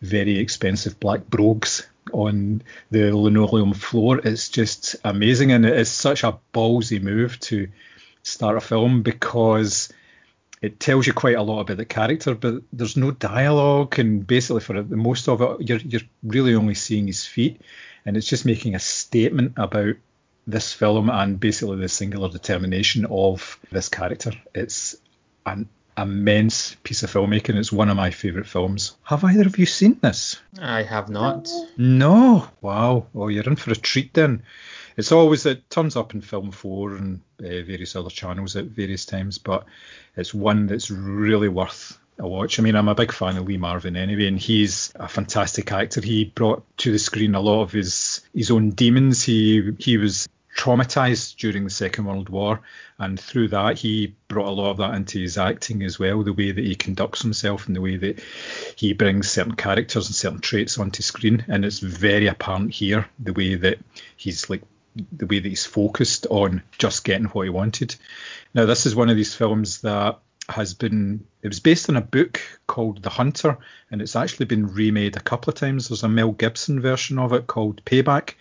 very 0.00 0.38
expensive 0.38 0.98
black 1.00 1.26
brogues 1.26 1.86
on 2.12 2.62
the 2.90 3.10
linoleum 3.12 3.74
floor. 3.74 4.20
It's 4.22 4.48
just 4.48 4.96
amazing 5.04 5.52
and 5.52 5.66
it 5.66 5.76
is 5.76 5.90
such 5.90 6.24
a 6.24 6.38
ballsy 6.54 7.02
move 7.02 7.38
to 7.40 7.68
start 8.22 8.56
a 8.56 8.60
film 8.60 9.02
because 9.02 9.88
it 10.62 10.80
tells 10.80 11.06
you 11.06 11.12
quite 11.12 11.36
a 11.36 11.42
lot 11.42 11.60
about 11.60 11.76
the 11.76 11.84
character, 11.84 12.34
but 12.34 12.62
there's 12.72 12.96
no 12.96 13.10
dialogue, 13.10 13.98
and 13.98 14.26
basically 14.26 14.60
for 14.60 14.82
the 14.82 14.96
most 14.96 15.28
of 15.28 15.40
it, 15.42 15.68
you're 15.68 15.78
you're 15.78 16.08
really 16.22 16.54
only 16.54 16.74
seeing 16.74 17.06
his 17.06 17.24
feet, 17.24 17.60
and 18.04 18.16
it's 18.16 18.26
just 18.26 18.46
making 18.46 18.74
a 18.74 18.80
statement 18.80 19.52
about 19.56 19.96
this 20.46 20.72
film 20.72 21.10
and 21.10 21.40
basically 21.40 21.76
the 21.76 21.88
singular 21.88 22.28
determination 22.28 23.06
of 23.06 23.58
this 23.70 23.88
character. 23.88 24.32
It's 24.54 24.96
an 25.44 25.68
immense 25.98 26.76
piece 26.82 27.02
of 27.02 27.12
filmmaking. 27.12 27.56
It's 27.56 27.72
one 27.72 27.88
of 27.88 27.96
my 27.96 28.10
favourite 28.10 28.46
films. 28.46 28.96
Have 29.04 29.24
either 29.24 29.46
of 29.46 29.58
you 29.58 29.66
seen 29.66 29.98
this? 30.00 30.40
I 30.60 30.82
have 30.82 31.08
not. 31.08 31.48
No. 31.76 32.48
Wow. 32.60 33.06
Well, 33.12 33.30
you're 33.30 33.44
in 33.44 33.56
for 33.56 33.72
a 33.72 33.76
treat 33.76 34.14
then 34.14 34.42
it's 34.96 35.12
always 35.12 35.44
it 35.46 35.68
turns 35.70 35.96
up 35.96 36.14
in 36.14 36.20
Film 36.20 36.50
Four 36.50 36.96
and 36.96 37.20
uh, 37.40 37.62
various 37.62 37.96
other 37.96 38.10
channels 38.10 38.56
at 38.56 38.66
various 38.66 39.04
times, 39.04 39.38
but 39.38 39.64
it's 40.16 40.32
one 40.32 40.66
that's 40.66 40.90
really 40.90 41.48
worth 41.48 41.98
a 42.18 42.26
watch. 42.26 42.58
I 42.58 42.62
mean, 42.62 42.76
I'm 42.76 42.88
a 42.88 42.94
big 42.94 43.12
fan 43.12 43.36
of 43.36 43.46
Lee 43.46 43.58
Marvin 43.58 43.96
anyway, 43.96 44.26
and 44.26 44.38
he's 44.38 44.92
a 44.96 45.06
fantastic 45.06 45.70
actor. 45.70 46.00
He 46.00 46.24
brought 46.24 46.64
to 46.78 46.92
the 46.92 46.98
screen 46.98 47.34
a 47.34 47.40
lot 47.40 47.62
of 47.62 47.72
his 47.72 48.22
his 48.34 48.50
own 48.50 48.70
demons. 48.70 49.22
He 49.22 49.72
he 49.78 49.98
was 49.98 50.28
traumatized 50.56 51.36
during 51.36 51.64
the 51.64 51.70
Second 51.70 52.06
World 52.06 52.30
War, 52.30 52.62
and 52.98 53.20
through 53.20 53.48
that 53.48 53.78
he 53.78 54.14
brought 54.28 54.48
a 54.48 54.50
lot 54.50 54.70
of 54.70 54.76
that 54.78 54.94
into 54.94 55.18
his 55.18 55.36
acting 55.36 55.82
as 55.82 55.98
well. 55.98 56.22
The 56.22 56.32
way 56.32 56.52
that 56.52 56.64
he 56.64 56.74
conducts 56.74 57.20
himself 57.20 57.66
and 57.66 57.76
the 57.76 57.82
way 57.82 57.96
that 57.98 58.20
he 58.76 58.94
brings 58.94 59.30
certain 59.30 59.56
characters 59.56 60.06
and 60.06 60.14
certain 60.14 60.40
traits 60.40 60.78
onto 60.78 61.02
screen, 61.02 61.44
and 61.48 61.66
it's 61.66 61.80
very 61.80 62.28
apparent 62.28 62.72
here 62.72 63.06
the 63.18 63.34
way 63.34 63.56
that 63.56 63.78
he's 64.16 64.48
like 64.48 64.62
the 65.12 65.26
way 65.26 65.38
that 65.38 65.48
he's 65.48 65.66
focused 65.66 66.26
on 66.30 66.62
just 66.78 67.04
getting 67.04 67.26
what 67.26 67.44
he 67.44 67.50
wanted. 67.50 67.94
Now, 68.54 68.66
this 68.66 68.86
is 68.86 68.94
one 68.94 69.10
of 69.10 69.16
these 69.16 69.34
films 69.34 69.82
that 69.82 70.18
has 70.48 70.74
been 70.74 71.26
it 71.42 71.48
was 71.48 71.60
based 71.60 71.88
on 71.88 71.96
a 71.96 72.00
book 72.00 72.40
called 72.66 73.02
The 73.02 73.10
Hunter, 73.10 73.58
and 73.90 74.00
it's 74.00 74.16
actually 74.16 74.46
been 74.46 74.72
remade 74.72 75.16
a 75.16 75.20
couple 75.20 75.50
of 75.50 75.58
times. 75.58 75.88
There's 75.88 76.02
a 76.02 76.08
Mel 76.08 76.32
Gibson 76.32 76.80
version 76.80 77.18
of 77.18 77.32
it 77.32 77.46
called 77.46 77.84
Payback, 77.84 78.34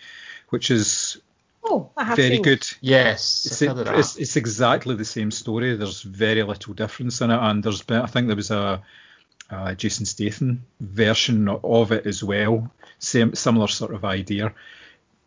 which 0.49 0.72
is 0.72 1.20
oh, 1.64 1.89
very 2.16 2.39
good. 2.39 2.66
Yes, 2.82 3.45
it's, 3.45 3.62
it's, 3.62 4.16
it's, 4.18 4.36
exactly 4.36 4.95
the 4.95 5.06
same 5.06 5.32
story. 5.32 5.76
There's 5.76 6.01
very 6.01 6.43
little 6.43 6.74
difference 6.74 7.22
in 7.22 7.32
it, 7.32 7.39
and 7.39 7.64
there's 7.64 7.82
been 7.82 8.01
I 8.01 8.08
think 8.08 8.28
there 8.28 8.36
was 8.36 8.51
a, 8.51 8.82
a 9.49 9.76
Jason 9.76 10.06
Statham 10.06 10.64
version 10.80 11.49
of 11.49 11.91
it 11.91 12.06
as 12.06 12.24
well, 12.24 12.72
same 12.99 13.34
similar 13.36 13.68
sort 13.68 13.93
of 13.93 14.06
idea 14.06 14.53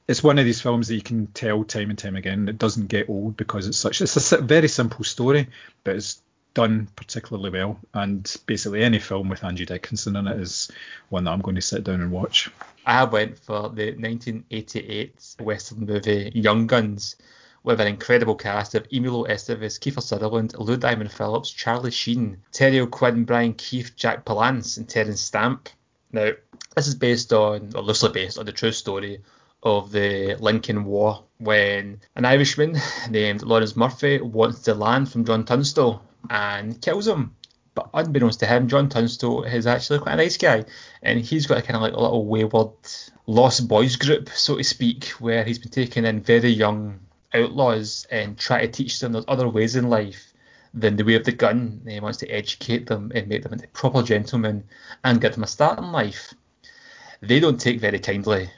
it's 0.09 0.23
one 0.23 0.39
of 0.39 0.45
these 0.47 0.61
films 0.61 0.89
that 0.89 0.95
you 0.95 1.03
can 1.03 1.27
tell 1.29 1.63
time 1.63 1.91
and 1.91 1.99
time 1.99 2.17
again 2.17 2.49
it 2.49 2.59
doesn't 2.59 2.89
get 2.89 3.09
old 3.09 3.37
because 3.37 3.69
it's 3.69 3.79
such 3.79 4.01
it's 4.01 4.33
a 4.33 4.39
very 4.39 4.69
simple 4.69 5.05
story 5.05 5.47
but 5.85 5.95
it's 5.97 6.23
done 6.55 6.89
particularly 6.97 7.51
well 7.51 7.79
and 7.95 8.37
basically 8.47 8.83
any 8.83 8.99
film 8.99 9.29
with 9.29 9.45
Angie 9.45 9.67
Dickinson 9.67 10.17
in 10.17 10.27
it 10.27 10.41
is 10.41 10.71
one 11.11 11.25
that 11.25 11.31
I'm 11.31 11.41
going 11.41 11.55
to 11.55 11.63
sit 11.63 11.85
down 11.85 12.01
and 12.01 12.11
watch. 12.11 12.51
I 12.85 13.05
went 13.05 13.39
for 13.39 13.69
the 13.69 13.93
1988 13.93 15.37
western 15.41 15.87
movie 15.87 16.33
Young 16.35 16.67
Guns 16.67 17.15
with 17.63 17.81
an 17.81 17.87
incredible 17.87 18.35
cast 18.35 18.75
of 18.75 18.87
Emilio 18.91 19.25
Estevez, 19.25 19.79
Kiefer 19.79 20.03
Sutherland, 20.03 20.55
Lou 20.59 20.77
Diamond 20.77 21.13
Phillips, 21.13 21.51
Charlie 21.51 21.91
Sheen, 21.91 22.39
Terry 22.51 22.81
O'Quinn, 22.81 23.25
Brian 23.25 23.53
Keith, 23.55 23.95
Jack 23.95 24.25
Palance 24.25 24.79
and 24.79 24.89
Terence 24.89 25.21
Stamp. 25.21 25.69
Now, 26.11 26.31
this 26.75 26.89
is 26.89 26.95
based 26.95 27.33
on, 27.33 27.73
or 27.75 27.83
loosely 27.83 28.11
based 28.11 28.39
on 28.39 28.47
the 28.47 28.53
true 28.53 28.73
story 28.73 29.21
of 29.69 29.93
the 29.93 30.37
Lincoln 30.41 30.85
War 30.85 31.25
when 31.39 32.01
an 32.17 32.25
Irishman 32.25 32.79
named 33.11 33.43
Lawrence 33.43 33.77
Murphy 33.77 34.21
wants 34.21 34.61
the 34.61 34.75
land 34.75 35.11
from 35.11 35.25
John 35.25 35.45
Tunstall 35.45 36.03
and 36.31 36.81
kills 36.81 37.07
him. 37.07 37.35
But 37.75 37.91
unbeknownst 37.95 38.41
to 38.41 38.47
him, 38.47 38.67
John 38.67 38.89
Tunstall 38.89 39.45
is 39.45 39.67
actually 39.67 40.01
quite 40.01 40.15
a 40.15 40.17
nice 40.17 40.37
guy, 40.37 40.65
and 41.03 41.21
he's 41.21 41.47
got 41.47 41.59
a 41.59 41.63
kind 41.63 41.77
of 41.77 41.83
like 41.83 41.93
a 41.93 42.01
little 42.01 42.27
wayward 42.27 42.73
lost 43.27 43.69
boys 43.69 43.95
group, 43.95 44.31
so 44.31 44.57
to 44.57 44.65
speak, 44.65 45.07
where 45.21 45.45
he's 45.45 45.61
been 45.61 45.71
taking 45.71 46.05
in 46.05 46.23
very 46.23 46.51
young 46.51 46.99
outlaws 47.33 48.07
and 48.11 48.37
try 48.39 48.63
to 48.63 48.73
teach 48.73 48.99
them 48.99 49.13
there's 49.13 49.25
other 49.29 49.49
ways 49.49 49.77
in 49.77 49.89
life 49.89 50.33
than 50.75 50.97
the 50.97 51.05
way 51.05 51.15
of 51.15 51.25
the 51.25 51.33
gun. 51.33 51.83
He 51.87 52.01
wants 52.01 52.19
to 52.19 52.29
educate 52.29 52.87
them 52.87 53.13
and 53.15 53.29
make 53.29 53.43
them 53.43 53.53
into 53.53 53.69
proper 53.69 54.03
gentlemen 54.03 54.65
and 55.05 55.21
get 55.21 55.35
them 55.35 55.45
a 55.45 55.47
start 55.47 55.79
in 55.79 55.93
life. 55.93 56.35
They 57.21 57.39
don't 57.39 57.61
take 57.61 57.81
very 57.81 57.99
kindly 57.99 58.51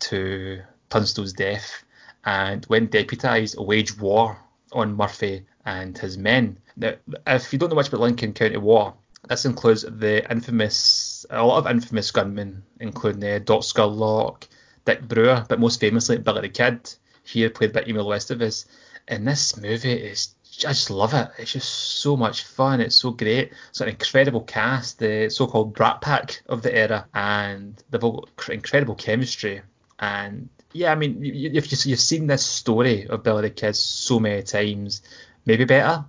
to 0.00 0.62
Tunstall's 0.90 1.32
death, 1.32 1.84
and 2.24 2.64
when 2.66 2.88
deputised, 2.88 3.64
wage 3.64 3.98
war 3.98 4.38
on 4.72 4.96
Murphy 4.96 5.44
and 5.64 5.96
his 5.96 6.16
men. 6.16 6.58
Now, 6.76 6.94
if 7.26 7.52
you 7.52 7.58
don't 7.58 7.70
know 7.70 7.76
much 7.76 7.88
about 7.88 8.00
Lincoln 8.00 8.32
County 8.32 8.56
War, 8.56 8.94
this 9.28 9.44
includes 9.44 9.82
the 9.82 10.28
infamous, 10.30 11.24
a 11.30 11.44
lot 11.44 11.58
of 11.58 11.70
infamous 11.70 12.10
gunmen, 12.10 12.62
including 12.80 13.22
uh, 13.24 13.38
Scurlock, 13.38 14.48
Dick 14.84 15.06
Brewer, 15.06 15.44
but 15.48 15.60
most 15.60 15.78
famously 15.78 16.18
Billy 16.18 16.40
the 16.40 16.48
Kid, 16.48 16.92
here 17.24 17.50
played 17.50 17.72
by 17.72 17.82
Emil 17.82 18.06
Estevez. 18.06 18.66
And 19.08 19.26
this 19.26 19.56
movie 19.56 19.92
is, 19.92 20.34
I 20.64 20.70
just 20.70 20.90
love 20.90 21.14
it. 21.14 21.28
It's 21.38 21.52
just 21.52 21.68
so 22.00 22.16
much 22.16 22.44
fun. 22.44 22.80
It's 22.80 22.96
so 22.96 23.10
great. 23.12 23.52
It's 23.70 23.80
an 23.80 23.88
incredible 23.88 24.42
cast, 24.42 24.98
the 24.98 25.28
so-called 25.30 25.74
Brat 25.74 26.00
Pack 26.00 26.42
of 26.46 26.62
the 26.62 26.74
era, 26.74 27.06
and 27.14 27.82
they've 27.90 28.02
all 28.02 28.28
got 28.36 28.48
incredible 28.48 28.96
chemistry. 28.96 29.62
And 30.02 30.48
yeah, 30.72 30.90
I 30.90 30.96
mean, 30.96 31.24
if 31.24 31.70
you, 31.70 31.90
you've 31.90 32.00
seen 32.00 32.26
this 32.26 32.44
story 32.44 33.06
of 33.06 33.22
Billy 33.22 33.42
the 33.42 33.50
Kid 33.50 33.76
so 33.76 34.18
many 34.18 34.42
times, 34.42 35.00
maybe 35.46 35.64
better, 35.64 36.04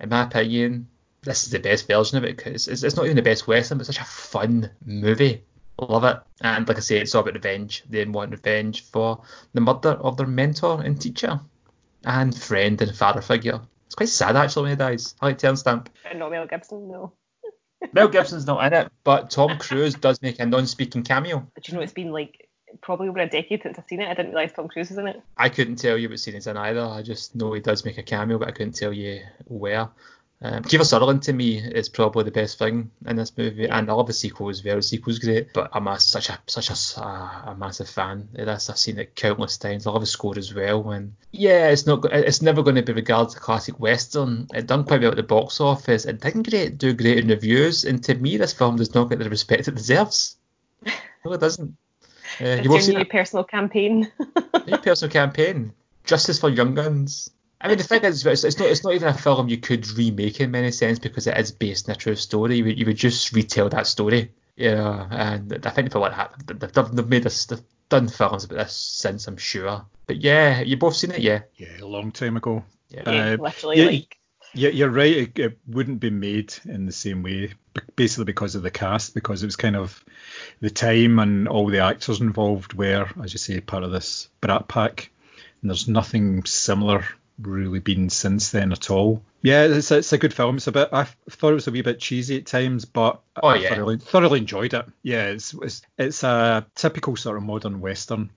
in 0.00 0.08
my 0.08 0.22
opinion. 0.22 0.88
This 1.20 1.44
is 1.44 1.50
the 1.50 1.58
best 1.58 1.86
version 1.86 2.18
of 2.18 2.24
it 2.24 2.36
because 2.36 2.68
it's, 2.68 2.82
it's 2.82 2.96
not 2.96 3.04
even 3.04 3.16
the 3.16 3.22
best 3.22 3.46
western, 3.46 3.78
but 3.78 3.86
it's 3.86 3.96
such 3.96 4.02
a 4.02 4.08
fun 4.08 4.70
movie. 4.84 5.42
Love 5.78 6.04
it. 6.04 6.18
And 6.40 6.66
like 6.66 6.78
I 6.78 6.80
say, 6.80 6.98
it's 6.98 7.14
all 7.14 7.22
about 7.22 7.34
revenge. 7.34 7.84
They 7.88 8.04
want 8.06 8.30
revenge 8.30 8.82
for 8.84 9.22
the 9.52 9.60
murder 9.60 9.90
of 9.90 10.16
their 10.16 10.26
mentor 10.26 10.80
and 10.82 11.00
teacher 11.00 11.40
and 12.04 12.34
friend 12.36 12.80
and 12.80 12.96
father 12.96 13.20
figure. 13.20 13.60
It's 13.86 13.94
quite 13.94 14.08
sad 14.08 14.36
actually 14.36 14.62
when 14.62 14.72
he 14.72 14.76
dies. 14.76 15.14
I 15.20 15.26
like 15.26 15.38
Terence 15.38 15.60
Stamp. 15.60 15.90
And 16.08 16.18
not 16.18 16.30
Mel 16.30 16.46
Gibson, 16.46 16.88
no. 16.88 17.12
Mel 17.92 18.08
Gibson's 18.08 18.46
not 18.46 18.64
in 18.66 18.72
it, 18.72 18.92
but 19.02 19.30
Tom 19.30 19.58
Cruise 19.58 19.94
does 19.94 20.20
make 20.22 20.40
a 20.40 20.46
non-speaking 20.46 21.02
cameo. 21.02 21.46
But 21.54 21.68
you 21.68 21.74
know, 21.74 21.80
it's 21.80 21.92
been 21.92 22.12
like 22.12 22.48
probably 22.80 23.08
over 23.08 23.18
a 23.18 23.28
decade 23.28 23.62
since 23.62 23.78
I've 23.78 23.86
seen 23.88 24.00
it. 24.00 24.08
I 24.08 24.14
didn't 24.14 24.32
realise 24.32 24.52
Tom 24.52 24.68
Cruise 24.68 24.88
was 24.88 24.98
in 24.98 25.06
it. 25.06 25.22
I 25.36 25.48
couldn't 25.48 25.76
tell 25.76 25.98
you 25.98 26.08
what 26.08 26.20
scene 26.20 26.34
he's 26.34 26.46
in 26.46 26.56
either. 26.56 26.84
I 26.84 27.02
just 27.02 27.34
know 27.34 27.52
he 27.52 27.60
does 27.60 27.84
make 27.84 27.98
a 27.98 28.02
cameo, 28.02 28.38
but 28.38 28.48
I 28.48 28.52
couldn't 28.52 28.74
tell 28.74 28.92
you 28.92 29.20
where. 29.46 29.90
Um, 30.42 30.62
Kiefer 30.62 30.84
Sutherland 30.84 31.22
to 31.22 31.32
me 31.32 31.58
is 31.58 31.88
probably 31.88 32.24
the 32.24 32.30
best 32.30 32.58
thing 32.58 32.90
in 33.06 33.16
this 33.16 33.32
movie, 33.38 33.66
and 33.66 33.88
I 33.88 33.92
love 33.94 34.08
the 34.08 34.12
sequel 34.12 34.50
as 34.50 34.62
well. 34.62 34.76
The 34.76 34.82
sequel's 34.82 35.18
great, 35.18 35.54
but 35.54 35.70
I'm 35.72 35.88
a, 35.88 35.98
such 35.98 36.28
a 36.28 36.38
such 36.46 36.68
a, 36.68 37.00
a 37.00 37.56
massive 37.56 37.88
fan 37.88 38.28
of 38.34 38.46
this. 38.46 38.68
I've 38.68 38.78
seen 38.78 38.98
it 38.98 39.14
countless 39.14 39.56
times. 39.56 39.86
I 39.86 39.90
love 39.90 40.02
the 40.02 40.06
score 40.06 40.36
as 40.36 40.52
well, 40.52 40.90
and 40.90 41.14
yeah, 41.32 41.68
it's 41.68 41.86
not 41.86 42.04
it's 42.12 42.42
never 42.42 42.62
going 42.62 42.76
to 42.76 42.82
be 42.82 42.92
regarded 42.92 43.28
as 43.28 43.36
a 43.36 43.40
classic 43.40 43.80
western. 43.80 44.46
It 44.52 44.66
done 44.66 44.84
quite 44.84 45.00
well 45.00 45.12
at 45.12 45.16
the 45.16 45.22
box 45.22 45.62
office. 45.62 46.04
It 46.04 46.20
didn't 46.20 46.50
great 46.50 46.76
do 46.76 46.92
great 46.92 47.20
in 47.20 47.28
reviews, 47.28 47.84
and 47.84 48.04
to 48.04 48.14
me, 48.14 48.36
this 48.36 48.52
film 48.52 48.76
does 48.76 48.92
not 48.94 49.08
get 49.08 49.20
the 49.20 49.30
respect 49.30 49.68
it 49.68 49.76
deserves. 49.76 50.36
No, 51.24 51.32
it 51.32 51.40
doesn't. 51.40 51.74
Uh, 52.40 52.62
you 52.62 52.76
your 52.76 52.98
new 52.98 53.04
personal 53.04 53.44
campaign. 53.44 54.10
new 54.66 54.78
personal 54.78 55.12
campaign. 55.12 55.72
Justice 56.04 56.38
for 56.38 56.48
Young 56.48 56.74
Guns. 56.74 57.30
I 57.60 57.68
mean, 57.68 57.78
the 57.78 57.84
thing 57.84 58.04
is, 58.04 58.26
it's, 58.26 58.44
it's, 58.44 58.58
not 58.58 58.68
it's 58.68 58.84
not 58.84 58.94
even 58.94 59.08
a 59.08 59.14
film 59.14 59.48
you 59.48 59.56
could 59.56 59.88
remake 59.96 60.40
in 60.40 60.50
many 60.50 60.70
sense 60.70 60.98
because 60.98 61.26
it 61.26 61.38
is 61.38 61.50
based 61.52 61.88
in 61.88 61.92
a 61.92 61.96
true 61.96 62.14
story. 62.14 62.56
You 62.56 62.64
would, 62.64 62.78
you 62.78 62.86
would 62.86 62.96
just 62.96 63.32
retell 63.32 63.70
that 63.70 63.86
story, 63.86 64.32
Yeah. 64.56 65.06
And 65.10 65.66
I 65.66 65.70
think 65.70 65.90
for 65.90 66.00
like 66.00 66.14
they've, 66.46 66.72
they've 66.72 67.08
made 67.08 67.22
this, 67.22 67.46
they've 67.46 67.62
done 67.88 68.08
films 68.08 68.44
about 68.44 68.58
this 68.58 68.76
since, 68.76 69.26
I'm 69.26 69.38
sure. 69.38 69.86
But 70.06 70.20
yeah, 70.20 70.60
you 70.60 70.76
both 70.76 70.96
seen 70.96 71.12
it, 71.12 71.20
yeah? 71.20 71.42
Yeah, 71.56 71.80
a 71.80 71.86
long 71.86 72.12
time 72.12 72.36
ago. 72.36 72.64
Yeah, 72.90 73.02
uh, 73.02 73.36
literally 73.40 73.78
yeah, 73.78 73.86
like. 73.86 74.18
Yeah, 74.54 74.70
you're 74.70 74.90
right. 74.90 75.16
It, 75.16 75.38
it, 75.38 75.58
wouldn't 75.66 76.00
be 76.00 76.10
made 76.10 76.54
in 76.64 76.86
the 76.86 76.92
same 76.92 77.22
way, 77.22 77.52
basically 77.96 78.24
because 78.24 78.54
of 78.54 78.62
the 78.62 78.70
cast, 78.70 79.14
because 79.14 79.42
it 79.42 79.46
was 79.46 79.56
kind 79.56 79.76
of 79.76 80.04
the 80.60 80.70
time 80.70 81.18
and 81.18 81.48
all 81.48 81.66
the 81.66 81.80
actors 81.80 82.20
involved 82.20 82.72
were, 82.72 83.08
as 83.22 83.32
you 83.32 83.38
say, 83.38 83.60
part 83.60 83.84
of 83.84 83.90
this 83.90 84.28
Brat 84.40 84.68
Pack. 84.68 85.10
And 85.60 85.70
there's 85.70 85.88
nothing 85.88 86.44
similar 86.44 87.04
really 87.40 87.80
been 87.80 88.10
since 88.10 88.50
then 88.50 88.72
at 88.72 88.90
all. 88.90 89.22
Yeah, 89.42 89.64
it's, 89.64 89.90
it's 89.90 90.12
a 90.12 90.18
good 90.18 90.32
film. 90.32 90.56
It's 90.56 90.66
a 90.66 90.72
bit. 90.72 90.88
I 90.92 91.04
thought 91.04 91.50
it 91.50 91.54
was 91.54 91.68
a 91.68 91.72
wee 91.72 91.82
bit 91.82 92.00
cheesy 92.00 92.38
at 92.38 92.46
times, 92.46 92.84
but 92.84 93.20
oh, 93.42 93.48
I 93.48 93.56
yeah. 93.56 93.74
thoroughly, 93.74 93.98
thoroughly 93.98 94.38
enjoyed 94.38 94.74
it. 94.74 94.86
Yeah, 95.02 95.26
it's, 95.26 95.54
it's 95.54 95.82
it's 95.98 96.22
a 96.22 96.66
typical 96.74 97.16
sort 97.16 97.36
of 97.36 97.42
modern 97.42 97.80
western 97.80 98.30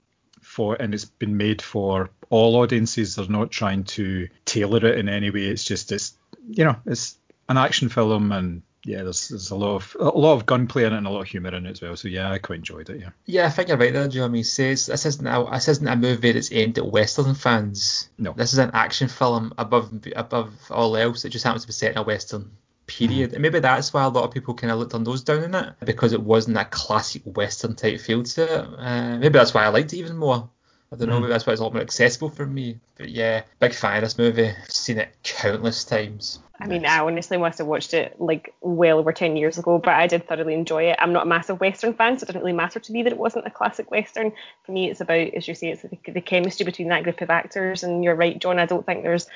for, 0.57 0.75
and 0.81 0.91
it's 0.95 1.05
been 1.05 1.37
made 1.37 1.61
for 1.61 2.09
all 2.31 2.55
audiences. 2.55 3.15
They're 3.15 3.27
not 3.27 3.51
trying 3.51 3.83
to 3.83 4.27
tailor 4.45 4.83
it 4.83 4.97
in 4.97 5.07
any 5.07 5.29
way. 5.29 5.45
It's 5.45 5.63
just 5.63 5.91
it's 5.91 6.17
you 6.49 6.63
know 6.63 6.75
it's 6.87 7.15
an 7.47 7.57
action 7.57 7.89
film 7.89 8.31
and 8.31 8.63
yeah, 8.83 9.03
there's 9.03 9.29
there's 9.29 9.51
a 9.51 9.55
lot 9.55 9.75
of 9.75 9.95
a 9.99 10.17
lot 10.17 10.33
of 10.33 10.47
gunplay 10.47 10.85
in 10.85 10.93
it 10.93 10.97
and 10.97 11.05
a 11.05 11.11
lot 11.11 11.21
of 11.21 11.27
humour 11.27 11.53
in 11.53 11.67
it 11.67 11.71
as 11.71 11.81
well. 11.81 11.95
So 11.95 12.07
yeah, 12.07 12.31
I 12.31 12.39
quite 12.39 12.57
enjoyed 12.57 12.89
it. 12.89 13.01
Yeah. 13.01 13.09
Yeah, 13.25 13.45
I 13.45 13.49
think 13.51 13.67
you're 13.67 13.77
right 13.77 13.93
there, 13.93 14.07
Jeremy. 14.07 14.41
Says 14.41 14.87
this 14.87 15.05
isn't 15.05 15.27
a, 15.27 15.47
this 15.51 15.67
isn't 15.67 15.87
a 15.87 15.95
movie 15.95 16.31
that's 16.31 16.51
aimed 16.51 16.79
at 16.79 16.91
Western 16.91 17.35
fans. 17.35 18.09
No. 18.17 18.33
This 18.33 18.53
is 18.53 18.59
an 18.59 18.71
action 18.73 19.09
film 19.09 19.53
above 19.59 19.91
above 20.15 20.53
all 20.71 20.97
else. 20.97 21.23
It 21.23 21.29
just 21.29 21.45
happens 21.45 21.63
to 21.63 21.67
be 21.67 21.73
set 21.73 21.91
in 21.91 21.97
a 21.99 22.03
Western 22.03 22.49
period. 22.87 23.33
And 23.33 23.41
maybe 23.41 23.59
that's 23.59 23.93
why 23.93 24.03
a 24.03 24.09
lot 24.09 24.23
of 24.23 24.31
people 24.31 24.53
kind 24.53 24.71
of 24.71 24.79
looked 24.79 24.93
on 24.93 25.03
those 25.03 25.21
down 25.21 25.43
in 25.43 25.53
it 25.53 25.73
because 25.85 26.13
it 26.13 26.21
wasn't 26.21 26.57
a 26.57 26.65
classic 26.65 27.21
Western 27.25 27.75
type 27.75 27.99
feel 27.99 28.23
to 28.23 28.43
it. 28.43 28.67
Uh, 28.77 29.17
maybe 29.17 29.33
that's 29.33 29.53
why 29.53 29.65
I 29.65 29.69
liked 29.69 29.93
it 29.93 29.97
even 29.97 30.17
more. 30.17 30.49
I 30.91 30.95
don't 30.95 31.09
know, 31.09 31.17
mm. 31.17 31.21
maybe 31.21 31.33
that's 31.33 31.45
why 31.45 31.51
it's 31.51 31.59
a 31.59 31.63
lot 31.63 31.73
more 31.73 31.81
accessible 31.81 32.29
for 32.29 32.45
me. 32.45 32.79
But 32.97 33.09
yeah, 33.09 33.43
big 33.59 33.73
fan 33.73 33.97
of 33.97 34.03
this 34.03 34.17
movie. 34.17 34.53
seen 34.69 34.97
it 34.97 35.09
countless 35.21 35.83
times. 35.83 36.39
I 36.59 36.65
mean, 36.65 36.85
I 36.85 36.99
honestly 36.99 37.37
must 37.37 37.59
have 37.59 37.67
watched 37.67 37.93
it 37.93 38.19
like 38.19 38.53
well 38.61 38.97
over 38.97 39.11
10 39.11 39.37
years 39.37 39.59
ago, 39.59 39.77
but 39.77 39.93
I 39.93 40.07
did 40.07 40.27
thoroughly 40.27 40.55
enjoy 40.55 40.85
it. 40.85 40.97
I'm 40.99 41.13
not 41.13 41.23
a 41.23 41.29
massive 41.29 41.59
Western 41.59 41.93
fan, 41.93 42.17
so 42.17 42.23
it 42.23 42.27
doesn't 42.27 42.41
really 42.41 42.53
matter 42.53 42.79
to 42.79 42.91
me 42.91 43.03
that 43.03 43.11
it 43.11 43.19
wasn't 43.19 43.45
a 43.45 43.51
classic 43.51 43.91
Western. 43.91 44.31
For 44.65 44.71
me, 44.71 44.89
it's 44.89 45.01
about, 45.01 45.33
as 45.35 45.47
you 45.47 45.53
say, 45.53 45.69
it's 45.69 45.83
the, 45.83 46.11
the 46.11 46.21
chemistry 46.21 46.65
between 46.65 46.87
that 46.87 47.03
group 47.03 47.21
of 47.21 47.29
actors. 47.29 47.83
And 47.83 48.03
you're 48.03 48.15
right, 48.15 48.39
John, 48.39 48.57
I 48.57 48.65
don't 48.65 48.85
think 48.85 49.03
there's 49.03 49.25
a 49.25 49.29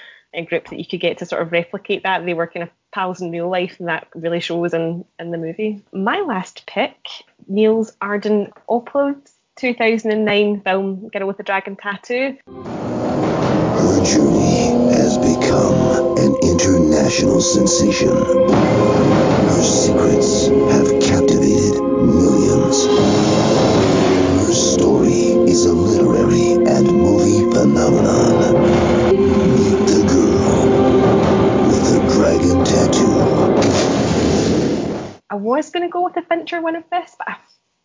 group 0.45 0.69
that 0.69 0.79
you 0.79 0.85
could 0.85 1.01
get 1.01 1.17
to 1.17 1.25
sort 1.25 1.41
of 1.41 1.51
replicate 1.51 2.03
that. 2.03 2.25
They 2.25 2.33
were 2.33 2.47
kind 2.47 2.63
of 2.63 2.69
pals 2.93 3.21
in 3.21 3.31
real 3.31 3.49
life, 3.49 3.75
and 3.79 3.87
that 3.87 4.07
really 4.15 4.39
shows 4.39 4.73
in, 4.73 5.05
in 5.19 5.31
the 5.31 5.37
movie. 5.37 5.83
My 5.91 6.21
last 6.21 6.65
pick, 6.65 6.95
Niels 7.47 7.95
Arden 8.01 8.51
Oplev's 8.69 9.33
2009 9.57 10.61
film 10.61 11.09
Girl 11.09 11.27
with 11.27 11.37
the 11.37 11.43
Dragon 11.43 11.75
Tattoo. 11.75 12.37
Her 12.47 14.03
journey 14.03 14.67
has 14.93 15.17
become 15.17 16.17
an 16.17 16.35
international 16.41 17.41
sensation. 17.41 18.09
Her 18.09 19.61
secrets 19.61 20.47
have 20.47 20.87
captivated 21.01 21.81
millions. 21.81 22.85
Her 24.45 24.53
story 24.53 25.49
is 25.49 25.65
a 25.65 25.73
literary 25.73 26.53
and 26.53 26.87
movie 26.87 27.51
phenomenon. 27.51 28.81
I 35.31 35.35
was 35.35 35.69
going 35.69 35.87
to 35.87 35.91
go 35.91 36.03
with 36.03 36.13
the 36.13 36.21
Fincher 36.21 36.61
one 36.61 36.75
of 36.75 36.83
this, 36.91 37.15
but 37.17 37.29
I 37.29 37.37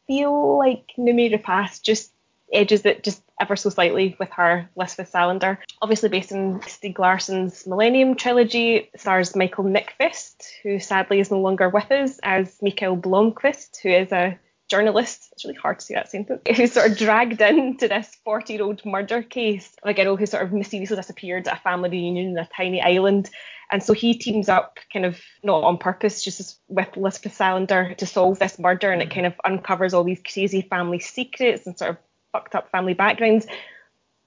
feel 0.09 0.59
like 0.59 0.93
Noomi 0.99 1.33
Rapace 1.33 1.81
just 1.81 2.13
edges 2.53 2.85
it 2.85 3.05
just 3.05 3.23
ever 3.41 3.55
so 3.55 3.71
slightly 3.71 4.17
with 4.19 4.31
her 4.31 4.69
Lisbeth 4.75 5.13
Salander. 5.13 5.59
Obviously 5.81 6.09
based 6.09 6.33
on 6.33 6.61
Stieg 6.63 6.99
Larsson's 6.99 7.65
Millennium 7.65 8.17
trilogy, 8.17 8.91
stars 8.97 9.37
Michael 9.37 9.65
Nyqvist, 9.65 10.45
who 10.65 10.81
sadly 10.81 11.21
is 11.21 11.31
no 11.31 11.41
longer 11.41 11.69
with 11.69 11.91
us, 11.93 12.19
as 12.25 12.61
Mikael 12.63 12.97
Blomkvist, 12.97 13.81
who 13.81 13.91
is 13.91 14.11
a 14.11 14.37
journalist, 14.69 15.29
it's 15.33 15.45
really 15.45 15.57
hard 15.57 15.79
to 15.79 15.85
say 15.85 15.95
that 15.95 16.11
same 16.11 16.27
sentence, 16.27 16.57
who's 16.57 16.73
sort 16.73 16.91
of 16.91 16.99
dragged 16.99 17.41
into 17.41 17.89
this 17.89 18.17
40 18.25 18.53
year 18.53 18.63
old 18.63 18.85
murder 18.85 19.23
case 19.23 19.75
of 19.83 19.91
a 19.91 19.95
girl 19.95 20.17
who 20.17 20.27
sort 20.27 20.43
of 20.43 20.53
mysteriously 20.53 20.97
disappeared 20.97 21.47
at 21.49 21.59
a 21.59 21.61
family 21.61 21.91
reunion 21.91 22.31
in 22.31 22.39
a 22.39 22.49
tiny 22.57 22.83
island. 22.83 23.31
And 23.71 23.83
so 23.83 23.93
he 23.93 24.17
teams 24.17 24.49
up, 24.49 24.79
kind 24.93 25.05
of 25.05 25.21
not 25.43 25.65
on 25.65 25.79
purpose, 25.79 26.23
just 26.23 26.61
with 26.69 26.97
Lisbeth 26.97 27.37
Salander 27.37 27.97
to 27.97 28.07
solve 28.07 28.39
this 28.39 28.59
murder, 28.59 28.93
and 28.93 29.03
it 29.03 29.11
kind 29.11 29.27
of 29.27 29.35
uncovers 29.45 29.93
all 29.93 30.05
these 30.05 30.23
crazy 30.23 30.63
family 30.63 31.01
secrets 31.01 31.67
and 31.67 31.77
sort 31.77 31.91
of 31.91 31.97
fucked 32.33 32.55
up 32.55 32.71
family 32.71 32.95
backgrounds. 32.95 33.47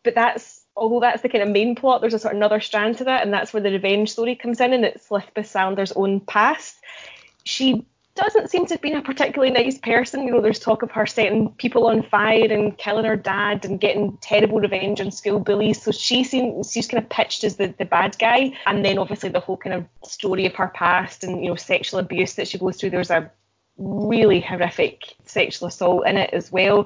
But 0.04 0.16
that's 0.16 0.66
although 0.76 1.00
that's 1.00 1.22
the 1.22 1.30
kind 1.30 1.44
of 1.44 1.50
main 1.50 1.76
plot, 1.76 2.02
there's 2.02 2.14
a 2.14 2.20
sort 2.20 2.34
of 2.34 2.38
another 2.38 2.60
strand 2.60 2.98
to 2.98 3.06
that, 3.06 3.24
and 3.24 3.34
that's 3.34 3.54
where 3.54 3.64
the 3.64 3.72
revenge 3.72 4.12
story 4.12 4.36
comes 4.36 4.60
in, 4.60 4.74
and 4.74 4.86
it's 4.86 5.10
Lisbeth 5.12 5.52
Salander's 5.52 5.92
own 5.94 6.20
past. 6.20 6.76
She 7.44 7.86
doesn't 8.20 8.50
seem 8.50 8.66
to 8.66 8.74
have 8.74 8.82
been 8.82 8.98
a 8.98 9.02
particularly 9.02 9.52
nice 9.52 9.78
person. 9.78 10.26
You 10.26 10.32
know, 10.32 10.42
there's 10.42 10.60
talk 10.60 10.84
of 10.84 10.92
her 10.92 11.06
setting 11.06 11.50
people 11.54 11.88
on 11.88 12.04
fire 12.04 12.52
and 12.52 12.78
killing 12.78 13.06
her 13.06 13.16
dad 13.16 13.64
and 13.66 13.80
getting 13.80 14.18
terrible 14.22 14.60
revenge 14.60 15.00
on 15.00 15.12
school 15.12 15.40
bullies. 15.40 15.82
So 15.82 15.92
she 15.92 16.24
seems 16.24 16.72
she's 16.72 16.88
kind 16.88 17.02
of 17.02 17.10
pitched 17.10 17.44
as 17.44 17.56
the, 17.56 17.74
the 17.78 17.86
bad 17.86 18.18
guy. 18.20 18.52
And 18.68 18.84
then 18.84 18.98
obviously 18.98 19.30
the 19.30 19.40
whole 19.40 19.58
kind 19.58 19.76
of 19.76 19.86
story 20.08 20.46
of 20.46 20.56
her 20.56 20.68
past 20.68 21.24
and, 21.24 21.42
you 21.42 21.50
know, 21.50 21.56
sexual 21.56 22.00
abuse 22.00 22.34
that 22.34 22.48
she 22.48 22.58
goes 22.58 22.78
through. 22.78 22.90
There's 22.90 23.12
a 23.12 23.32
really 23.78 24.42
horrific 24.42 25.16
sexual 25.26 25.70
assault 25.70 26.06
in 26.06 26.18
it 26.18 26.32
as 26.34 26.52
well. 26.52 26.86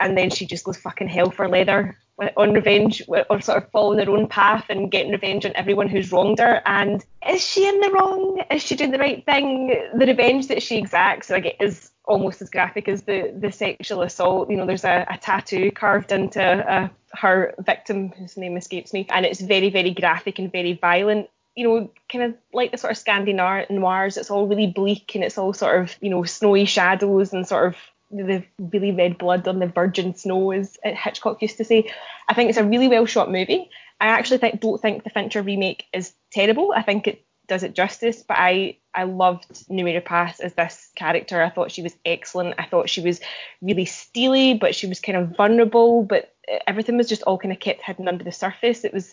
And 0.00 0.18
then 0.18 0.30
she 0.30 0.44
just 0.44 0.64
goes 0.64 0.76
fucking 0.76 1.08
hell 1.08 1.30
for 1.30 1.48
leather 1.48 1.96
on 2.36 2.52
revenge 2.52 3.02
or 3.08 3.40
sort 3.40 3.62
of 3.62 3.70
following 3.70 3.98
their 3.98 4.10
own 4.10 4.28
path 4.28 4.66
and 4.68 4.90
getting 4.90 5.12
revenge 5.12 5.44
on 5.44 5.52
everyone 5.56 5.88
who's 5.88 6.12
wronged 6.12 6.38
her. 6.38 6.62
And 6.64 7.04
is 7.28 7.44
she 7.44 7.66
in 7.66 7.80
the 7.80 7.90
wrong? 7.90 8.42
Is 8.50 8.62
she 8.62 8.76
doing 8.76 8.92
the 8.92 8.98
right 8.98 9.24
thing? 9.24 9.74
The 9.96 10.06
revenge 10.06 10.48
that 10.48 10.62
she 10.62 10.76
exacts 10.76 11.30
like, 11.30 11.56
is 11.60 11.90
almost 12.04 12.42
as 12.42 12.50
graphic 12.50 12.88
as 12.88 13.02
the 13.02 13.34
the 13.36 13.50
sexual 13.50 14.02
assault. 14.02 14.50
You 14.50 14.56
know, 14.56 14.66
there's 14.66 14.84
a, 14.84 15.06
a 15.10 15.18
tattoo 15.18 15.70
carved 15.72 16.12
into 16.12 16.42
uh, 16.42 16.88
her 17.12 17.54
victim, 17.58 18.10
whose 18.10 18.36
name 18.36 18.56
escapes 18.56 18.92
me, 18.92 19.06
and 19.10 19.26
it's 19.26 19.40
very 19.40 19.70
very 19.70 19.90
graphic 19.90 20.38
and 20.38 20.52
very 20.52 20.74
violent. 20.74 21.28
You 21.56 21.68
know, 21.68 21.90
kind 22.10 22.24
of 22.24 22.34
like 22.52 22.72
the 22.72 22.78
sort 22.78 22.92
of 22.92 22.98
Scandinavian 22.98 23.66
noirs. 23.70 24.16
It's 24.16 24.30
all 24.30 24.46
really 24.46 24.66
bleak 24.66 25.14
and 25.14 25.22
it's 25.22 25.38
all 25.38 25.52
sort 25.52 25.82
of 25.82 25.96
you 26.00 26.10
know 26.10 26.24
snowy 26.24 26.64
shadows 26.64 27.32
and 27.32 27.46
sort 27.46 27.68
of 27.68 27.76
the 28.16 28.44
really 28.58 28.92
red 28.92 29.18
blood 29.18 29.46
on 29.48 29.58
the 29.58 29.66
virgin 29.66 30.14
snow, 30.14 30.52
as 30.52 30.78
Hitchcock 30.82 31.42
used 31.42 31.58
to 31.58 31.64
say. 31.64 31.90
I 32.28 32.34
think 32.34 32.48
it's 32.48 32.58
a 32.58 32.64
really 32.64 32.88
well 32.88 33.06
shot 33.06 33.30
movie. 33.30 33.70
I 34.00 34.06
actually 34.06 34.38
think, 34.38 34.60
don't 34.60 34.80
think 34.80 35.04
the 35.04 35.10
Fincher 35.10 35.42
remake 35.42 35.84
is 35.92 36.12
terrible. 36.30 36.72
I 36.74 36.82
think 36.82 37.06
it 37.06 37.24
does 37.46 37.62
it 37.62 37.74
justice, 37.74 38.22
but 38.26 38.36
I 38.38 38.78
I 38.94 39.04
loved 39.04 39.52
Noomi 39.68 40.00
Rapace 40.00 40.40
as 40.40 40.54
this 40.54 40.90
character. 40.94 41.42
I 41.42 41.50
thought 41.50 41.72
she 41.72 41.82
was 41.82 41.96
excellent. 42.04 42.54
I 42.58 42.64
thought 42.64 42.88
she 42.88 43.02
was 43.02 43.20
really 43.60 43.84
steely, 43.84 44.54
but 44.54 44.74
she 44.74 44.86
was 44.86 45.00
kind 45.00 45.18
of 45.18 45.36
vulnerable. 45.36 46.04
But 46.04 46.32
eh, 46.48 46.58
everything 46.66 46.96
was 46.96 47.08
just 47.08 47.22
all 47.22 47.38
kind 47.38 47.52
of 47.52 47.60
kept 47.60 47.82
hidden 47.82 48.08
under 48.08 48.24
the 48.24 48.32
surface. 48.32 48.84
It 48.84 48.94
was 48.94 49.12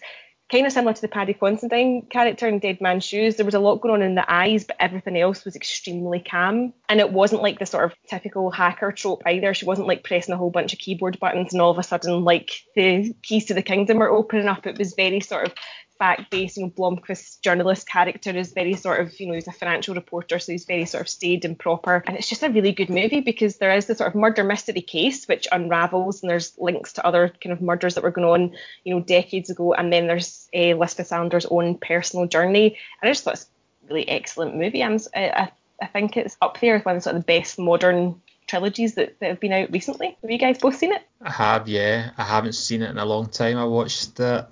kind 0.51 0.67
of 0.67 0.73
similar 0.73 0.93
to 0.93 1.01
the 1.01 1.07
Paddy 1.07 1.33
Considine 1.33 2.01
character 2.09 2.47
in 2.47 2.59
Dead 2.59 2.81
Man's 2.81 3.05
Shoes. 3.05 3.37
There 3.37 3.45
was 3.45 3.55
a 3.55 3.59
lot 3.59 3.79
going 3.79 3.93
on 3.93 4.01
in 4.01 4.15
the 4.15 4.31
eyes, 4.31 4.65
but 4.65 4.75
everything 4.79 5.17
else 5.17 5.45
was 5.45 5.55
extremely 5.55 6.19
calm. 6.19 6.73
And 6.89 6.99
it 6.99 7.11
wasn't 7.11 7.41
like 7.41 7.59
the 7.59 7.65
sort 7.65 7.85
of 7.85 7.95
typical 8.09 8.51
hacker 8.51 8.91
trope 8.91 9.23
either. 9.25 9.53
She 9.53 9.65
wasn't 9.65 9.87
like 9.87 10.03
pressing 10.03 10.33
a 10.33 10.37
whole 10.37 10.51
bunch 10.51 10.73
of 10.73 10.79
keyboard 10.79 11.19
buttons 11.19 11.53
and 11.53 11.61
all 11.61 11.71
of 11.71 11.77
a 11.77 11.83
sudden 11.83 12.25
like 12.25 12.51
the 12.75 13.13
keys 13.23 13.45
to 13.45 13.53
the 13.53 13.61
kingdom 13.61 13.97
were 13.97 14.11
opening 14.11 14.47
up. 14.47 14.67
It 14.67 14.77
was 14.77 14.93
very 14.93 15.21
sort 15.21 15.47
of 15.47 15.53
fact-based. 16.01 16.57
You 16.57 16.63
know, 16.63 16.69
Blomkvist's 16.71 17.37
journalist 17.37 17.87
character 17.87 18.31
is 18.31 18.53
very 18.53 18.73
sort 18.73 18.99
of, 19.01 19.19
you 19.19 19.27
know, 19.27 19.33
he's 19.33 19.47
a 19.47 19.51
financial 19.51 19.93
reporter, 19.93 20.39
so 20.39 20.51
he's 20.51 20.65
very 20.65 20.85
sort 20.85 21.01
of 21.01 21.09
staid 21.09 21.45
and 21.45 21.57
proper. 21.57 22.03
And 22.07 22.17
it's 22.17 22.27
just 22.27 22.41
a 22.41 22.49
really 22.49 22.71
good 22.71 22.89
movie 22.89 23.21
because 23.21 23.57
there 23.57 23.75
is 23.75 23.85
the 23.85 23.93
sort 23.93 24.09
of 24.09 24.15
murder 24.15 24.43
mystery 24.43 24.81
case 24.81 25.27
which 25.27 25.47
unravels, 25.51 26.21
and 26.21 26.29
there's 26.31 26.57
links 26.57 26.93
to 26.93 27.05
other 27.05 27.31
kind 27.41 27.53
of 27.53 27.61
murders 27.61 27.93
that 27.95 28.03
were 28.03 28.11
going 28.11 28.27
on, 28.27 28.55
you 28.83 28.95
know, 28.95 29.01
decades 29.01 29.51
ago. 29.51 29.73
And 29.75 29.93
then 29.93 30.07
there's 30.07 30.49
uh, 30.55 30.73
Lisbeth 30.73 31.09
Salander's 31.09 31.45
own 31.45 31.77
personal 31.77 32.25
journey. 32.25 32.77
And 33.01 33.09
I 33.09 33.11
just 33.11 33.23
thought 33.23 33.35
it's 33.35 33.47
a 33.83 33.93
really 33.93 34.09
excellent 34.09 34.55
movie. 34.55 34.83
I'm, 34.83 34.97
I, 35.15 35.51
I 35.81 35.85
think 35.87 36.17
it's 36.17 36.37
up 36.41 36.59
there 36.59 36.75
with 36.75 36.85
one 36.85 36.95
of, 36.95 37.03
sort 37.03 37.15
of 37.15 37.21
the 37.21 37.39
best 37.39 37.59
modern 37.59 38.19
trilogies 38.47 38.95
that, 38.95 39.19
that 39.19 39.29
have 39.29 39.39
been 39.39 39.53
out 39.53 39.71
recently. 39.71 40.17
Have 40.21 40.31
you 40.31 40.39
guys 40.39 40.57
both 40.57 40.77
seen 40.77 40.93
it? 40.93 41.03
I 41.21 41.31
have, 41.31 41.67
yeah. 41.67 42.09
I 42.17 42.23
haven't 42.23 42.53
seen 42.53 42.81
it 42.81 42.89
in 42.89 42.97
a 42.97 43.05
long 43.05 43.27
time. 43.27 43.57
I 43.57 43.65
watched 43.65 44.19
it 44.19 44.45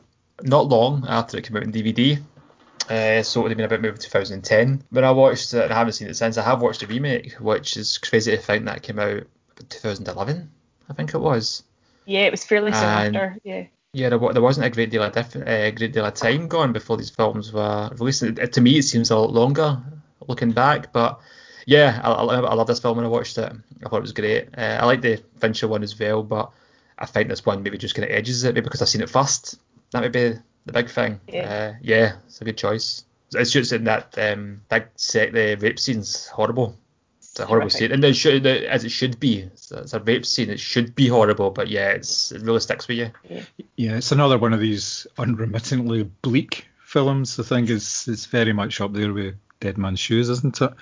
not 0.43 0.67
long 0.67 1.05
after 1.07 1.37
it 1.37 1.45
came 1.45 1.57
out 1.57 1.63
in 1.63 1.71
DVD. 1.71 2.19
Uh, 2.89 3.21
so 3.21 3.39
it 3.39 3.43
would 3.43 3.51
have 3.51 3.57
been 3.57 3.65
about 3.65 3.81
maybe 3.81 3.97
2010 3.97 4.83
when 4.89 5.03
I 5.03 5.11
watched 5.11 5.53
it, 5.53 5.63
and 5.63 5.71
I 5.71 5.77
haven't 5.77 5.93
seen 5.93 6.07
it 6.07 6.15
since. 6.15 6.37
I 6.37 6.43
have 6.43 6.61
watched 6.61 6.79
the 6.79 6.87
remake, 6.87 7.33
which 7.33 7.77
is 7.77 7.99
crazy 7.99 8.31
to 8.31 8.37
think 8.37 8.65
that 8.65 8.81
came 8.81 8.97
out 8.97 9.23
2011, 9.69 10.49
I 10.89 10.93
think 10.93 11.13
it 11.13 11.19
was. 11.19 11.63
Yeah, 12.05 12.21
it 12.21 12.31
was 12.31 12.45
fairly 12.45 12.71
soon 12.71 12.83
after. 12.83 13.37
Yeah. 13.43 13.65
Yeah, 13.93 14.09
there, 14.09 14.19
there 14.19 14.41
wasn't 14.41 14.67
a 14.67 14.69
great 14.69 14.91
deal 14.91 15.03
of 15.03 15.13
diff- 15.13 15.35
uh, 15.35 15.71
great 15.71 15.93
deal 15.93 16.05
of 16.05 16.13
time 16.13 16.47
gone 16.47 16.73
before 16.73 16.97
these 16.97 17.09
films 17.09 17.51
were 17.51 17.89
released. 17.97 18.23
It, 18.23 18.53
to 18.53 18.61
me, 18.61 18.77
it 18.77 18.83
seems 18.83 19.09
a 19.11 19.17
lot 19.17 19.33
longer 19.33 19.81
looking 20.27 20.51
back, 20.51 20.91
but 20.93 21.19
yeah, 21.65 21.99
I, 22.03 22.11
I, 22.11 22.39
I 22.39 22.53
love 22.53 22.67
this 22.67 22.79
film 22.79 22.97
when 22.97 23.05
I 23.05 23.09
watched 23.09 23.37
it. 23.37 23.51
I 23.85 23.89
thought 23.89 23.97
it 23.97 24.01
was 24.01 24.11
great. 24.11 24.49
Uh, 24.57 24.79
I 24.81 24.85
like 24.85 25.01
the 25.01 25.17
Fincher 25.39 25.67
one 25.67 25.83
as 25.83 25.97
well, 25.99 26.23
but 26.23 26.51
I 26.97 27.05
think 27.05 27.29
this 27.29 27.45
one 27.45 27.63
maybe 27.63 27.77
just 27.77 27.95
kind 27.95 28.09
of 28.09 28.15
edges 28.15 28.43
it, 28.43 28.53
maybe 28.53 28.65
because 28.65 28.81
I've 28.81 28.89
seen 28.89 29.01
it 29.01 29.09
first 29.09 29.59
that 29.91 30.01
would 30.01 30.11
be 30.11 30.33
the 30.65 30.73
big 30.73 30.89
thing. 30.89 31.19
Yeah, 31.27 31.73
uh, 31.73 31.77
yeah 31.81 32.13
it's 32.25 32.41
a 32.41 32.45
good 32.45 32.57
choice. 32.57 33.03
It's 33.33 33.51
just 33.51 33.71
in 33.71 33.83
that 33.83 34.17
um, 34.17 34.61
big 34.69 34.87
set, 34.95 35.33
the 35.33 35.55
rape 35.55 35.79
scene's 35.79 36.27
horrible. 36.27 36.75
It's 37.19 37.39
a 37.39 37.45
horrible 37.45 37.69
scene, 37.69 37.91
and 37.91 38.03
it 38.03 38.15
should, 38.15 38.45
as 38.47 38.83
it 38.85 38.89
should 38.89 39.19
be. 39.19 39.39
It's, 39.41 39.71
it's, 39.71 39.93
a 39.93 39.99
rape 39.99 40.25
scene. 40.25 40.49
It 40.49 40.59
should 40.59 40.95
be 40.95 41.07
horrible, 41.07 41.51
but 41.51 41.67
yeah, 41.67 41.89
it's 41.89 42.31
it 42.31 42.41
really 42.41 42.59
sticks 42.59 42.87
with 42.87 42.97
you. 42.97 43.11
Yeah, 43.29 43.41
yeah 43.75 43.97
it's 43.97 44.11
another 44.11 44.39
one 44.39 44.53
of 44.53 44.59
these 44.59 45.05
unremittingly 45.17 46.03
bleak 46.21 46.65
films. 46.83 47.39
I 47.39 47.43
think 47.43 47.69
it's 47.69 48.07
it's 48.07 48.25
very 48.25 48.53
much 48.53 48.81
up 48.81 48.93
there 48.93 49.13
with 49.13 49.35
Dead 49.59 49.77
Man's 49.77 49.99
Shoes, 49.99 50.29
isn't 50.29 50.61
it? 50.61 50.73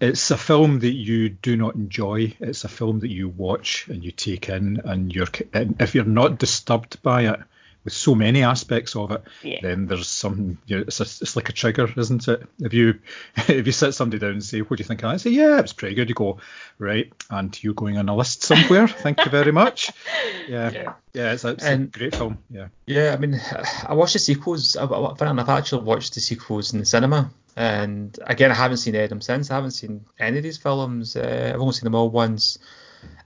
It's 0.00 0.30
a 0.30 0.36
film 0.36 0.78
that 0.78 0.92
you 0.92 1.28
do 1.28 1.56
not 1.56 1.74
enjoy. 1.74 2.36
It's 2.38 2.62
a 2.62 2.68
film 2.68 3.00
that 3.00 3.10
you 3.10 3.28
watch 3.28 3.88
and 3.88 4.04
you 4.04 4.12
take 4.12 4.48
in, 4.48 4.80
and 4.84 5.12
you're 5.12 5.26
and 5.52 5.74
if 5.80 5.96
you're 5.96 6.04
not 6.04 6.38
disturbed 6.38 7.02
by 7.02 7.22
it, 7.22 7.40
with 7.84 7.92
so 7.92 8.14
many 8.14 8.42
aspects 8.42 8.96
of 8.96 9.10
it, 9.12 9.22
yeah. 9.42 9.58
then 9.62 9.86
there's 9.86 10.08
some. 10.08 10.58
You 10.66 10.78
know, 10.78 10.82
it's, 10.82 11.00
a, 11.00 11.04
it's 11.04 11.36
like 11.36 11.48
a 11.48 11.52
trigger, 11.52 11.88
isn't 11.96 12.28
it? 12.28 12.42
If 12.60 12.74
you 12.74 12.98
if 13.36 13.66
you 13.66 13.72
sit 13.72 13.92
somebody 13.92 14.18
down 14.18 14.32
and 14.32 14.44
say, 14.44 14.60
"What 14.60 14.76
do 14.76 14.82
you 14.82 14.86
think?" 14.86 15.04
I 15.04 15.16
say, 15.16 15.30
"Yeah, 15.30 15.58
it's 15.60 15.72
pretty 15.72 15.94
good." 15.94 16.08
You 16.08 16.14
go, 16.14 16.38
"Right," 16.78 17.12
and 17.30 17.62
you're 17.62 17.74
going 17.74 17.98
on 17.98 18.08
a 18.08 18.16
list 18.16 18.42
somewhere. 18.42 18.88
Thank 18.88 19.24
you 19.24 19.30
very 19.30 19.52
much. 19.52 19.90
Yeah, 20.48 20.70
yeah, 20.70 20.92
yeah 21.12 21.32
it's, 21.32 21.44
a, 21.44 21.48
it's 21.48 21.64
and, 21.64 21.94
a 21.94 21.98
great 21.98 22.16
film. 22.16 22.38
Yeah. 22.50 22.68
Yeah, 22.86 23.12
I 23.12 23.18
mean, 23.18 23.38
I 23.86 23.92
watched 23.92 24.14
the 24.14 24.18
sequels. 24.18 24.76
I've, 24.76 24.90
I've 24.90 25.48
actually 25.50 25.82
watched 25.82 26.14
the 26.14 26.20
sequels 26.20 26.72
in 26.72 26.78
the 26.78 26.86
cinema. 26.86 27.30
And 27.54 28.18
again, 28.24 28.50
I 28.50 28.54
haven't 28.54 28.78
seen 28.78 28.94
them 28.94 29.20
since. 29.20 29.50
I 29.50 29.56
haven't 29.56 29.72
seen 29.72 30.06
any 30.18 30.38
of 30.38 30.42
these 30.44 30.56
films. 30.56 31.16
Uh, 31.16 31.50
I've 31.52 31.60
only 31.60 31.74
seen 31.74 31.84
them 31.84 31.96
all 31.96 32.08
once. 32.08 32.58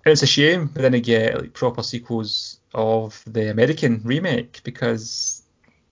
And 0.04 0.12
it's 0.12 0.22
a 0.22 0.26
shame, 0.26 0.66
but 0.66 0.82
then 0.82 0.94
again, 0.94 1.36
like 1.38 1.52
proper 1.52 1.82
sequels 1.82 2.58
of 2.74 3.22
the 3.26 3.50
American 3.50 4.00
remake 4.04 4.60
because 4.64 5.42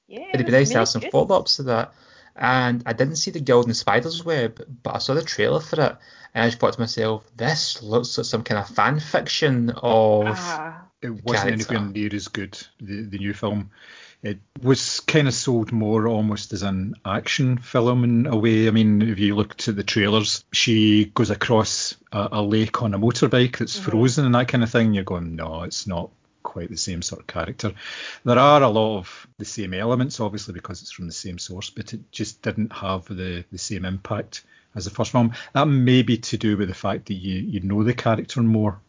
yeah, 0.08 0.26
it'd 0.32 0.46
be 0.46 0.52
nice 0.52 0.68
really 0.68 0.72
to 0.72 0.78
have 0.78 0.88
some 0.88 1.02
follow 1.12 1.38
ups 1.38 1.56
to 1.56 1.64
that. 1.64 1.94
And 2.34 2.82
I 2.86 2.92
didn't 2.92 3.16
see 3.16 3.30
the 3.30 3.40
Golden 3.40 3.74
Spider's 3.74 4.24
Web, 4.24 4.66
but 4.82 4.94
I 4.94 4.98
saw 4.98 5.14
the 5.14 5.22
trailer 5.22 5.60
for 5.60 5.80
it, 5.80 5.96
and 6.34 6.44
I 6.44 6.48
just 6.48 6.58
thought 6.58 6.72
to 6.72 6.80
myself, 6.80 7.24
this 7.36 7.82
looks 7.82 8.16
like 8.16 8.24
some 8.24 8.42
kind 8.42 8.60
of 8.60 8.68
fan 8.68 8.98
fiction 9.00 9.70
of. 9.70 10.26
Ah. 10.28 10.86
It 11.02 11.24
wasn't 11.24 11.48
character. 11.48 11.74
anywhere 11.76 11.92
near 11.92 12.10
as 12.14 12.28
good. 12.28 12.58
The 12.78 13.04
the 13.04 13.16
new 13.16 13.32
film, 13.32 13.70
it 14.22 14.38
was 14.62 15.00
kind 15.00 15.28
of 15.28 15.34
sold 15.34 15.72
more 15.72 16.06
almost 16.06 16.52
as 16.52 16.62
an 16.62 16.94
action 17.06 17.56
film 17.56 18.04
in 18.04 18.26
a 18.26 18.36
way. 18.36 18.68
I 18.68 18.70
mean, 18.70 19.00
if 19.00 19.18
you 19.18 19.34
looked 19.34 19.66
at 19.68 19.76
the 19.76 19.82
trailers, 19.82 20.44
she 20.52 21.06
goes 21.06 21.30
across 21.30 21.96
a, 22.12 22.28
a 22.32 22.42
lake 22.42 22.82
on 22.82 22.94
a 22.94 22.98
motorbike 22.98 23.58
that's 23.58 23.78
mm-hmm. 23.78 23.90
frozen 23.90 24.26
and 24.26 24.34
that 24.34 24.48
kind 24.48 24.62
of 24.62 24.70
thing. 24.70 24.94
You're 24.94 25.04
going, 25.04 25.36
no, 25.36 25.62
it's 25.62 25.86
not 25.86 26.10
quite 26.42 26.70
the 26.70 26.76
same 26.76 27.02
sort 27.02 27.20
of 27.20 27.26
character. 27.26 27.72
There 28.24 28.38
are 28.38 28.62
a 28.62 28.68
lot 28.68 28.98
of 28.98 29.26
the 29.38 29.44
same 29.44 29.74
elements, 29.74 30.20
obviously, 30.20 30.54
because 30.54 30.82
it's 30.82 30.90
from 30.90 31.06
the 31.06 31.12
same 31.12 31.38
source, 31.38 31.70
but 31.70 31.92
it 31.92 32.10
just 32.12 32.42
didn't 32.42 32.72
have 32.72 33.04
the, 33.06 33.44
the 33.52 33.58
same 33.58 33.84
impact 33.84 34.42
as 34.74 34.84
the 34.84 34.90
first 34.90 35.12
film. 35.12 35.34
That 35.52 35.66
may 35.66 36.02
be 36.02 36.18
to 36.18 36.36
do 36.36 36.56
with 36.56 36.68
the 36.68 36.74
fact 36.74 37.06
that 37.06 37.14
you, 37.14 37.38
you 37.40 37.60
know 37.60 37.84
the 37.84 37.94
character 37.94 38.42
more 38.42 38.80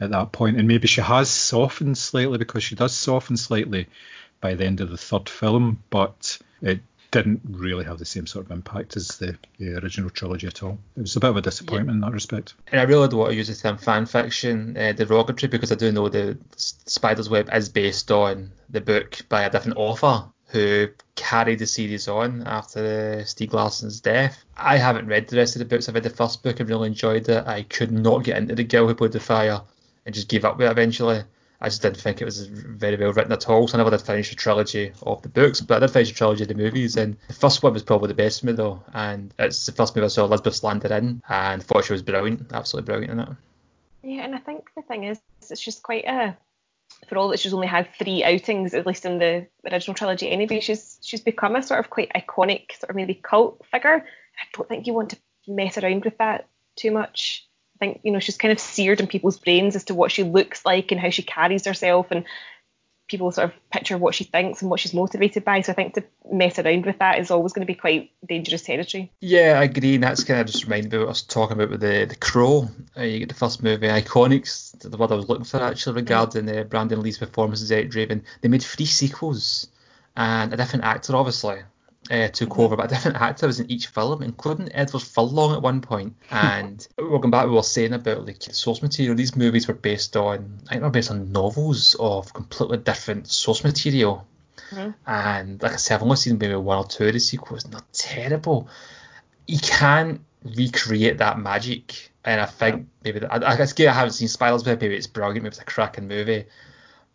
at 0.00 0.10
that 0.10 0.32
point, 0.32 0.58
and 0.58 0.68
maybe 0.68 0.88
she 0.88 1.00
has 1.00 1.30
softened 1.30 1.96
slightly 1.96 2.38
because 2.38 2.62
she 2.62 2.74
does 2.74 2.94
soften 2.94 3.36
slightly 3.36 3.86
by 4.40 4.54
the 4.54 4.64
end 4.64 4.80
of 4.80 4.90
the 4.90 4.98
third 4.98 5.28
film, 5.28 5.82
but 5.90 6.38
it 6.60 6.80
didn't 7.16 7.40
really 7.48 7.84
have 7.84 7.98
the 7.98 8.04
same 8.04 8.26
sort 8.26 8.44
of 8.44 8.50
impact 8.50 8.96
as 8.96 9.08
the, 9.16 9.36
the 9.58 9.74
original 9.76 10.10
trilogy 10.10 10.46
at 10.46 10.62
all. 10.62 10.78
It 10.96 11.00
was 11.00 11.16
a 11.16 11.20
bit 11.20 11.30
of 11.30 11.36
a 11.36 11.40
disappointment 11.40 11.88
yeah. 11.88 11.94
in 11.94 12.00
that 12.00 12.12
respect. 12.12 12.54
And 12.70 12.80
I 12.80 12.84
really 12.84 13.08
don't 13.08 13.18
want 13.18 13.30
to 13.30 13.36
use 13.36 13.48
the 13.48 13.54
term 13.54 13.78
fan 13.78 14.04
fiction 14.06 14.76
uh, 14.76 14.92
derogatory 14.92 15.48
because 15.48 15.72
I 15.72 15.76
do 15.76 15.90
know 15.92 16.08
the 16.08 16.36
Spider's 16.56 17.30
Web 17.30 17.48
is 17.52 17.68
based 17.68 18.10
on 18.10 18.52
the 18.68 18.80
book 18.80 19.20
by 19.28 19.42
a 19.42 19.50
different 19.50 19.78
author 19.78 20.24
who 20.48 20.88
carried 21.14 21.58
the 21.58 21.66
series 21.66 22.06
on 22.06 22.42
after 22.46 23.22
Stieg 23.22 23.52
Larsson's 23.52 24.00
death. 24.00 24.44
I 24.56 24.76
haven't 24.76 25.06
read 25.06 25.28
the 25.28 25.36
rest 25.36 25.56
of 25.56 25.60
the 25.60 25.64
books. 25.64 25.88
I've 25.88 25.94
read 25.94 26.04
the 26.04 26.10
first 26.10 26.42
book 26.42 26.60
and 26.60 26.68
really 26.68 26.88
enjoyed 26.88 27.28
it. 27.28 27.46
I 27.46 27.62
could 27.62 27.90
not 27.90 28.24
get 28.24 28.36
into 28.36 28.54
the 28.54 28.64
girl 28.64 28.86
who 28.86 28.94
played 28.94 29.12
the 29.12 29.20
fire 29.20 29.60
and 30.04 30.14
just 30.14 30.28
gave 30.28 30.44
up 30.44 30.58
with 30.58 30.68
it 30.68 30.70
eventually. 30.70 31.22
I 31.60 31.68
just 31.68 31.82
didn't 31.82 31.98
think 31.98 32.20
it 32.20 32.24
was 32.24 32.46
very 32.46 32.96
well 32.96 33.12
written 33.12 33.32
at 33.32 33.48
all. 33.48 33.66
So 33.66 33.76
I 33.76 33.78
never 33.78 33.90
did 33.90 34.02
finish 34.02 34.30
the 34.30 34.36
trilogy 34.36 34.92
of 35.02 35.22
the 35.22 35.28
books, 35.28 35.60
but 35.60 35.76
I 35.76 35.86
did 35.86 35.92
finish 35.92 36.08
the 36.08 36.14
trilogy 36.14 36.42
of 36.42 36.48
the 36.48 36.54
movies. 36.54 36.96
And 36.96 37.16
the 37.28 37.34
first 37.34 37.62
one 37.62 37.72
was 37.72 37.82
probably 37.82 38.08
the 38.08 38.14
best 38.14 38.40
for 38.40 38.46
me 38.46 38.52
though, 38.52 38.82
and 38.92 39.32
it's 39.38 39.66
the 39.66 39.72
first 39.72 39.96
movie 39.96 40.06
I 40.06 40.08
saw 40.08 40.24
Elizabeth 40.24 40.60
Salander 40.60 40.90
in, 40.90 41.22
and 41.28 41.62
thought 41.62 41.84
she 41.84 41.92
was 41.92 42.02
brilliant, 42.02 42.52
absolutely 42.52 42.86
brilliant 42.86 43.12
in 43.12 43.20
it. 43.20 43.28
Yeah, 44.02 44.24
and 44.24 44.34
I 44.34 44.38
think 44.38 44.68
the 44.76 44.82
thing 44.82 45.04
is, 45.04 45.20
it's 45.50 45.60
just 45.60 45.82
quite 45.82 46.04
a 46.04 46.36
for 47.08 47.18
all 47.18 47.28
that 47.28 47.40
she's 47.40 47.54
only 47.54 47.66
had 47.66 47.92
three 47.94 48.24
outings, 48.24 48.74
at 48.74 48.86
least 48.86 49.04
in 49.04 49.18
the 49.18 49.46
original 49.70 49.94
trilogy 49.94 50.30
anyway, 50.30 50.60
she's 50.60 50.98
she's 51.02 51.20
become 51.20 51.56
a 51.56 51.62
sort 51.62 51.80
of 51.80 51.90
quite 51.90 52.12
iconic, 52.14 52.72
sort 52.78 52.90
of 52.90 52.96
maybe 52.96 53.14
cult 53.14 53.64
figure. 53.70 54.04
I 54.04 54.44
don't 54.54 54.68
think 54.68 54.86
you 54.86 54.94
want 54.94 55.10
to 55.10 55.18
mess 55.48 55.78
around 55.78 56.04
with 56.04 56.18
that 56.18 56.48
too 56.76 56.90
much. 56.90 57.45
I 57.76 57.78
think 57.78 58.00
you 58.04 58.12
know 58.12 58.20
she's 58.20 58.38
kind 58.38 58.52
of 58.52 58.58
seared 58.58 59.00
in 59.00 59.06
people's 59.06 59.38
brains 59.38 59.76
as 59.76 59.84
to 59.84 59.94
what 59.94 60.10
she 60.10 60.22
looks 60.22 60.64
like 60.64 60.92
and 60.92 61.00
how 61.00 61.10
she 61.10 61.22
carries 61.22 61.66
herself, 61.66 62.06
and 62.10 62.24
people 63.08 63.30
sort 63.30 63.50
of 63.50 63.70
picture 63.70 63.96
what 63.98 64.14
she 64.14 64.24
thinks 64.24 64.62
and 64.62 64.70
what 64.70 64.80
she's 64.80 64.94
motivated 64.94 65.44
by. 65.44 65.60
So 65.60 65.72
I 65.72 65.74
think 65.74 65.94
to 65.94 66.04
mess 66.32 66.58
around 66.58 66.86
with 66.86 66.98
that 66.98 67.18
is 67.18 67.30
always 67.30 67.52
going 67.52 67.66
to 67.66 67.72
be 67.72 67.78
quite 67.78 68.10
dangerous 68.26 68.62
territory. 68.62 69.12
Yeah, 69.20 69.58
I 69.60 69.64
agree. 69.64 69.94
And 69.94 70.02
that's 70.02 70.24
kind 70.24 70.40
of 70.40 70.46
just 70.46 70.64
reminded 70.64 70.90
me 70.90 70.96
of 70.96 71.02
what 71.02 71.08
I 71.08 71.10
was 71.10 71.22
talking 71.22 71.56
about 71.56 71.70
with 71.70 71.80
the 71.80 72.06
the 72.08 72.16
Crow. 72.16 72.68
Uh, 72.96 73.02
you 73.02 73.18
get 73.20 73.28
the 73.28 73.34
first 73.34 73.62
movie, 73.62 73.86
Iconics, 73.86 74.78
the 74.80 74.96
word 74.96 75.12
I 75.12 75.16
was 75.16 75.28
looking 75.28 75.44
for 75.44 75.62
actually 75.62 75.96
regarding 75.96 76.48
uh, 76.48 76.64
Brandon 76.64 77.02
Lee's 77.02 77.18
performance 77.18 77.62
as 77.62 77.70
Eric 77.70 77.90
Draven. 77.90 78.22
They 78.40 78.48
made 78.48 78.62
three 78.62 78.86
sequels 78.86 79.68
and 80.16 80.52
a 80.52 80.56
different 80.56 80.84
actor, 80.84 81.14
obviously. 81.14 81.58
Uh, 82.10 82.28
took 82.28 82.58
over, 82.58 82.76
a 82.78 82.88
different 82.88 83.20
actors 83.20 83.60
in 83.60 83.70
each 83.70 83.88
film, 83.88 84.22
including 84.22 84.70
Edward 84.72 85.02
Furlong 85.02 85.54
at 85.54 85.62
one 85.62 85.80
point. 85.80 86.16
And 86.30 86.86
we're 86.98 87.18
going 87.18 87.30
back, 87.30 87.46
we 87.46 87.52
were 87.52 87.62
saying 87.62 87.92
about 87.92 88.26
like 88.26 88.40
the 88.40 88.52
source 88.52 88.82
material. 88.82 89.14
These 89.14 89.36
movies 89.36 89.68
were 89.68 89.74
based 89.74 90.16
on, 90.16 90.58
I 90.66 90.72
think 90.72 90.82
they're 90.82 90.90
based 90.90 91.10
on 91.10 91.32
novels 91.32 91.96
of 91.98 92.32
completely 92.32 92.78
different 92.78 93.28
source 93.28 93.64
material. 93.64 94.26
And 95.06 95.62
like 95.62 95.72
I 95.72 95.76
said, 95.76 95.96
I've 95.96 96.02
only 96.02 96.16
seen 96.16 96.38
maybe 96.38 96.56
one 96.56 96.78
or 96.78 96.86
two 96.86 97.06
of 97.06 97.12
the 97.12 97.20
sequels, 97.20 97.64
and 97.64 97.72
they're 97.72 97.80
terrible. 97.92 98.68
You 99.46 99.58
can't 99.58 100.20
recreate 100.44 101.18
that 101.18 101.38
magic. 101.38 102.10
And 102.24 102.40
I 102.40 102.46
think 102.46 102.88
maybe 103.04 103.20
that, 103.20 103.32
I, 103.32 103.52
I 103.52 103.56
guess 103.56 103.78
I 103.78 103.92
haven't 103.92 104.14
seen 104.14 104.28
Spirals, 104.28 104.64
but 104.64 104.80
maybe 104.80 104.96
it's 104.96 105.06
brilliant, 105.06 105.44
maybe 105.44 105.48
it's 105.48 105.60
a 105.60 105.64
cracking 105.64 106.08
movie. 106.08 106.46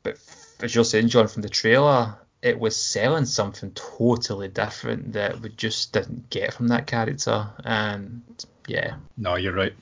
But 0.04 0.18
as 0.62 0.74
you're 0.74 0.86
saying, 0.86 1.10
John, 1.10 1.28
from 1.28 1.42
the 1.42 1.50
trailer, 1.50 2.16
it 2.42 2.60
was 2.60 2.76
selling 2.76 3.26
something 3.26 3.72
totally 3.72 4.48
different 4.48 5.14
that 5.14 5.40
we 5.42 5.50
just 5.50 5.94
didn't 5.94 6.30
get 6.30 6.54
from 6.54 6.68
that 6.70 6.88
character. 6.88 7.48
And 7.64 8.22
yeah, 8.68 8.96
No, 9.18 9.36
you're 9.36 9.54
right. 9.54 9.74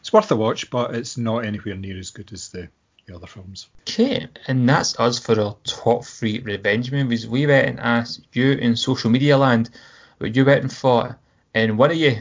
It's 0.00 0.12
worth 0.12 0.30
a 0.30 0.36
watch, 0.36 0.70
but 0.70 0.94
it's 0.94 1.18
not 1.18 1.44
anywhere 1.44 1.74
near 1.74 1.98
as 1.98 2.10
good 2.10 2.32
as 2.32 2.48
the, 2.48 2.68
the 3.06 3.14
other 3.14 3.26
films. 3.26 3.68
Okay, 3.80 4.28
and 4.46 4.68
that's 4.68 4.98
us 4.98 5.18
for 5.18 5.38
our 5.40 5.56
top 5.64 6.04
three 6.04 6.40
revenge 6.40 6.90
movies. 6.90 7.26
We 7.26 7.46
went 7.46 7.68
and 7.68 7.80
asked 7.80 8.26
you 8.32 8.52
in 8.52 8.76
social 8.76 9.10
media 9.10 9.36
land 9.36 9.70
what 10.18 10.34
you 10.34 10.44
went 10.44 10.62
and 10.62 10.72
for, 10.72 11.18
and 11.54 11.76
one 11.76 11.90
of 11.90 11.96
you 11.96 12.18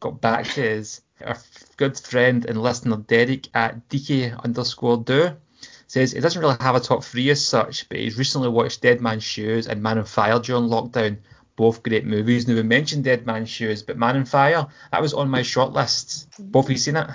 got 0.00 0.20
back 0.20 0.46
to 0.52 0.78
us. 0.78 1.02
Our 1.24 1.38
good 1.78 1.98
friend 1.98 2.44
and 2.44 2.62
listener 2.62 2.98
Derek 2.98 3.48
at 3.54 3.88
DK 3.88 4.38
underscore 4.44 4.98
do 4.98 5.34
says 5.86 6.12
he 6.12 6.20
doesn't 6.20 6.40
really 6.40 6.56
have 6.60 6.74
a 6.74 6.80
top 6.80 7.04
three 7.04 7.30
as 7.30 7.44
such, 7.44 7.88
but 7.88 7.98
he's 7.98 8.18
recently 8.18 8.48
watched 8.48 8.82
Dead 8.82 9.00
Man's 9.00 9.24
Shoes 9.24 9.66
and 9.66 9.82
Man 9.82 9.98
on 9.98 10.04
Fire 10.04 10.38
during 10.38 10.68
lockdown. 10.68 11.18
Both 11.56 11.82
great 11.82 12.04
movies. 12.04 12.46
Now 12.46 12.54
we 12.54 12.62
mentioned 12.62 13.04
Dead 13.04 13.24
Man's 13.24 13.48
Shoes, 13.48 13.82
but 13.82 13.96
Man 13.96 14.16
on 14.16 14.24
Fire 14.26 14.66
that 14.92 15.00
was 15.00 15.14
on 15.14 15.30
my 15.30 15.40
short 15.40 15.72
list. 15.72 16.28
Both 16.38 16.66
of 16.66 16.72
you 16.72 16.76
seen 16.76 16.96
it? 16.96 17.08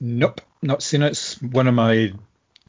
Nope, 0.00 0.40
not 0.62 0.84
seen 0.84 1.02
it. 1.02 1.08
It's 1.10 1.42
one 1.42 1.66
of 1.66 1.74
my 1.74 2.12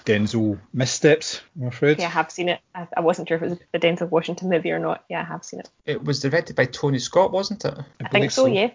Denzel 0.10 0.60
missteps, 0.73 1.41
I'm 1.56 1.68
afraid. 1.68 1.99
Yeah, 1.99 2.07
I 2.07 2.10
have 2.10 2.31
seen 2.31 2.49
it. 2.49 2.60
I, 2.73 2.88
I 2.98 3.02
wasn't 3.02 3.27
sure 3.27 3.38
if 3.38 3.44
it 3.44 3.49
was 3.49 3.60
the 3.72 3.80
Denzel 3.80 4.10
Washington 4.10 4.49
movie 4.49 4.72
or 4.72 4.80
not. 4.80 5.03
Yeah, 5.07 5.22
I 5.22 5.26
have 5.26 5.45
seen 5.45 5.60
it. 5.60 5.69
It 5.86 6.03
was 6.03 6.19
directed 6.19 6.56
by 6.56 6.65
Tony 6.65 6.98
Scott, 6.98 7.31
wasn't 7.31 7.64
it? 7.64 7.76
I 7.77 8.07
think 8.07 8.11
believe 8.11 8.34
so, 8.34 8.48
yeah. 8.48 8.72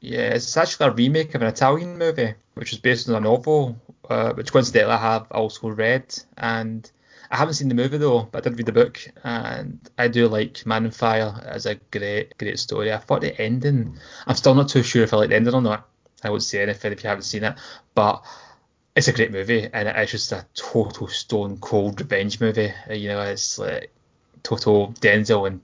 Yeah, 0.00 0.30
it's 0.30 0.56
actually 0.56 0.86
a 0.86 0.92
remake 0.92 1.34
of 1.34 1.42
an 1.42 1.48
Italian 1.48 1.98
movie, 1.98 2.32
which 2.54 2.72
is 2.72 2.78
based 2.78 3.06
on 3.08 3.16
a 3.16 3.20
novel, 3.20 3.78
uh, 4.08 4.32
which 4.32 4.50
coincidentally 4.50 4.94
I 4.94 4.96
have 4.96 5.26
also 5.30 5.68
read. 5.68 6.18
And 6.38 6.90
I 7.30 7.36
haven't 7.36 7.54
seen 7.54 7.68
the 7.68 7.74
movie 7.74 7.98
though, 7.98 8.22
but 8.22 8.46
I 8.46 8.48
did 8.48 8.56
read 8.56 8.66
the 8.66 8.72
book, 8.72 8.98
and 9.24 9.78
I 9.98 10.08
do 10.08 10.26
like 10.26 10.64
Man 10.64 10.86
on 10.86 10.90
Fire 10.90 11.38
as 11.44 11.66
a 11.66 11.74
great, 11.74 12.38
great 12.38 12.58
story. 12.58 12.94
I 12.94 12.96
thought 12.96 13.20
the 13.20 13.38
ending, 13.38 13.98
I'm 14.26 14.36
still 14.36 14.54
not 14.54 14.70
too 14.70 14.82
sure 14.82 15.02
if 15.02 15.12
I 15.12 15.18
like 15.18 15.28
the 15.28 15.36
ending 15.36 15.52
or 15.52 15.60
not. 15.60 15.86
I 16.24 16.30
won't 16.30 16.42
say 16.42 16.62
anything 16.62 16.92
if 16.92 17.04
you 17.04 17.10
haven't 17.10 17.24
seen 17.24 17.44
it, 17.44 17.56
but 17.94 18.24
it's 18.98 19.08
a 19.08 19.12
great 19.12 19.30
movie, 19.32 19.68
and 19.72 19.88
it's 19.88 20.10
just 20.12 20.32
a 20.32 20.44
total 20.54 21.08
stone 21.08 21.56
cold 21.58 22.00
revenge 22.00 22.40
movie. 22.40 22.72
Uh, 22.90 22.94
You 22.94 23.08
know, 23.08 23.22
it's 23.22 23.58
like 23.58 23.92
total 24.42 24.92
Denzel 25.00 25.46
and 25.46 25.60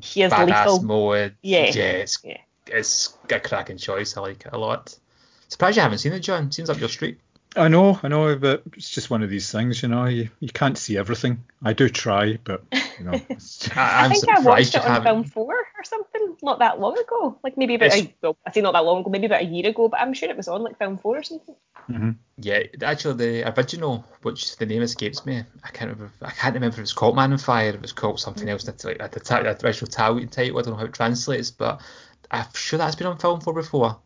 badass 0.00 0.46
lethal. 0.46 0.82
mode. 0.82 1.34
Yeah. 1.42 1.64
yeah, 1.66 1.82
it's 2.02 2.18
Yeah. 2.24 2.38
it's 2.66 3.16
a 3.30 3.40
cracking 3.40 3.78
choice. 3.78 4.16
I 4.16 4.20
like 4.20 4.46
it 4.46 4.52
a 4.52 4.58
lot. 4.58 4.96
Surprised 5.48 5.76
you 5.76 5.82
haven't 5.82 5.98
seen 5.98 6.12
it, 6.12 6.20
John. 6.20 6.50
Seems 6.52 6.70
up 6.70 6.78
your 6.80 6.88
street. 6.88 7.20
I 7.56 7.68
know, 7.68 7.98
I 8.02 8.08
know, 8.08 8.36
but 8.36 8.62
it's 8.76 8.90
just 8.90 9.08
one 9.10 9.22
of 9.22 9.30
these 9.30 9.50
things, 9.50 9.82
you 9.82 9.88
know. 9.88 10.04
You, 10.04 10.28
you 10.40 10.48
can't 10.48 10.76
see 10.76 10.98
everything. 10.98 11.42
I 11.64 11.72
do 11.72 11.88
try, 11.88 12.38
but 12.44 12.62
you 12.98 13.04
know, 13.04 13.12
it's, 13.30 13.68
I, 13.76 13.80
I 13.80 14.04
I'm 14.04 14.10
think 14.10 14.28
I 14.28 14.36
surprised 14.36 14.46
watched 14.46 14.74
it 14.74 14.82
on 14.84 14.90
haven't. 14.90 15.04
film 15.04 15.24
four 15.24 15.54
or 15.54 15.84
something 15.84 16.36
not 16.42 16.58
that 16.58 16.78
long 16.80 16.98
ago. 16.98 17.38
Like 17.42 17.56
maybe 17.56 17.74
about 17.76 17.86
It's- 17.86 18.02
a, 18.04 18.14
well, 18.22 18.36
I 18.46 18.52
say 18.52 18.60
not 18.60 18.72
that 18.74 18.84
long 18.84 19.00
ago, 19.00 19.10
maybe 19.10 19.26
about 19.26 19.42
a 19.42 19.46
year 19.46 19.68
ago, 19.68 19.88
but 19.88 20.00
I'm 20.00 20.12
sure 20.12 20.28
it 20.28 20.36
was 20.36 20.48
on 20.48 20.62
like 20.64 20.78
film 20.78 20.98
four 20.98 21.18
or 21.18 21.22
something. 21.22 21.54
Mm-hmm. 21.90 22.10
Yeah, 22.38 22.62
actually, 22.82 23.14
the 23.42 23.56
original, 23.56 24.04
which 24.22 24.56
the 24.56 24.66
name 24.66 24.82
escapes 24.82 25.24
me, 25.24 25.42
I 25.64 25.68
can't 25.70 25.90
remember. 25.92 26.12
I 26.20 26.30
can't 26.32 26.54
remember 26.54 26.74
if 26.74 26.78
it 26.78 26.82
was 26.82 26.92
called 26.92 27.16
Man 27.16 27.32
on 27.32 27.38
Fire. 27.38 27.68
If 27.70 27.76
it 27.76 27.82
was 27.82 27.92
called 27.92 28.20
something 28.20 28.48
else. 28.48 28.64
That's 28.64 28.84
like 28.84 29.00
at 29.00 29.12
the, 29.12 29.20
ti- 29.20 29.42
the 29.42 29.58
original 29.64 29.90
title 29.90 30.26
title. 30.26 30.58
I 30.58 30.62
don't 30.62 30.72
know 30.72 30.76
how 30.78 30.84
it 30.84 30.92
translates, 30.92 31.50
but 31.52 31.80
I'm 32.30 32.46
sure 32.54 32.78
that's 32.78 32.96
been 32.96 33.06
on 33.06 33.18
film 33.18 33.40
four 33.40 33.54
before 33.54 33.98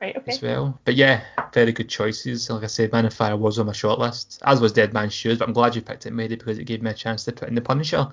Right, 0.00 0.16
okay. 0.16 0.32
as 0.32 0.42
well. 0.42 0.78
But 0.84 0.94
yeah, 0.94 1.22
very 1.52 1.72
good 1.72 1.88
choices. 1.88 2.48
Like 2.48 2.62
I 2.62 2.68
said, 2.68 2.92
Man 2.92 3.06
of 3.06 3.14
Fire 3.14 3.36
was 3.36 3.58
on 3.58 3.66
my 3.66 3.72
shortlist, 3.72 4.38
as 4.44 4.60
was 4.60 4.72
Dead 4.72 4.92
Man's 4.92 5.12
Shoes. 5.12 5.38
But 5.38 5.48
I'm 5.48 5.54
glad 5.54 5.74
you 5.74 5.82
picked 5.82 6.06
it, 6.06 6.12
Mary, 6.12 6.36
because 6.36 6.58
it 6.58 6.64
gave 6.64 6.82
me 6.82 6.90
a 6.90 6.94
chance 6.94 7.24
to 7.24 7.32
put 7.32 7.48
in 7.48 7.56
the 7.56 7.60
Punisher 7.60 8.08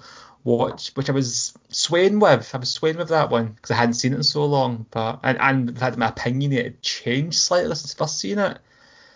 watch, 0.46 0.92
which 0.96 1.10
I 1.10 1.14
was 1.14 1.54
swaying 1.70 2.20
with. 2.20 2.56
I 2.56 2.60
was 2.60 2.70
swaying 2.72 2.98
with 2.98 3.10
that 3.10 3.30
one 3.30 3.48
because 3.48 3.72
I 3.72 3.76
hadn't 3.76 3.96
seen 3.96 4.14
it 4.14 4.18
in 4.18 4.24
so 4.24 4.46
long. 4.46 4.86
But 4.92 5.20
and 5.24 5.38
and 5.40 5.78
fact 5.78 5.98
my 5.98 6.08
opinion 6.08 6.54
it 6.54 6.64
had 6.64 6.82
changed 6.82 7.38
slightly 7.38 7.76
since 7.76 7.94
first 7.94 8.20
seeing 8.20 8.40
it. 8.40 8.60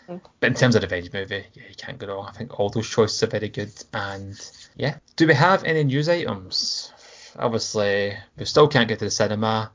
Mm. 0.09 0.21
But 0.39 0.47
in 0.47 0.53
terms 0.55 0.75
of 0.75 0.81
the 0.81 0.87
revenge 0.87 1.13
movie, 1.13 1.45
yeah, 1.53 1.63
you 1.69 1.75
can't 1.77 1.97
go 1.97 2.07
wrong. 2.07 2.27
I 2.27 2.31
think 2.31 2.59
all 2.59 2.69
those 2.69 2.89
choices 2.89 3.23
are 3.23 3.27
very 3.27 3.49
good. 3.49 3.71
And 3.93 4.37
yeah, 4.75 4.97
do 5.15 5.27
we 5.27 5.35
have 5.35 5.63
any 5.63 5.83
news 5.83 6.09
items? 6.09 6.91
Obviously, 7.37 8.17
we 8.37 8.45
still 8.45 8.67
can't 8.67 8.89
get 8.89 8.99
to 8.99 9.05
the 9.05 9.11
cinema. 9.11 9.71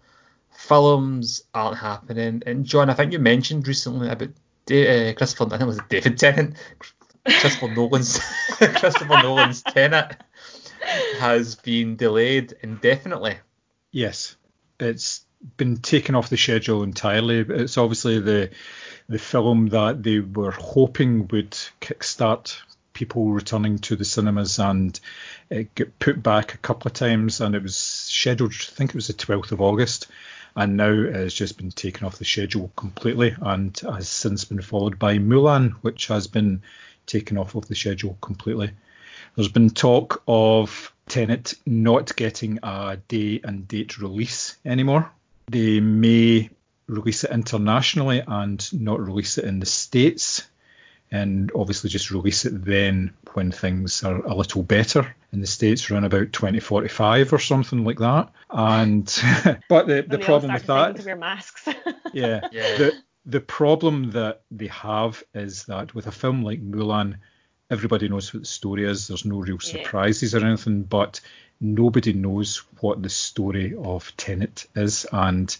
Films 0.68 1.42
aren't 1.52 1.78
happening. 1.78 2.42
And 2.46 2.64
John, 2.64 2.88
I 2.88 2.94
think 2.94 3.12
you 3.12 3.18
mentioned 3.18 3.68
recently 3.68 4.08
about 4.08 4.28
uh, 4.28 5.12
Christopher. 5.16 5.46
I 5.46 5.58
think 5.58 5.62
it 5.62 5.66
was 5.66 5.80
David 5.88 6.18
Tennant. 6.18 6.56
Christopher 7.26 7.68
Nolan's 7.68 8.18
Christopher 8.48 9.22
Nolan's 9.22 9.62
Tenet 9.62 10.16
has 11.18 11.54
been 11.54 11.96
delayed 11.96 12.54
indefinitely. 12.62 13.36
yes, 13.92 14.36
it's 14.78 15.24
been 15.56 15.76
taken 15.76 16.14
off 16.14 16.30
the 16.30 16.36
schedule 16.36 16.82
entirely. 16.82 17.40
It's 17.40 17.78
obviously 17.78 18.20
the 18.20 18.50
the 19.08 19.18
film 19.18 19.68
that 19.68 20.02
they 20.02 20.20
were 20.20 20.50
hoping 20.50 21.28
would 21.28 21.52
kickstart 21.80 22.58
people 22.94 23.30
returning 23.32 23.78
to 23.80 23.96
the 23.96 24.04
cinemas, 24.04 24.58
and 24.58 24.98
it 25.50 25.74
got 25.74 25.98
put 25.98 26.22
back 26.22 26.54
a 26.54 26.58
couple 26.58 26.88
of 26.88 26.94
times, 26.94 27.40
and 27.40 27.54
it 27.54 27.62
was 27.62 27.76
scheduled. 27.76 28.52
I 28.52 28.74
think 28.74 28.90
it 28.90 28.96
was 28.96 29.08
the 29.08 29.14
12th 29.14 29.52
of 29.52 29.60
August. 29.60 30.06
And 30.56 30.76
now 30.76 30.92
it 30.92 31.14
has 31.14 31.34
just 31.34 31.56
been 31.56 31.70
taken 31.70 32.06
off 32.06 32.18
the 32.18 32.24
schedule 32.24 32.70
completely 32.76 33.34
and 33.40 33.76
has 33.80 34.08
since 34.08 34.44
been 34.44 34.62
followed 34.62 34.98
by 34.98 35.18
Mulan, 35.18 35.72
which 35.82 36.06
has 36.06 36.26
been 36.26 36.62
taken 37.06 37.36
off 37.36 37.54
of 37.54 37.66
the 37.66 37.74
schedule 37.74 38.16
completely. 38.20 38.70
There's 39.34 39.48
been 39.48 39.70
talk 39.70 40.22
of 40.28 40.92
Tenet 41.08 41.54
not 41.66 42.14
getting 42.14 42.60
a 42.62 42.98
day 43.08 43.40
and 43.42 43.66
date 43.66 43.98
release 43.98 44.56
anymore. 44.64 45.10
They 45.48 45.80
may 45.80 46.50
release 46.86 47.24
it 47.24 47.30
internationally 47.30 48.22
and 48.26 48.72
not 48.72 49.00
release 49.00 49.38
it 49.38 49.44
in 49.44 49.58
the 49.58 49.66
States, 49.66 50.46
and 51.14 51.52
obviously 51.54 51.90
just 51.90 52.10
release 52.10 52.44
it 52.44 52.64
then 52.64 53.14
when 53.34 53.52
things 53.52 54.02
are 54.02 54.16
a 54.26 54.34
little 54.34 54.62
better. 54.64 55.14
In 55.32 55.40
the 55.40 55.46
States, 55.46 55.90
around 55.90 56.04
about 56.04 56.32
2045 56.32 57.32
or 57.32 57.38
something 57.38 57.84
like 57.84 57.98
that. 57.98 58.30
And 58.50 59.06
but 59.68 59.86
the, 59.86 60.02
the 60.02 60.06
When 60.08 60.08
they 60.08 60.16
all 60.16 60.24
problem 60.24 60.52
with 60.54 60.66
that 60.66 60.96
to 60.96 61.04
wear 61.04 61.16
masks. 61.16 61.68
yeah. 62.12 62.48
Yeah. 62.52 62.76
The 62.78 62.92
the 63.26 63.40
problem 63.40 64.10
that 64.10 64.42
they 64.50 64.66
have 64.68 65.22
is 65.34 65.64
that 65.64 65.94
with 65.94 66.06
a 66.06 66.12
film 66.12 66.42
like 66.42 66.60
Mulan, 66.62 67.16
everybody 67.70 68.08
knows 68.08 68.34
what 68.34 68.42
the 68.42 68.46
story 68.46 68.84
is. 68.84 69.08
There's 69.08 69.24
no 69.24 69.38
real 69.38 69.58
Yeah. 69.62 69.82
surprises 69.82 70.34
or 70.34 70.44
anything, 70.44 70.82
but 70.82 71.20
nobody 71.60 72.12
knows 72.12 72.58
what 72.80 73.02
the 73.02 73.08
story 73.08 73.74
of 73.76 74.12
Tenet 74.16 74.66
is, 74.76 75.06
and 75.12 75.56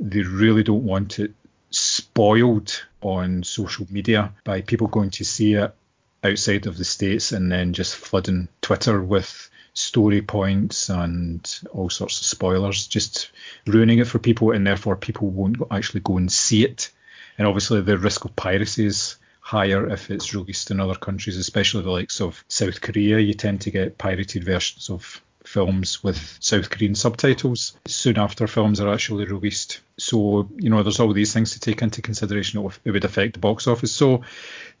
they 0.00 0.22
really 0.22 0.62
don't 0.62 0.84
want 0.84 1.18
it 1.18 1.34
spoiled 1.74 2.84
on 3.00 3.42
social 3.42 3.86
media 3.90 4.32
by 4.44 4.60
people 4.62 4.86
going 4.86 5.10
to 5.10 5.24
see 5.24 5.54
it 5.54 5.74
outside 6.22 6.66
of 6.66 6.78
the 6.78 6.84
states 6.84 7.32
and 7.32 7.50
then 7.50 7.72
just 7.72 7.96
flooding 7.96 8.48
Twitter 8.62 9.02
with 9.02 9.50
story 9.74 10.22
points 10.22 10.88
and 10.88 11.60
all 11.72 11.90
sorts 11.90 12.20
of 12.20 12.26
spoilers, 12.26 12.86
just 12.86 13.30
ruining 13.66 13.98
it 13.98 14.06
for 14.06 14.18
people, 14.18 14.52
and 14.52 14.66
therefore 14.66 14.96
people 14.96 15.28
won't 15.28 15.58
actually 15.70 16.00
go 16.00 16.16
and 16.16 16.30
see 16.32 16.64
it. 16.64 16.90
And 17.36 17.46
obviously, 17.46 17.80
the 17.80 17.98
risk 17.98 18.24
of 18.24 18.36
piracy 18.36 18.86
is 18.86 19.16
higher 19.40 19.90
if 19.90 20.10
it's 20.10 20.34
released 20.34 20.70
in 20.70 20.80
other 20.80 20.94
countries, 20.94 21.36
especially 21.36 21.82
the 21.82 21.90
likes 21.90 22.20
of 22.20 22.44
South 22.48 22.80
Korea. 22.80 23.18
You 23.18 23.34
tend 23.34 23.60
to 23.62 23.70
get 23.70 23.98
pirated 23.98 24.44
versions 24.44 24.88
of 24.88 25.20
films 25.44 26.02
with 26.02 26.38
South 26.40 26.70
Korean 26.70 26.94
subtitles 26.94 27.76
soon 27.86 28.18
after 28.18 28.46
films 28.46 28.80
are 28.80 28.92
actually 28.92 29.26
released. 29.26 29.80
So, 29.96 30.48
you 30.56 30.70
know, 30.70 30.82
there's 30.82 30.98
all 30.98 31.12
these 31.12 31.32
things 31.32 31.52
to 31.52 31.60
take 31.60 31.82
into 31.82 32.02
consideration. 32.02 32.68
It 32.84 32.90
would 32.90 33.04
affect 33.04 33.34
the 33.34 33.38
box 33.38 33.66
office. 33.68 33.92
So, 33.92 34.22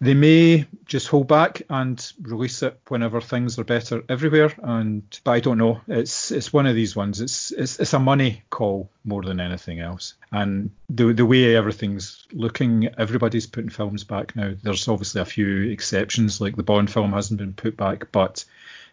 they 0.00 0.14
may 0.14 0.66
just 0.86 1.08
hold 1.08 1.28
back 1.28 1.62
and 1.70 2.12
release 2.20 2.62
it 2.62 2.78
whenever 2.88 3.20
things 3.20 3.58
are 3.58 3.64
better 3.64 4.02
everywhere. 4.08 4.52
And 4.62 5.02
but 5.22 5.32
I 5.32 5.40
don't 5.40 5.58
know. 5.58 5.80
It's 5.86 6.30
it's 6.30 6.52
one 6.52 6.66
of 6.66 6.74
these 6.74 6.96
ones. 6.96 7.20
It's 7.20 7.52
it's, 7.52 7.78
it's 7.78 7.92
a 7.92 7.98
money 7.98 8.42
call 8.50 8.90
more 9.04 9.22
than 9.22 9.40
anything 9.40 9.80
else. 9.80 10.14
And 10.32 10.70
the 10.88 11.12
the 11.12 11.26
way 11.26 11.54
everything's 11.54 12.26
looking, 12.32 12.88
everybody's 12.98 13.46
putting 13.46 13.70
films 13.70 14.04
back 14.04 14.34
now. 14.34 14.54
There's 14.62 14.88
obviously 14.88 15.20
a 15.20 15.26
few 15.26 15.70
exceptions, 15.70 16.40
like 16.40 16.56
the 16.56 16.62
Bond 16.62 16.90
film 16.90 17.12
hasn't 17.12 17.38
been 17.38 17.54
put 17.54 17.76
back, 17.76 18.10
but 18.10 18.44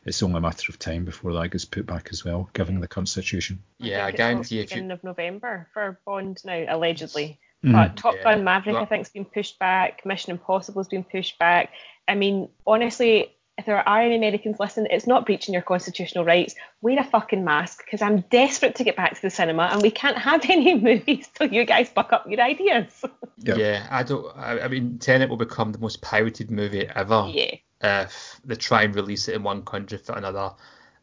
it's 0.05 0.23
only 0.23 0.37
a 0.37 0.41
matter 0.41 0.71
of 0.71 0.79
time 0.79 1.05
before 1.05 1.33
that 1.33 1.49
gets 1.51 1.65
put 1.65 1.85
back 1.85 2.09
as 2.11 2.25
well, 2.25 2.49
given 2.53 2.79
the 2.79 2.87
current 2.87 3.09
situation. 3.09 3.61
Yeah, 3.77 3.99
I 4.05 4.07
think 4.07 4.09
it's 4.09 4.17
guarantee 4.17 4.59
if 4.59 4.69
beginning 4.69 4.89
you. 4.89 4.93
of 4.95 5.03
November 5.03 5.67
for 5.73 5.99
Bond 6.05 6.41
now, 6.43 6.65
allegedly. 6.67 7.39
Mhm. 7.63 7.73
But 7.73 7.97
Top 7.97 8.15
Yeah. 8.15 8.23
Gun 8.23 8.43
Maverick, 8.43 8.73
Well- 8.73 8.83
I 8.83 8.87
think, 8.87 9.01
has 9.01 9.09
been 9.13 9.25
pushed 9.25 9.59
back. 9.59 10.05
Mission 10.05 10.31
Impossible 10.31 10.79
has 10.81 10.87
been 10.87 11.03
pushed 11.03 11.37
back. 11.37 11.71
I 12.07 12.15
mean, 12.15 12.49
honestly, 12.65 13.31
if 13.59 13.67
there 13.67 13.87
are 13.87 14.01
any 14.01 14.15
Americans 14.15 14.59
listening, 14.59 14.87
it's 14.89 15.05
not 15.05 15.27
breaching 15.27 15.53
your 15.53 15.61
constitutional 15.61 16.25
rights. 16.25 16.55
Wear 16.81 16.99
a 16.99 17.03
fucking 17.03 17.43
mask 17.43 17.85
because 17.85 18.01
I'm 18.01 18.21
desperate 18.31 18.73
to 18.75 18.83
get 18.83 18.95
back 18.95 19.13
to 19.13 19.21
the 19.21 19.29
cinema 19.29 19.69
and 19.71 19.83
we 19.83 19.91
can't 19.91 20.17
have 20.17 20.41
any 20.49 20.73
movies 20.79 21.29
till 21.35 21.53
you 21.53 21.63
guys 21.65 21.89
buck 21.89 22.11
up 22.11 22.25
your 22.27 22.41
ideas. 22.41 23.05
Yeah. 23.37 23.55
Yeah, 23.55 23.87
I 23.91 24.01
don't. 24.01 24.35
I, 24.35 24.61
I 24.61 24.67
mean, 24.67 24.97
Tenet 24.97 25.29
will 25.29 25.37
become 25.37 25.71
the 25.71 25.79
most 25.79 26.01
pirated 26.01 26.49
movie 26.49 26.87
ever 26.87 27.29
yeah. 27.31 27.55
If 27.83 28.39
they 28.45 28.55
try 28.55 28.83
and 28.83 28.95
release 28.95 29.27
it 29.27 29.35
in 29.35 29.43
one 29.43 29.63
country 29.63 29.97
for 29.97 30.13
another, 30.17 30.51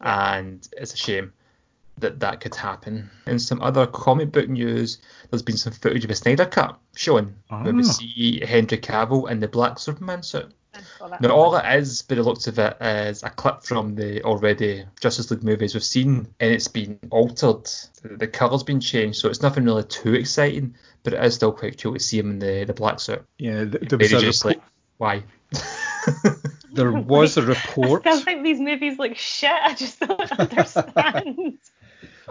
and 0.01 0.67
it's 0.77 0.95
a 0.95 0.97
shame 0.97 1.33
that 1.99 2.21
that 2.21 2.41
could 2.41 2.55
happen. 2.55 3.11
In 3.27 3.39
some 3.41 3.61
other 3.61 3.87
comic 3.87 4.31
book 4.31 4.49
news, 4.49 4.99
there's 5.31 5.43
been 5.43 5.57
some 5.57 5.73
footage 5.73 6.05
of 6.05 6.11
a 6.11 6.15
Snyder 6.15 6.47
Cut 6.47 6.79
shown 6.95 7.35
where 7.49 7.73
we 7.75 7.81
Ah. 7.83 7.91
see 7.91 8.41
Henry 8.47 8.79
Cavill 8.79 9.29
in 9.31 9.41
the 9.41 9.49
black 9.49 9.79
Superman 9.81 10.23
suit. 10.23 10.53
I 10.75 10.81
saw 10.99 11.09
that. 11.09 11.21
Now, 11.21 11.31
all 11.31 11.57
it 11.57 11.65
is, 11.77 12.03
by 12.03 12.15
the 12.15 12.23
looks 12.23 12.47
of 12.47 12.57
it, 12.61 12.77
is 12.81 13.25
a 13.25 13.31
clip 13.31 13.65
from 13.65 13.97
the 13.97 14.23
already 14.23 14.85
Justice 15.01 15.29
League 15.33 15.43
movies 15.43 15.75
we've 15.75 15.83
seen, 15.83 16.29
and 16.39 16.53
it's 16.53 16.69
been 16.69 17.01
altered. 17.11 17.65
The, 18.03 18.17
the 18.17 18.29
colour's 18.29 18.63
been 18.63 18.79
changed, 18.81 19.19
so 19.19 19.29
it's 19.29 19.43
nothing 19.43 19.65
really 19.65 19.83
too 19.83 20.15
exciting, 20.15 20.77
but 21.03 21.15
it 21.15 21.25
is 21.25 21.35
still 21.35 21.51
quite 21.51 21.83
cool 21.83 21.95
to 21.95 21.99
see 22.01 22.19
him 22.21 22.31
in 22.31 22.39
the, 22.39 22.63
the 22.65 22.75
black 22.75 23.01
suit. 23.01 23.25
Yeah, 23.39 23.65
th- 23.65 23.89
there 23.89 23.99
Maybe 23.99 24.15
was 24.15 24.23
a 24.23 24.27
just 24.27 24.45
report. 24.45 24.63
like, 24.63 24.71
why? 24.99 25.23
There 26.73 26.93
was 27.15 27.37
a 27.37 27.43
report. 27.43 28.03
still 28.03 28.21
think 28.21 28.43
these 28.45 28.61
movies 28.61 28.99
look 28.99 29.17
shit. 29.17 29.51
I 29.51 29.75
just 29.75 30.01
don't 30.01 30.33
understand. 30.39 31.59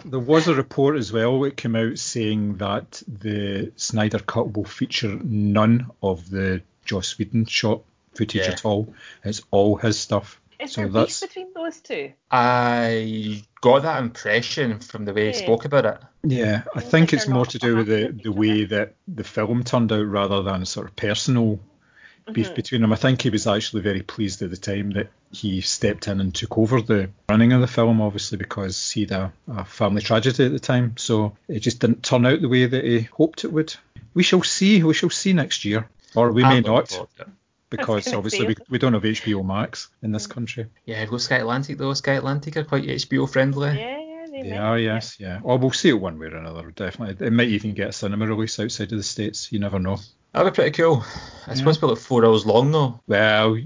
There 0.06 0.20
was 0.20 0.48
a 0.48 0.54
report 0.56 0.98
as 0.98 1.12
well 1.12 1.40
that 1.42 1.58
came 1.58 1.76
out 1.76 1.98
saying 1.98 2.58
that 2.58 3.02
the 3.08 3.72
Snyder 3.76 4.20
Cut 4.20 4.56
will 4.56 4.66
feature 4.66 5.18
none 5.24 5.90
of 6.04 6.30
the 6.30 6.62
Joss 6.86 7.18
Whedon 7.18 7.46
shot 7.46 7.82
footage 8.14 8.42
Yeah. 8.46 8.52
at 8.52 8.64
all. 8.66 8.94
It's 9.24 9.42
all 9.52 9.76
his 9.78 9.98
stuff. 10.00 10.40
Is 10.60 10.72
So 10.74 10.88
there 10.88 11.06
beef 11.06 11.20
between 11.22 11.54
those 11.54 11.80
two? 11.82 12.14
I 12.32 13.44
got 13.62 13.84
that 13.84 14.02
impression 14.02 14.80
from 14.80 15.06
the 15.06 15.14
way 15.14 15.28
he 15.28 15.34
spoke 15.34 15.66
about 15.66 15.86
it. 15.86 15.98
Yeah, 16.24 16.64
I 16.76 16.80
think 16.82 17.14
it's 17.14 17.28
more 17.28 17.46
to 17.46 17.60
do 17.60 17.76
with 17.78 17.88
the, 17.88 18.08
the 18.24 18.32
way 18.32 18.66
that 18.66 18.94
the 19.08 19.24
film 19.24 19.64
turned 19.64 19.92
out 19.92 20.06
rather 20.08 20.42
than 20.42 20.66
sort 20.66 20.88
of 20.88 20.96
personal 20.96 21.60
Mm-hmm. 22.28 22.34
beef 22.34 22.54
between 22.56 22.82
them. 22.82 22.92
I 22.92 22.98
think 22.98 23.22
he 23.22 23.30
was 23.30 23.48
actually 23.48 23.84
very 23.84 24.02
pleased 24.02 24.42
at 24.42 24.50
the 24.50 24.58
time 24.58 24.92
that 24.92 25.08
he 25.32 25.62
stepped 25.62 26.10
in 26.10 26.20
and 26.20 26.36
took 26.36 26.58
over 26.58 26.82
the 26.82 27.10
running 27.30 27.54
of 27.54 27.62
the 27.62 27.68
film, 27.68 28.02
obviously 28.02 28.38
because 28.38 28.92
he 28.92 29.02
had 29.02 29.12
a, 29.12 29.34
a 29.48 29.64
family 29.64 30.02
tragedy 30.02 30.46
at 30.46 30.52
the 30.52 30.60
time. 30.60 30.98
So 30.98 31.38
it 31.48 31.60
just 31.60 31.80
didn't 31.80 32.04
turn 32.04 32.26
out 32.26 32.42
the 32.42 32.50
way 32.50 32.66
that 32.66 32.84
he 32.84 33.02
hoped 33.04 33.46
it 33.46 33.54
would. 33.54 33.74
We 34.14 34.24
shall 34.24 34.44
see. 34.44 34.84
We 34.84 34.94
shall 34.94 35.10
see 35.10 35.32
next 35.32 35.64
year, 35.64 35.88
or 36.16 36.34
we 36.34 36.44
may 36.44 36.58
I'm 36.58 36.64
not, 36.64 36.90
forward 36.90 37.10
to 37.18 37.22
it. 37.22 37.30
because 37.70 38.08
obviously 38.14 38.48
we, 38.48 38.56
we 38.70 38.78
don't 38.78 38.94
have 38.94 39.04
HBO 39.04 39.46
Max 39.46 39.88
in 40.02 40.12
this 40.12 40.28
country. 40.28 40.66
Yeah, 40.86 41.06
go 41.06 41.18
Sky 41.20 41.38
Atlantic 41.38 41.78
though. 41.78 41.94
Sky 41.94 42.14
Atlantic 42.14 42.58
are 42.58 42.66
quite 42.66 42.84
HBO 42.84 43.30
friendly. 43.30 43.70
Yeah, 43.70 44.00
yeah, 44.00 44.26
they, 44.30 44.50
They 44.50 44.58
are, 44.58 44.78
yes, 44.78 45.18
yeah. 45.18 45.40
Or 45.44 45.58
we'll 45.58 45.72
see 45.72 45.90
it 45.90 45.94
one 45.94 46.20
way 46.20 46.28
or 46.28 46.36
another. 46.36 46.72
Definitely, 46.72 47.26
it 47.26 47.32
might 47.32 47.48
even 47.48 47.74
get 47.74 47.90
a 47.90 47.94
cinema 47.94 48.28
release 48.28 48.60
outside 48.60 48.92
of 48.92 48.98
the 48.98 49.04
states. 49.04 49.50
You 49.54 49.60
never 49.60 49.80
know. 49.80 50.00
That'd 50.34 50.54
be 50.54 50.56
pretty 50.56 50.72
cool. 50.72 51.04
It's 51.48 51.60
supposed 51.60 51.80
to 51.80 51.88
be 51.88 51.92
like 51.92 52.02
four 52.02 52.26
hours 52.26 52.46
long 52.46 52.72
though. 52.72 53.00
Well, 53.08 53.58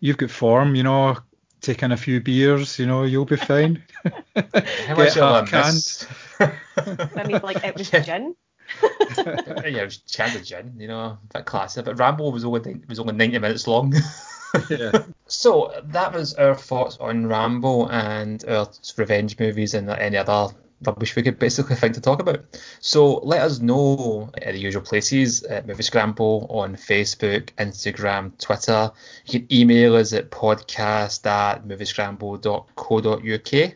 you've 0.00 0.18
got 0.18 0.30
form, 0.30 0.74
you 0.74 0.82
know. 0.82 1.18
Take 1.60 1.82
in 1.84 1.92
a 1.92 1.96
few 1.96 2.20
beers, 2.20 2.78
you 2.78 2.86
know, 2.86 3.04
you'll 3.04 3.24
be 3.24 3.36
fine. 3.36 3.82
How 4.34 4.96
much 4.96 5.14
will 5.14 5.22
I 5.22 5.46
half 5.46 6.08
I 7.16 7.24
mean, 7.24 7.40
like 7.42 7.64
it 7.64 7.76
was 7.76 7.92
Yeah. 7.92 8.00
gin. 8.00 8.34
yeah, 8.82 9.64
it 9.64 9.84
was 9.84 9.98
Chad 9.98 10.32
the 10.32 10.40
Gin, 10.40 10.74
you 10.78 10.88
know, 10.88 11.00
a 11.00 11.18
bit 11.32 11.44
classy. 11.44 11.82
But 11.82 11.98
Rambo 11.98 12.30
was 12.30 12.44
only 12.44 12.80
was 12.88 12.98
only 12.98 13.14
90 13.14 13.38
minutes 13.38 13.66
long. 13.68 13.94
yeah. 14.70 15.04
so 15.26 15.72
that 15.84 16.12
was 16.12 16.34
our 16.34 16.54
thoughts 16.54 16.96
on 17.00 17.26
Rambo 17.26 17.86
and 17.88 18.44
our 18.48 18.68
revenge 18.96 19.38
movies 19.38 19.74
and 19.74 19.88
any 19.88 20.16
other 20.16 20.48
rubbish 20.84 21.16
we 21.16 21.22
could 21.22 21.38
basically 21.38 21.76
think 21.76 21.94
to 21.94 22.00
talk 22.00 22.20
about. 22.20 22.44
So 22.80 23.18
let 23.18 23.42
us 23.42 23.60
know 23.60 24.30
at 24.40 24.54
the 24.54 24.60
usual 24.60 24.82
places 24.82 25.42
at 25.44 25.66
Movie 25.66 25.82
Scramble 25.82 26.46
on 26.50 26.76
Facebook, 26.76 27.50
Instagram, 27.58 28.38
Twitter. 28.38 28.90
You 29.26 29.40
can 29.40 29.52
email 29.52 29.96
us 29.96 30.12
at 30.12 30.30
podcast 30.30 31.26
at 31.26 31.66
moviescramble.co.uk. 31.66 33.74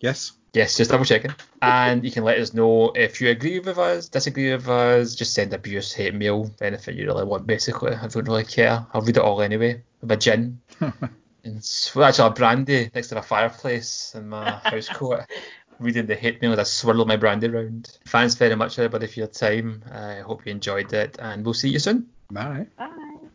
Yes. 0.00 0.32
Yes, 0.54 0.76
just 0.76 0.90
double 0.90 1.06
checking. 1.06 1.34
And 1.62 2.04
you 2.04 2.10
can 2.10 2.24
let 2.24 2.38
us 2.38 2.52
know 2.52 2.92
if 2.94 3.22
you 3.22 3.30
agree 3.30 3.58
with 3.58 3.78
us, 3.78 4.10
disagree 4.10 4.52
with 4.52 4.68
us, 4.68 5.14
just 5.14 5.32
send 5.32 5.54
abuse, 5.54 5.94
hate 5.94 6.14
mail, 6.14 6.50
anything 6.60 6.98
you 6.98 7.06
really 7.06 7.24
want, 7.24 7.46
basically. 7.46 7.94
I 7.94 8.06
don't 8.06 8.28
really 8.28 8.44
care. 8.44 8.86
I'll 8.92 9.00
read 9.00 9.16
it 9.16 9.22
all 9.22 9.40
anyway. 9.40 9.82
With 10.02 10.12
a 10.12 10.16
gin. 10.18 10.60
and 10.80 11.66
well, 11.94 12.04
actually, 12.04 12.28
a 12.28 12.30
brandy 12.30 12.90
next 12.94 13.08
to 13.08 13.14
my 13.14 13.22
fireplace 13.22 14.12
in 14.14 14.28
my 14.28 14.50
house 14.64 14.88
coat. 14.88 15.20
Reading 15.78 16.06
the 16.06 16.14
hate 16.14 16.40
mail 16.42 16.52
as 16.52 16.58
I 16.58 16.62
swirl 16.64 17.04
my 17.04 17.16
brandy 17.16 17.48
round. 17.48 17.98
Thanks 18.06 18.34
very 18.34 18.54
much, 18.54 18.78
everybody, 18.78 19.06
for 19.06 19.20
your 19.20 19.28
time. 19.28 19.82
I 19.90 20.20
hope 20.20 20.46
you 20.46 20.52
enjoyed 20.52 20.92
it, 20.92 21.18
and 21.18 21.44
we'll 21.44 21.54
see 21.54 21.70
you 21.70 21.78
soon. 21.78 22.08
Bye. 22.30 22.66
Bye. 22.76 23.11